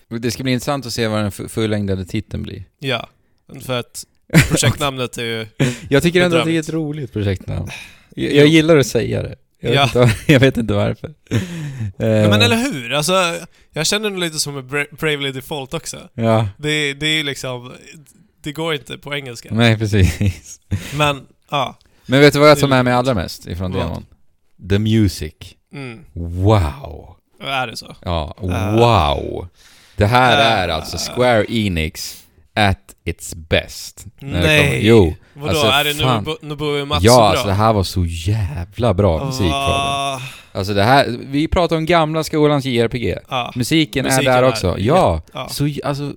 Det 0.07 0.31
ska 0.31 0.43
bli 0.43 0.51
intressant 0.51 0.85
att 0.85 0.93
se 0.93 1.07
vad 1.07 1.19
den 1.19 1.31
fu- 1.31 1.47
fullängdade 1.47 2.05
titeln 2.05 2.43
blir. 2.43 2.63
Ja. 2.79 3.09
För 3.61 3.79
att 3.79 4.05
projektnamnet 4.49 5.17
är 5.17 5.23
ju... 5.23 5.47
Jag 5.89 6.03
tycker 6.03 6.21
ändå 6.21 6.37
att 6.37 6.45
det 6.45 6.51
är 6.55 6.59
ett 6.59 6.69
roligt 6.69 7.13
projektnamn. 7.13 7.69
Jag, 8.17 8.33
jag 8.33 8.47
gillar 8.47 8.77
att 8.77 8.87
säga 8.87 9.21
det. 9.23 9.35
Jag 9.65 9.71
vet, 9.71 9.75
Ja. 9.75 9.83
inte, 9.85 9.99
var- 9.99 10.11
jag 10.33 10.39
vet 10.39 10.57
inte 10.57 10.73
varför. 10.73 11.13
Ja, 11.29 11.37
Eh, 12.05 12.29
men 12.29 12.41
eller 12.41 12.55
hur? 12.71 12.93
Alltså, 12.93 13.13
jag 13.73 13.87
känner 13.87 14.09
nog 14.09 14.19
lite 14.19 14.39
som 14.39 14.67
Bra- 14.67 14.85
Bravely 14.99 15.31
Default 15.31 15.73
också. 15.73 15.97
Ja, 16.13 16.47
Det, 16.57 16.93
det 16.93 17.07
är 17.07 17.15
ju 17.17 17.23
liksom... 17.23 17.73
Det 18.43 18.51
går 18.51 18.73
inte 18.73 18.97
på 18.97 19.15
engelska. 19.15 19.49
nej 19.51 19.77
precis. 19.77 20.59
Men, 20.97 21.21
ja. 21.51 21.77
Men 22.05 22.19
vet 22.19 22.33
du 22.33 22.39
vad 22.39 22.49
jag 22.49 22.59
tar 22.59 22.67
är 22.67 22.69
med 22.69 22.85
mig 22.85 22.93
allra 22.93 23.13
mest 23.13 23.47
ifrån 23.47 23.71
Vad? 23.71 23.81
demon? 23.83 24.05
The 24.69 24.79
music. 24.79 25.33
Mm. 25.73 25.99
Wow! 26.13 27.15
Är 27.41 27.67
det 27.67 27.77
så? 27.77 27.95
Ja, 28.01 28.35
Ah. 28.41 28.71
wow! 28.75 29.47
Det 29.95 30.05
här 30.05 30.37
Ah. 30.37 30.41
är 30.41 30.67
alltså 30.69 30.97
Square 31.13 31.45
Enix 31.49 32.23
at 32.55 32.95
its 33.03 33.35
best. 33.35 34.05
När 34.19 34.41
det 34.41 34.47
Nej! 34.47 34.79
Jo! 34.87 35.13
Vadå, 35.33 35.49
Alltså, 35.49 35.65
är 35.67 35.83
det 35.83 35.93
fan. 35.93 36.25
Nobu- 36.25 36.37
Nobuo 36.45 36.67
Uematsu 36.67 37.05
Ja, 37.07 37.17
bra? 37.17 37.27
alltså 37.29 37.47
det 37.47 37.53
här 37.53 37.73
var 37.73 37.83
så 37.83 38.05
jävla 38.05 38.93
bra 38.93 39.25
musik 39.25 39.41
var 39.41 39.67
det. 39.69 39.75
Ah, 39.75 40.21
Alltså 40.51 40.73
det 40.73 40.83
här, 40.83 41.17
vi 41.29 41.47
pratar 41.47 41.75
om 41.75 41.85
gamla 41.85 42.23
skolans 42.23 42.65
JRPG. 42.65 43.17
ja. 43.29 43.51
Musiken, 43.55 44.05
Musiken 44.05 44.27
är 44.27 44.31
där 44.35 44.43
är 44.43 44.49
också. 44.49 44.75
Ja! 44.79 45.21
ja. 45.33 45.49
Så, 45.49 45.69
alltså, 45.83 46.13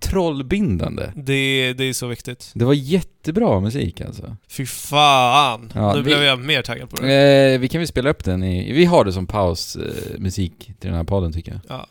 trollbindande. 0.00 1.12
Det, 1.16 1.72
det 1.72 1.84
är 1.84 1.92
så 1.92 2.06
viktigt. 2.06 2.50
Det 2.54 2.64
var 2.64 2.74
jättebra 2.74 3.60
musik 3.60 4.00
alltså. 4.00 4.36
Fy 4.48 4.66
fan! 4.66 5.72
Ja, 5.74 5.92
nu 5.92 5.98
vi- 5.98 6.04
blev 6.04 6.22
jag 6.22 6.38
mer 6.38 6.62
taggad 6.62 6.90
på 6.90 6.96
det. 6.96 7.52
Eh, 7.54 7.60
vi 7.60 7.68
kan 7.68 7.80
väl 7.80 7.88
spela 7.88 8.10
upp 8.10 8.24
den 8.24 8.44
i, 8.44 8.72
vi 8.72 8.84
har 8.84 9.04
det 9.04 9.12
som 9.12 9.26
pausmusik 9.26 10.14
eh, 10.14 10.18
musik 10.20 10.52
till 10.66 10.90
den 10.90 10.94
här 10.94 11.04
podden 11.04 11.32
tycker 11.32 11.52
jag. 11.52 11.60
Ja. 11.78 11.86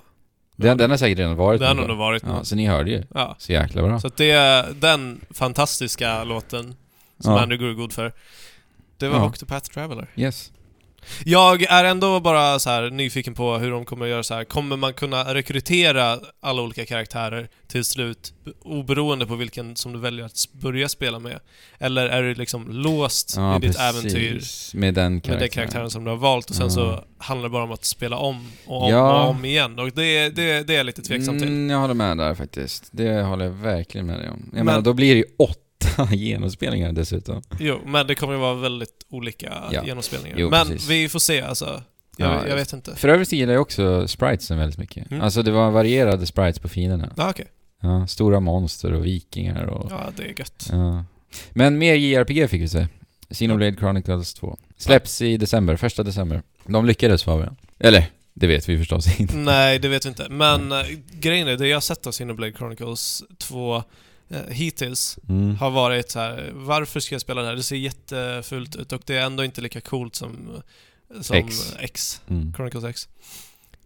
Den, 0.60 0.78
den 0.78 0.90
har 0.90 0.98
säkert 0.98 1.18
redan 1.20 1.36
varit 1.36 1.60
Det 1.60 1.68
har 1.68 1.76
nog 1.76 1.98
varit 1.98 2.24
Ja, 2.26 2.44
så 2.44 2.56
ni 2.56 2.66
hörde 2.68 2.92
ju. 2.92 3.04
Ja. 3.14 3.36
Så 3.40 3.52
jäkla 3.52 3.82
bra. 3.82 4.00
Så 4.00 4.08
att 4.08 4.18
det 4.18 4.32
är 4.32 4.74
den 4.74 5.22
fantastiska 5.30 6.24
låten 6.24 6.76
som 7.20 7.34
Ja. 7.34 7.40
Andrew 7.42 7.68
går 7.68 7.74
god 7.82 7.94
för. 7.94 8.14
Det 8.98 9.08
var 9.08 9.18
Ja. 9.18 9.26
Octopath 9.26 9.70
Traveler. 9.70 10.08
Yes. 10.16 10.52
Jag 11.26 11.64
är 11.64 11.84
ändå 11.84 12.20
bara 12.20 12.60
så 12.60 12.70
här 12.70 12.90
nyfiken 12.90 13.34
på 13.34 13.58
hur 13.58 13.72
de 13.72 13.86
kommer 13.86 14.06
att 14.06 14.12
göra 14.12 14.24
så 14.24 14.34
här. 14.34 14.44
Kommer 14.44 14.78
man 14.78 14.94
kunna 14.94 15.34
rekrytera 15.34 16.20
alla 16.42 16.62
olika 16.62 16.86
karaktärer 16.86 17.50
till 17.68 17.86
slut 17.86 18.34
oberoende 18.62 19.26
på 19.26 19.36
vilken 19.36 19.76
som 19.76 19.94
du 19.94 20.00
väljer 20.00 20.26
att 20.26 20.34
börja 20.52 20.90
spela 20.90 21.20
med? 21.20 21.40
Eller 21.80 22.06
är 22.10 22.24
du 22.24 22.36
liksom 22.36 22.68
låst 22.72 23.34
Ja, 23.38 23.58
i 23.58 23.60
ditt 23.60 23.78
precis. 23.78 23.96
äventyr 23.96 24.78
Med 24.78 24.94
den 24.94 25.14
med 25.14 25.24
karaktären. 25.24 25.40
den 25.40 25.50
karaktären 25.50 25.90
som 25.92 26.04
du 26.04 26.10
har 26.10 26.18
valt 26.18 26.50
och 26.50 26.56
sen 26.56 26.66
Ja. 26.66 26.70
så 26.72 27.04
handlar 27.18 27.50
det 27.50 27.54
bara 27.54 27.64
om 27.64 27.72
att 27.72 27.86
spela 27.86 28.18
om 28.18 28.48
och 28.66 28.84
om 28.84 28.92
Ja. 28.92 29.24
och 29.24 29.30
om 29.30 29.46
igen. 29.46 29.80
Och 29.80 29.92
det, 29.92 30.30
det, 30.30 30.68
det 30.68 30.74
är 30.74 30.78
jag 30.78 30.86
lite 30.86 31.02
tveksam 31.02 31.40
till. 31.40 31.48
Mm, 31.48 31.70
jag 31.70 31.80
håller 31.80 31.94
med 31.94 32.18
där 32.18 32.36
faktiskt. 32.36 32.90
Det 32.92 33.22
håller 33.22 33.46
jag 33.46 33.52
verkligen 33.52 34.08
med 34.08 34.20
dig 34.20 34.30
om. 34.30 34.40
Jag 34.46 34.54
Men- 34.56 34.66
menar, 34.66 34.82
då 34.82 34.94
blir 34.94 35.14
det 35.16 35.20
ju 35.20 35.26
åtta 35.40 35.62
genomspelningar 36.12 36.92
dessutom. 36.92 37.42
Jo, 37.60 37.80
men 37.86 38.08
det 38.08 38.16
kommer 38.16 38.34
ju 38.34 38.40
vara 38.40 38.54
väldigt 38.54 39.06
olika 39.10 39.54
Ja. 39.72 39.86
genomspelningar. 39.86 40.38
Jo, 40.40 40.50
men 40.50 40.68
precis. 40.68 40.90
vi 40.90 41.10
får 41.10 41.20
se 41.20 41.42
alltså. 41.42 41.84
Jag, 42.18 42.30
Ja, 42.30 42.48
jag 42.48 42.56
vet 42.56 42.74
inte. 42.74 42.96
För 42.96 43.10
övrigt 43.10 43.32
gillar 43.32 43.54
jag 43.54 43.62
också 43.62 44.08
spritesen 44.08 44.58
väldigt 44.58 44.80
mycket. 44.80 45.12
Mm. 45.12 45.24
Alltså 45.24 45.44
det 45.44 45.52
var 45.52 45.72
varierade 45.72 46.26
sprites 46.26 46.60
på 46.60 46.70
fienderna. 46.70 47.14
Ja, 47.18 47.30
okej. 47.30 47.48
Ja, 47.82 48.08
stora 48.08 48.40
monster 48.40 48.94
och 48.94 49.06
vikingar 49.06 49.66
och... 49.66 49.88
Ja, 49.92 50.10
det 50.18 50.24
är 50.24 50.34
gött. 50.40 50.70
Ja. 50.72 51.06
Men 51.50 51.78
mer 51.78 51.96
JRPG 51.96 52.50
fick 52.50 52.62
vi 52.62 52.68
se. 52.70 52.88
Xenoblade 53.30 53.76
Chronicles 53.76 54.34
2. 54.34 54.58
Släpps 54.78 55.22
i 55.22 55.38
december, 55.38 55.76
första 55.76 56.04
december. 56.04 56.42
De 56.66 56.86
lyckades 56.86 57.24
Fabian. 57.24 57.56
Eller, 57.80 58.06
det 58.34 58.48
vet 58.48 58.70
vi 58.70 58.78
förstås 58.78 59.20
inte. 59.20 59.36
Nej, 59.36 59.80
det 59.80 59.88
vet 59.88 60.06
vi 60.06 60.10
inte. 60.10 60.28
Men 60.30 60.72
äh, 60.72 60.78
grejen 61.12 61.48
är, 61.48 61.58
det 61.58 61.68
jag 61.68 61.76
har 61.76 61.82
sett 61.82 62.08
av 62.08 62.12
Xenoblade 62.12 62.54
Chronicles 62.54 63.24
2 63.38 63.76
äh, 63.76 63.84
hittills 64.50 65.20
Mm. 65.30 65.56
har 65.56 65.70
varit 65.70 66.12
så 66.12 66.20
här. 66.20 66.50
varför 66.54 67.00
ska 67.00 67.16
jag 67.16 67.22
spela 67.22 67.42
det 67.42 67.48
här? 67.48 67.56
Det 67.56 67.64
ser 67.64 67.76
jättefult 67.76 68.76
ut 68.76 68.92
och 68.92 69.02
det 69.06 69.16
är 69.18 69.22
ändå 69.26 69.44
inte 69.44 69.62
lika 69.62 69.82
coolt 69.82 70.16
som, 70.16 70.62
som 71.22 71.36
X. 71.36 71.74
X. 71.80 72.22
Mm. 72.30 72.54
Chronicles 72.54 72.84
X. 72.84 73.08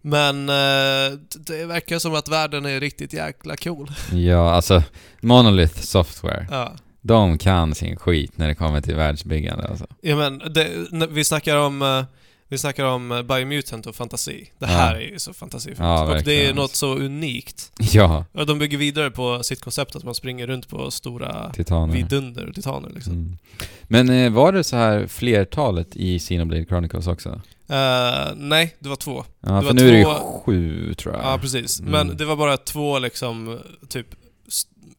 Men 0.02 0.48
äh, 0.48 1.18
det 1.46 1.64
verkar 1.66 1.98
som 1.98 2.14
att 2.14 2.28
världen 2.28 2.66
är 2.66 2.80
riktigt 2.80 3.12
jäkla 3.12 3.56
cool. 3.56 3.90
Ja, 4.12 4.54
alltså 4.54 4.82
Monolith 5.20 5.80
Software. 5.80 6.46
Ja. 6.50 6.72
De 7.00 7.38
kan 7.38 7.74
sin 7.74 7.96
skit 7.96 8.38
när 8.38 8.48
det 8.48 8.54
kommer 8.54 8.80
till 8.80 8.94
världsbyggande 8.96 9.68
alltså. 9.68 9.86
Ja 10.00 10.16
men, 10.16 10.38
det, 10.38 10.70
vi 11.10 11.24
snackar 11.24 11.56
om 11.56 11.82
eh, 11.82 12.04
vi 12.52 12.58
snackar 12.58 12.84
om 12.84 13.12
eh, 13.12 13.22
Biomutant 13.22 13.86
och 13.86 13.94
fantasi. 13.96 14.50
Det 14.58 14.66
Ja. 14.66 14.72
här 14.72 14.94
är 14.94 15.00
ju 15.00 15.18
så 15.18 15.32
fantasifullt. 15.34 15.78
Ja, 15.78 16.16
och 16.16 16.22
det 16.22 16.46
är 16.46 16.54
något 16.54 16.74
så 16.74 16.94
unikt. 16.94 17.72
Ja, 17.92 18.24
Och 18.32 18.46
de 18.46 18.58
bygger 18.58 18.78
vidare 18.78 19.10
på 19.10 19.42
sitt 19.42 19.60
koncept 19.60 19.96
att 19.96 20.04
man 20.04 20.14
springer 20.14 20.46
runt 20.46 20.68
på 20.68 20.90
stora 20.90 21.52
titaner. 21.52 21.94
vidunder 21.94 22.48
och 22.48 22.54
titaner 22.54 22.90
liksom. 22.94 23.12
Mm. 23.12 23.38
Men 23.82 24.10
eh, 24.10 24.32
var 24.32 24.52
det 24.52 24.64
så 24.64 24.76
här 24.76 25.06
flertalet 25.06 25.96
i 25.96 26.18
Xenoblade 26.18 26.64
Chronicles 26.64 27.06
också? 27.06 27.28
Eh, 27.68 28.34
nej, 28.36 28.76
det 28.78 28.88
var 28.88 28.96
två. 28.96 29.24
Ja, 29.40 29.52
Det 29.52 29.60
för 29.60 29.66
var 29.66 29.72
nu 29.74 29.88
är 29.88 29.92
det 29.92 29.98
ju 29.98 30.04
två- 30.04 30.42
sju 30.44 30.94
tror 30.94 31.14
jag. 31.14 31.24
Ja, 31.24 31.38
precis. 31.38 31.80
Mm. 31.80 31.90
Men 31.92 32.16
det 32.16 32.24
var 32.24 32.36
bara 32.36 32.56
två 32.56 32.98
liksom, 32.98 33.58
typ 33.88 34.06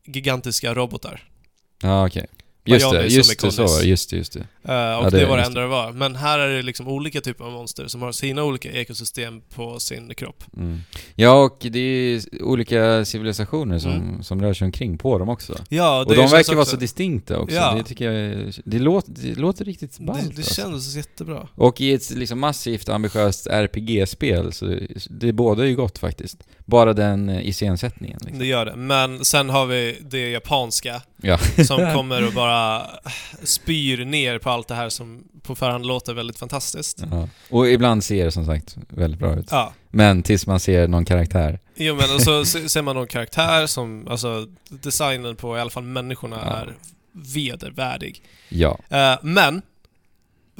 gigantiska 0.05 0.73
robotar. 0.73 1.23
Ja, 1.81 2.07
okej. 2.07 2.25
Just 2.65 2.91
det, 2.91 3.07
just 3.07 3.41
det, 3.41 3.51
så 3.51 3.63
var 3.65 3.79
det. 3.81 3.87
Just 3.87 4.09
det, 4.09 4.15
just 4.17 4.33
det. 4.33 4.39
Eh, 4.39 4.45
och 4.99 5.05
Ja, 5.05 5.09
det, 5.09 5.19
det- 5.19 5.25
var 5.25 5.37
det 5.37 5.43
enda 5.43 5.61
det 5.61 5.67
var. 5.67 5.91
Men 5.91 6.15
här 6.15 6.39
är 6.39 6.49
det 6.55 6.61
liksom 6.61 6.87
olika 6.87 7.21
typer 7.21 7.45
av 7.45 7.51
monster 7.51 7.87
som 7.87 8.01
har 8.01 8.11
sina 8.11 8.43
olika 8.43 8.71
ekosystem 8.71 9.41
på 9.55 9.79
sin 9.79 10.13
kropp. 10.15 10.43
Mm. 10.57 10.79
Ja, 11.15 11.31
och 11.43 11.57
det 11.71 11.79
är 11.79 12.21
olika 12.43 13.05
civilisationer 13.05 13.79
som, 13.79 13.91
Mm. 13.91 14.23
som 14.23 14.41
rör 14.41 14.53
sig 14.53 14.65
omkring 14.65 14.97
på 14.97 15.17
dem 15.17 15.29
också. 15.29 15.55
Ja, 15.69 15.99
och 16.07 16.15
de 16.15 16.27
verkar 16.27 16.55
vara 16.55 16.65
så 16.65 16.75
distinkta 16.75 17.39
också. 17.39 17.55
Ja. 17.55 17.73
Det 17.75 17.83
tycker 17.83 18.11
jag 18.11 18.53
det 18.65 18.79
låter, 18.79 19.11
det 19.11 19.35
låter 19.39 19.65
riktigt 19.65 19.99
ballt 19.99 20.35
Det, 20.35 20.41
det 20.57 20.63
alltså. 20.65 20.97
jättebra. 20.97 21.47
Och 21.55 21.81
i 21.81 21.93
ett 21.93 22.09
liksom 22.11 22.39
massivt 22.39 22.89
ambitiöst 22.89 23.47
RPG-spel 23.47 24.53
så 24.53 24.77
det 25.09 25.33
båda 25.33 25.63
är 25.63 25.67
ju 25.67 25.75
gott 25.75 25.97
faktiskt. 25.97 26.37
Bara 26.65 26.93
den 26.93 27.29
eh, 27.29 27.47
iscensättningen 27.47 28.19
liksom. 28.21 28.39
Det 28.39 28.45
gör 28.45 28.65
det. 28.65 28.75
Men 28.75 29.25
sen 29.25 29.49
har 29.49 29.65
vi 29.65 29.97
det 30.01 30.29
japanska 30.29 31.01
Ja. 31.21 31.37
som 31.67 31.77
kommer 31.95 32.27
och 32.27 32.33
bara 32.33 32.52
spyr 33.43 34.05
ner 34.05 34.39
på 34.39 34.49
allt 34.49 34.67
det 34.67 34.75
här 34.75 34.89
som 34.89 35.23
på 35.41 35.55
förhand 35.55 35.85
låter 35.85 36.13
väldigt 36.13 36.39
fantastiskt. 36.39 37.03
ja. 37.11 37.27
Och 37.49 37.67
ibland 37.69 38.03
ser 38.03 38.25
det 38.25 38.31
som 38.31 38.45
sagt 38.45 38.77
väldigt 38.89 39.19
bra 39.19 39.35
ut. 39.35 39.47
Ja. 39.51 39.73
Men 39.89 40.23
tills 40.23 40.47
man 40.47 40.59
ser 40.59 40.87
någon 40.87 41.05
karaktär. 41.05 41.59
Jo 41.75 41.95
men 41.95 42.15
och 42.15 42.21
så 42.21 42.45
se- 42.53 42.69
ser 42.69 42.81
man 42.81 42.95
någon 42.95 43.07
karaktär 43.07 43.67
som, 43.67 44.07
alltså 44.07 44.47
designen 44.69 45.35
på 45.35 45.57
i 45.57 45.59
alla 45.61 45.69
fall 45.69 45.83
människorna 45.83 46.39
Ja. 46.45 46.51
är 46.55 46.73
vedervärdig. 47.11 48.21
Ja. 48.49 48.79
Eh, 48.89 49.15
men, 49.21 49.61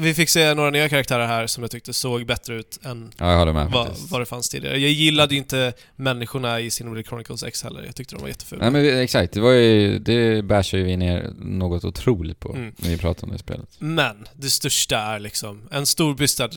vi 0.03 0.13
fick 0.13 0.29
se 0.29 0.53
några 0.53 0.69
nya 0.69 0.89
karaktärer 0.89 1.27
här 1.27 1.47
som 1.47 1.63
jag 1.63 1.71
tyckte 1.71 1.93
såg 1.93 2.25
bättre 2.25 2.55
ut 2.55 2.79
än 2.83 3.11
Ja, 3.17 3.45
med 3.53 3.67
vad, 3.71 3.87
vad 4.09 4.21
det 4.21 4.25
fanns 4.25 4.49
tidigare. 4.49 4.77
Jag 4.77 4.91
gillade 4.91 5.33
ju 5.33 5.37
inte 5.37 5.73
människorna 5.95 6.59
i 6.59 6.69
Xenoblade 6.69 7.03
Chronicles 7.03 7.43
X 7.43 7.63
heller. 7.63 7.83
Jag 7.85 7.95
tyckte 7.95 8.15
de 8.15 8.21
var 8.21 8.27
jättefula. 8.27 8.69
Nej 8.69 8.71
men 8.71 8.99
exakt, 8.99 9.33
det 9.33 9.41
var 9.41 9.51
ju, 9.51 9.99
det 9.99 10.41
bashar 10.45 10.77
ju 10.77 10.83
vi 10.83 10.97
ner 10.97 11.33
något 11.39 11.83
otroligt 11.83 12.39
på 12.39 12.53
Mm. 12.53 12.73
när 12.77 12.89
vi 12.89 12.97
pratade 12.97 13.25
om 13.25 13.31
det 13.31 13.39
spelet. 13.39 13.69
Men 13.79 14.27
det 14.35 14.49
största 14.49 14.97
är 14.97 15.19
liksom 15.19 15.61
en 15.71 15.85
storbystad 15.85 16.49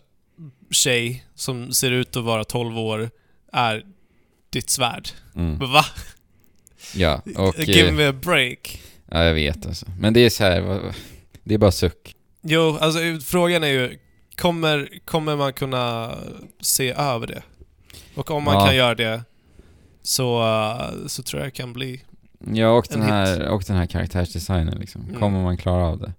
tjej 0.71 1.25
som 1.35 1.73
ser 1.73 1.91
ut 1.91 2.17
att 2.17 2.25
vara 2.25 2.45
12 2.45 2.79
år 2.79 3.11
är 3.53 3.85
ditt 4.51 4.71
svärd. 4.71 5.09
Mm. 5.37 5.59
Va? 5.59 5.85
Ja, 6.95 7.23
och... 7.37 7.59
Give 7.59 7.89
eh, 7.89 7.95
me 7.95 8.07
a 8.07 8.13
break. 8.13 8.83
Ja, 9.11 9.25
jag 9.25 9.35
vet 9.35 9.67
alltså. 9.67 9.87
Men 10.01 10.13
det 10.15 10.21
är 10.21 10.31
så 10.31 10.45
här, 10.45 10.81
det 11.45 11.55
är 11.55 11.59
bara 11.59 11.73
suck. 11.73 12.16
Jo, 12.49 12.79
alltså 12.81 12.99
frågan 13.25 13.65
är 13.65 13.69
ju, 13.69 13.99
kommer, 14.37 14.89
kommer 15.05 15.37
man 15.37 15.53
kunna 15.53 16.15
se 16.61 16.91
över 16.93 17.27
det? 17.27 17.43
Och 18.15 18.31
om 18.31 18.43
man 18.45 18.55
Ja. 18.55 18.67
kan 18.67 18.77
göra 18.77 18.95
det 18.95 19.23
så, 20.03 20.41
uh, 20.43 21.07
så 21.07 21.23
tror 21.23 21.43
jag 21.43 21.47
det 21.47 21.57
kan 21.57 21.73
bli... 21.73 22.03
Ja, 22.53 22.71
och 22.71 22.87
den 22.91 23.03
En 23.03 23.09
här, 23.09 23.49
och 23.49 23.63
den 23.67 23.77
här 23.77 23.87
karaktärsdesignen 23.87 24.79
liksom. 24.81 25.03
Mm. 25.03 25.21
Kommer 25.21 25.43
man 25.43 25.57
klara 25.57 25.87
av 25.87 25.99
det? 25.99 26.13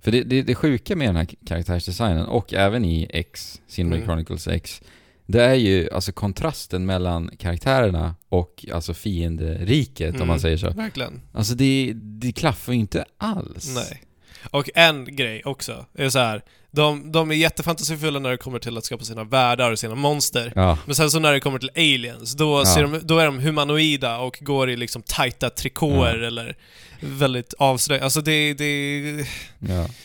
För 0.00 0.10
det, 0.10 0.22
det, 0.22 0.42
det 0.42 0.54
sjuka 0.54 0.96
med 0.96 1.08
den 1.08 1.16
här 1.16 1.26
karaktärsdesignen, 1.46 2.26
och 2.26 2.54
även 2.54 2.84
i 2.84 3.06
X, 3.10 3.60
Xenoblade 3.68 4.02
Mm. 4.02 4.06
Chronicles 4.08 4.48
X, 4.48 4.82
det 5.26 5.42
är 5.44 5.54
ju 5.54 5.90
alltså 5.90 6.12
kontrasten 6.12 6.86
mellan 6.86 7.30
karaktärerna 7.38 8.14
och 8.28 8.66
alltså 8.72 8.94
fienderiket 8.94 10.10
om 10.10 10.16
Mm. 10.16 10.28
man 10.28 10.40
säger 10.40 10.56
så. 10.56 10.70
Verkligen. 10.70 11.20
Alltså 11.32 11.54
det, 11.54 11.92
det 11.94 12.32
klaffar 12.32 12.72
ju 12.72 12.78
inte 12.78 13.04
alls. 13.18 13.74
Nej. 13.74 14.02
Och 14.50 14.70
en 14.74 15.16
grej 15.16 15.42
också, 15.44 15.86
är 15.94 16.08
så 16.08 16.18
här. 16.18 16.42
De, 16.70 17.12
de 17.12 17.30
är 17.30 17.34
jättefantasifulla 17.34 18.18
när 18.18 18.30
det 18.30 18.36
kommer 18.36 18.58
till 18.58 18.78
att 18.78 18.84
skapa 18.84 19.04
sina 19.04 19.24
världar 19.24 19.72
och 19.72 19.78
sina 19.78 19.94
monster. 19.94 20.52
Ja, 20.56 20.78
Men 20.86 20.94
sen 20.94 21.10
så 21.10 21.18
när 21.18 21.32
det 21.32 21.40
kommer 21.40 21.58
till 21.58 21.70
aliens, 21.76 22.32
då, 22.34 22.58
Ja. 22.58 22.64
ser 22.74 22.82
de, 22.82 23.00
då 23.02 23.18
är 23.18 23.24
de 23.26 23.38
humanoida 23.38 24.18
och 24.18 24.38
går 24.40 24.70
i 24.70 24.76
liksom 24.76 25.02
tajta 25.02 25.50
trikåer 25.50 26.18
Ja. 26.18 26.26
eller 26.26 26.56
väldigt 27.00 27.54
avslöjande. 27.58 28.04
Alltså 28.04 28.20
det, 28.20 28.54
det... 28.54 29.26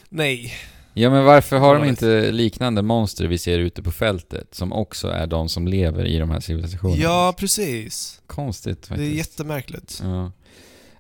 Nej. 0.10 0.54
Ja 0.94 1.10
men 1.10 1.24
varför 1.24 1.58
har 1.58 1.76
de 1.80 1.86
inte 1.88 2.32
liknande 2.32 2.82
monster 2.82 3.28
vi 3.28 3.38
ser 3.38 3.60
ute 3.60 3.84
på 3.84 3.92
fältet 3.92 4.48
som 4.56 4.74
också 4.74 5.08
är 5.08 5.28
de 5.28 5.50
som 5.50 5.68
lever 5.68 6.06
i 6.06 6.18
de 6.18 6.30
här 6.32 6.40
civilisationerna? 6.40 7.04
Ja, 7.04 7.34
precis. 7.38 8.22
Konstigt 8.28 8.82
Det 8.82 8.88
faktiskt. 8.88 9.12
är 9.14 9.18
jättemärkligt. 9.18 10.00
Ja. 10.04 10.32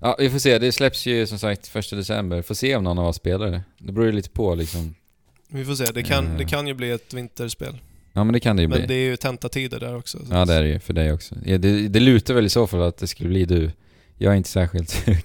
Ja, 0.03 0.15
vi 0.19 0.29
får 0.29 0.39
se. 0.39 0.59
Det 0.59 0.71
släpps 0.71 1.05
ju 1.05 1.27
som 1.27 1.39
sagt 1.39 1.67
första 1.67 1.95
december. 1.95 2.41
Får 2.41 2.55
se 2.55 2.75
om 2.75 2.83
någon 2.83 2.99
av 2.99 3.07
oss 3.07 3.15
spelar 3.15 3.51
det. 3.51 3.61
Det 3.77 3.91
beror 3.91 4.05
ju 4.07 4.11
lite 4.11 4.29
på 4.29 4.55
liksom. 4.55 4.95
Vi 5.49 5.65
får 5.65 5.75
se. 5.75 5.85
Det 5.93 6.03
kan, 6.03 6.27
Eh. 6.31 6.37
det 6.37 6.45
kan 6.45 6.67
ju 6.67 6.73
bli 6.73 6.91
ett 6.91 7.13
vinterspel. 7.13 7.77
Ja 8.13 8.23
men 8.23 8.33
det 8.33 8.39
kan 8.39 8.55
det 8.55 8.61
ju 8.61 8.67
bli. 8.67 8.79
Men 8.79 8.87
det 8.87 8.93
är 8.95 9.05
ju 9.05 9.15
tentatider 9.17 9.79
där 9.79 9.95
också. 9.95 10.17
så 10.17 10.33
Ja 10.33 10.45
det 10.45 10.53
är 10.53 10.61
det 10.61 10.67
ju 10.67 10.79
för 10.79 10.93
dig 10.93 11.13
också. 11.13 11.35
Ja, 11.45 11.57
det, 11.57 11.87
det 11.87 11.99
lutar 11.99 12.33
väl 12.33 12.45
i 12.45 12.49
så 12.49 12.67
fall 12.67 12.81
att 12.81 12.97
det 12.97 13.07
skulle 13.07 13.29
bli 13.29 13.45
du. 13.45 13.71
Jag 14.17 14.33
är 14.33 14.37
inte 14.37 14.49
särskilt 14.49 14.89
sugen. 15.05 15.21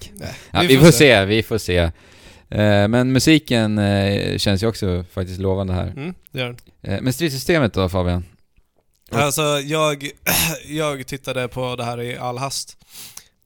Ja, 0.51 0.61
vi, 0.67 0.77
får 0.77 0.91
se. 0.91 1.25
vi 1.25 1.43
får 1.43 1.57
se. 1.57 1.77
Eh, 1.77 2.87
men 2.87 3.11
musiken 3.11 3.77
eh, 3.77 4.37
känns 4.37 4.63
ju 4.63 4.67
också 4.67 5.05
faktiskt 5.11 5.39
lovande 5.39 5.73
här. 5.73 5.87
Mm, 5.87 6.13
det 6.31 6.39
gör 6.39 6.45
den. 6.47 6.57
Eh, 6.93 7.01
men 7.01 7.13
stridssystemet 7.13 7.73
då 7.73 7.89
Fabian? 7.89 8.23
Alltså, 9.11 9.41
jag, 9.63 10.09
jag 10.67 11.07
tittade 11.07 11.47
på 11.47 11.75
det 11.75 11.83
här 11.83 12.01
i 12.01 12.17
all 12.17 12.37
hast. 12.37 12.77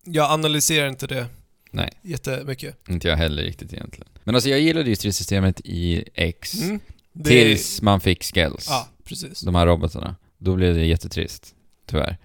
Jag 0.05 0.31
analyserar 0.31 0.87
inte 0.87 1.07
det 1.07 1.25
Nej. 1.71 1.89
jättemycket. 2.01 2.89
Inte 2.89 3.07
jag 3.07 3.17
heller 3.17 3.43
riktigt 3.43 3.73
egentligen. 3.73 4.07
Men 4.23 4.35
alltså 4.35 4.49
jag 4.49 4.59
gillade 4.59 4.89
ju 4.89 4.95
stridssystemet 4.95 5.61
i 5.63 6.03
X. 6.13 6.61
Mm. 6.61 6.79
Det- 7.13 7.29
Tills 7.29 7.81
man 7.81 8.01
fick 8.01 8.23
skells. 8.23 8.65
Ja, 8.69 8.87
precis. 9.03 9.41
De 9.41 9.55
här 9.55 9.65
robotarna. 9.65 10.15
Då 10.37 10.55
blev 10.55 10.75
det 10.75 10.85
jättetrist. 10.85 11.55
Tyvärr. 11.85 12.17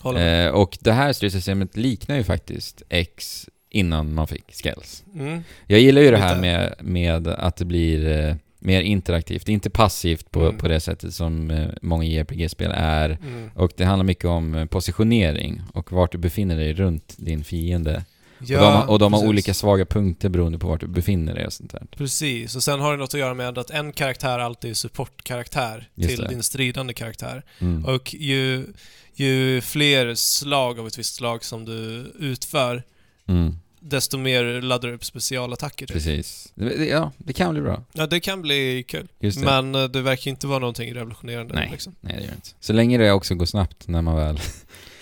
Håller 0.00 0.18
med. 0.20 0.46
Eh, 0.46 0.52
och 0.52 0.78
det 0.80 0.92
här 0.92 1.12
stridssystemet 1.12 1.76
liknar 1.76 2.16
ju 2.16 2.24
faktiskt 2.24 2.82
X 2.88 3.48
innan 3.70 4.14
man 4.14 4.26
fick 4.26 4.54
skells. 4.62 5.04
Mm. 5.14 5.42
Jag 5.66 5.80
gillar 5.80 6.02
ju 6.02 6.10
det 6.10 6.16
här 6.16 6.28
Lite. 6.34 6.40
med, 6.40 6.74
med 6.80 7.28
att 7.28 7.56
det 7.56 7.64
blir 7.64 8.08
eh, 8.08 8.34
mer 8.66 8.82
interaktivt. 8.82 9.48
Inte 9.48 9.70
passivt 9.70 10.30
på, 10.30 10.40
Mm. 10.40 10.58
på 10.58 10.68
det 10.68 10.80
sättet 10.80 11.14
som 11.14 11.50
eh, 11.50 11.68
många 11.82 12.04
JRPG-spel 12.04 12.70
är. 12.74 13.10
Mm. 13.10 13.50
Och 13.54 13.72
det 13.76 13.84
handlar 13.84 14.04
mycket 14.04 14.24
om 14.24 14.54
eh, 14.54 14.64
positionering 14.66 15.62
och 15.72 15.92
vart 15.92 16.12
du 16.12 16.18
befinner 16.18 16.56
dig 16.56 16.74
runt 16.74 17.14
din 17.18 17.44
fiende. 17.44 18.04
Ja, 18.38 18.56
och 18.58 18.62
de, 18.64 18.72
har- 18.74 18.90
och 18.90 18.98
de 18.98 19.12
har 19.12 19.26
olika 19.28 19.54
svaga 19.54 19.86
punkter 19.86 20.28
beroende 20.28 20.58
på 20.58 20.68
vart 20.68 20.80
du 20.80 20.86
befinner 20.86 21.34
dig 21.34 21.46
och 21.46 21.52
sånt 21.52 21.70
där. 21.72 21.82
Precis, 21.96 22.56
och 22.56 22.62
sen 22.62 22.80
har 22.80 22.92
det 22.92 22.98
något 22.98 23.14
att 23.14 23.20
göra 23.20 23.34
med 23.34 23.58
att 23.58 23.70
en 23.70 23.92
karaktär 23.92 24.38
alltid 24.38 24.70
är 24.70 24.74
supportkaraktär 24.74 25.88
till 25.94 26.20
det. 26.20 26.28
din 26.28 26.42
stridande 26.42 26.92
karaktär. 26.94 27.42
Mm. 27.58 27.84
Och 27.84 28.14
ju, 28.14 28.66
ju 29.14 29.60
fler 29.60 30.14
slag 30.14 30.78
av 30.80 30.86
ett 30.86 30.98
visst 30.98 31.14
slag 31.14 31.44
som 31.44 31.64
du 31.64 32.12
utför, 32.18 32.82
Mm. 33.28 33.56
Desto 33.88 34.18
mer 34.18 34.60
laddar 34.62 34.88
du 34.88 34.94
upp 34.94 35.04
specialattacker. 35.04 35.86
Typ. 35.86 35.94
Precis. 35.94 36.52
Ja, 36.90 37.12
det 37.18 37.32
kan 37.32 37.52
bli 37.52 37.62
bra. 37.62 37.84
Ja, 37.92 38.06
det 38.06 38.20
kan 38.20 38.42
bli 38.42 38.84
kul. 38.88 39.08
Det. 39.20 39.36
Men 39.38 39.74
eh, 39.74 39.84
det 39.84 40.02
verkar 40.02 40.30
inte 40.30 40.46
vara 40.46 40.58
någonting 40.58 40.94
revolutionerande. 40.94 41.54
Nej. 41.54 41.68
Liksom. 41.72 41.94
Nej, 42.00 42.12
det 42.16 42.20
gör 42.20 42.28
det 42.28 42.34
inte. 42.34 42.48
Så 42.60 42.72
länge 42.72 42.98
det 42.98 43.12
också 43.12 43.34
går 43.34 43.46
snabbt 43.46 43.88
när 43.88 44.02
man 44.02 44.16
väl... 44.16 44.40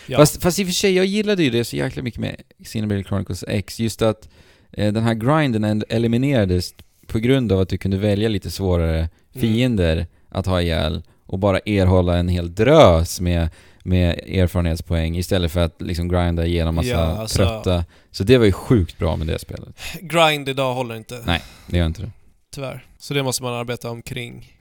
Ja. 0.07 0.19
Fast, 0.19 0.43
fast 0.43 0.59
i 0.59 0.63
och 0.63 0.67
för 0.67 0.73
sig, 0.75 0.93
jag 0.97 1.07
gillade 1.07 1.43
ju 1.45 1.51
det 1.51 1.65
så 1.65 1.77
jäkla 1.77 2.03
mycket 2.03 2.21
med 2.21 2.37
Xenoblade 2.65 3.05
Chronicles 3.05 3.45
X. 3.49 3.81
Just 3.81 4.03
att 4.03 4.29
eh, 4.73 4.93
den 4.93 5.03
här 5.03 5.15
grinden 5.15 5.65
en- 5.65 5.85
eliminerades 5.89 6.75
på 7.07 7.19
grund 7.19 7.53
av 7.53 7.61
att 7.61 7.69
du 7.69 7.79
kunde 7.79 7.97
välja 7.97 8.29
lite 8.29 8.51
svårare 8.51 8.97
Mm. 8.99 9.09
fiender 9.41 10.07
att 10.29 10.47
ha 10.47 10.63
ihjäl 10.63 11.03
och 11.27 11.39
bara 11.39 11.59
erhålla 11.59 12.17
en 12.17 12.29
hel 12.29 12.55
drös 12.55 13.21
med, 13.21 13.49
med 13.87 14.19
erfarenhetspoäng 14.29 15.17
istället 15.17 15.53
för 15.53 15.61
att 15.61 15.83
liksom 15.83 16.09
grinda 16.09 16.47
igenom 16.47 16.75
massa 16.75 16.89
Ja, 16.89 16.99
alltså- 16.99 17.37
trötta. 17.39 17.85
Så 18.11 18.25
det 18.25 18.39
var 18.39 18.45
ju 18.47 18.53
sjukt 18.53 18.99
bra 18.99 19.17
med 19.17 19.27
det 19.27 19.39
spelet. 19.39 19.69
Grind 20.01 20.49
idag 20.49 20.75
håller 20.75 20.95
inte. 20.95 21.23
Nej. 21.27 21.43
Det 21.67 21.77
gör 21.79 21.87
inte 21.87 22.03
det. 22.03 22.11
Tyvärr. 22.55 22.87
Så 22.99 23.15
det 23.15 23.23
måste 23.23 23.43
man 23.43 23.55
arbeta 23.55 23.91
omkring. 23.91 24.53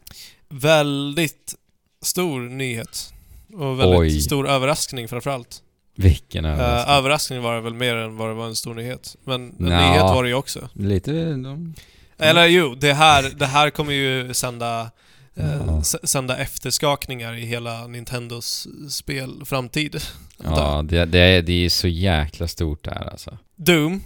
Väldigt 0.50 1.56
stor 2.02 2.42
nyhet. 2.42 3.14
Och 3.54 3.80
väldigt 3.80 4.00
Oj. 4.00 4.20
stor 4.22 4.50
överraskning 4.50 5.08
framförallt. 5.08 5.60
Vilken 5.96 6.46
Uh, 6.46 6.52
överraskning. 6.52 6.96
överraskning 6.96 7.42
var 7.42 7.56
det 7.56 7.62
väl 7.62 7.74
mer 7.74 7.96
än 7.96 8.18
vad 8.18 8.30
det 8.30 8.34
var 8.34 8.46
en 8.46 8.56
stor 8.56 8.74
nyhet. 8.74 9.16
Men 9.24 9.42
en 9.50 9.56
Nja. 9.66 9.80
nyhet 9.90 10.02
var 10.02 10.24
det 10.24 10.30
ju 10.30 10.36
också. 10.36 10.70
Lite... 10.74 11.12
De... 11.12 11.74
Eller 12.18 12.46
jo, 12.46 12.76
det 12.76 12.94
här, 12.94 13.32
det 13.36 13.46
här 13.46 13.70
kommer 13.70 13.94
ju 13.94 14.34
sända, 14.34 14.92
eh, 15.36 15.82
sända 15.82 16.38
efterskakningar 16.38 17.34
i 17.34 17.46
hela 17.46 17.88
Nintendos 17.88 18.68
spelframtid. 18.90 19.98
Ja, 20.44 20.82
det, 20.86 21.06
det, 21.06 21.20
är, 21.20 21.42
det 21.42 21.66
är 21.66 21.70
så 21.70 21.88
jäkla 21.88 22.48
stort 22.48 22.84
där 22.84 23.10
alltså. 23.12 23.38
Doom 23.56 24.02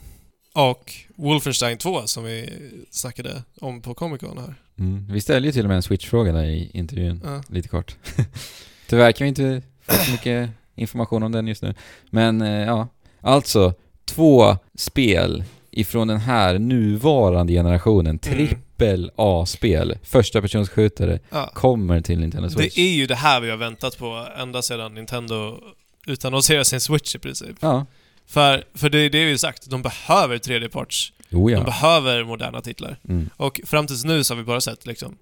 och 0.53 0.93
Wolfenstein 1.15 1.77
2 1.77 2.07
som 2.07 2.23
vi 2.23 2.49
snackade 2.91 3.43
om 3.61 3.81
på 3.81 3.93
Comic 3.93 4.19
Con 4.19 4.37
här. 4.37 4.55
Mm. 4.79 5.07
Vi 5.09 5.21
ställde 5.21 5.47
ju 5.47 5.51
till 5.51 5.65
och 5.65 5.67
med 5.67 5.75
en 5.75 5.83
Switch-fråga 5.83 6.31
där 6.31 6.45
i 6.45 6.69
intervjun. 6.73 7.21
Ja. 7.23 7.43
Lite 7.47 7.67
kort. 7.67 7.95
Tyvärr 8.87 9.11
kan 9.11 9.25
vi 9.25 9.29
inte 9.29 9.61
få 9.81 9.93
så 9.93 10.11
mycket 10.11 10.49
information 10.75 11.23
om 11.23 11.31
den 11.31 11.47
just 11.47 11.61
nu. 11.61 11.73
Men 12.09 12.41
eh, 12.41 12.65
ja, 12.65 12.87
alltså 13.21 13.73
två 14.05 14.57
spel 14.75 15.43
ifrån 15.79 16.07
den 16.07 16.17
här 16.19 16.59
nuvarande 16.59 17.53
generationen, 17.53 18.19
trippel 18.19 19.11
A-spel, 19.15 19.97
första 20.03 20.41
personsskjutare, 20.41 21.19
Ja. 21.29 21.51
kommer 21.53 22.01
till 22.01 22.19
Nintendo 22.19 22.49
Switch. 22.49 22.75
Det 22.75 22.81
är 22.81 22.93
ju 22.95 23.05
det 23.07 23.15
här 23.15 23.39
vi 23.41 23.49
har 23.49 23.57
väntat 23.57 23.97
på 23.97 24.27
ända 24.37 24.61
sedan 24.61 24.93
Nintendo 24.93 25.59
utannonserade 26.07 26.65
sin 26.65 26.81
Switch 26.81 27.15
i 27.15 27.19
princip. 27.19 27.55
Ja. 27.59 27.85
För, 28.27 28.63
för 28.73 28.89
det 28.89 28.97
är 28.99 29.09
det 29.09 29.25
vi 29.25 29.37
sagt, 29.37 29.69
de 29.69 29.81
behöver 29.81 30.37
3D-parts. 30.37 31.11
Jo 31.29 31.47
De 31.47 31.53
ja. 31.53 31.63
behöver 31.63 32.23
moderna 32.23 32.61
titlar. 32.61 32.99
Mm. 33.09 33.29
Och 33.37 33.59
fram 33.65 33.87
tills 33.87 34.03
nu 34.03 34.23
så 34.23 34.33
har 34.33 34.37
vi 34.37 34.43
bara 34.43 34.61
sett 34.61 34.85
liksom 34.85 35.17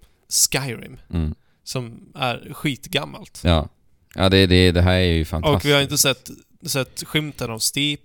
Skyrim, 0.51 0.97
Mm. 1.13 1.35
som 1.63 1.99
är 2.15 2.53
skitgammalt. 2.53 3.41
Ja. 3.43 3.69
Ja, 4.15 4.29
det, 4.29 4.45
det, 4.47 4.71
det 4.71 4.81
här 4.81 4.93
är 4.93 5.13
ju 5.13 5.25
fantastiskt. 5.25 5.65
Och 5.65 5.69
vi 5.69 5.73
har 5.73 5.81
inte 5.81 5.97
sett, 5.97 6.29
sett 6.65 7.03
skymten 7.07 7.51
av 7.51 7.59
Steep. 7.59 7.99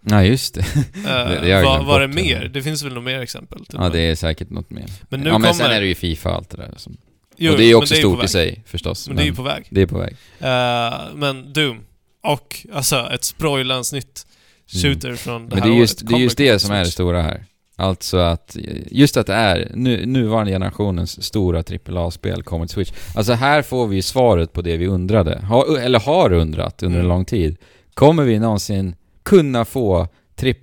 Ja, 0.00 0.24
just 0.24 0.54
det. 0.54 0.60
Uh, 0.60 0.64
det 1.42 1.48
jag 1.48 1.62
vad 1.62 1.74
glömt 1.74 1.88
var 1.88 2.00
det 2.00 2.08
mer? 2.08 2.50
Det 2.54 2.62
finns 2.62 2.82
väl 2.82 2.94
nog 2.94 3.02
mer 3.02 3.20
exempel? 3.20 3.66
till 3.66 3.78
Ja, 3.82 3.88
det 3.88 4.00
är 4.00 4.14
säkert 4.14 4.50
något 4.50 4.70
mer. 4.70 4.86
Men 5.08 5.20
nu 5.20 5.26
ja, 5.28 5.38
men 5.38 5.42
kommer... 5.42 5.52
sen 5.52 5.70
är 5.70 5.80
det 5.80 5.86
ju 5.86 5.94
Fifa 5.94 6.28
och 6.28 6.36
allt 6.36 6.50
det 6.50 6.56
där. 6.56 6.74
Som... 6.76 6.96
Jo, 7.36 7.52
och 7.52 7.58
det 7.58 7.64
är 7.64 7.68
men 7.68 7.74
också 7.76 7.94
på 7.94 8.00
stort 8.00 8.24
i 8.24 8.28
sig, 8.28 8.62
förstås. 8.66 9.08
Men 9.08 9.16
det 9.16 9.22
är 9.22 9.26
ju 9.26 9.34
på 9.34 9.42
väg. 9.42 9.66
det 9.70 9.80
är 9.80 9.86
på 9.86 9.98
väg. 9.98 10.16
Eh, 10.38 11.14
men 11.14 11.52
Doom. 11.52 11.80
Och 12.22 12.66
alltså 12.72 13.10
ett 13.14 13.24
sprojlans 13.24 13.92
nytt 13.92 14.26
shooter 14.66 15.14
från 15.14 15.48
det 15.48 15.54
Men 15.54 15.62
här 15.62 15.70
det 15.70 15.76
är 15.76 15.80
just 15.80 16.02
året 16.02 16.08
det, 16.08 16.14
är 16.14 16.18
just 16.18 16.36
det 16.36 16.58
som 16.58 16.74
är 16.74 16.84
det 16.84 16.90
stora 16.90 17.22
här. 17.22 17.44
Alltså 17.76 18.16
att, 18.18 18.56
just 18.90 19.16
att 19.16 19.26
det 19.26 19.34
är 19.34 19.70
nu, 19.74 20.06
nuvarande 20.06 20.52
generationens 20.52 21.22
stora 21.22 21.58
AAA-spel 21.88 22.42
kommer 22.42 22.66
till 22.66 22.74
Switch. 22.74 22.92
Alltså 23.14 23.32
här 23.32 23.62
får 23.62 23.86
vi 23.86 23.96
ju 23.96 24.02
svaret 24.02 24.52
på 24.52 24.62
det 24.62 24.76
vi 24.76 24.86
undrade, 24.86 25.40
ha, 25.48 25.78
eller 25.78 26.00
har 26.00 26.32
undrat 26.32 26.82
under 26.82 26.98
en 26.98 27.04
Mm. 27.04 27.16
lång 27.16 27.24
tid. 27.24 27.56
Kommer 27.94 28.22
vi 28.24 28.38
någonsin 28.38 28.94
kunna 29.22 29.64
få 29.64 30.08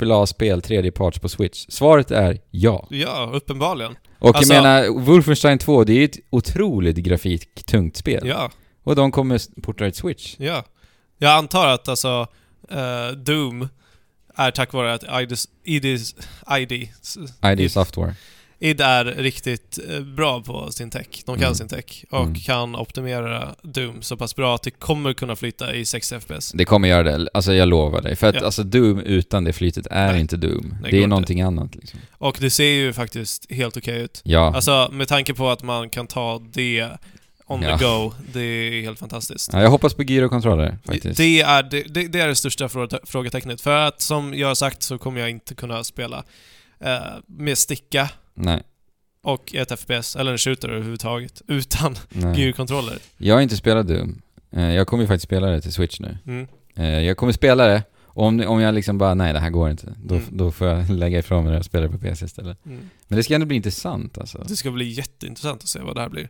AAA-spel 0.01 0.61
tredjeparts 0.61 1.19
på 1.19 1.29
Switch? 1.29 1.65
Svaret 1.69 2.11
är 2.11 2.39
ja. 2.51 2.87
Ja, 2.89 3.29
uppenbarligen. 3.33 3.95
Och 4.19 4.35
Alltså- 4.35 4.53
jag 4.53 4.63
menar, 4.63 4.99
Wolfenstein 4.99 5.57
2, 5.59 5.83
det 5.83 5.93
är 5.93 5.97
ju 5.97 6.05
ett 6.05 6.17
otroligt 6.29 6.95
grafiktungt 6.97 7.97
spel. 7.97 8.27
Ja, 8.27 8.51
Och 8.83 8.95
de 8.95 9.11
kommer 9.11 9.61
porta 9.61 9.85
ett 9.85 9.95
Switch. 9.95 10.35
ja. 10.39 10.63
Jag 11.17 11.31
antar 11.31 11.67
att 11.67 11.87
alltså 11.87 12.27
eh, 12.69 13.07
Doom 13.17 13.69
är 14.35 14.51
tack 14.51 14.73
vare 14.73 14.93
att 14.93 15.03
IDs, 15.21 15.47
IDs, 15.63 16.15
ID, 16.59 16.89
ID 17.53 17.71
Software. 17.71 18.15
Id 18.59 18.81
är 18.81 19.05
riktigt 19.05 19.79
eh, 19.89 19.99
bra 19.99 20.41
på 20.41 20.71
sin 20.71 20.89
tech. 20.89 21.07
De 21.25 21.35
kan 21.35 21.43
Mm. 21.43 21.55
sin 21.55 21.67
tech 21.67 22.03
och 22.09 22.21
Mm. 22.23 22.35
kan 22.35 22.75
optimera 22.75 23.55
Doom 23.61 24.01
så 24.01 24.17
pass 24.17 24.35
bra 24.35 24.55
att 24.55 24.63
det 24.63 24.71
kommer 24.71 25.13
kunna 25.13 25.35
flyta 25.35 25.75
i 25.75 25.85
60 25.85 26.19
FPS. 26.19 26.51
Det 26.51 26.65
kommer 26.65 26.87
göra 26.87 27.03
det, 27.17 27.29
alltså 27.33 27.53
jag 27.53 27.67
lovar 27.67 28.01
dig. 28.01 28.15
För 28.15 28.27
att 28.27 28.35
Ja. 28.35 28.45
alltså 28.45 28.63
Doom 28.63 28.99
utan 28.99 29.43
det 29.43 29.53
flytet 29.53 29.87
är 29.91 30.11
Nej. 30.11 30.21
inte 30.21 30.37
Doom. 30.37 30.69
går 30.69 30.77
det 30.81 30.87
är 30.89 30.93
inte. 30.97 31.07
någonting 31.07 31.41
annat 31.41 31.75
liksom. 31.75 31.99
Och 32.11 32.37
det 32.39 32.49
ser 32.49 32.63
ju 32.71 32.93
faktiskt 32.93 33.51
helt 33.51 33.77
okej 33.77 34.01
ut. 34.01 34.21
Ja. 34.23 34.55
Alltså 34.55 34.89
med 34.91 35.07
tanke 35.07 35.33
på 35.33 35.49
att 35.49 35.63
man 35.63 35.89
kan 35.89 36.07
ta 36.07 36.41
det 36.53 36.89
on 37.49 37.61
Ja. 37.61 37.77
the 37.77 37.85
go, 37.85 38.13
det 38.33 38.39
är 38.41 38.81
helt 38.81 38.99
fantastiskt. 38.99 39.49
ja. 39.53 39.61
Jag 39.61 39.69
hoppas 39.69 39.93
på 39.93 40.03
gyrokontroller 40.03 40.77
faktiskt. 40.85 41.17
Det 41.17 41.41
är 41.41 41.63
det, 41.63 41.83
det, 41.83 42.07
det 42.07 42.19
är 42.19 42.27
det 42.27 42.35
största 42.35 42.69
frågetecknet. 43.03 43.61
För 43.61 43.77
att 43.87 44.01
som 44.01 44.33
jag 44.33 44.47
har 44.47 44.55
sagt 44.55 44.83
så 44.83 44.97
kommer 44.97 45.19
jag 45.21 45.29
inte 45.29 45.55
kunna 45.55 45.83
spela 45.83 46.23
eh, 46.79 46.97
med 47.27 47.57
sticka 47.57 48.09
Nej. 48.37 48.63
och 49.21 49.55
ett 49.55 49.79
FPS, 49.79 50.15
eller 50.15 50.31
en 50.31 50.37
shooter 50.37 50.69
överhuvudtaget, 50.69 51.41
utan 51.47 51.95
gyrkontroller. 52.35 52.97
Jag 53.17 53.35
har 53.35 53.41
inte 53.41 53.57
spelat 53.57 53.87
Doom. 53.87 54.21
Eh, 54.51 54.63
jag 54.73 54.87
kommer 54.87 55.03
ju 55.03 55.07
faktiskt 55.07 55.23
spela 55.23 55.47
det 55.47 55.61
till 55.61 55.73
Switch 55.73 55.99
nu. 55.99 56.17
Mm. 56.25 56.47
Eh, 56.75 56.85
jag 56.99 57.17
kommer 57.17 57.33
spela 57.33 57.65
det, 57.67 57.83
och 58.05 58.25
om, 58.25 58.39
om 58.47 58.61
jag 58.61 58.75
liksom 58.75 58.97
bara, 58.97 59.13
nej 59.13 59.33
det 59.33 59.39
här 59.39 59.49
går 59.49 59.69
inte, 59.69 59.95
då, 60.03 60.15
Mm. 60.15 60.27
då 60.31 60.51
får 60.51 60.67
jag 60.67 60.89
lägga 60.99 61.19
ifrån 61.19 61.43
mig 61.43 61.53
det 61.53 61.59
och 61.59 61.65
spela 61.65 61.87
det 61.87 61.91
på 61.91 61.97
PC 61.99 62.25
istället. 62.25 62.65
Mm. 62.65 62.89
Men 63.07 63.17
det 63.17 63.23
ska 63.23 63.35
ändå 63.35 63.47
bli 63.47 63.55
intressant 63.57 64.17
alltså. 64.17 64.45
Det 64.47 64.55
ska 64.55 64.71
bli 64.71 64.85
jätteintressant 64.85 65.61
att 65.63 65.69
se 65.69 65.79
vad 65.79 65.95
det 65.95 66.01
här 66.01 66.09
blir. 66.09 66.29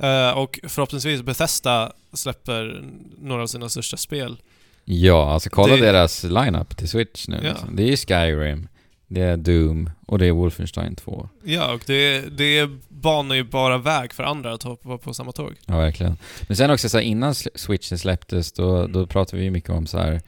Eh, 0.00 0.38
och 0.38 0.60
förhoppningsvis 0.68 1.22
Bethesda 1.22 1.92
släpper 2.12 2.84
några 3.18 3.42
av 3.42 3.46
sina 3.46 3.68
största 3.68 3.96
spel. 3.96 4.36
Ja, 4.84 5.32
alltså 5.32 5.50
kolla 5.50 5.76
Det- 5.76 5.80
deras 5.82 6.24
lineup 6.24 6.76
till 6.76 6.88
Switch 6.88 7.28
nu. 7.28 7.36
Ja. 7.42 7.48
Liksom. 7.50 7.76
Det 7.76 7.82
är 7.82 7.86
ju 7.86 7.96
Skyrim, 7.96 8.68
det 9.14 9.20
är 9.22 9.36
Doom 9.36 9.90
och 10.06 10.18
det 10.18 10.26
är 10.26 10.32
Wolfenstein 10.32 10.94
2. 10.96 11.28
Ja, 11.44 11.72
och 11.72 11.80
det, 11.86 12.20
det 12.38 12.70
banar 12.88 13.34
ju 13.34 13.44
bara 13.44 13.78
väg 13.78 14.12
för 14.12 14.22
andra 14.22 14.52
att 14.52 14.62
hoppa 14.62 14.98
på 14.98 15.14
samma 15.14 15.32
tåg. 15.32 15.52
Ja, 15.66 15.78
verkligen. 15.78 16.16
Men 16.42 16.56
sen 16.56 16.70
också 16.70 16.88
så 16.88 16.96
här, 16.98 17.04
innan 17.04 17.34
Switchen 17.34 17.98
släpptes, 17.98 18.52
då, 18.52 18.86
då 18.86 19.06
pratade 19.06 19.42
vi 19.42 19.50
mycket 19.50 19.70
om 19.70 19.86
så 19.86 19.98
här. 19.98 20.20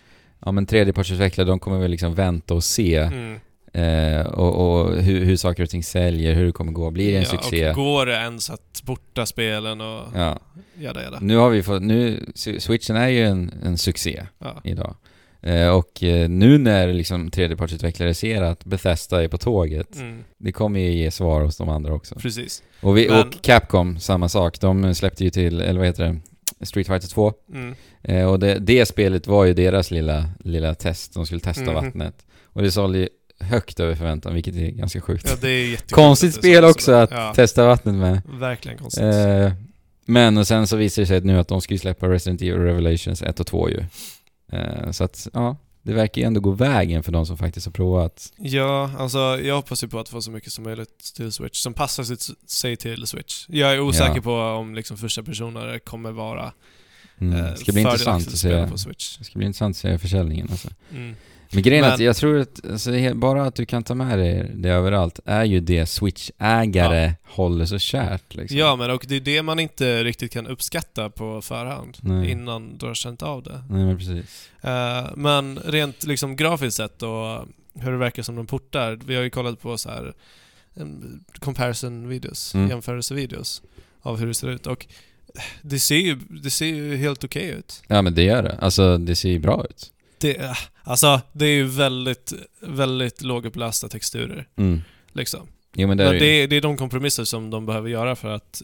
Ja 0.46 0.52
men 0.52 0.66
tredjepartsutvecklare, 0.66 1.46
de 1.48 1.58
kommer 1.58 1.78
väl 1.78 1.90
liksom 1.90 2.14
vänta 2.14 2.54
och 2.54 2.64
se 2.64 2.96
Mm. 2.96 3.38
eh, 3.72 4.26
och, 4.26 4.54
och 4.84 4.96
hur, 5.02 5.24
hur 5.24 5.36
saker 5.36 5.62
och 5.62 5.70
ting 5.70 5.82
säljer, 5.84 6.34
hur 6.34 6.46
det 6.46 6.52
kommer 6.52 6.72
gå. 6.72 6.90
Blir 6.90 7.10
det 7.10 7.16
en 7.16 7.22
ja, 7.22 7.28
succé? 7.28 7.68
Och 7.70 7.74
går 7.74 8.06
det 8.06 8.12
ens 8.14 8.50
att 8.50 8.82
porta 8.86 9.26
spelen 9.26 9.80
och 9.80 10.02
Ja. 10.14 10.38
jada 10.78 11.02
jada. 11.02 11.18
Nu 11.20 11.36
har 11.36 11.50
vi 11.50 11.62
fått, 11.62 11.82
nu, 11.82 12.26
Switchen 12.34 12.96
är 12.96 13.08
ju 13.08 13.24
en, 13.24 13.52
en 13.64 13.78
succé 13.78 14.26
Ja. 14.38 14.60
idag. 14.64 14.96
Eh, 15.46 15.68
och 15.68 16.02
eh, 16.02 16.28
nu 16.28 16.58
när 16.58 16.92
liksom 16.92 17.30
tredjepartsutvecklare 17.30 18.14
ser 18.14 18.42
att 18.42 18.64
Bethesda 18.64 19.24
är 19.24 19.28
på 19.28 19.38
tåget, 19.38 19.96
Mm, 19.96 20.24
det 20.38 20.52
kommer 20.52 20.80
ju 20.80 20.92
ge 20.92 21.10
svar 21.10 21.40
hos 21.42 21.56
de 21.56 21.68
andra 21.68 21.94
också. 21.94 22.14
precis. 22.14 22.62
Och, 22.80 22.96
vi, 22.98 23.08
Men- 23.08 23.26
och 23.28 23.34
Capcom, 23.42 23.98
samma 23.98 24.28
sak. 24.28 24.60
De 24.60 24.94
släppte 24.94 25.24
ju 25.24 25.30
till, 25.30 25.60
eller 25.60 25.78
vad 25.78 25.86
heter 25.86 26.04
det, 26.60 26.66
Street 26.66 26.86
Fighter 26.86 27.08
2. 27.08 27.32
Mm. 27.52 27.74
Eh, 28.02 28.26
och 28.30 28.38
det, 28.38 28.58
det 28.58 28.86
spelet 28.86 29.26
var 29.26 29.44
ju 29.44 29.54
deras 29.54 29.90
lilla, 29.90 30.24
lilla 30.44 30.74
test, 30.74 31.14
de 31.14 31.26
skulle 31.26 31.40
testa 31.40 31.62
Mhm. 31.64 31.74
vattnet. 31.74 32.26
Och 32.44 32.62
det 32.62 32.70
sålde 32.70 32.98
ju 32.98 33.08
högt 33.40 33.80
över 33.80 33.94
förväntan, 33.94 34.34
vilket 34.34 34.56
är 34.56 34.70
ganska 34.70 35.00
sjukt. 35.00 35.26
Ja, 35.28 35.36
det 35.40 35.48
är 35.48 35.70
jättekonstigt 35.70 35.94
Konstigt 35.94 36.34
spel 36.34 36.64
också 36.64 36.92
att 36.92 37.10
Ja, 37.10 37.32
testa 37.36 37.66
vattnet 37.66 37.94
med. 37.94 38.22
verkligen 38.40 38.78
konstigt. 38.78 39.04
Eh, 39.04 39.52
men 40.06 40.38
och 40.38 40.46
sen 40.46 40.66
så 40.66 40.76
visar 40.76 41.02
det 41.02 41.06
sig 41.06 41.16
att 41.16 41.24
nu 41.24 41.38
att 41.38 41.48
de 41.48 41.60
ska 41.60 41.78
släppa 41.78 42.08
Resident 42.08 42.42
Evil 42.42 42.54
Revelations 42.56 43.22
1 43.22 43.40
och 43.40 43.46
2 43.46 43.70
ju. 43.70 43.84
Eh, 44.54 44.90
så 44.90 45.04
att, 45.04 45.28
ja, 45.32 45.56
det 45.82 45.92
verkar 45.92 46.22
ju 46.22 46.26
ändå 46.26 46.40
gå 46.40 46.50
vägen 46.50 47.02
för 47.02 47.12
de 47.12 47.26
som 47.26 47.36
faktiskt 47.38 47.66
har 47.66 47.72
provat. 47.72 48.32
Ja, 48.38 48.90
alltså 48.98 49.18
jag 49.18 49.54
hoppas 49.56 49.84
ju 49.84 49.88
på 49.88 49.98
att 49.98 50.08
få 50.08 50.22
så 50.22 50.30
mycket 50.30 50.52
som 50.52 50.64
möjligt 50.64 51.12
till 51.16 51.32
Switch, 51.32 51.58
som 51.58 51.74
passar 51.74 52.04
sig 52.46 52.76
till 52.76 53.06
Switch. 53.06 53.46
Jag 53.48 53.72
är 53.74 53.80
osäker 53.80 54.16
Ja. 54.16 54.22
på 54.22 54.34
om 54.34 54.74
liksom 54.74 54.96
första 54.96 55.22
personer 55.22 55.78
kommer 55.78 56.10
vara 56.12 56.52
Mm. 57.18 57.36
eh, 57.38 57.50
det 57.50 57.56
ska 57.56 57.72
bli 57.72 57.80
intressant 57.82 58.26
att 58.28 58.38
se. 58.38 58.66
på 58.68 58.78
Switch. 58.78 59.16
Det 59.18 59.24
ska 59.24 59.38
bli 59.38 59.46
intressant 59.46 59.72
att 59.76 59.80
se 59.80 59.98
försäljningen 59.98 60.48
alltså. 60.50 60.68
Mm. 60.92 61.14
Men 61.54 61.62
grejen 61.62 61.84
är 61.84 61.92
att 61.92 62.00
jag 62.00 62.16
tror 62.16 62.38
att 62.38 62.70
alltså, 62.70 63.14
bara 63.14 63.44
att 63.44 63.54
du 63.54 63.66
kan 63.66 63.82
ta 63.82 63.94
med 63.94 64.18
dig 64.18 64.50
det 64.54 64.68
överallt 64.68 65.20
är 65.24 65.44
ju 65.44 65.60
det 65.60 65.84
Switch-ägare 65.88 67.12
håller 67.24 67.64
så 67.66 67.78
kärt 67.78 68.34
liksom. 68.34 68.58
Ja, 68.58 68.76
men 68.76 68.90
och 68.90 69.04
det 69.08 69.16
är 69.16 69.20
det 69.20 69.42
man 69.42 69.58
inte 69.58 70.04
riktigt 70.04 70.32
kan 70.32 70.46
uppskatta 70.46 71.10
på 71.10 71.42
förhand 71.42 71.96
Nej. 72.00 72.30
innan 72.30 72.78
du 72.78 72.86
har 72.86 72.94
känt 72.94 73.22
av 73.22 73.42
det. 73.42 73.64
Nej 73.70 73.84
men 73.84 73.98
precis. 73.98 74.48
Eh, 74.60 75.06
men 75.16 75.58
rent 75.58 76.06
liksom 76.06 76.36
grafiskt 76.36 76.76
sett 76.76 77.02
och 77.02 77.44
hur 77.80 77.92
det 77.92 77.98
verkar 77.98 78.22
som 78.22 78.36
de 78.36 78.46
portar. 78.46 78.98
Vi 79.06 79.16
har 79.16 79.22
ju 79.22 79.30
kollat 79.30 79.60
på 79.60 79.78
så 79.78 79.88
här 79.90 80.12
em, 80.76 81.24
comparison-videos, 81.38 82.54
Mm. 82.54 82.68
jämförelsevideos 82.70 83.62
av 84.02 84.18
hur 84.18 84.26
det 84.26 84.34
ser 84.34 84.48
ut. 84.48 84.66
Och 84.66 84.86
det 85.62 85.78
ser 85.78 85.96
ju, 85.96 86.18
det 86.42 86.50
ser 86.50 86.66
ju 86.66 86.96
helt 86.96 87.24
okej 87.24 87.48
ut. 87.48 87.82
Ja 87.86 88.02
men 88.02 88.14
det 88.14 88.22
gör 88.22 88.42
det. 88.42 88.58
Alltså 88.60 88.98
det 88.98 89.16
ser 89.16 89.28
ju 89.28 89.38
bra 89.38 89.64
ut. 89.70 89.90
Det, 90.18 90.56
alltså, 90.82 91.20
det 91.32 91.44
är 91.46 91.50
ju 91.54 91.64
väldigt, 91.64 92.32
väldigt 92.60 93.22
lågupplösta 93.22 93.88
texturer. 93.88 94.48
Mm. 94.56 94.82
Liksom. 95.12 95.40
Jo 95.76 95.88
men 95.88 95.96
det 95.96 96.04
är 96.04 96.10
Men 96.10 96.18
det 96.18 96.26
är, 96.26 96.48
det 96.48 96.56
är 96.56 96.60
de 96.60 96.76
kompromisser 96.76 97.24
som 97.24 97.50
de 97.50 97.66
behöver 97.66 97.88
göra 97.90 98.16
för 98.16 98.28
att 98.28 98.62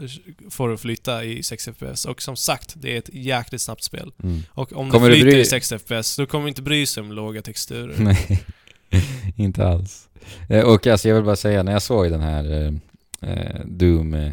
få 0.51 0.67
det 0.67 0.75
att 0.75 0.81
flyta 0.81 1.25
i 1.25 1.43
6 1.43 1.69
FPS. 1.77 2.05
Och 2.05 2.23
som 2.23 2.37
sagt, 2.37 2.75
det 2.77 2.95
är 2.95 2.99
ett 2.99 3.11
jäkligt 3.13 3.61
snabbt 3.61 3.83
spel. 3.85 4.13
Mm. 4.23 4.43
Och 4.51 4.73
om 4.73 4.91
Kommer 4.91 5.09
det 5.09 5.15
du 5.15 5.21
flyter 5.21 5.37
bry- 5.37 5.41
i 5.41 5.45
6 5.45 5.73
FPS, 5.73 6.17
då 6.17 6.27
kommer 6.27 6.45
vi 6.45 6.49
inte 6.49 6.63
bry 6.63 6.87
sig 6.87 7.01
om 7.01 7.13
låga 7.13 7.43
texturer. 7.43 7.95
Nej, 7.99 8.43
inte 9.37 9.67
alls. 9.67 10.09
Eh, 10.49 10.65
Och 10.65 10.87
alltså 10.87 11.09
jag 11.09 11.15
vill 11.15 11.25
bara 11.25 11.37
säga, 11.37 11.63
när 11.63 11.73
jag 11.73 11.83
såg 11.83 12.11
den 12.11 12.21
här 12.21 12.45
eh, 13.23 13.31
eh, 13.31 13.61
Doom 13.65 14.15
eh, 14.15 14.33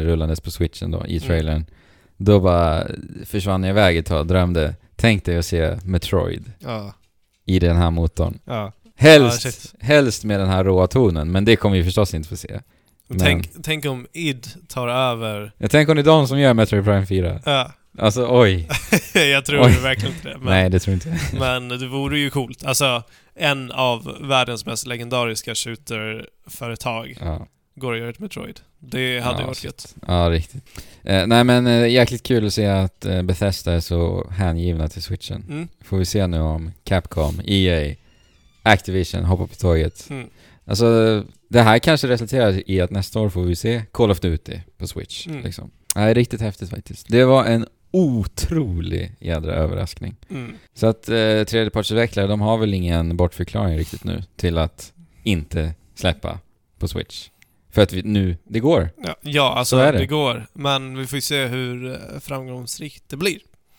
rullandes 0.00 0.40
på 0.40 0.50
switchen 0.50 0.90
då, 0.90 1.06
i 1.06 1.16
Mm. 1.16 1.26
trailern, 1.28 1.64
då 2.16 2.40
bara 2.40 2.86
försvann 3.24 3.62
jag 3.62 3.70
iväg 3.70 3.96
ett 3.96 4.06
tag 4.06 4.20
och 4.20 4.26
drömde. 4.26 4.74
Tänk 5.02 5.24
dig 5.24 5.38
att 5.38 5.46
se 5.46 5.76
Metroid 5.84 6.52
Ja, 6.58 6.94
i 7.46 7.58
den 7.58 7.76
här 7.76 7.90
motorn. 7.90 8.38
ja. 8.44 8.72
Helst, 8.96 9.44
Ja, 9.80 9.86
helst 9.86 10.24
med 10.24 10.40
den 10.40 10.48
här 10.48 10.64
råa 10.64 10.86
tonen, 10.86 11.32
men 11.32 11.44
det 11.44 11.56
kommer 11.56 11.76
vi 11.76 11.84
förstås 11.84 12.14
inte 12.14 12.28
få 12.28 12.36
se. 12.36 12.60
Men- 13.08 13.18
Tänk, 13.18 13.50
tänk 13.62 13.84
om 13.86 14.06
id 14.12 14.46
tar 14.68 14.88
över... 14.88 15.52
Jag 15.58 15.70
tänker 15.70 15.90
om 15.92 15.96
det 15.96 16.02
är 16.02 16.04
de 16.04 16.28
som 16.28 16.38
gör 16.38 16.54
Metroid 16.54 16.84
Prime 16.84 17.06
4. 17.06 17.40
Ja, 17.44 17.72
Alltså 17.98 18.26
oj. 18.30 18.68
jag 19.14 19.44
tror 19.44 19.64
Oj. 19.64 19.78
verkligen 19.82 20.14
inte 20.14 20.28
det. 20.28 20.38
Men, 20.38 20.46
Nej, 20.46 20.70
det 20.70 20.78
tror 20.80 20.94
inte 20.94 21.08
jag. 21.08 21.18
men 21.40 21.68
det 21.80 21.86
vore 21.88 22.18
ju 22.18 22.30
coolt. 22.30 22.64
Alltså, 22.64 23.02
en 23.34 23.72
av 23.72 24.16
världens 24.20 24.66
mest 24.66 24.86
legendariska 24.86 25.54
shooter-företag 25.54 27.16
Ja. 27.20 27.46
går 27.74 27.92
att 27.92 27.98
göra 27.98 28.10
ett 28.10 28.18
Metroid. 28.18 28.60
Det 28.84 29.20
hade 29.20 29.40
Ja, 29.40 29.46
varit 29.46 29.64
gött. 29.64 29.94
Ja, 30.06 30.30
riktigt. 30.30 30.62
Eh, 31.02 31.26
nej 31.26 31.44
men 31.44 31.66
eh, 31.66 31.88
jäkligt 31.88 32.22
kul 32.22 32.46
att 32.46 32.54
se 32.54 32.66
att 32.66 33.04
eh, 33.04 33.22
Bethesda 33.22 33.72
är 33.72 33.80
så 33.80 34.30
hängivna 34.30 34.88
till 34.88 35.02
switchen. 35.02 35.44
Mm. 35.48 35.68
Får 35.80 35.96
vi 35.98 36.04
se 36.04 36.26
nu 36.26 36.40
om 36.40 36.72
Capcom, 36.84 37.40
EA, 37.44 37.94
Activision 38.62 39.24
hoppar 39.24 39.46
på 39.46 39.54
tåget. 39.54 40.06
Mm. 40.10 40.28
Alltså, 40.64 41.24
det 41.48 41.60
här 41.62 41.78
kanske 41.78 42.08
resulterar 42.08 42.70
i 42.70 42.80
att 42.80 42.90
nästa 42.90 43.20
år 43.20 43.28
får 43.28 43.42
vi 43.42 43.56
se 43.56 43.82
Call 43.92 44.10
of 44.10 44.20
Duty 44.20 44.58
på 44.78 44.86
Switch. 44.86 45.26
Mm. 45.26 45.42
Liksom. 45.42 45.70
Nej, 45.94 46.14
riktigt 46.14 46.40
häftigt 46.40 46.70
faktiskt. 46.70 47.08
Det 47.08 47.24
var 47.24 47.44
en 47.44 47.66
otrolig 47.90 49.12
jädra 49.20 49.52
överraskning. 49.54 50.16
Mm. 50.30 50.54
Så 50.74 50.86
att 50.86 51.08
eh, 51.08 51.44
tredjepartsutvecklare, 51.44 52.26
de 52.26 52.40
har 52.40 52.58
väl 52.58 52.74
ingen 52.74 53.16
bortförklaring 53.16 53.78
riktigt 53.78 54.04
nu 54.04 54.22
till 54.36 54.58
att 54.58 54.92
inte 55.22 55.74
släppa 55.94 56.38
på 56.78 56.88
Switch. 56.88 57.28
För 57.72 57.82
att 57.82 57.92
vi, 57.92 58.02
nu, 58.02 58.36
det 58.44 58.60
går. 58.60 58.90
Ja, 59.04 59.16
ja, 59.20 59.54
alltså 59.54 59.76
det. 59.76 59.92
det. 59.92 60.06
går. 60.06 60.46
Men 60.52 60.98
vi 60.98 61.06
får 61.06 61.16
ju 61.16 61.20
se 61.20 61.46
hur 61.46 61.92
eh, 61.92 62.20
framgångsrikt 62.20 63.04
det 63.08 63.16
blir. 63.16 63.38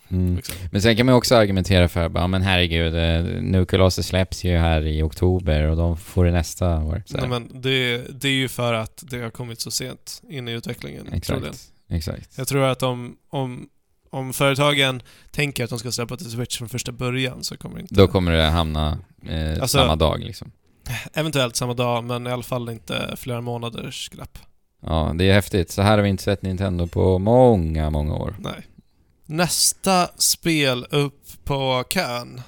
Mm. 0.09 0.35
Liksom. 0.35 0.55
Men 0.71 0.81
sen 0.81 0.97
kan 0.97 1.05
man 1.05 1.15
också 1.15 1.35
argumentera 1.35 1.89
för 1.89 2.09
bara, 2.09 2.27
men 2.27 2.41
herregud, 2.41 2.95
eh, 2.95 3.41
nu 3.41 3.65
Colossus 3.65 4.07
släpps 4.07 4.43
ju 4.43 4.57
här 4.57 4.87
i 4.87 5.01
oktober 5.01 5.63
och 5.63 5.77
de 5.77 5.97
får 5.97 6.25
det 6.25 6.31
nästa 6.31 6.83
år. 6.83 7.03
Nej, 7.09 7.27
men 7.27 7.61
det, 7.61 8.01
det 8.21 8.27
är 8.27 8.31
ju 8.31 8.47
för 8.47 8.73
att 8.73 9.03
det 9.07 9.19
har 9.19 9.29
kommit 9.29 9.61
så 9.61 9.71
sent 9.71 10.21
in 10.29 10.47
i 10.47 10.51
utvecklingen. 10.51 11.13
Exakt. 11.13 11.71
Exakt. 11.89 12.37
Jag 12.37 12.47
tror 12.47 12.63
att 12.63 12.83
om, 12.83 13.17
om, 13.29 13.69
om 14.09 14.33
företagen 14.33 15.01
tänker 15.31 15.63
att 15.63 15.69
de 15.69 15.79
ska 15.79 15.91
släppa 15.91 16.17
till 16.17 16.31
Switch 16.31 16.57
från 16.57 16.69
första 16.69 16.91
början 16.91 17.43
så 17.43 17.57
kommer 17.57 17.75
det 17.75 17.81
inte... 17.81 17.95
Då 17.95 18.07
kommer 18.07 18.31
det 18.31 18.43
hamna 18.43 18.97
eh, 19.27 19.51
Alltså- 19.51 19.77
samma 19.77 19.95
dag 19.95 20.19
liksom. 20.19 20.51
Eventuellt 21.13 21.55
samma 21.55 21.73
dag, 21.73 22.03
men 22.03 22.27
i 22.27 22.29
alla 22.29 22.43
fall 22.43 22.69
inte 22.69 23.15
flera 23.17 23.41
månaders 23.41 24.09
glapp. 24.09 24.37
Ja, 24.81 25.13
det 25.15 25.29
är 25.29 25.33
häftigt. 25.33 25.71
Så 25.71 25.81
här 25.81 25.97
har 25.97 26.03
vi 26.03 26.09
inte 26.09 26.23
sett 26.23 26.41
Nintendo 26.41 26.87
på 26.87 27.19
många, 27.19 27.89
många 27.89 28.15
år. 28.15 28.35
Nej. 28.39 28.67
Nästa 29.25 30.07
spel 30.17 30.85
upp 30.89 31.21
på 31.43 31.83
kön. 31.89 32.41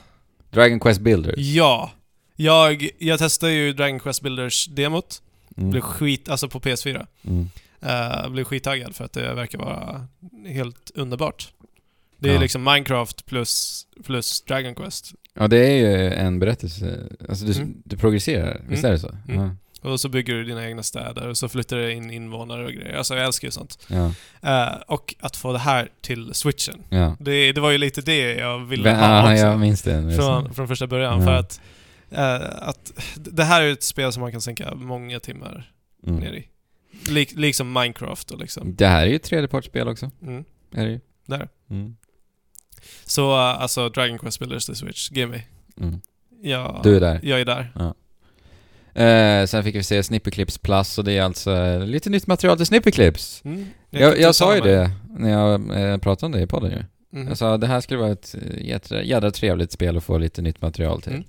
Dragon 0.50 0.80
Quest 0.80 1.02
Builder. 1.02 1.36
Ja. 1.38 1.92
Jag, 2.36 2.90
jag 3.00 3.20
testade 3.20 3.54
ju 3.54 3.74
Dragon 3.74 4.00
Quest 4.00 4.22
Builders 4.22 4.66
demot. 4.66 5.22
Mm. 5.58 5.70
Blev 5.70 5.82
skit, 5.82 6.30
alltså 6.30 6.50
på 6.50 6.60
PS4. 6.60 7.08
Mm. 7.24 7.50
Uh, 7.84 8.30
blev 8.30 8.44
skittaggad 8.44 8.96
för 8.96 9.06
att 9.06 9.14
det 9.14 9.34
verkar 9.34 9.60
vara 9.60 10.08
helt 10.48 10.92
underbart. 10.96 11.54
Det 12.18 12.30
är 12.30 12.34
Ja. 12.34 12.40
liksom 12.42 12.64
Minecraft 12.64 13.26
plus, 13.26 13.84
plus 14.06 14.42
Dragon 14.42 14.76
Quest. 14.76 15.14
Ja, 15.34 15.48
det 15.48 15.58
är 15.68 15.72
ju 15.78 16.14
en 16.14 16.40
berättelse. 16.40 17.08
Alltså, 17.30 17.46
du, 17.46 17.54
Mm. 17.54 17.82
du 17.86 17.98
progresserar. 17.98 18.62
Visst 18.68 18.84
Mm. 18.84 18.90
är 18.90 18.94
det 18.94 19.00
så? 19.00 19.18
Mm. 19.28 19.58
Och 19.82 20.00
så 20.00 20.10
bygger 20.10 20.34
du 20.34 20.44
dina 20.44 20.68
egna 20.68 20.84
städer 20.84 21.28
och 21.30 21.38
så 21.38 21.50
flyttar 21.50 21.78
det 21.78 21.92
in 21.94 22.12
invånare 22.12 22.66
och 22.66 22.72
grejer. 22.72 22.96
Alltså 22.98 23.16
jag 23.16 23.26
älskar 23.26 23.48
ju 23.48 23.52
sånt. 23.52 23.88
Ja. 23.88 24.12
Eh, 24.42 24.76
och 24.88 25.16
att 25.20 25.36
få 25.36 25.52
det 25.54 25.60
här 25.60 25.90
till 26.02 26.34
switchen. 26.34 26.84
Ja. 26.90 27.18
Det, 27.20 27.52
det 27.52 27.62
var 27.62 27.72
ju 27.72 27.78
lite 27.78 28.02
det 28.02 28.34
jag 28.36 28.60
ville 28.60 28.90
ja. 28.90 28.96
ha 28.96 29.08
Ja, 29.08 29.34
också. 29.34 29.46
jag 29.46 29.60
minns 29.60 29.82
det. 29.82 30.16
från, 30.16 30.54
från 30.54 30.68
första 30.68 30.88
början. 30.88 31.20
Ja. 31.20 31.26
För 31.26 31.34
att, 31.34 31.62
eh, 32.12 32.68
att 32.68 32.94
det 33.16 33.44
här 33.44 33.62
är 33.62 33.72
ett 33.72 33.84
spel 33.84 34.12
som 34.14 34.22
man 34.22 34.32
kan 34.32 34.42
sänka 34.42 34.76
många 34.76 35.20
timmar 35.20 35.72
Mm. 36.08 36.20
ner 36.20 36.34
i. 36.34 36.48
Lik, 37.10 37.32
liksom 37.36 37.74
Minecraft 37.74 38.32
och 38.32 38.40
liksom. 38.40 38.76
Det 38.76 38.88
här 38.88 39.02
är 39.02 39.08
ju 39.10 39.16
ett 39.16 39.24
tredjepartsspel 39.24 39.88
också. 39.88 40.12
Mm. 40.22 40.44
Är 40.76 40.86
det 40.86 40.92
ju. 40.92 41.00
Där. 41.26 41.48
Mm. 41.70 41.96
Så 43.06 43.34
alltså 43.34 43.90
Dragon 43.90 44.20
Quest 44.20 44.40
Builders 44.40 44.66
till 44.66 44.76
Switch, 44.76 45.12
give 45.12 45.32
me. 45.32 45.42
Mm. 45.82 46.02
Ja, 46.42 46.80
Du 46.84 46.96
är 46.96 47.00
där. 47.00 47.20
Jag 47.24 47.42
är 47.42 47.46
där. 47.46 47.94
Eh, 48.96 49.46
sen 49.46 49.64
fick 49.64 49.76
vi 49.76 49.84
se 49.84 50.04
Snipperclips 50.04 50.58
Plus 50.58 50.98
och 50.98 51.04
det 51.04 51.12
är 51.18 51.22
alltså 51.22 51.52
eh, 51.52 51.86
lite 51.86 52.10
nytt 52.10 52.28
material 52.28 52.58
till 52.58 52.66
Snipperclips. 52.66 53.42
Mm. 53.46 53.66
Jag, 53.90 54.20
jag, 54.20 54.36
sa 54.36 54.56
ju 54.56 54.62
mig. 54.62 54.72
det 54.72 54.92
när 55.18 55.30
jag 55.32 55.82
eh, 55.92 55.98
pratade 55.98 56.26
om 56.26 56.32
det 56.32 56.42
i 56.42 56.48
podden 56.48 56.72
ju. 56.72 56.84
Mhm. 57.20 57.28
Jag 57.28 57.38
sa 57.38 57.58
det 57.58 57.68
här 57.68 57.82
skulle 57.82 58.00
vara 58.00 58.12
ett 58.12 58.36
eh, 58.36 58.66
jädra, 58.66 59.04
jädra 59.04 59.32
trevligt 59.32 59.72
spel 59.72 59.98
att 59.98 60.04
få 60.04 60.18
lite 60.18 60.42
nytt 60.42 60.62
material 60.62 61.02
till. 61.02 61.24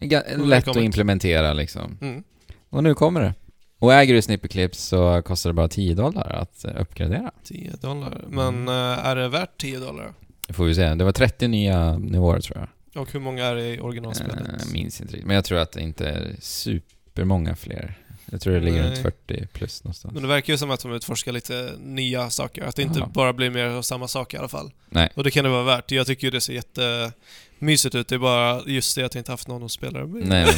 Mm. 0.00 0.48
Lätt 0.48 0.68
att 0.68 0.76
implementera 0.76 1.52
liksom. 1.52 1.98
Mm. 2.00 2.24
Och 2.70 2.82
nu 2.82 2.94
kommer 2.94 3.20
det. 3.20 3.34
Och 3.78 3.94
äger 3.94 4.14
du 4.14 4.22
Snipperclips 4.22 4.78
så 4.78 5.22
kostar 5.22 5.50
det 5.50 5.54
bara 5.54 5.68
10 5.68 5.94
dollar 5.94 6.32
att 6.32 6.64
uppgradera. 6.80 7.30
10 7.44 7.70
dollar. 7.70 8.24
Men 8.28 8.68
eh, 8.68 9.06
är 9.06 9.16
det 9.16 9.28
värt 9.28 9.60
10 9.60 9.78
dollar? 9.78 10.12
Det 10.46 10.52
får 10.52 10.64
vi 10.64 10.74
se. 10.74 10.94
Det 10.94 11.04
var 11.04 11.12
30 11.12 11.48
nya 11.48 11.98
nivåer 11.98 12.40
tror 12.40 12.58
jag. 12.58 13.02
Och 13.02 13.12
hur 13.12 13.20
många 13.20 13.44
är 13.44 13.54
det 13.54 13.74
i 13.74 13.80
originalspelet? 13.80 14.36
Eh, 14.48 14.54
Jag 14.58 14.72
minns 14.72 15.00
inte 15.00 15.12
riktigt. 15.12 15.26
Men 15.26 15.34
jag 15.36 15.44
tror 15.44 15.58
att 15.58 15.72
det 15.72 15.80
inte 15.80 16.08
är 16.08 16.36
supermånga 16.40 17.56
fler. 17.56 17.98
Jag 18.30 18.40
tror 18.40 18.54
det 18.54 18.60
ligger 18.60 18.82
Nej. 18.82 18.90
runt 18.90 18.98
40 18.98 19.46
plus 19.52 19.84
någonstans. 19.84 20.14
Men 20.14 20.22
det 20.22 20.28
verkar 20.28 20.52
ju 20.52 20.58
som 20.58 20.70
att 20.70 20.80
de 20.80 20.92
utforskar 20.92 21.32
lite 21.32 21.72
nya 21.80 22.30
saker. 22.30 22.62
Att 22.62 22.76
det 22.76 22.82
inte 22.82 22.98
Ja. 22.98 23.10
bara 23.14 23.32
blir 23.32 23.50
mer 23.50 23.64
av 23.64 23.82
samma 23.82 24.08
sak 24.08 24.34
i 24.34 24.36
alla 24.36 24.48
fall. 24.48 24.70
Nej. 24.90 25.10
Och 25.14 25.24
det 25.24 25.30
kan 25.30 25.44
det 25.44 25.50
vara 25.50 25.62
värt. 25.62 25.90
Jag 25.90 26.06
tycker 26.06 26.26
ju 26.26 26.30
det 26.30 26.40
ser 26.40 26.52
jättemysigt 26.52 27.94
ut. 27.94 28.08
Det 28.08 28.14
är 28.14 28.18
bara 28.18 28.62
just 28.66 28.96
det 28.96 29.02
att 29.04 29.14
jag 29.14 29.20
inte 29.20 29.30
haft 29.32 29.48
någon 29.48 29.62
att 29.64 29.70
spela 29.72 29.98
det 30.00 30.06
med. 30.06 30.26
Nej 30.28 30.54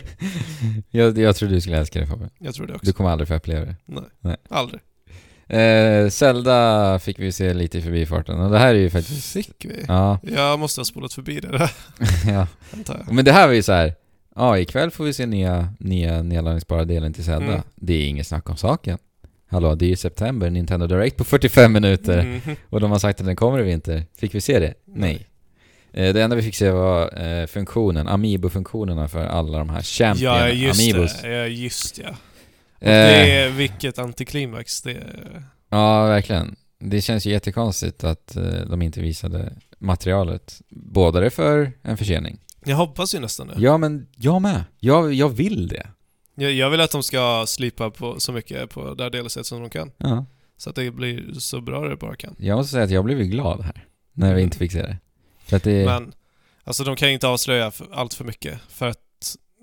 jag, 0.90 1.18
jag 1.18 1.36
tror 1.36 1.48
du 1.48 1.60
skulle 1.60 1.78
älska 1.78 2.00
det 2.00 2.06
Fabian. 2.06 2.30
Jag 2.38 2.54
tror 2.54 2.66
det 2.66 2.74
också. 2.74 2.86
Du 2.86 2.92
kommer 2.92 3.10
aldrig 3.10 3.28
få 3.28 3.34
uppleva 3.34 3.64
det. 3.66 3.76
Nej. 3.86 4.04
Nej. 4.20 4.36
Aldrig. 4.50 4.80
Eh, 5.48 6.08
Zelda 6.08 6.98
fick 6.98 7.18
vi 7.18 7.32
se 7.32 7.54
lite 7.54 7.78
i 7.78 7.82
förbifarten 7.82 8.40
och 8.40 8.50
det 8.50 8.58
här 8.58 8.68
är 8.74 8.78
ju 8.78 8.90
faktiskt... 8.90 9.32
Fick 9.32 9.64
vi? 9.64 9.84
Ja, 9.88 10.18
Jag 10.22 10.58
måste 10.58 10.80
ha 10.80 10.84
spolat 10.84 11.12
förbi 11.12 11.40
det 11.40 11.48
där, 11.48 11.70
ja. 12.32 12.46
antar 12.72 13.02
jag. 13.06 13.14
Men 13.14 13.24
det 13.24 13.32
här 13.32 13.46
var 13.46 13.54
ju 13.54 13.62
så 13.62 13.72
här. 13.72 13.94
Ja, 14.36 14.58
ikväll 14.58 14.90
får 14.90 15.04
vi 15.04 15.12
se 15.12 15.26
nya, 15.26 15.68
nya 15.78 16.22
nedladdningsbara 16.22 16.84
delen 16.84 17.12
till 17.12 17.24
Zelda. 17.24 17.46
Mm. 17.46 17.60
Det 17.74 17.94
är 17.94 18.08
inget 18.08 18.26
snack 18.26 18.50
om 18.50 18.56
saken. 18.56 18.98
Hallå, 19.50 19.74
det 19.74 19.84
är 19.84 19.88
ju 19.88 19.96
september, 19.96 20.50
Nintendo 20.50 20.86
Direct 20.86 21.16
på 21.16 21.24
45 21.24 21.72
minuter. 21.72 22.22
Mhm. 22.22 22.56
Och 22.70 22.80
de 22.80 22.90
har 22.90 22.98
sagt 22.98 23.20
att 23.20 23.26
den 23.26 23.36
kommer 23.36 23.60
i 23.60 23.62
vinter. 23.62 24.02
Fick 24.18 24.34
vi 24.34 24.40
se 24.40 24.58
det? 24.58 24.74
Nej. 24.84 25.26
Eh, 25.92 26.14
Det 26.14 26.22
enda 26.22 26.36
vi 26.36 26.42
fick 26.42 26.54
se 26.56 26.70
var 26.70 27.22
eh, 27.26 27.46
funktionen, 27.46 28.08
Amiibo-funktionerna 28.08 29.08
för 29.08 29.26
alla 29.26 29.58
de 29.58 29.68
här 29.68 29.82
Champion 29.82 30.32
Ja, 30.34 30.48
just 30.48 30.80
Amiibos. 30.80 31.22
det. 31.22 31.28
Ja, 31.28 31.46
just 31.46 31.98
ja. 31.98 32.08
Och 32.80 32.86
Eh, 32.86 33.24
det 33.24 33.32
är 33.32 33.50
vilket 33.50 33.98
antiklimax 33.98 34.82
det 34.82 34.92
är. 34.92 35.42
Ja, 35.68 36.06
verkligen. 36.06 36.56
Det 36.78 37.00
känns 37.00 37.26
ju 37.26 37.30
jättekonstigt 37.30 38.04
att 38.04 38.36
eh, 38.36 38.42
de 38.42 38.82
inte 38.82 39.00
visade 39.00 39.52
materialet. 39.78 40.62
Båda 40.68 41.20
det 41.20 41.30
för 41.30 41.72
en 41.82 41.96
försening. 41.96 42.38
Jag 42.64 42.76
hoppas 42.76 43.14
ju 43.14 43.18
nästan 43.20 43.46
det. 43.48 43.54
Ja, 43.58 43.78
men 43.78 44.06
jag 44.16 44.42
med. 44.42 44.64
Jag, 44.80 45.12
jag 45.12 45.28
vill 45.28 45.68
det. 45.68 45.86
Jag, 46.34 46.52
jag 46.52 46.70
vill 46.70 46.80
att 46.80 46.90
de 46.90 47.02
ska 47.02 47.44
slipa 47.46 47.90
på 47.90 48.20
så 48.20 48.32
mycket 48.32 48.70
på 48.70 48.94
det 48.94 49.02
här 49.02 49.10
delset 49.10 49.46
som 49.46 49.60
de 49.60 49.70
kan. 49.70 49.90
Ja. 49.96 50.26
Så 50.56 50.70
att 50.70 50.76
det 50.76 50.90
blir 50.90 51.32
så 51.32 51.60
bra 51.60 51.88
det 51.88 51.96
bara 51.96 52.16
kan. 52.16 52.36
Jag 52.38 52.56
måste 52.56 52.72
säga 52.72 52.84
att 52.84 52.90
jag 52.90 53.04
blev 53.04 53.18
glad 53.18 53.62
här. 53.62 53.86
När 54.12 54.34
vi 54.34 54.42
inte 54.42 54.58
fick 54.58 54.72
se 54.72 54.82
det. 54.82 54.96
För 55.44 55.56
att 55.56 55.62
det... 55.62 55.84
Men, 55.84 56.12
alltså 56.64 56.84
de 56.84 56.96
kan 56.96 57.08
ju 57.08 57.14
inte 57.14 57.28
avslöja 57.28 57.72
allt 57.92 58.14
för 58.14 58.24
mycket 58.24 58.60
för 58.68 58.88
att, 58.88 58.98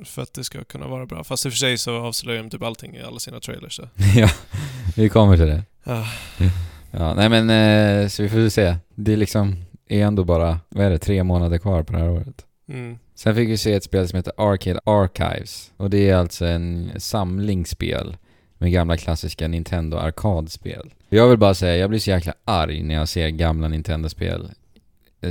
för 0.05 0.21
att 0.21 0.33
det 0.33 0.43
ska 0.43 0.63
kunna 0.63 0.87
vara 0.87 1.05
bra. 1.05 1.23
Fast 1.23 1.45
i 1.45 1.49
och 1.49 1.53
för 1.53 1.57
sig 1.57 1.77
så 1.77 1.95
avslöjar 1.97 2.43
de 2.43 2.49
typ 2.49 2.63
allting 2.63 2.95
i 2.95 3.01
alla 3.01 3.19
sina 3.19 3.39
trailers. 3.39 3.75
Så. 3.75 3.87
ja, 4.15 4.29
vi 4.95 5.09
kommer 5.09 5.37
till 5.37 5.45
det. 5.47 5.63
Ah, 5.83 6.05
Ja, 6.91 7.13
nej 7.13 7.29
men 7.29 7.49
eh, 7.49 8.07
så 8.07 8.23
vi 8.23 8.29
får 8.29 8.49
se. 8.49 8.75
Det 8.95 9.13
är 9.13 9.17
liksom, 9.17 9.55
är 9.87 10.01
ändå 10.05 10.23
bara, 10.23 10.59
vad 10.69 10.85
är 10.85 10.89
det, 10.89 10.97
tre 10.97 11.23
månader 11.23 11.57
kvar 11.57 11.83
på 11.83 11.93
det 11.93 11.99
här 11.99 12.09
året. 12.09 12.45
mm. 12.69 12.97
Sen 13.15 13.35
fick 13.35 13.49
vi 13.49 13.57
se 13.57 13.73
ett 13.73 13.83
spel 13.83 14.07
som 14.07 14.17
heter 14.17 14.33
Arcade 14.37 14.79
Archives. 14.85 15.71
Och 15.77 15.89
det 15.89 16.09
är 16.09 16.15
alltså 16.15 16.45
en 16.45 16.91
samlingsspel 16.97 18.17
med 18.57 18.71
gamla 18.71 18.97
klassiska 18.97 19.47
Nintendo 19.47 19.97
arkadspel. 19.97 20.93
Jag 21.09 21.27
vill 21.27 21.37
bara 21.37 21.53
säga, 21.53 21.77
jag 21.77 21.89
blir 21.89 21.99
så 21.99 22.09
jäkla 22.09 22.33
arg 22.45 22.83
när 22.83 22.95
jag 22.95 23.09
ser 23.09 23.29
gamla 23.29 23.67
Nintendo-spel 23.67 24.49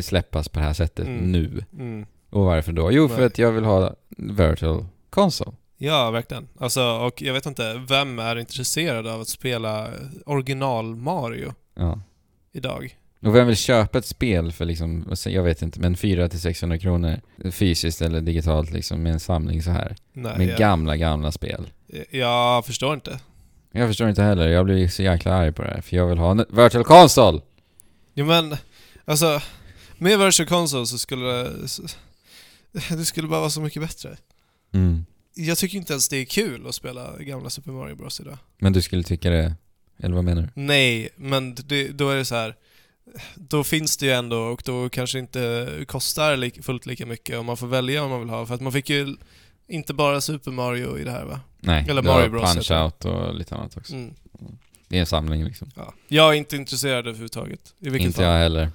släppas 0.00 0.48
på 0.48 0.58
det 0.60 0.64
här 0.66 0.72
sättet 0.72 1.06
Mm. 1.06 1.32
nu. 1.32 1.64
Mm. 1.78 2.06
Och 2.30 2.44
varför 2.44 2.72
då? 2.72 2.92
Jo, 2.92 3.08
för 3.08 3.26
att 3.26 3.38
jag 3.38 3.52
vill 3.52 3.64
ha 3.64 3.94
Virtual 4.16 4.86
Console. 5.10 5.52
Ja, 5.78 6.10
verkligen. 6.10 6.48
Alltså, 6.58 6.82
och 6.82 7.22
jag 7.22 7.32
vet 7.34 7.46
inte, 7.46 7.84
vem 7.88 8.18
är 8.18 8.36
intresserad 8.38 9.06
av 9.06 9.20
att 9.20 9.28
spela 9.28 9.88
original 10.26 10.96
Mario 10.96 11.52
Ja. 11.74 12.00
idag? 12.52 12.96
Och 13.22 13.34
vem 13.36 13.46
vill 13.46 13.56
köpa 13.56 13.98
ett 13.98 14.06
spel 14.06 14.52
för 14.52 14.64
liksom, 14.64 15.12
jag 15.26 15.42
vet 15.42 15.62
inte, 15.62 15.80
men 15.80 15.94
400-600 15.96 16.78
kronor 16.78 17.20
fysiskt 17.50 18.02
eller 18.02 18.20
digitalt 18.20 18.70
liksom 18.70 19.02
med 19.02 19.12
en 19.12 19.20
samling 19.20 19.62
så 19.62 19.70
här. 19.70 19.96
Nej, 20.12 20.38
Med 20.38 20.48
jag, 20.48 20.58
gamla, 20.58 20.96
gamla 20.96 21.32
spel. 21.32 21.70
jag 22.10 22.66
förstår 22.66 22.94
inte. 22.94 23.20
Jag 23.72 23.88
förstår 23.88 24.08
inte 24.08 24.22
heller, 24.22 24.48
jag 24.48 24.64
blir 24.64 24.88
så 24.88 25.02
jäkla 25.02 25.34
arg 25.34 25.52
på 25.52 25.62
det 25.62 25.68
här, 25.68 25.80
för 25.80 25.96
jag 25.96 26.06
vill 26.06 26.18
ha 26.18 26.30
en 26.30 26.44
Virtual 26.50 26.84
Console! 26.84 27.40
Jo 28.14 28.26
men, 28.26 28.56
alltså, 29.04 29.40
med 29.98 30.18
Virtual 30.18 30.48
Console 30.48 30.86
så 30.86 30.98
skulle 30.98 31.26
det... 31.26 31.50
Det 32.88 33.04
skulle 33.04 33.28
bara 33.28 33.40
vara 33.40 33.50
så 33.50 33.60
mycket 33.60 33.82
bättre. 33.82 34.16
Mm. 34.72 35.04
Jag 35.34 35.58
tycker 35.58 35.78
inte 35.78 35.92
ens 35.92 36.08
det 36.08 36.16
är 36.16 36.24
kul 36.24 36.66
att 36.66 36.74
spela 36.74 37.16
gamla 37.18 37.50
Super 37.50 37.72
Mario 37.72 37.94
Bros 37.94 38.20
idag. 38.20 38.38
Men 38.58 38.72
du 38.72 38.82
skulle 38.82 39.02
tycka 39.02 39.30
det, 39.30 39.54
eller 39.98 40.14
vad 40.14 40.24
menar 40.24 40.42
du? 40.42 40.48
Nej, 40.54 41.08
men 41.16 41.54
det, 41.54 41.88
då 41.88 42.10
är 42.10 42.16
det 42.16 42.24
så 42.24 42.34
här. 42.34 42.54
Då 43.34 43.64
finns 43.64 43.96
det 43.96 44.06
ju 44.06 44.12
ändå 44.12 44.38
och 44.38 44.62
då 44.64 44.88
kanske 44.88 45.18
inte 45.18 45.68
kostar 45.88 46.62
fullt 46.62 46.86
lika 46.86 47.06
mycket 47.06 47.38
om 47.38 47.46
man 47.46 47.56
får 47.56 47.66
välja 47.66 48.00
vad 48.00 48.10
man 48.10 48.20
vill 48.20 48.28
ha. 48.28 48.46
För 48.46 48.54
att 48.54 48.60
man 48.60 48.72
fick 48.72 48.90
ju 48.90 49.16
inte 49.66 49.94
bara 49.94 50.20
Super 50.20 50.50
Mario 50.50 50.98
i 50.98 51.04
det 51.04 51.10
här 51.10 51.24
va? 51.24 51.40
Nej, 51.60 51.86
Eller 51.88 52.02
Mario 52.02 52.28
Bros 52.28 52.56
Punch-Out 52.56 53.06
och 53.06 53.34
lite 53.34 53.54
annat 53.54 53.76
också. 53.76 53.94
Mm. 53.94 54.14
Det 54.88 54.96
är 54.96 55.00
en 55.00 55.06
samling 55.06 55.44
liksom. 55.44 55.70
Ja. 55.76 55.94
Jag 56.08 56.28
är 56.28 56.32
inte 56.32 56.56
intresserad 56.56 57.06
överhuvudtaget. 57.06 57.74
I 57.78 57.88
vilket 57.90 58.06
Inte 58.06 58.16
fall. 58.16 58.24
jag 58.24 58.38
heller. 58.38 58.70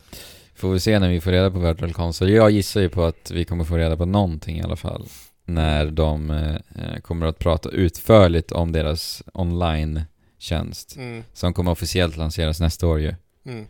Får 0.55 0.71
vi 0.71 0.79
se 0.79 0.99
när 0.99 1.09
vi 1.09 1.21
får 1.21 1.31
reda 1.31 1.51
på 1.51 1.59
Virtual 1.59 1.93
Console. 1.93 2.31
Jag 2.31 2.51
gissar 2.51 2.81
ju 2.81 2.89
på 2.89 3.03
att 3.05 3.31
vi 3.31 3.45
kommer 3.45 3.63
få 3.63 3.77
reda 3.77 3.97
på 3.97 4.05
någonting 4.05 4.57
i 4.57 4.61
alla 4.63 4.75
fall. 4.75 5.05
När 5.45 5.85
de 5.85 6.29
eh, 6.31 6.55
eh, 6.55 6.99
kommer 7.01 7.25
att 7.25 7.39
prata 7.39 7.69
utförligt 7.69 8.51
om 8.51 8.71
deras 8.71 9.23
online-tjänst. 9.33 10.95
Mm, 10.95 11.23
Som 11.33 11.53
kommer 11.53 11.71
officiellt 11.71 12.17
lanseras 12.17 12.59
nästa 12.59 12.87
år 12.87 12.99
ju. 12.99 13.15
mm. 13.45 13.65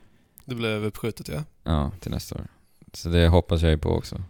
Det 0.48 0.56
blev 0.56 0.86
uppskjutet 0.86 1.28
ja. 1.28 1.44
Ja, 1.64 1.92
till 2.00 2.12
nästa 2.12 2.36
år. 2.36 2.48
Så 2.94 3.10
det 3.10 3.28
hoppas 3.28 3.62
jag 3.62 3.72
ju 3.72 3.78
på 3.78 3.90
också. 3.90 4.24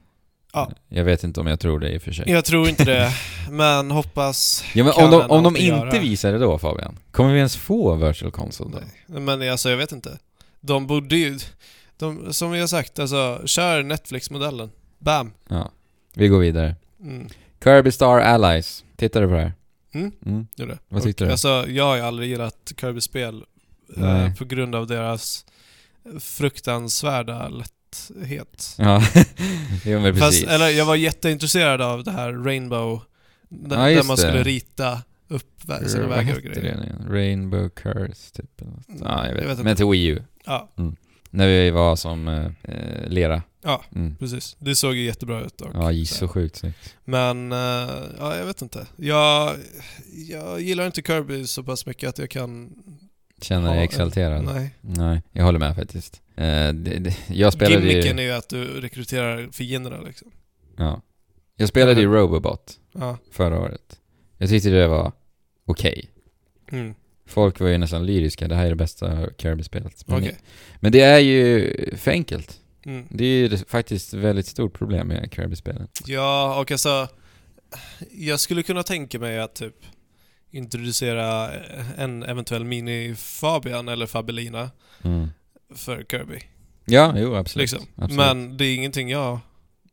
Ja. 0.53 0.71
Jag 0.89 1.03
vet 1.03 1.23
inte 1.23 1.39
om 1.39 1.47
jag 1.47 1.59
tror 1.59 1.79
det 1.79 1.89
i 1.91 1.97
och 1.97 2.01
för 2.01 2.11
sig. 2.11 2.25
Jag 2.31 2.45
tror 2.45 2.69
inte 2.69 2.85
det, 2.85 3.11
men 3.51 3.91
hoppas 3.91 4.63
Ja 4.73 4.83
men 4.83 4.93
om 5.05 5.11
de, 5.11 5.21
om 5.29 5.43
de 5.43 5.55
inte 5.57 5.67
göra. 5.67 5.99
visar 5.99 6.31
det 6.31 6.37
då 6.39 6.57
Fabian? 6.57 6.99
Kommer 7.11 7.31
vi 7.31 7.37
ens 7.37 7.55
få 7.55 7.95
Virtual 7.95 8.31
Console 8.31 8.69
då? 8.73 8.79
Nej. 9.07 9.21
Men 9.21 9.51
alltså 9.51 9.69
jag 9.69 9.77
vet 9.77 9.91
inte. 9.91 10.17
De 10.61 10.87
borde 10.87 11.15
ju... 11.15 11.39
De, 11.97 12.33
som 12.33 12.51
vi 12.51 12.59
har 12.59 12.67
sagt, 12.67 12.99
alltså 12.99 13.41
kör 13.45 13.83
Netflix-modellen. 13.83 14.71
Bam! 14.99 15.31
Ja. 15.49 15.71
Vi 16.13 16.27
går 16.27 16.39
vidare. 16.39 16.75
Mm. 17.01 17.27
Kirby 17.63 17.91
Star 17.91 18.19
Allies. 18.19 18.83
Tittar 18.95 19.21
du 19.21 19.27
på 19.27 19.33
det 19.33 19.41
här? 19.41 19.53
Mm. 19.93 20.11
Mm. 20.25 20.47
Gjorde 20.55 20.71
det. 20.73 20.79
Vad 20.89 21.03
tyckte 21.03 21.23
Och, 21.23 21.27
du? 21.27 21.31
Alltså, 21.31 21.65
jag 21.69 21.83
har 21.85 21.95
ju 21.95 22.01
aldrig 22.01 22.29
gillat 22.29 22.73
Kirby-spel 22.81 23.43
eh, 23.97 24.33
på 24.33 24.45
grund 24.45 24.75
av 24.75 24.87
deras 24.87 25.45
fruktansvärda 26.19 27.47
lätthet. 27.49 28.75
Ja, 28.77 29.03
jo 29.85 29.99
men 29.99 30.13
precis. 30.13 30.19
Fast, 30.19 30.43
eller 30.55 30.69
jag 30.69 30.85
var 30.85 30.95
jätteintresserad 30.95 31.81
av 31.81 32.03
det 32.03 32.11
här 32.11 32.33
Rainbow, 32.33 33.01
där, 33.49 33.89
Ja, 33.89 33.95
där 33.95 34.03
man 34.03 34.15
det. 34.15 34.21
skulle 34.21 34.43
rita 34.43 35.01
upp 35.27 35.61
sina 35.87 36.07
vägar 36.07 36.35
och 36.35 36.41
grejer. 36.41 36.95
det? 37.07 37.13
Rainbow 37.13 37.69
Curse 37.69 38.33
typ? 38.33 38.61
något. 38.61 38.85
Ja, 39.01 39.27
jag 39.27 39.33
vet, 39.33 39.41
Jag 39.43 39.55
vet 39.55 39.63
Men 39.63 39.75
till 39.75 39.85
Wii 39.85 40.05
U. 40.05 40.21
Ja, 40.45 40.69
När 41.35 41.47
vi 41.47 41.71
var 41.71 41.95
som 41.95 42.27
eh, 42.27 42.45
eh, 42.63 43.07
lera. 43.09 43.41
Ja. 43.63 43.83
Mm. 43.95 44.15
precis. 44.15 44.55
Det 44.59 44.75
såg 44.75 44.95
ju 44.95 45.03
jättebra 45.05 45.41
ut. 45.41 45.61
Och, 45.61 45.69
Ja, 45.73 45.91
så. 46.05 46.15
så 46.15 46.27
sjukt 46.27 46.55
snyggt. 46.55 46.95
Men, 47.03 47.51
eh, 47.51 47.57
ja 48.19 48.37
jag 48.37 48.45
vet 48.45 48.61
inte. 48.61 48.87
Jag, 48.95 49.55
jag 50.29 50.61
gillar 50.61 50.85
inte 50.85 51.01
Kirby 51.01 51.47
så 51.47 51.63
pass 51.63 51.85
mycket 51.85 52.09
att 52.09 52.17
jag 52.17 52.29
kan... 52.29 52.73
Känner 53.41 53.69
dig 53.69 53.77
en- 53.77 53.83
exalterad? 53.83 54.43
Nej. 54.45 54.75
Nej, 54.81 55.21
jag 55.31 55.43
håller 55.43 55.59
med 55.59 55.75
faktiskt. 55.75 56.21
Eh, 56.35 56.43
det, 56.43 56.73
det, 56.99 57.17
jag 57.27 57.53
spelade 57.53 57.87
Gimmicken 57.87 58.17
ju... 58.17 58.23
är 58.23 58.27
ju 58.27 58.33
att 58.37 58.49
du 58.49 58.81
rekryterar 58.81 59.49
fienderna 59.51 60.01
liksom. 60.01 60.31
Ja. 60.77 61.01
Jag 61.55 61.69
spelade 61.69 62.01
ju 62.01 62.07
Robobot 62.07 62.73
Ja. 62.93 63.17
förra 63.31 63.59
året. 63.59 63.99
Jag 64.37 64.49
tyckte 64.49 64.69
det 64.69 64.87
var 64.87 65.11
okej. 65.65 66.09
Mm. 66.71 66.93
Folk 67.25 67.59
var 67.59 67.67
ju 67.67 67.77
nästan 67.77 68.05
lyriska, 68.05 68.47
det 68.47 68.55
här 68.55 68.65
är 68.65 68.69
det 68.69 68.75
bästa 68.75 69.29
Kirby-spelet. 69.37 70.07
Men, 70.07 70.17
Okej. 70.17 70.37
men 70.79 70.91
det 70.91 71.01
är 71.01 71.19
ju 71.19 71.71
för 71.97 72.11
enkelt. 72.11 72.59
Mm. 72.85 73.05
Det 73.09 73.25
är 73.25 73.37
ju 73.49 73.57
faktiskt 73.57 74.13
ett 74.13 74.19
väldigt 74.19 74.47
stort 74.47 74.73
problem 74.73 75.07
med 75.07 75.29
Kirby-spelen. 75.31 75.87
Ja, 76.05 76.59
och 76.59 76.71
alltså... 76.71 77.07
Jag 78.11 78.39
skulle 78.39 78.63
kunna 78.63 78.83
tänka 78.83 79.19
mig 79.19 79.39
att 79.39 79.55
typ 79.55 79.75
introducera 80.51 81.51
en 81.97 82.23
eventuell 82.23 82.63
mini-Fabian 82.63 83.91
eller 83.91 84.05
Fabelina 84.05 84.71
Mm. 85.03 85.27
för 85.75 86.03
Kirby. 86.03 86.39
Ja, 86.85 87.13
jo 87.17 87.35
absolut. 87.35 87.71
Liksom. 87.71 87.87
absolut. 87.95 88.17
Men 88.17 88.57
det 88.57 88.65
är 88.65 88.75
ingenting 88.75 89.09
jag 89.09 89.39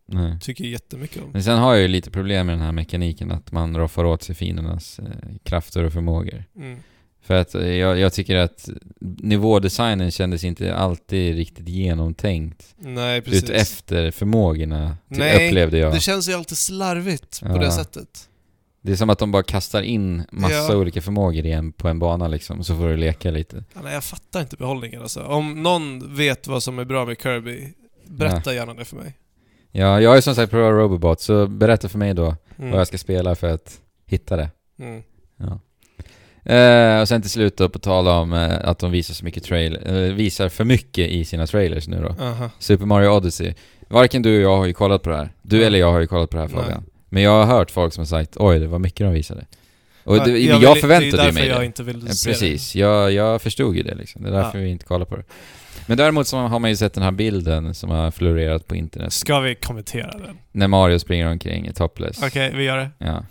Nej. 0.07 0.41
tycker 0.41 0.65
jättemycket 0.65 1.23
om. 1.23 1.31
Men 1.33 1.43
sen 1.43 1.59
har 1.59 1.73
jag 1.73 1.83
ju 1.83 1.89
lite 1.89 2.11
problem 2.11 2.47
med 2.47 2.55
den 2.55 2.63
här 2.65 2.73
mekaniken 2.73 3.31
att 3.33 3.53
man 3.53 3.77
roffar 3.77 4.05
åt 4.05 4.23
sig 4.23 4.35
fiendernas 4.35 4.99
eh, 4.99 5.07
krafter 5.43 5.85
och 5.85 5.93
förmågor. 5.93 6.45
Mm. 6.57 6.79
För 7.23 7.35
att 7.35 7.55
eh, 7.55 7.67
jag, 7.69 7.99
jag 7.99 8.13
tycker 8.13 8.37
att 8.37 8.69
nivådesignen 9.01 10.11
kändes 10.11 10.45
inte 10.45 10.75
alltid 10.75 11.37
riktigt 11.37 11.69
genomtänkt. 11.69 12.75
Nej, 12.79 13.21
precis. 13.23 13.43
Ut 13.45 13.51
efter 13.51 14.11
förmågorna, 14.11 14.97
Nej, 15.09 15.49
upplevde 15.49 15.79
jag. 15.79 15.93
Det 15.95 16.01
känns 16.01 16.29
ju 16.29 16.33
alltid 16.33 16.59
slarvigt 16.59 17.41
på 17.41 17.49
Ja. 17.49 17.59
det 17.59 17.71
sättet. 17.73 18.29
Det 18.85 18.93
är 18.93 18.97
som 18.97 19.11
att 19.11 19.19
de 19.19 19.33
bara 19.33 19.43
kastar 19.43 19.83
in 19.83 20.23
massa 20.33 20.55
Ja. 20.55 20.77
olika 20.77 21.03
förmågor 21.03 21.47
igen 21.47 21.73
på 21.73 21.89
en 21.89 21.99
bana 21.99 22.29
liksom, 22.29 22.65
så 22.65 22.77
får 22.77 22.89
du 22.89 22.97
leka 22.97 23.31
lite. 23.31 23.65
Ja, 23.75 23.81
nej, 23.85 23.95
jag 23.95 24.05
fattar 24.05 24.41
inte 24.41 24.57
behållningen 24.57 25.03
alltså. 25.03 25.23
Om 25.23 25.63
någon 25.63 26.17
vet 26.17 26.47
vad 26.47 26.63
som 26.63 26.79
är 26.79 26.85
bra 26.85 27.05
med 27.07 27.17
Kirby, 27.23 27.69
berätta 28.07 28.55
gärna 28.55 28.75
det 28.75 28.85
för 28.85 28.97
mig. 28.97 29.15
Ja, 29.71 30.01
jag 30.01 30.17
är 30.17 30.21
som 30.21 30.35
sagt 30.35 30.51
pro 30.51 30.71
Robobot, 30.71 31.21
så 31.21 31.47
berätta 31.47 31.89
för 31.89 31.99
mig 31.99 32.15
då 32.15 32.37
Mm. 32.59 32.71
vad 32.71 32.81
jag 32.81 32.87
ska 32.87 32.99
spela 32.99 33.35
för 33.35 33.49
att 33.49 33.81
hitta 34.07 34.37
det. 34.37 34.51
Mm. 34.79 35.03
Ja. 35.37 35.61
Eh, 36.45 37.01
och 37.01 37.09
sen 37.09 37.21
till 37.23 37.31
slut 37.31 37.57
då, 37.57 37.69
på 37.69 37.79
tal 37.79 38.09
om 38.09 38.33
eh, 38.33 38.51
att 38.69 38.79
de 38.79 38.91
visar 38.91 39.15
så 39.15 39.25
mycket 39.25 39.45
trail, 39.45 39.79
eh, 39.87 39.95
visar 39.95 40.49
för 40.49 40.65
mycket 40.65 41.09
i 41.09 41.25
sina 41.25 41.47
trailers 41.47 41.89
nu 41.89 42.01
då. 42.03 42.25
Aha. 42.25 42.51
Super 42.59 42.87
Mario 42.87 43.09
Odyssey. 43.09 43.55
Varken 43.89 44.23
du 44.23 44.37
och 44.37 44.43
jag 44.53 44.57
har 44.57 44.67
ju 44.67 44.73
kollat 44.73 45.03
på 45.03 45.11
det 45.11 45.17
här. 45.17 45.29
Du 45.43 45.65
eller 45.65 45.79
jag 45.79 45.93
har 45.93 46.01
ju 46.01 46.07
kollat 46.07 46.31
på 46.31 46.37
det 46.37 46.43
här 46.43 46.49
Nej. 46.49 46.59
Fabian. 46.63 46.85
Men 47.09 47.23
jag 47.23 47.45
har 47.45 47.55
hört 47.59 47.71
folk 47.71 47.93
som 47.93 48.01
har 48.01 48.07
sagt 48.07 48.31
oj, 48.37 48.59
det 48.59 48.67
var 48.67 48.79
mycket 48.79 49.07
de 49.07 49.13
visade. 49.13 49.45
Och 50.05 50.17
Ja, 50.17 50.25
det, 50.25 50.39
jag, 50.39 50.59
vill- 50.59 50.81
förväntade 50.81 51.17
Det 51.17 51.23
är 51.23 51.27
ju 51.27 51.33
mig 51.33 51.43
därför 51.43 51.49
jag 51.51 51.61
det. 51.61 51.67
inte 51.67 51.83
vill 51.83 52.05
Ja, 52.07 52.13
se 52.15 52.31
precis, 52.31 52.75
jag, 52.77 53.13
jag 53.13 53.43
förstod 53.43 53.77
ju 53.77 53.83
det 53.83 53.95
liksom. 53.95 54.23
Det 54.23 54.29
är 54.29 54.33
därför 54.33 54.59
Ja. 54.59 54.65
vi 54.65 54.71
inte 54.71 54.85
kollar 54.85 55.05
på 55.07 55.17
det. 55.17 55.23
Men 55.87 55.97
däremot 55.99 56.27
så 56.27 56.37
har 56.39 56.59
man 56.59 56.71
ju 56.71 56.77
sett 56.77 56.95
den 56.95 57.03
här 57.05 57.11
bilden 57.11 57.75
som 57.75 57.91
har 57.91 58.11
florerat 58.11 58.67
på 58.67 58.75
det. 58.75 58.79
internet. 58.79 59.13
Ska 59.13 59.41
vi 59.41 59.55
kommentera 59.55 60.11
den? 60.19 60.39
När 60.53 60.69
Mario 60.69 60.99
springer 60.99 61.27
omkring 61.31 61.73
topless. 61.73 62.23
Okej, 62.23 62.53
vi 62.57 62.65
gör 62.65 62.77
det. 62.77 62.91
Ja. 62.99 63.25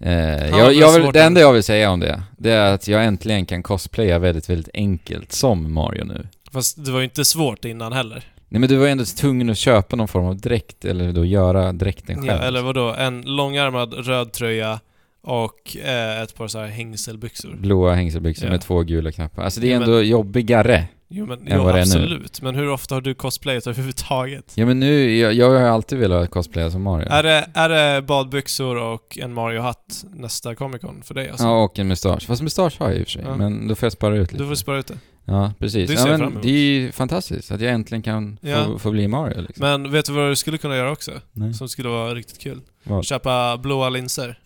Eh, 0.00 0.48
jag, 0.58 0.74
jag 0.74 0.92
vill, 1.00 1.12
det 1.12 1.22
enda 1.22 1.40
jag 1.40 1.52
vill 1.52 1.62
säga 1.62 1.90
om 1.90 2.00
det, 2.00 2.22
det 2.38 2.50
är 2.50 2.74
att 2.74 2.88
jag 2.88 3.04
äntligen 3.04 3.46
kan 3.46 3.62
cosplaya 3.62 4.18
väldigt, 4.18 4.50
väldigt 4.50 4.68
enkelt 4.74 5.32
som 5.32 5.72
Mario 5.74 6.04
nu. 6.04 6.26
Fast 6.52 6.84
det 6.84 6.90
var 6.92 6.98
ju 6.98 7.04
inte 7.04 7.24
svårt 7.24 7.64
innan 7.64 7.92
heller. 7.92 8.24
Nej 8.48 8.60
men 8.60 8.68
du 8.68 8.76
var 8.76 8.86
ju 8.86 8.92
ändå 8.92 9.04
tvungen 9.04 9.50
att 9.50 9.58
köpa 9.58 9.96
någon 9.96 10.08
form 10.08 10.24
av 10.24 10.36
dräkt, 10.36 10.84
eller 10.84 11.12
då 11.12 11.24
göra 11.24 11.72
dräkten 11.72 12.16
själv. 12.16 12.26
Ja, 12.42 12.46
eller 12.48 12.62
vadå? 12.62 12.94
En 12.98 13.22
långärmad 13.22 13.94
röd 14.06 14.32
tröja 14.32 14.80
och 15.22 15.76
eh, 15.84 16.22
ett 16.22 16.34
par 16.34 16.48
så 16.48 16.58
här 16.58 16.66
hängselbyxor. 16.66 17.56
Blåa 17.56 17.94
hängselbyxor 17.94 18.44
Ja. 18.46 18.50
med 18.52 18.60
två 18.60 18.82
gula 18.82 19.12
knappar. 19.12 19.42
Alltså 19.42 19.60
det 19.60 19.66
är 19.66 19.72
Ja, 19.72 19.78
men- 19.80 19.88
ändå 19.88 20.02
jobbigare. 20.02 20.84
Jo 21.12 21.26
men 21.26 21.38
jo, 21.50 21.68
absolut. 21.68 22.42
Men 22.42 22.54
hur 22.54 22.68
ofta 22.70 22.94
har 22.94 23.00
du 23.00 23.14
cosplayat 23.14 23.66
överhuvudtaget? 23.66 24.52
Ja 24.54 24.66
men 24.66 24.80
nu, 24.80 25.16
jag, 25.16 25.34
jag 25.34 25.50
har 25.50 25.60
alltid 25.60 25.98
velat 25.98 26.30
cosplaya 26.30 26.70
som 26.70 26.82
Mario. 26.82 27.08
Är, 27.08 27.22
det, 27.22 27.48
är 27.54 27.68
det 27.68 28.02
badbyxor 28.02 28.76
och 28.76 29.18
en 29.20 29.34
Mario-hatt 29.34 30.04
nästa 30.14 30.54
Comic 30.54 30.80
Con 30.80 31.02
för 31.02 31.14
dig 31.14 31.30
alltså? 31.30 31.44
Ja, 31.46 31.64
och 31.64 31.78
en 31.78 31.88
mustasch. 31.88 32.26
Fast 32.26 32.42
mustasch 32.42 32.76
har 32.80 32.88
jag 32.90 32.98
i 32.98 33.02
och 33.02 33.06
för 33.06 33.10
sig, 33.12 33.22
Ja. 33.26 33.36
men 33.36 33.68
då 33.68 33.74
får 33.74 33.86
jag 33.86 33.92
spara 33.92 34.16
ut 34.16 34.32
lite. 34.32 34.44
Du 34.44 34.48
får 34.48 34.54
spara 34.54 34.78
ut 34.78 34.86
det. 34.86 34.98
Ja, 35.24 35.52
precis. 35.58 35.90
Det 35.90 35.94
ja, 35.94 36.18
men 36.18 36.38
det 36.42 36.48
är 36.48 36.52
ju 36.52 36.92
fantastiskt 36.92 37.50
att 37.50 37.60
jag 37.60 37.72
äntligen 37.72 38.02
kan 38.02 38.38
Ja. 38.42 38.64
få, 38.64 38.78
få 38.78 38.90
bli 38.90 39.08
Mario 39.08 39.40
liksom. 39.40 39.62
Men 39.66 39.90
vet 39.92 40.04
du 40.06 40.12
vad 40.12 40.30
du 40.30 40.36
skulle 40.36 40.58
kunna 40.58 40.76
göra 40.76 40.90
också? 40.92 41.12
Nej. 41.32 41.54
Som 41.54 41.68
skulle 41.68 41.88
vara 41.88 42.14
riktigt 42.14 42.38
kul? 42.38 42.60
Vad? 42.84 43.04
Köpa 43.04 43.56
blåa 43.56 43.88
linser. 43.88 44.38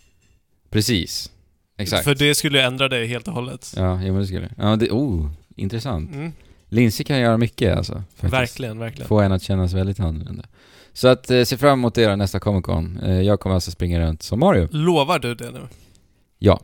Precis. 0.70 1.30
Exakt. 1.78 2.04
För 2.04 2.14
det 2.14 2.34
skulle 2.34 2.58
ju 2.58 2.64
ändra 2.64 2.88
dig 2.88 3.06
helt 3.06 3.28
och 3.28 3.34
hållet. 3.34 3.72
Ja, 3.76 4.00
jo 4.02 4.12
men 4.12 4.20
det 4.20 4.26
skulle. 4.26 4.50
Ja, 4.58 4.76
det, 4.76 4.90
oh, 4.90 5.30
intressant. 5.56 6.14
Mm. 6.14 6.32
Linser 6.74 7.04
kan 7.04 7.18
göra 7.20 7.36
mycket 7.38 7.76
alltså. 7.76 7.92
Faktiskt. 8.14 8.32
Verkligen, 8.32 8.78
verkligen. 8.78 9.08
Få 9.08 9.20
en 9.20 9.32
att 9.32 9.42
kännas 9.42 9.72
väldigt 9.72 10.00
annorlunda. 10.00 10.44
Så 10.92 11.08
att 11.08 11.30
eh, 11.30 11.42
se 11.42 11.56
fram 11.56 11.78
emot 11.78 11.94
det 11.94 12.16
nästa 12.16 12.40
Comic 12.40 12.64
Con. 12.64 13.00
Eh, 13.04 13.20
jag 13.22 13.40
kommer 13.40 13.54
alltså 13.54 13.70
springa 13.70 14.00
runt 14.00 14.22
som 14.22 14.40
Mario. 14.40 14.68
Lovar 14.72 15.18
du 15.18 15.34
det 15.34 15.50
nu? 15.50 15.60
Ja. 16.38 16.60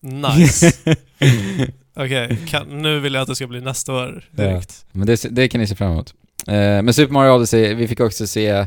Nice. 0.00 0.72
Okej, 1.96 2.38
kan- 2.46 2.82
nu 2.82 3.00
vill 3.00 3.14
jag 3.14 3.20
att 3.22 3.28
det 3.28 3.34
ska 3.36 3.46
bli 3.46 3.60
nästa 3.60 3.92
år 3.92 4.24
direkt. 4.30 4.86
Men 4.92 5.06
det, 5.06 5.26
det 5.30 5.48
kan 5.48 5.60
ni 5.60 5.66
se 5.66 5.74
fram 5.74 5.92
emot. 5.92 6.14
Eh, 6.46 6.54
men 6.54 6.94
Super 6.94 7.12
Mario 7.12 7.30
Odyssey, 7.32 7.74
vi 7.74 7.88
fick 7.88 8.00
också 8.00 8.26
se... 8.26 8.48
Eh, 8.48 8.66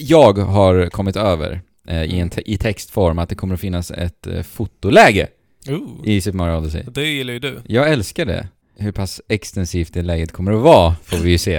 jag 0.00 0.38
har 0.38 0.90
kommit 0.90 1.16
över 1.16 1.60
eh, 1.86 2.02
i, 2.04 2.18
en 2.20 2.30
te- 2.30 2.52
i 2.52 2.56
textform 2.58 3.18
att 3.18 3.28
det 3.28 3.34
kommer 3.34 3.54
att 3.54 3.60
finnas 3.60 3.90
ett 3.90 4.26
eh, 4.26 4.42
fotoläge 4.42 5.28
Ooh, 5.68 6.00
i 6.04 6.20
Super 6.20 6.36
Mario 6.38 6.56
Odyssey. 6.58 6.82
det 6.92 7.04
gillar 7.06 7.32
ju 7.32 7.38
du. 7.38 7.60
Jag 7.66 7.90
älskar 7.92 8.24
det. 8.24 8.48
Hur 8.80 8.92
pass 8.92 9.20
extensivt 9.28 9.94
det 9.94 10.02
läget 10.02 10.32
kommer 10.32 10.52
att 10.52 10.62
vara 10.62 10.94
får 11.04 11.16
vi 11.16 11.30
ju 11.30 11.38
se. 11.38 11.56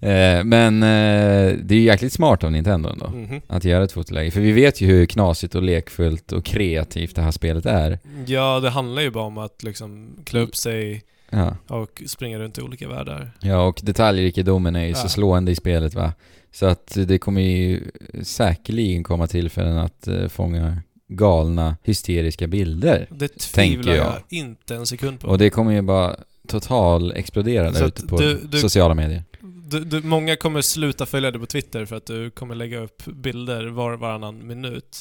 Eh, 0.00 0.44
men 0.44 0.82
eh, 0.82 1.56
det 1.62 1.74
är 1.74 1.78
ju 1.78 1.80
jäkligt 1.82 2.12
smart 2.12 2.44
av 2.44 2.52
Nintendo 2.52 2.88
ändå. 2.88 3.08
Mhm. 3.08 3.40
Att 3.46 3.64
göra 3.64 3.84
ett 3.84 3.92
fotoläge. 3.92 4.30
För 4.30 4.40
vi 4.40 4.52
vet 4.52 4.80
ju 4.80 4.86
hur 4.86 5.06
knasigt 5.06 5.54
och 5.54 5.62
lekfullt 5.62 6.32
och 6.32 6.44
kreativt 6.44 7.14
det 7.16 7.22
här 7.22 7.30
spelet 7.30 7.66
är. 7.66 7.98
Ja, 8.26 8.60
det 8.60 8.70
handlar 8.70 9.02
ju 9.02 9.10
bara 9.10 9.24
om 9.24 9.38
att 9.38 9.62
liksom 9.62 10.16
klä 10.24 10.40
upp 10.40 10.56
sig 10.56 11.02
Ja, 11.30 11.56
och 11.68 12.02
springa 12.06 12.38
runt 12.38 12.58
i 12.58 12.60
olika 12.60 12.88
världar. 12.88 13.30
ja 13.40 13.62
och 13.66 13.80
detaljrikedomen 13.82 14.76
är 14.76 14.84
ju 14.86 14.94
så 14.94 15.04
Ja. 15.04 15.08
slående 15.08 15.52
i 15.52 15.54
spelet 15.54 15.94
va. 15.94 16.12
Så 16.52 16.66
att 16.66 16.96
det 17.06 17.18
kommer 17.18 17.40
ju 17.40 17.80
säkerligen 18.22 19.04
komma 19.04 19.26
tillfällen 19.26 19.78
att 19.78 20.08
eh, 20.08 20.28
fånga 20.28 20.76
galna, 21.08 21.76
hysteriska 21.82 22.46
bilder. 22.46 23.06
Det 23.10 23.28
Tänker 23.52 23.74
tvivlar 23.76 23.94
jag. 23.94 24.06
jag. 24.06 24.38
inte 24.38 24.74
en 24.74 24.86
sekund 24.86 25.20
på. 25.20 25.28
Och 25.28 25.38
det 25.38 25.50
kommer 25.50 25.72
ju 25.72 25.82
bara 25.82 26.16
total 26.48 27.12
explodera 27.12 27.72
Så 27.72 27.78
där 27.78 27.86
att 27.86 27.98
ute 27.98 28.06
på 28.06 28.16
du- 28.16 28.40
du- 28.50 28.58
sociala 28.60 28.94
medier. 28.94 29.24
Du, 29.68 29.84
du, 29.84 30.02
många 30.02 30.36
kommer 30.36 30.62
sluta 30.62 31.06
följa 31.06 31.30
dig 31.30 31.40
på 31.40 31.46
Twitter 31.46 31.84
för 31.84 31.96
att 31.96 32.06
du 32.06 32.30
kommer 32.30 32.54
lägga 32.54 32.78
upp 32.78 33.02
bilder 33.04 33.66
var 33.66 33.96
varannan 33.96 34.46
minut. 34.46 34.98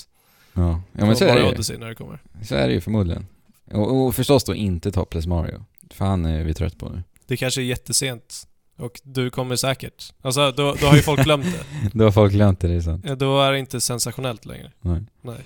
Ja, 0.53 0.81
ja 0.91 1.05
men 1.05 1.15
så 1.15 1.25
är, 1.25 1.35
det 1.35 1.71
ju. 1.73 1.77
När 1.77 1.87
det 1.87 1.95
kommer. 1.95 2.19
så 2.43 2.55
är 2.55 2.67
det 2.67 2.73
ju 2.73 2.81
förmodligen. 2.81 3.27
Och, 3.71 4.05
och 4.05 4.15
förstås 4.15 4.43
då 4.43 4.55
inte 4.55 4.91
Topless 4.91 5.27
Mario. 5.27 5.65
För 5.93 6.05
han 6.05 6.25
är 6.25 6.43
vi 6.43 6.53
trött 6.53 6.77
på 6.77 6.89
nu. 6.89 7.03
Det 7.27 7.37
kanske 7.37 7.61
är 7.61 7.65
jättesent. 7.65 8.47
Och 8.77 9.01
du 9.03 9.29
kommer 9.29 9.55
säkert. 9.55 10.13
Alltså, 10.21 10.51
då, 10.51 10.75
då 10.81 10.87
har 10.87 10.95
ju 10.95 11.01
folk 11.01 11.23
glömt 11.23 11.45
det. 11.45 11.89
Då 11.97 12.03
har 12.03 12.11
folk 12.11 12.33
glömt 12.33 12.59
det, 12.59 12.67
det 12.67 12.73
är 12.73 12.81
sant. 12.81 13.05
Då 13.19 13.41
är 13.41 13.51
det 13.51 13.59
inte 13.59 13.81
sensationellt 13.81 14.45
längre. 14.45 14.71
Nej. 14.81 15.01
Nej. 15.21 15.37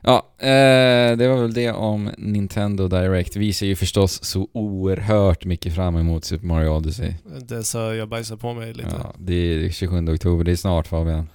Ja, 0.00 0.16
eh, 0.38 1.16
det 1.16 1.28
var 1.28 1.42
väl 1.42 1.52
det 1.54 1.70
om 1.72 2.10
Nintendo 2.18 2.88
Direct. 2.88 3.36
Vi 3.36 3.52
ser 3.52 3.66
ju 3.66 3.76
förstås 3.76 4.24
så 4.24 4.48
oerhört 4.52 5.44
mycket 5.44 5.74
fram 5.74 5.96
emot 5.96 6.24
Super 6.24 6.46
Mario 6.46 6.68
Odyssey. 6.68 7.14
Det 7.48 7.64
så 7.64 7.78
jag 7.78 8.08
bajsar 8.08 8.36
på 8.36 8.54
mig 8.54 8.72
lite. 8.74 8.88
Ja, 9.02 9.14
det 9.18 9.34
är 9.34 9.70
27 9.70 10.08
oktober, 10.14 10.44
det 10.44 10.52
är 10.52 10.56
snart 10.56 10.86
Fabian. 10.86 11.28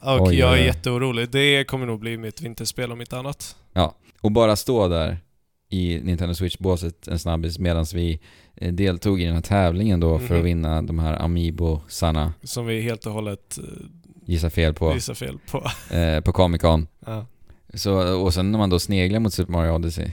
Och 0.00 0.20
Oj, 0.20 0.38
jag 0.38 0.58
är 0.58 0.64
jätteorolig. 0.64 1.30
Det 1.30 1.64
kommer 1.64 1.86
nog 1.86 2.00
bli 2.00 2.16
mitt 2.16 2.40
vinterspel 2.40 2.92
om 2.92 3.00
inte 3.00 3.18
annat. 3.18 3.56
Och 4.20 4.32
bara 4.32 4.56
stå 4.56 4.88
där 4.88 5.18
i 5.68 6.00
Nintendo 6.02 6.34
Switch-båset 6.34 7.08
en 7.08 7.18
snabbis 7.18 7.58
medan 7.58 7.86
vi 7.94 8.20
eh, 8.56 8.72
deltog 8.72 9.20
i 9.20 9.24
den 9.24 9.34
här 9.34 9.42
tävlingen 9.42 10.00
då 10.00 10.18
för 10.18 10.24
att 10.24 10.30
Mhm. 10.30 10.44
vinna 10.44 10.82
de 10.82 10.98
här 10.98 11.14
Amiibo-sarna, 11.22 12.32
Som 12.42 12.66
vi 12.66 12.80
helt 12.80 13.06
och 13.06 13.12
hållet 13.12 13.58
eh, 13.58 13.64
gissa 14.26 14.50
fel 14.50 14.74
på, 14.74 14.92
gissar 14.94 15.14
fel 15.14 15.38
på. 15.50 15.70
eh, 15.96 16.20
på 16.20 16.32
Comic 16.32 16.60
Con. 16.62 16.86
Ja. 17.06 17.26
Så, 17.74 18.16
och 18.22 18.34
sen 18.34 18.52
när 18.52 18.58
man 18.58 18.70
då 18.70 18.78
sneglar 18.78 19.20
mot 19.20 19.34
Super 19.34 19.52
Mario 19.52 19.70
Odyssey, 19.70 20.10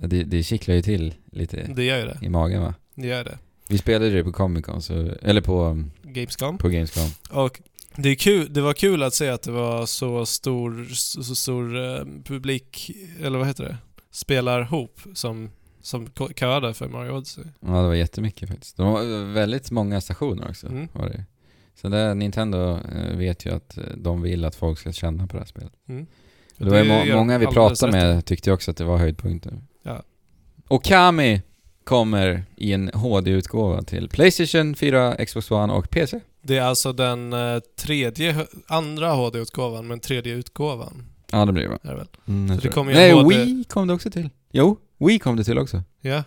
det, 0.00 0.24
det 0.24 0.42
kittlar 0.42 0.74
ju 0.74 0.82
till 0.82 1.14
lite 1.32 1.70
Det 1.76 1.84
gör 1.84 1.98
ju 1.98 2.04
det. 2.04 2.18
i 2.22 2.28
magen 2.28 2.62
va? 2.62 2.74
Det 2.94 3.06
gör 3.06 3.24
det. 3.24 3.38
Vi 3.68 3.78
spelade 3.78 4.10
det 4.10 4.24
på 4.24 4.32
Comic 4.32 4.64
Con, 4.64 4.82
så, 4.82 4.94
eller 5.22 5.40
på, 5.40 5.84
Gamescom. 6.02 6.58
på 6.58 6.68
Gamescom. 6.68 7.08
Och 7.30 7.60
det, 7.96 8.08
är 8.08 8.14
kul, 8.14 8.52
det 8.52 8.60
var 8.60 8.72
kul 8.72 9.02
att 9.02 9.14
se 9.14 9.28
att 9.28 9.42
det 9.42 9.50
var 9.52 9.86
så 9.86 10.26
stor, 10.26 10.84
så, 10.94 11.34
stor 11.34 11.76
eh, 11.76 12.04
publik, 12.24 12.90
eller 13.22 13.38
vad 13.38 13.46
heter 13.46 13.64
det? 13.64 13.76
Spelarhop 14.10 15.00
som, 15.14 15.50
som 15.82 16.08
köade 16.36 16.74
för 16.74 16.88
Mario 16.88 17.10
Odyssey. 17.10 17.44
Ja, 17.60 17.66
det 17.82 17.86
var 17.88 17.94
jättemycket 17.94 18.48
faktiskt. 18.48 18.76
De 18.76 18.92
var 18.92 19.32
väldigt 19.32 19.70
många 19.70 20.00
stationer 20.00 20.48
också. 20.48 20.66
Mm. 20.66 20.88
Var 20.92 21.08
det. 21.08 21.24
Så 21.74 21.88
där, 21.88 22.14
Nintendo 22.14 22.78
eh, 22.78 23.16
vet 23.16 23.46
ju 23.46 23.50
att 23.54 23.76
eh, 23.78 23.84
de 23.96 24.22
vill 24.22 24.44
att 24.44 24.54
folk 24.54 24.78
ska 24.78 24.92
känna 24.92 25.26
på 25.26 25.32
det 25.32 25.40
här 25.40 25.46
spelet. 25.46 25.72
Mm. 25.88 26.06
Det 26.58 26.70
var 26.70 26.78
ju 26.78 26.84
må- 26.84 27.16
många 27.16 27.38
vi 27.38 27.46
pratade 27.46 27.92
med 27.92 28.24
tyckte 28.24 28.52
också 28.52 28.70
att 28.70 28.76
det 28.76 28.84
var 28.84 28.96
höjdpunkten. 28.98 29.62
Ja. 29.82 30.02
Och 30.68 30.84
Kami 30.84 31.42
kommer 31.84 32.44
i 32.56 32.72
en 32.72 32.88
HD-utgåva 32.94 33.82
till 33.82 34.08
Playstation 34.08 34.74
4, 34.74 35.24
Xbox 35.26 35.50
One 35.50 35.72
och 35.72 35.90
PC. 35.90 36.20
Det 36.42 36.56
är 36.56 36.62
alltså 36.62 36.92
den 36.92 37.32
eh, 37.32 37.58
tredje, 37.78 38.46
andra 38.66 39.10
HD-utgåvan, 39.12 39.86
men 39.86 40.00
tredje 40.00 40.34
utgåvan 40.34 41.06
Ja, 41.32 41.44
det 41.44 41.52
blir 41.52 41.62
det 41.62 41.68
va? 41.68 41.78
är 41.82 41.88
det 41.90 41.96
väl? 41.96 42.08
Mm, 42.28 42.56
Så 42.56 42.62
det 42.62 42.68
kommer 42.72 42.92
ju 42.92 42.98
Nej, 42.98 43.12
HD 43.12 43.36
Wii 43.36 43.64
kom 43.64 43.86
det 43.88 43.94
också 43.94 44.10
till. 44.10 44.30
Jo, 44.52 44.76
Wii 44.98 45.18
kom 45.18 45.36
det 45.36 45.44
till 45.44 45.58
också. 45.58 45.82
Ja. 46.00 46.22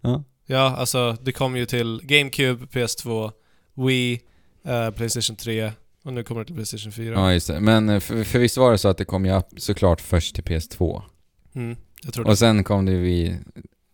Ja. 0.00 0.22
Ja, 0.46 0.76
alltså 0.76 1.16
det 1.22 1.32
kom 1.32 1.56
ju 1.56 1.66
till 1.66 2.00
GameCube, 2.02 2.66
PS2, 2.66 3.30
Wii, 3.74 4.20
eh, 4.64 4.90
Playstation 4.90 5.36
3 5.36 5.72
och 6.08 6.14
nu 6.14 6.22
kommer 6.24 6.40
det 6.40 6.44
till 6.44 6.54
Playstation 6.54 6.92
4. 6.92 7.14
Ja, 7.14 7.32
just 7.32 7.46
det. 7.46 7.60
Men 7.60 7.88
eh, 7.88 8.00
för, 8.00 8.24
för 8.24 8.38
visst 8.38 8.56
var 8.56 8.72
det 8.72 8.78
så 8.78 8.88
att 8.88 8.96
det 8.98 9.04
kom 9.04 9.26
ju 9.26 9.40
såklart 9.56 10.00
först 10.00 10.34
till 10.34 10.44
PS2. 10.44 11.02
Mm, 11.54 11.76
jag 12.02 12.14
tror 12.14 12.24
det. 12.24 12.30
Och 12.30 12.38
sen 12.38 12.64
kom 12.64 12.84
det 12.86 12.92
ju 12.92 13.00
vi 13.00 13.36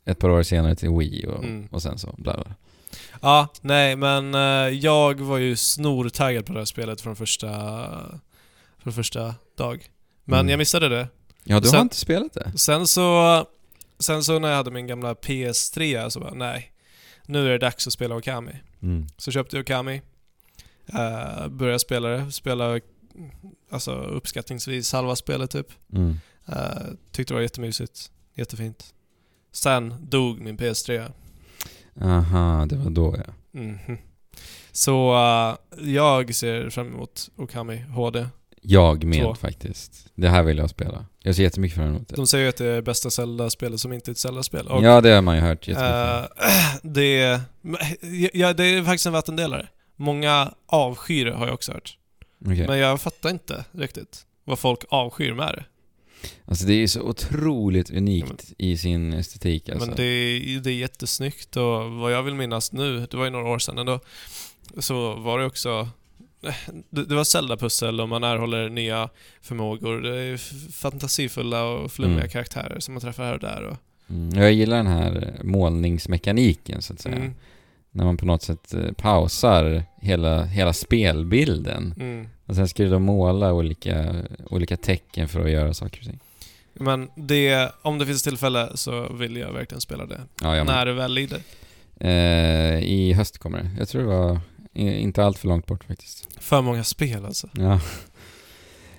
ett 0.07 0.19
par 0.19 0.28
år 0.28 0.43
senare 0.43 0.74
till 0.77 0.91
Wii 0.91 1.27
och, 1.27 1.45
Mm. 1.45 1.66
och 1.70 1.82
sen 1.82 1.99
så 1.99 2.15
bla 2.19 2.35
bla. 2.35 2.55
Ja, 3.23 3.49
nej 3.61 3.97
men 3.97 4.35
eh, 4.35 4.41
jag 4.78 5.20
var 5.20 5.39
ju 5.39 5.57
snortaggad 5.57 6.47
på 6.47 6.53
det 6.53 6.59
här 6.59 6.65
spelet 6.66 7.01
från 7.01 7.16
första, 7.16 7.51
från 8.82 8.93
första 8.93 9.35
dag. 9.57 9.89
Men 10.24 10.39
Mm. 10.39 10.51
jag 10.51 10.59
missade 10.59 10.89
det. 10.89 11.09
Ja, 11.45 11.61
du 11.61 11.66
Sen- 11.69 11.77
har 11.77 11.82
inte 11.82 11.97
spelat 11.97 12.32
det? 12.32 12.53
Sen 12.59 12.86
så, 12.86 13.47
sen 13.99 14.24
så 14.24 14.39
när 14.39 14.49
jag 14.49 14.57
hade 14.57 14.70
min 14.70 14.86
gamla 14.86 15.15
PS3 15.15 16.09
så 16.11 16.20
bara, 16.20 16.35
nej. 16.35 16.70
Nu 17.27 17.47
är 17.47 17.51
det 17.51 17.59
dags 17.59 17.86
att 17.86 17.93
spela 17.93 18.16
Okami. 18.16 18.53
Mm. 18.82 19.07
Så 19.16 19.31
köpte 19.32 19.57
jag 19.57 19.62
Okami. 19.62 20.03
Uh, 20.94 21.48
började 21.48 21.78
spela 21.78 22.09
det. 22.09 22.32
Spela 22.32 22.81
alltså 23.70 23.93
uppskattningsvis 23.94 24.93
halva 24.93 25.16
spelet 25.16 25.51
typ. 25.51 25.66
Mm. 25.93 26.19
Uh, 26.48 26.56
tyckte 27.12 27.32
det 27.35 27.36
var 27.36 27.43
jättemysigt. 27.43 28.11
Jättefint. 28.35 28.94
Sen 29.52 29.94
dog 30.01 30.40
min 30.40 30.59
PS3. 30.59 31.11
Aha, 32.01 32.66
det 32.66 32.77
var 32.77 32.90
då 32.90 33.16
ja. 33.27 33.32
Mhm. 33.61 33.98
Så 34.73 35.15
eh, 35.15 35.89
jag 35.90 36.35
ser 36.35 36.70
fram 36.70 36.86
emot 36.86 37.28
Okami 37.36 37.77
HD. 37.77 38.27
Jag 38.62 39.05
med 39.05 39.23
Två. 39.23 39.35
faktiskt. 39.35 40.06
Det 40.15 40.28
här 40.28 40.43
vill 40.43 40.59
jag 40.59 40.70
spela. 40.70 41.06
Jag 41.19 41.35
ser 41.36 41.43
jättemycket 41.43 41.77
fram 41.77 41.89
emot 41.89 42.09
det. 42.09 42.16
De 42.16 42.27
säger 42.27 42.44
ju 42.44 42.48
att 42.48 42.56
det 42.56 42.66
är 42.66 42.82
bästa 42.82 43.11
Zelda-spelet 43.11 43.81
som 43.81 43.93
inte 43.93 44.11
är 44.11 44.12
ett 44.12 44.19
Zelda-spel. 44.19 44.66
Ja, 44.69 45.01
det 45.01 45.11
har 45.11 45.23
man 45.23 45.36
ju 45.36 45.43
hört 45.43 45.69
jättemycket. 45.69 46.31
eh, 46.39 46.82
det, 46.82 47.40
ja, 48.32 48.52
det 48.52 48.65
är 48.65 48.85
faktiskt 48.85 49.06
en 49.06 49.12
vattendelare. 49.12 49.69
Många 49.97 50.55
avskyr 50.66 51.27
har 51.27 51.47
jag 51.47 51.55
också 51.55 51.73
hört. 51.73 51.99
Okej. 52.47 52.66
Men 52.66 52.79
jag 52.79 53.01
fattar 53.01 53.31
inte 53.31 53.65
riktigt 53.73 54.27
vad 54.45 54.59
folk 54.59 54.81
avskyr 54.89 55.33
med 55.33 55.55
det. 55.55 55.65
Alltså 56.45 56.66
det 56.66 56.73
är 56.75 56.87
så 56.87 57.03
otroligt 57.03 57.91
unikt 57.91 58.53
i 58.59 58.77
sin 58.77 59.12
estetik 59.12 59.69
alltså. 59.69 59.87
Men 59.87 59.97
det 59.97 60.03
är, 60.05 60.61
det 60.61 60.71
är 60.71 60.75
jättesnyggt 60.75 61.57
och 61.57 61.91
vad 61.93 62.12
jag 62.12 62.23
vill 62.23 62.35
minnas 62.35 62.73
nu, 62.73 63.07
det 63.11 63.16
var 63.16 63.25
ju 63.25 63.31
några 63.31 63.49
år 63.49 63.59
sedan 63.59 63.79
ändå, 63.79 64.01
så 64.79 65.15
var 65.15 65.39
det 65.39 65.45
också 65.47 65.89
det, 66.91 67.05
det 67.05 67.15
var 67.15 67.25
Zelda-pussel 67.25 68.01
och 68.01 68.09
man 68.09 68.25
erhåller 68.25 68.69
nya 68.69 69.09
förmågor. 69.43 70.01
Det 70.01 70.16
är 70.21 70.37
fantasifulla 70.73 71.65
och 71.65 71.93
flummiga 71.93 72.19
Mm. 72.19 72.31
karaktärer 72.31 72.81
som 72.81 72.95
man 72.95 73.01
träffar 73.01 73.25
här 73.25 73.33
och 73.35 73.41
där. 73.41 73.62
Och, 73.62 73.77
Mm, 74.11 74.39
jag 74.43 74.53
gillar 74.53 74.77
den 74.77 74.87
här 74.87 75.41
målningsmekaniken 75.45 76.83
så 76.83 76.93
att 76.93 77.01
säga. 77.01 77.16
mm, 77.16 77.35
När 77.97 78.05
man 78.05 78.16
på 78.16 78.27
något 78.27 78.43
sätt 78.43 78.75
eh, 78.75 78.93
pausar 78.93 79.83
hela, 80.01 80.45
hela 80.45 80.73
spelbilden. 80.73 81.95
mm. 81.99 82.29
Och 82.47 82.55
sen 82.55 82.69
ska 82.69 82.83
du 82.83 82.89
då 82.89 82.99
måla 82.99 83.53
olika, 83.53 84.15
olika 84.51 84.77
tecken 84.77 85.29
för 85.29 85.41
att 85.45 85.51
göra 85.51 85.75
saker 85.75 85.99
och 86.01 86.07
ting. 86.07 86.21
Men 86.75 87.11
det, 87.15 87.73
om 87.83 87.99
det 87.99 88.07
finns 88.07 88.23
tillfälle 88.23 88.71
så 88.75 89.12
vill 89.12 89.37
jag 89.37 89.53
verkligen 89.53 89.81
spela 89.81 90.07
det. 90.07 90.21
Ja, 90.41 90.65
när 90.65 90.87
det 90.87 90.93
väl 90.93 91.15
lider. 91.15 91.41
Eh, 92.01 92.79
I 92.85 93.12
höst 93.12 93.39
kommer 93.39 93.59
det. 93.59 93.71
Jag 93.79 93.89
tror 93.89 94.03
det 94.03 94.09
var 94.09 94.41
inte 94.73 95.25
allt 95.25 95.39
för 95.39 95.49
långt 95.49 95.66
bort 95.66 95.85
faktiskt. 95.85 96.29
För 96.39 96.62
många 96.62 96.85
spel 96.85 97.25
alltså. 97.25 97.49
Ja. 97.53 97.81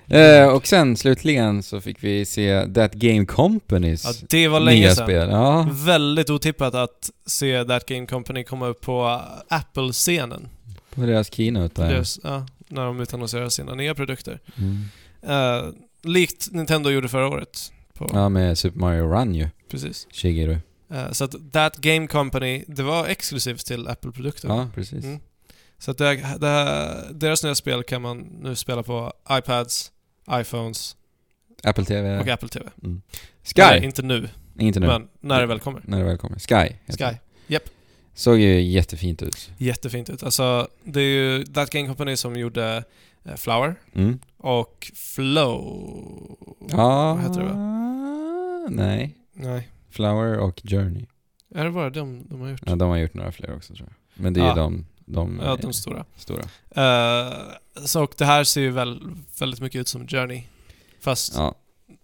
Eh, 0.08 0.48
och 0.48 0.68
sen 0.68 0.98
slutligen 0.98 1.64
så 1.64 1.82
fick 1.82 2.04
vi 2.04 2.26
se 2.26 2.68
That 2.74 2.94
Game 2.94 3.26
Companys 3.26 4.06
Ja, 4.06 4.14
det 4.30 4.48
var 4.48 4.60
länge 4.60 4.80
nya 4.80 4.96
sedan. 4.96 5.06
spel. 5.06 5.30
Ja, 5.30 5.68
Väldigt 5.72 6.30
otippat 6.30 6.76
att 6.76 7.10
se 7.26 7.64
That 7.66 7.86
Game 7.86 8.06
Company 8.06 8.44
komma 8.44 8.68
upp 8.68 8.82
på 8.82 9.22
Apple-scenen. 9.50 10.48
på 10.96 11.02
deras 11.02 11.34
keynote 11.34 11.82
där. 11.82 11.90
Deras- 11.94 12.20
Ja, 12.24 12.46
när 12.68 12.86
de 12.86 13.00
utannonserar 13.00 13.50
sina 13.50 13.76
nya 13.76 13.96
produkter. 13.96 14.40
Mm. 14.58 14.84
Eh, 15.28 15.70
likt 16.04 16.48
Nintendo 16.52 16.90
gjorde 16.90 17.08
förra 17.08 17.28
året. 17.28 17.72
Ja, 18.14 18.30
med 18.30 18.58
Super 18.58 18.80
Mario 18.80 19.04
Run 19.14 19.36
ju. 19.36 19.48
Precis. 19.72 20.08
Shigeru. 20.12 20.58
Eh, 20.94 21.12
så 21.12 21.24
att 21.24 21.36
That 21.54 21.78
Game 21.78 22.08
Company, 22.08 22.64
det 22.68 22.84
var 22.84 23.06
exklusivt 23.08 23.66
till 23.66 23.88
Apple-produkter. 23.88 24.48
Ja, 24.48 24.70
precis. 24.76 25.04
Mm. 25.04 25.20
Så 25.80 25.92
att 25.92 25.98
det, 25.98 26.16
det, 26.40 27.02
deras 27.14 27.44
nya 27.44 27.56
spel 27.56 27.84
kan 27.84 28.02
man 28.02 28.18
nu 28.42 28.56
spela 28.56 28.84
på 28.84 29.14
iPads, 29.32 29.92
iPhones 30.32 30.96
Apple 31.64 31.86
TV. 31.86 32.20
och 32.20 32.28
Apple 32.28 32.50
TV. 32.50 32.66
Mm. 32.84 33.02
Nej, 33.58 33.80
Sky! 33.80 33.86
inte 33.86 34.02
nu, 34.02 34.30
Inte 34.60 34.80
nu. 34.80 34.88
men 34.88 35.08
när 35.22 35.40
det 35.42 35.46
väl 35.48 35.60
kommer. 35.60 35.82
När 35.86 35.98
det 36.00 36.04
väl 36.06 36.18
kommer. 36.18 36.40
Sky. 36.40 36.56
heter 36.86 36.98
Sky. 37.10 37.18
det. 37.48 37.54
Japp. 37.54 37.64
Såg 38.14 38.40
ju 38.40 38.62
jättefint 38.62 39.22
ut. 39.22 39.52
Jättefint 39.58 40.10
ut. 40.10 40.24
Alltså, 40.24 40.68
det 40.84 41.00
är 41.00 41.04
ju 41.38 41.46
That 41.46 41.70
Game 41.70 41.88
Company 41.88 42.16
som 42.18 42.36
gjorde 42.36 42.84
eh, 43.24 43.36
Flower 43.36 43.76
Mm. 43.94 44.20
och 44.38 44.92
Flow... 44.96 46.38
Ja. 46.72 47.14
Vad 47.16 47.22
heter 47.24 47.40
det 47.42 47.46
va? 47.46 48.68
Nej. 48.70 49.16
Nej. 49.34 49.70
Flower 49.90 50.38
och 50.40 50.62
Journey. 50.64 51.06
Är 51.56 51.66
det 51.66 51.72
bara 51.72 51.90
de 51.90 52.28
de 52.30 52.42
har 52.42 52.50
gjort? 52.50 52.62
Ja, 52.66 52.76
de 52.76 52.90
har 52.90 52.98
gjort 52.98 53.14
några 53.14 53.32
fler 53.32 53.56
också 53.56 53.74
tror 53.76 53.88
jag. 53.90 54.24
Men 54.24 54.34
det 54.34 54.40
är 54.40 54.44
Ja. 54.46 54.50
ju 54.50 54.56
de, 54.56 54.86
de, 55.06 55.40
Ja, 55.44 55.56
de 55.62 55.74
stora. 55.74 56.06
stora. 56.18 56.44
Eh, 56.76 57.34
så 57.86 58.04
och 58.04 58.14
det 58.18 58.26
här 58.26 58.44
ser 58.44 58.62
ju 58.62 58.72
väl, 58.72 59.02
väldigt 59.40 59.62
mycket 59.62 59.82
ut 59.82 59.88
som 59.88 60.08
Journey. 60.08 60.44
Fast, 61.02 61.34
Ja. 61.36 61.56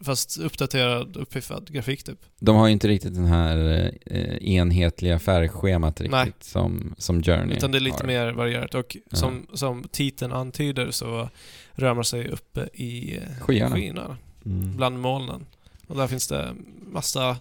fast 0.03 0.37
uppdaterad, 0.37 1.17
uppiffad 1.17 1.71
grafik 1.73 2.03
typ. 2.03 2.19
De 2.39 2.55
har 2.55 2.67
ju 2.67 2.73
inte 2.73 2.87
riktigt 2.87 3.13
den 3.13 3.25
här 3.25 3.57
eh, 4.05 4.35
enhetliga 4.53 5.19
färgschemat 5.19 6.01
riktigt 6.01 6.11
Nej. 6.11 6.33
som, 6.41 6.95
som 6.97 7.23
Journey 7.23 7.57
Utan 7.57 7.71
det 7.71 7.77
är 7.77 7.79
lite 7.79 7.97
har. 8.03 8.07
mer 8.07 8.31
varierat. 8.31 8.73
Och 8.75 8.97
Ja. 9.09 9.17
som, 9.17 9.47
som 9.53 9.83
titeln 9.91 10.31
antyder 10.31 10.91
så 10.91 11.29
rör 11.73 11.93
man 11.93 12.03
sig 12.05 12.27
uppe 12.27 12.61
i 12.73 13.19
Skyarna. 13.41 13.75
skyarna, 13.75 14.17
Mm. 14.45 14.77
bland 14.77 14.99
molnen. 14.99 15.45
Och 15.87 15.97
där 15.97 16.07
finns 16.07 16.27
det 16.27 16.55
massa 16.91 17.37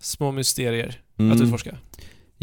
små 0.00 0.32
mysterier 0.32 1.00
Mm. 1.18 1.32
att 1.32 1.40
utforska. 1.40 1.76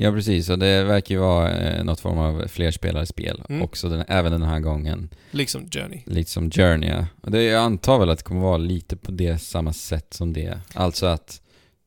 Ja, 0.02 0.12
precis. 0.12 0.50
Och 0.50 0.60
det 0.60 0.84
verkar 0.84 1.16
ju 1.16 1.22
vara 1.22 1.52
eh, 1.52 1.84
något 1.84 2.00
form 2.00 2.18
av 2.18 2.48
flerspelarspel 2.48 3.42
Mm. 3.50 3.62
också 3.62 3.90
den, 3.90 4.04
även 4.08 4.32
den 4.32 4.42
här 4.44 4.60
gången. 4.60 5.10
Liksom 5.32 5.70
Journey. 5.72 6.02
Lite 6.06 6.32
som 6.32 6.52
Journey, 6.52 6.90
ja. 6.90 7.06
Och 7.22 7.32
det, 7.32 7.44
jag 7.44 7.64
antar 7.64 8.00
väl 8.00 8.10
att 8.10 8.18
det 8.18 8.24
kommer 8.24 8.42
vara 8.42 8.58
lite 8.58 8.96
på 8.98 9.12
det 9.12 9.38
samma 9.42 9.74
sätt 9.74 10.14
som 10.14 10.34
det. 10.34 10.60
Alltså 10.74 11.06
att 11.06 11.42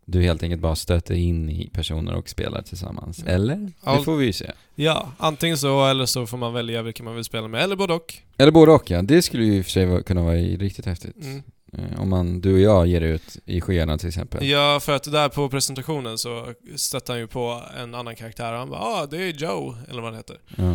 du 0.04 0.22
helt 0.22 0.42
enkelt 0.42 0.62
bara 0.62 0.76
stöter 0.76 1.14
in 1.14 1.50
i 1.50 1.68
personer 1.72 2.14
och 2.14 2.28
spelar 2.28 2.62
tillsammans. 2.62 3.18
Mm. 3.22 3.34
Eller? 3.34 3.56
Det 3.56 3.72
Allt- 3.82 4.04
får 4.04 4.16
vi 4.16 4.26
ju 4.26 4.32
se. 4.32 4.50
Ja, 4.74 5.12
antingen 5.18 5.58
så 5.58 5.86
eller 5.86 6.06
så 6.06 6.26
får 6.26 6.38
man 6.38 6.52
välja 6.52 6.82
vilka 6.82 7.02
man 7.02 7.14
vill 7.14 7.24
spela 7.24 7.48
med, 7.48 7.62
eller 7.62 7.76
både 7.76 7.94
och. 7.94 8.14
Eller 8.38 8.52
både 8.52 8.72
och 8.72 8.90
ja. 8.90 9.02
Det 9.02 9.22
skulle 9.22 9.44
ju 9.44 9.56
i 9.56 9.60
och 9.60 9.64
för 9.64 9.70
sig 9.72 10.02
kunna 10.02 10.22
vara 10.22 10.34
riktigt 10.36 10.86
häftigt. 10.86 11.24
Mm. 11.24 11.42
Eh, 11.78 12.00
Om 12.00 12.08
man, 12.10 12.40
du 12.40 12.52
och 12.54 12.60
jag 12.60 12.86
ger 12.86 13.00
ut 13.00 13.36
i 13.44 13.60
skyarna 13.60 13.98
till 13.98 14.08
exempel. 14.08 14.46
Ja, 14.46 14.80
för 14.82 14.92
att 14.92 15.12
där 15.12 15.28
på 15.28 15.48
presentationen 15.48 16.18
så 16.18 16.54
stötte 16.76 17.12
han 17.12 17.18
ju 17.18 17.26
på 17.26 17.62
en 17.82 17.94
annan 17.94 18.16
karaktär 18.16 18.52
och 18.52 18.58
han 18.58 18.70
bara 18.70 18.80
ah, 18.80 19.06
det 19.06 19.16
är 19.22 19.32
Joe, 19.32 19.76
eller 19.88 20.02
vad 20.02 20.10
han 20.10 20.16
heter. 20.16 20.36
Ja. 20.56 20.72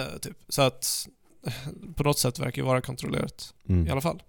Eh, 0.00 0.18
typ. 0.20 0.36
Så 0.48 0.62
att 0.62 1.08
på 1.96 2.02
något 2.02 2.18
sätt 2.18 2.38
verkar 2.38 2.62
det 2.62 2.68
vara 2.68 2.80
kontrollerat 2.80 3.54
Mm. 3.68 3.86
i 3.86 3.90
alla 3.90 4.00
fall. 4.00 4.22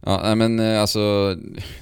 Ja, 0.00 0.34
men 0.34 0.60
eh, 0.60 0.80
alltså, 0.80 1.36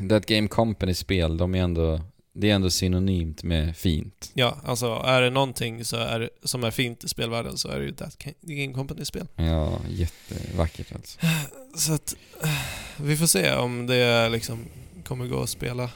That 0.09 0.27
Game 0.27 0.49
Company-spel, 0.49 1.37
de 1.37 1.55
är 1.55 1.63
ändå, 1.63 2.01
det 2.33 2.51
är 2.51 2.55
ändå 2.55 2.71
synonymt 2.71 3.43
med 3.43 3.77
fint. 3.77 4.31
Ja, 4.35 4.57
alltså 4.65 5.03
är 5.07 5.23
det 5.23 5.31
någonting 5.31 5.85
så 5.85 5.97
är, 5.97 6.31
som 6.45 6.65
är 6.65 6.71
fint 6.71 7.05
i 7.05 7.09
spelvärlden 7.09 7.59
så 7.59 7.69
är 7.69 7.79
det 7.79 7.85
ju 7.85 7.93
That 7.93 8.17
Game 8.41 8.73
Company-spel. 8.75 9.27
Ja, 9.37 9.79
jättevackert 9.89 10.95
alltså. 10.95 11.19
Så 11.79 11.93
att 11.93 12.17
eh, 12.43 12.49
vi 12.97 13.17
får 13.17 13.27
se 13.27 13.55
om 13.55 13.87
det 13.87 14.29
liksom 14.29 14.59
kommer 15.05 15.27
gå 15.27 15.43
att 15.43 15.49
spela. 15.49 15.91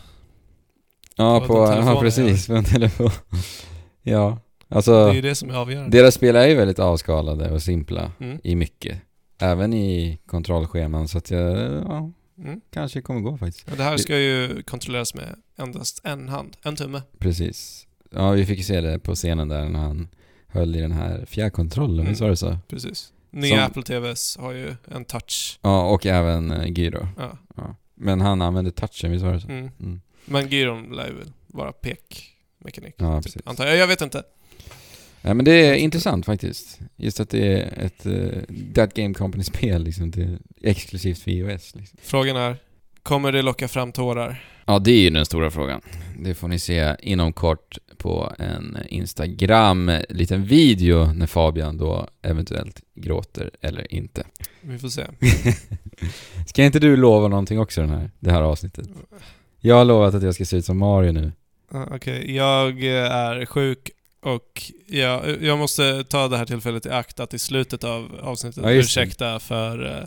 Ja, 1.17 1.41
På 1.41 1.47
på, 1.47 1.55
ja 1.55 2.01
precis, 2.01 2.47
på 2.47 2.55
en 2.55 2.65
telefon. 2.65 3.11
ja, 4.03 4.39
Det 4.69 4.75
alltså, 4.75 4.93
är 4.95 5.13
ju 5.15 5.21
det 5.21 5.35
som 5.35 5.51
är 5.51 5.55
avgörande. 5.55 5.99
deras 5.99 6.15
spel 6.15 6.37
är 6.37 6.47
ju 6.47 6.55
väldigt 6.55 6.79
avskalade 6.79 7.51
och 7.51 7.63
simpla 7.63 8.13
Mm. 8.21 8.39
i 8.45 8.55
mycket. 8.55 8.99
Även 9.39 9.75
i 9.75 10.19
kontrollscheman, 10.27 11.09
så 11.09 11.19
att 11.19 11.31
jag, 11.31 11.59
ja, 11.85 12.11
Mm. 12.39 12.61
kanske 12.73 13.01
kommer 13.03 13.21
gå 13.21 13.39
faktiskt. 13.39 13.71
Och 13.71 13.77
det 13.77 13.83
här 13.83 13.97
ska 13.97 14.19
ju 14.19 14.63
kontrolleras 14.63 15.15
med 15.15 15.37
endast 15.59 16.01
en 16.05 16.29
hand, 16.29 16.57
en 16.63 16.77
tumme. 16.77 17.03
Precis. 17.19 17.87
Ja, 18.11 18.31
vi 18.31 18.47
fick 18.47 18.59
ju 18.59 18.65
se 18.65 18.81
det 18.81 18.99
på 18.99 19.15
scenen 19.15 19.49
där 19.49 19.65
när 19.69 19.81
han 19.81 20.09
höll 20.47 20.77
i 20.77 20.81
den 20.81 20.93
här 20.93 21.25
fjärrkontrollen, 21.29 21.99
Mm. 22.01 22.09
visst 22.11 22.21
var 22.21 22.29
det 22.29 22.37
så? 22.37 22.59
Precis. 22.69 23.13
Nya 23.33 23.57
Som- 23.57 23.65
Apple 23.67 23.83
TVs 23.83 24.37
har 24.41 24.53
ju 24.53 24.75
en 24.91 25.05
touch. 25.05 25.59
Ja, 25.63 25.89
och 25.89 26.07
även 26.07 26.51
eh, 26.51 26.67
gyro. 26.73 27.09
Ja. 27.19 27.39
Ja. 27.57 27.77
Men 27.95 28.21
han 28.21 28.43
använde 28.43 28.71
touchen, 28.71 29.11
visst 29.11 29.25
var 29.25 29.33
det 29.33 29.41
så? 29.41 29.49
Mm. 29.49 29.71
Mm. 29.81 30.01
Men 30.25 30.49
gyron 30.49 30.83
lär 30.97 31.07
ju 31.07 31.15
vara 31.47 31.73
pekmekanik. 31.73 32.95
Ja, 32.97 33.17
typ, 33.17 33.25
precis. 33.25 33.43
antar 33.45 33.67
jag. 33.67 33.77
Jag 33.77 33.87
vet 33.87 34.01
inte. 34.01 34.23
Ja, 35.23 35.35
men 35.35 35.45
det 35.45 35.53
är 35.53 35.75
intressant 35.75 36.27
faktiskt. 36.27 36.79
Just 36.97 37.21
att 37.21 37.31
det 37.31 37.53
är 37.53 37.85
ett 37.85 38.07
uh, 38.07 38.33
That 38.75 38.95
Game 38.95 39.15
Company-spel 39.15 39.83
liksom, 39.85 40.39
exklusivt 40.63 41.19
för 41.19 41.31
iOS. 41.31 41.75
Liksom. 41.75 41.99
Frågan 42.03 42.37
är, 42.37 42.57
kommer 43.03 43.33
det 43.33 43.43
locka 43.43 43.69
fram 43.69 43.93
tårar? 43.93 44.45
Ja, 44.73 44.79
det 44.79 44.91
är 44.91 45.01
ju 45.01 45.11
den 45.11 45.27
stora 45.27 45.51
frågan. 45.51 45.81
Det 46.19 46.35
får 46.35 46.49
ni 46.49 46.59
se 46.59 46.97
inom 47.03 47.33
kort 47.33 47.79
på 47.97 48.33
en 48.39 48.79
Instagram, 48.89 49.91
liten 50.09 50.45
video 50.45 51.13
när 51.13 51.27
Fabian 51.27 51.79
då 51.79 52.09
eventuellt 52.23 52.81
gråter 52.95 53.51
eller 53.61 53.95
inte. 53.95 54.25
Vi 54.61 54.79
får 54.79 54.89
se. 54.89 55.07
Ska 56.47 56.65
inte 56.65 56.79
du 56.79 56.97
lova 56.97 57.29
någonting 57.29 57.61
också 57.61 57.81
den 57.81 57.91
här, 57.91 58.11
det 58.19 58.31
här 58.31 58.43
avsnittet? 58.43 58.89
Jag 59.61 59.77
har 59.77 59.85
lovat 59.85 60.15
att 60.15 60.23
jag 60.23 60.35
ska 60.35 60.45
se 60.45 60.57
ut 60.57 60.65
som 60.65 60.79
Mario 60.79 61.13
nu. 61.13 61.33
Ja, 61.73 61.89
Okej, 61.95 62.37
jag 62.37 62.85
eh, 62.85 63.13
är 63.13 63.47
sjuk 63.47 63.91
och 64.21 64.63
jag, 64.87 65.43
jag 65.43 65.59
måste 65.59 66.05
ta 66.05 66.29
det 66.29 66.37
här 66.37 66.47
tillfället 66.47 66.87
i 66.87 66.91
akt 66.91 67.21
att 67.21 67.35
i 67.35 67.39
slutet 67.39 67.85
av 67.85 68.21
avsnittet 68.23 68.65
Ja, 68.65 68.73
ursäkta 68.73 69.39
för, 69.39 69.99
eh, 69.99 70.07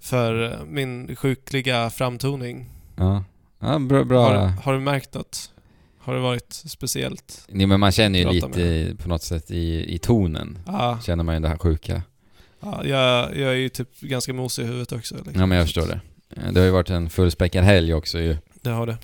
för 0.00 0.52
eh, 0.52 0.64
min 0.66 1.16
sjukliga 1.16 1.90
framtoning. 1.90 2.68
Ja. 2.96 3.24
Ja, 3.62 3.78
bra. 3.78 4.04
bra. 4.04 4.28
Har, 4.38 4.46
har 4.48 4.72
du 4.72 4.80
märkt 4.80 5.14
något? 5.14 5.50
Har 5.98 6.14
det 6.14 6.20
varit 6.20 6.52
speciellt? 6.52 7.44
Nej, 7.48 7.66
men 7.66 7.80
man 7.80 7.92
känner 7.92 8.18
ju 8.18 8.30
lite 8.30 8.60
i- 8.62 8.96
på 9.02 9.08
något 9.08 9.22
sätt 9.22 9.50
i, 9.50 9.94
i 9.94 9.98
tonen. 9.98 10.58
Ja, 10.66 10.98
Känner 11.06 11.24
man 11.24 11.34
ju 11.34 11.40
det 11.40 11.48
här 11.48 11.58
sjuka. 11.58 12.02
ja 12.60 12.84
jag, 12.86 13.36
jag 13.36 13.50
är 13.50 13.56
ju 13.56 13.68
typ 13.68 14.00
ganska 14.00 14.32
mosig 14.32 14.62
i 14.62 14.66
huvudet 14.66 14.92
också. 14.92 15.14
Liksom. 15.14 15.32
Ja 15.40 15.46
men 15.46 15.58
jag 15.58 15.66
förstår 15.66 15.86
det. 15.86 16.00
Det 16.52 16.60
har 16.60 16.64
ju 16.66 16.72
varit 16.72 16.90
en 16.90 17.10
fullspäckad 17.10 17.64
helg 17.64 17.94
också 17.94 18.18
ju. 18.20 18.36
Det 18.62 18.70
har 18.70 18.86
det. 18.86 18.96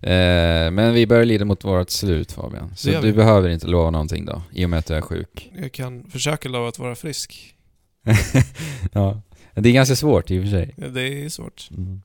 Eh, 0.00 0.70
men 0.70 0.94
vi 0.94 1.06
börjar 1.06 1.24
lida 1.24 1.44
mot 1.44 1.64
vårt 1.64 1.90
slut 1.90 2.32
Fabian. 2.32 2.72
Så 2.76 2.90
du 2.90 3.00
vi. 3.00 3.12
behöver 3.12 3.48
inte 3.48 3.66
lova 3.66 3.90
någonting 3.90 4.24
då, 4.24 4.42
i 4.52 4.64
och 4.64 4.70
med 4.70 4.78
att 4.78 4.86
du 4.86 4.94
är 4.94 5.00
sjuk. 5.00 5.50
Jag 5.60 5.72
kan 5.72 6.04
försöka 6.10 6.48
lova 6.48 6.68
att 6.68 6.78
vara 6.78 6.94
frisk. 6.94 7.54
ja. 8.92 9.22
Det 9.54 9.68
är 9.68 9.72
ganska 9.72 9.96
svårt 9.96 10.30
i 10.30 10.38
och 10.38 10.42
för 10.42 10.50
sig. 10.50 10.74
Ja, 10.76 10.88
Det 10.88 11.24
är 11.24 11.28
svårt. 11.28 11.68
Mm. 11.76 12.02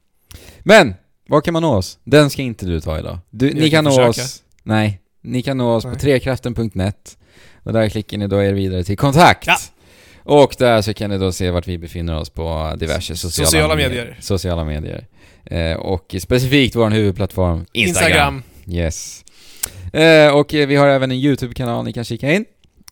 Men! 0.60 0.94
Var 1.34 1.42
kan 1.42 1.54
man 1.54 1.62
nå 1.62 1.76
oss? 1.76 1.98
Den 2.04 2.30
ska 2.30 2.42
inte 2.42 2.66
du 2.66 2.82
ta 2.82 3.00
idag. 3.00 3.20
Du, 3.30 3.48
Jag 3.48 3.56
ni 3.56 3.62
kan 3.62 3.70
kan 3.70 3.84
nå 3.84 3.90
försöka. 3.92 4.10
oss... 4.10 4.44
Nej. 4.64 5.00
Ni 5.22 5.42
kan 5.42 5.58
nå 5.58 5.74
oss 5.76 5.84
på 5.84 5.90
Nej. 5.90 6.00
trekraften.net 6.00 7.18
och 7.64 7.74
där 7.74 7.90
klickar 7.90 8.18
ni 8.18 8.28
då 8.28 8.44
er 8.44 8.54
vidare 8.54 8.84
till 8.84 8.98
kontakt. 8.98 9.48
Ja. 9.48 9.58
Och 10.24 10.56
där 10.60 10.82
så 10.82 10.94
kan 10.94 11.10
ni 11.10 11.18
då 11.18 11.32
se 11.32 11.52
vart 11.52 11.68
vi 11.68 11.78
befinner 11.78 12.16
oss 12.20 12.30
på 12.30 12.74
diverse 12.80 13.16
sociala, 13.16 13.46
Sociala 13.48 13.76
medier. 13.76 14.18
Sociala 14.22 14.64
medier. 14.64 15.08
Eh, 15.46 15.74
och 15.78 16.16
specifikt 16.20 16.76
vår 16.76 16.90
huvudplattform 16.90 17.66
Instagram. 17.74 18.44
Yes. 18.68 19.24
Eh, 19.94 20.36
och 20.36 20.54
eh, 20.54 20.68
vi 20.68 20.76
har 20.76 20.88
även 20.88 21.12
en 21.12 21.18
YouTube-kanal 21.18 21.86
ni 21.86 21.94
kan 21.94 22.04
kika 22.04 22.32
in. 22.34 22.46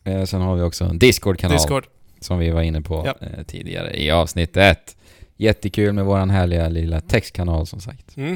Eh, 0.03 0.23
sen 0.23 0.41
har 0.41 0.55
vi 0.55 0.61
också 0.61 0.83
en 0.83 0.99
Discord-kanal 0.99 1.57
Discord. 1.57 1.85
som 2.19 2.39
vi 2.39 2.49
var 2.49 2.61
inne 2.61 2.81
på 2.81 3.03
Ja. 3.05 3.27
eh, 3.27 3.43
tidigare 3.47 3.93
i 4.01 4.11
avsnitt 4.11 4.57
ett. 4.57 4.95
Jättekul 5.41 5.93
med 5.93 6.05
våran 6.05 6.29
härliga 6.29 6.69
lilla 6.69 7.01
textkanal 7.01 7.67
som 7.67 7.81
sagt. 7.81 8.17
Mm. 8.17 8.33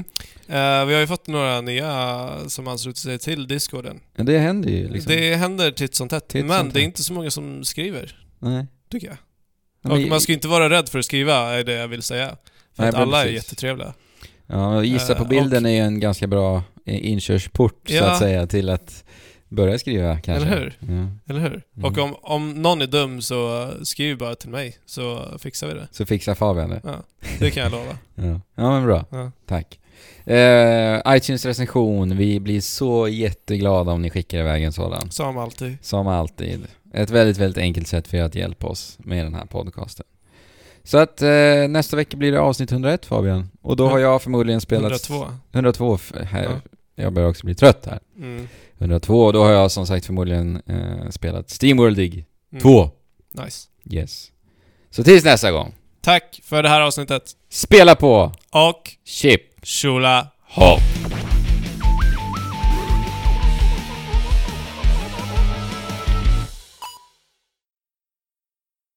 Eh, 0.48 0.86
vi 0.86 0.94
har 0.94 0.99
ju 0.99 1.07
fått 1.07 1.27
några 1.27 1.61
nya 1.61 2.30
som 2.48 2.68
ansluter 2.68 2.99
sig 2.99 3.19
till 3.19 3.48
Discorden. 3.48 3.99
Ja, 4.15 4.23
det 4.23 4.40
händer 4.40 4.69
ju 4.69 4.88
liksom. 4.90 5.11
Det 5.14 5.36
händer 5.36 5.72
titt 5.72 5.95
som 5.95 6.10
tätt, 6.10 6.27
Titt 6.27 6.45
men 6.45 6.60
som 6.60 6.69
det 6.73 6.82
är 6.82 6.84
inte 6.84 7.03
så 7.03 7.14
många 7.14 7.32
som 7.32 7.64
skriver, 7.64 8.18
Nej. 8.40 8.65
tycker 8.91 9.07
jag. 9.07 9.18
Men 9.82 9.91
Och 9.91 9.98
vi- 9.99 10.10
man 10.10 10.22
ska 10.22 10.34
inte 10.34 10.48
vara 10.48 10.69
rädd 10.69 10.90
för 10.90 10.99
att 10.99 11.06
skriva, 11.06 11.36
är 11.36 11.64
det 11.64 11.73
jag 11.73 11.88
vill 11.88 12.02
säga. 12.02 12.27
För 12.76 12.84
Nej, 12.84 12.90
att 12.90 12.94
men 12.95 13.02
alla 13.03 13.19
är 13.22 13.23
precis. 13.23 13.44
jättetrevliga. 13.44 13.94
Ja, 14.48 14.76
och 14.77 14.86
gissa 14.86 15.15
på 15.15 15.23
Eh, 15.23 15.30
bilden 15.30 15.65
är 15.65 15.69
ju 15.69 15.80
en 15.80 15.99
ganska 15.99 16.27
bra 16.27 16.64
inkörsport 16.86 17.82
så 17.90 17.94
Ja. 17.95 18.11
att 18.11 18.19
säga 18.19 18.48
till 18.48 18.69
att 18.69 19.05
börja 19.56 19.80
skriva 19.80 20.19
kanske. 20.19 20.49
Eller 20.49 20.57
hur? 20.60 20.77
Ja. 20.80 21.07
Eller 21.30 21.40
hur? 21.40 21.61
Mm. 21.77 21.86
Och 21.86 21.98
om, 21.98 22.15
om 22.22 22.61
någon 22.61 22.82
är 22.82 22.88
dum 22.88 23.22
så 23.22 23.72
skriv 23.84 24.18
bara 24.18 24.36
till 24.36 24.49
mig, 24.49 24.77
så 24.86 25.26
fixar 25.40 25.68
vi 25.68 25.73
det. 25.73 25.88
Så 25.91 26.06
fixar 26.06 26.36
Fabian 26.36 26.69
det. 26.69 26.82
Ja, 26.84 26.95
det 27.40 27.52
kan 27.52 27.64
jag 27.64 27.72
lova. 27.72 27.98
Ja, 28.15 28.41
ja 28.56 28.72
men 28.72 28.86
bra. 28.86 29.06
Ja. 29.10 29.32
Tack. 29.45 29.80
Eh, 30.26 31.02
iTunes-recension, 31.15 32.18
vi 32.18 32.40
blir 32.40 32.61
så 32.61 33.07
jätteglada 33.07 33.91
om 33.91 34.02
ni 34.02 34.10
skickar 34.10 34.40
iväg 34.40 34.64
en 34.64 34.73
sådan. 34.73 35.11
Som 35.11 35.38
alltid. 35.38 35.77
Som 35.82 36.07
alltid. 36.07 36.68
Ett 36.94 37.10
väldigt, 37.10 37.38
väldigt 37.38 37.57
enkelt 37.57 37.88
sätt 37.88 38.07
för 38.07 38.18
er 38.18 38.23
att 38.23 38.36
hjälpa 38.36 38.68
oss 38.68 38.98
med 38.99 39.26
den 39.26 39.34
här 39.34 39.45
podcasten. 39.45 40.06
Så 40.84 40.98
att 40.98 41.22
eh, 41.22 41.68
nästa 41.69 41.95
vecka 41.95 42.18
blir 42.18 42.32
det 42.32 42.40
avsnitt 42.40 42.72
101 42.72 43.06
Fabian. 43.06 43.49
Och 43.61 43.76
då 43.76 43.88
har 43.90 43.99
jag 43.99 44.22
förmodligen 44.22 44.61
spelat... 44.61 45.10
102. 45.10 45.26
102. 45.52 45.95
f- 45.95 46.14
Här. 46.32 46.44
Ja. 46.44 46.49
Jag 46.95 47.14
börjar 47.14 47.30
också 47.30 47.45
bli 47.45 47.56
trött 47.56 47.86
här. 47.86 47.99
Mm. 48.18 48.48
102, 48.80 49.26
och 49.26 49.34
då 49.34 49.43
har 49.43 49.52
jag 49.52 49.72
som 49.72 49.88
sagt 49.88 50.06
förmodligen 50.06 50.61
eh, 50.68 51.10
spelat 51.10 51.49
Steamworldig 51.49 52.26
Mm. 52.52 52.61
2. 52.61 52.89
Nice. 53.31 53.68
Yes. 53.91 54.31
Så 54.89 55.03
tills 55.03 55.23
nästa 55.23 55.52
gång. 55.52 55.73
Tack 56.02 56.39
för 56.43 56.64
det 56.64 56.69
här 56.69 56.81
avsnittet. 56.81 57.23
Spela 57.49 57.95
på! 57.95 58.31
Och 58.52 58.91
Chip! 59.06 59.41
Shula 59.64 60.27
Hopp! 60.41 61.24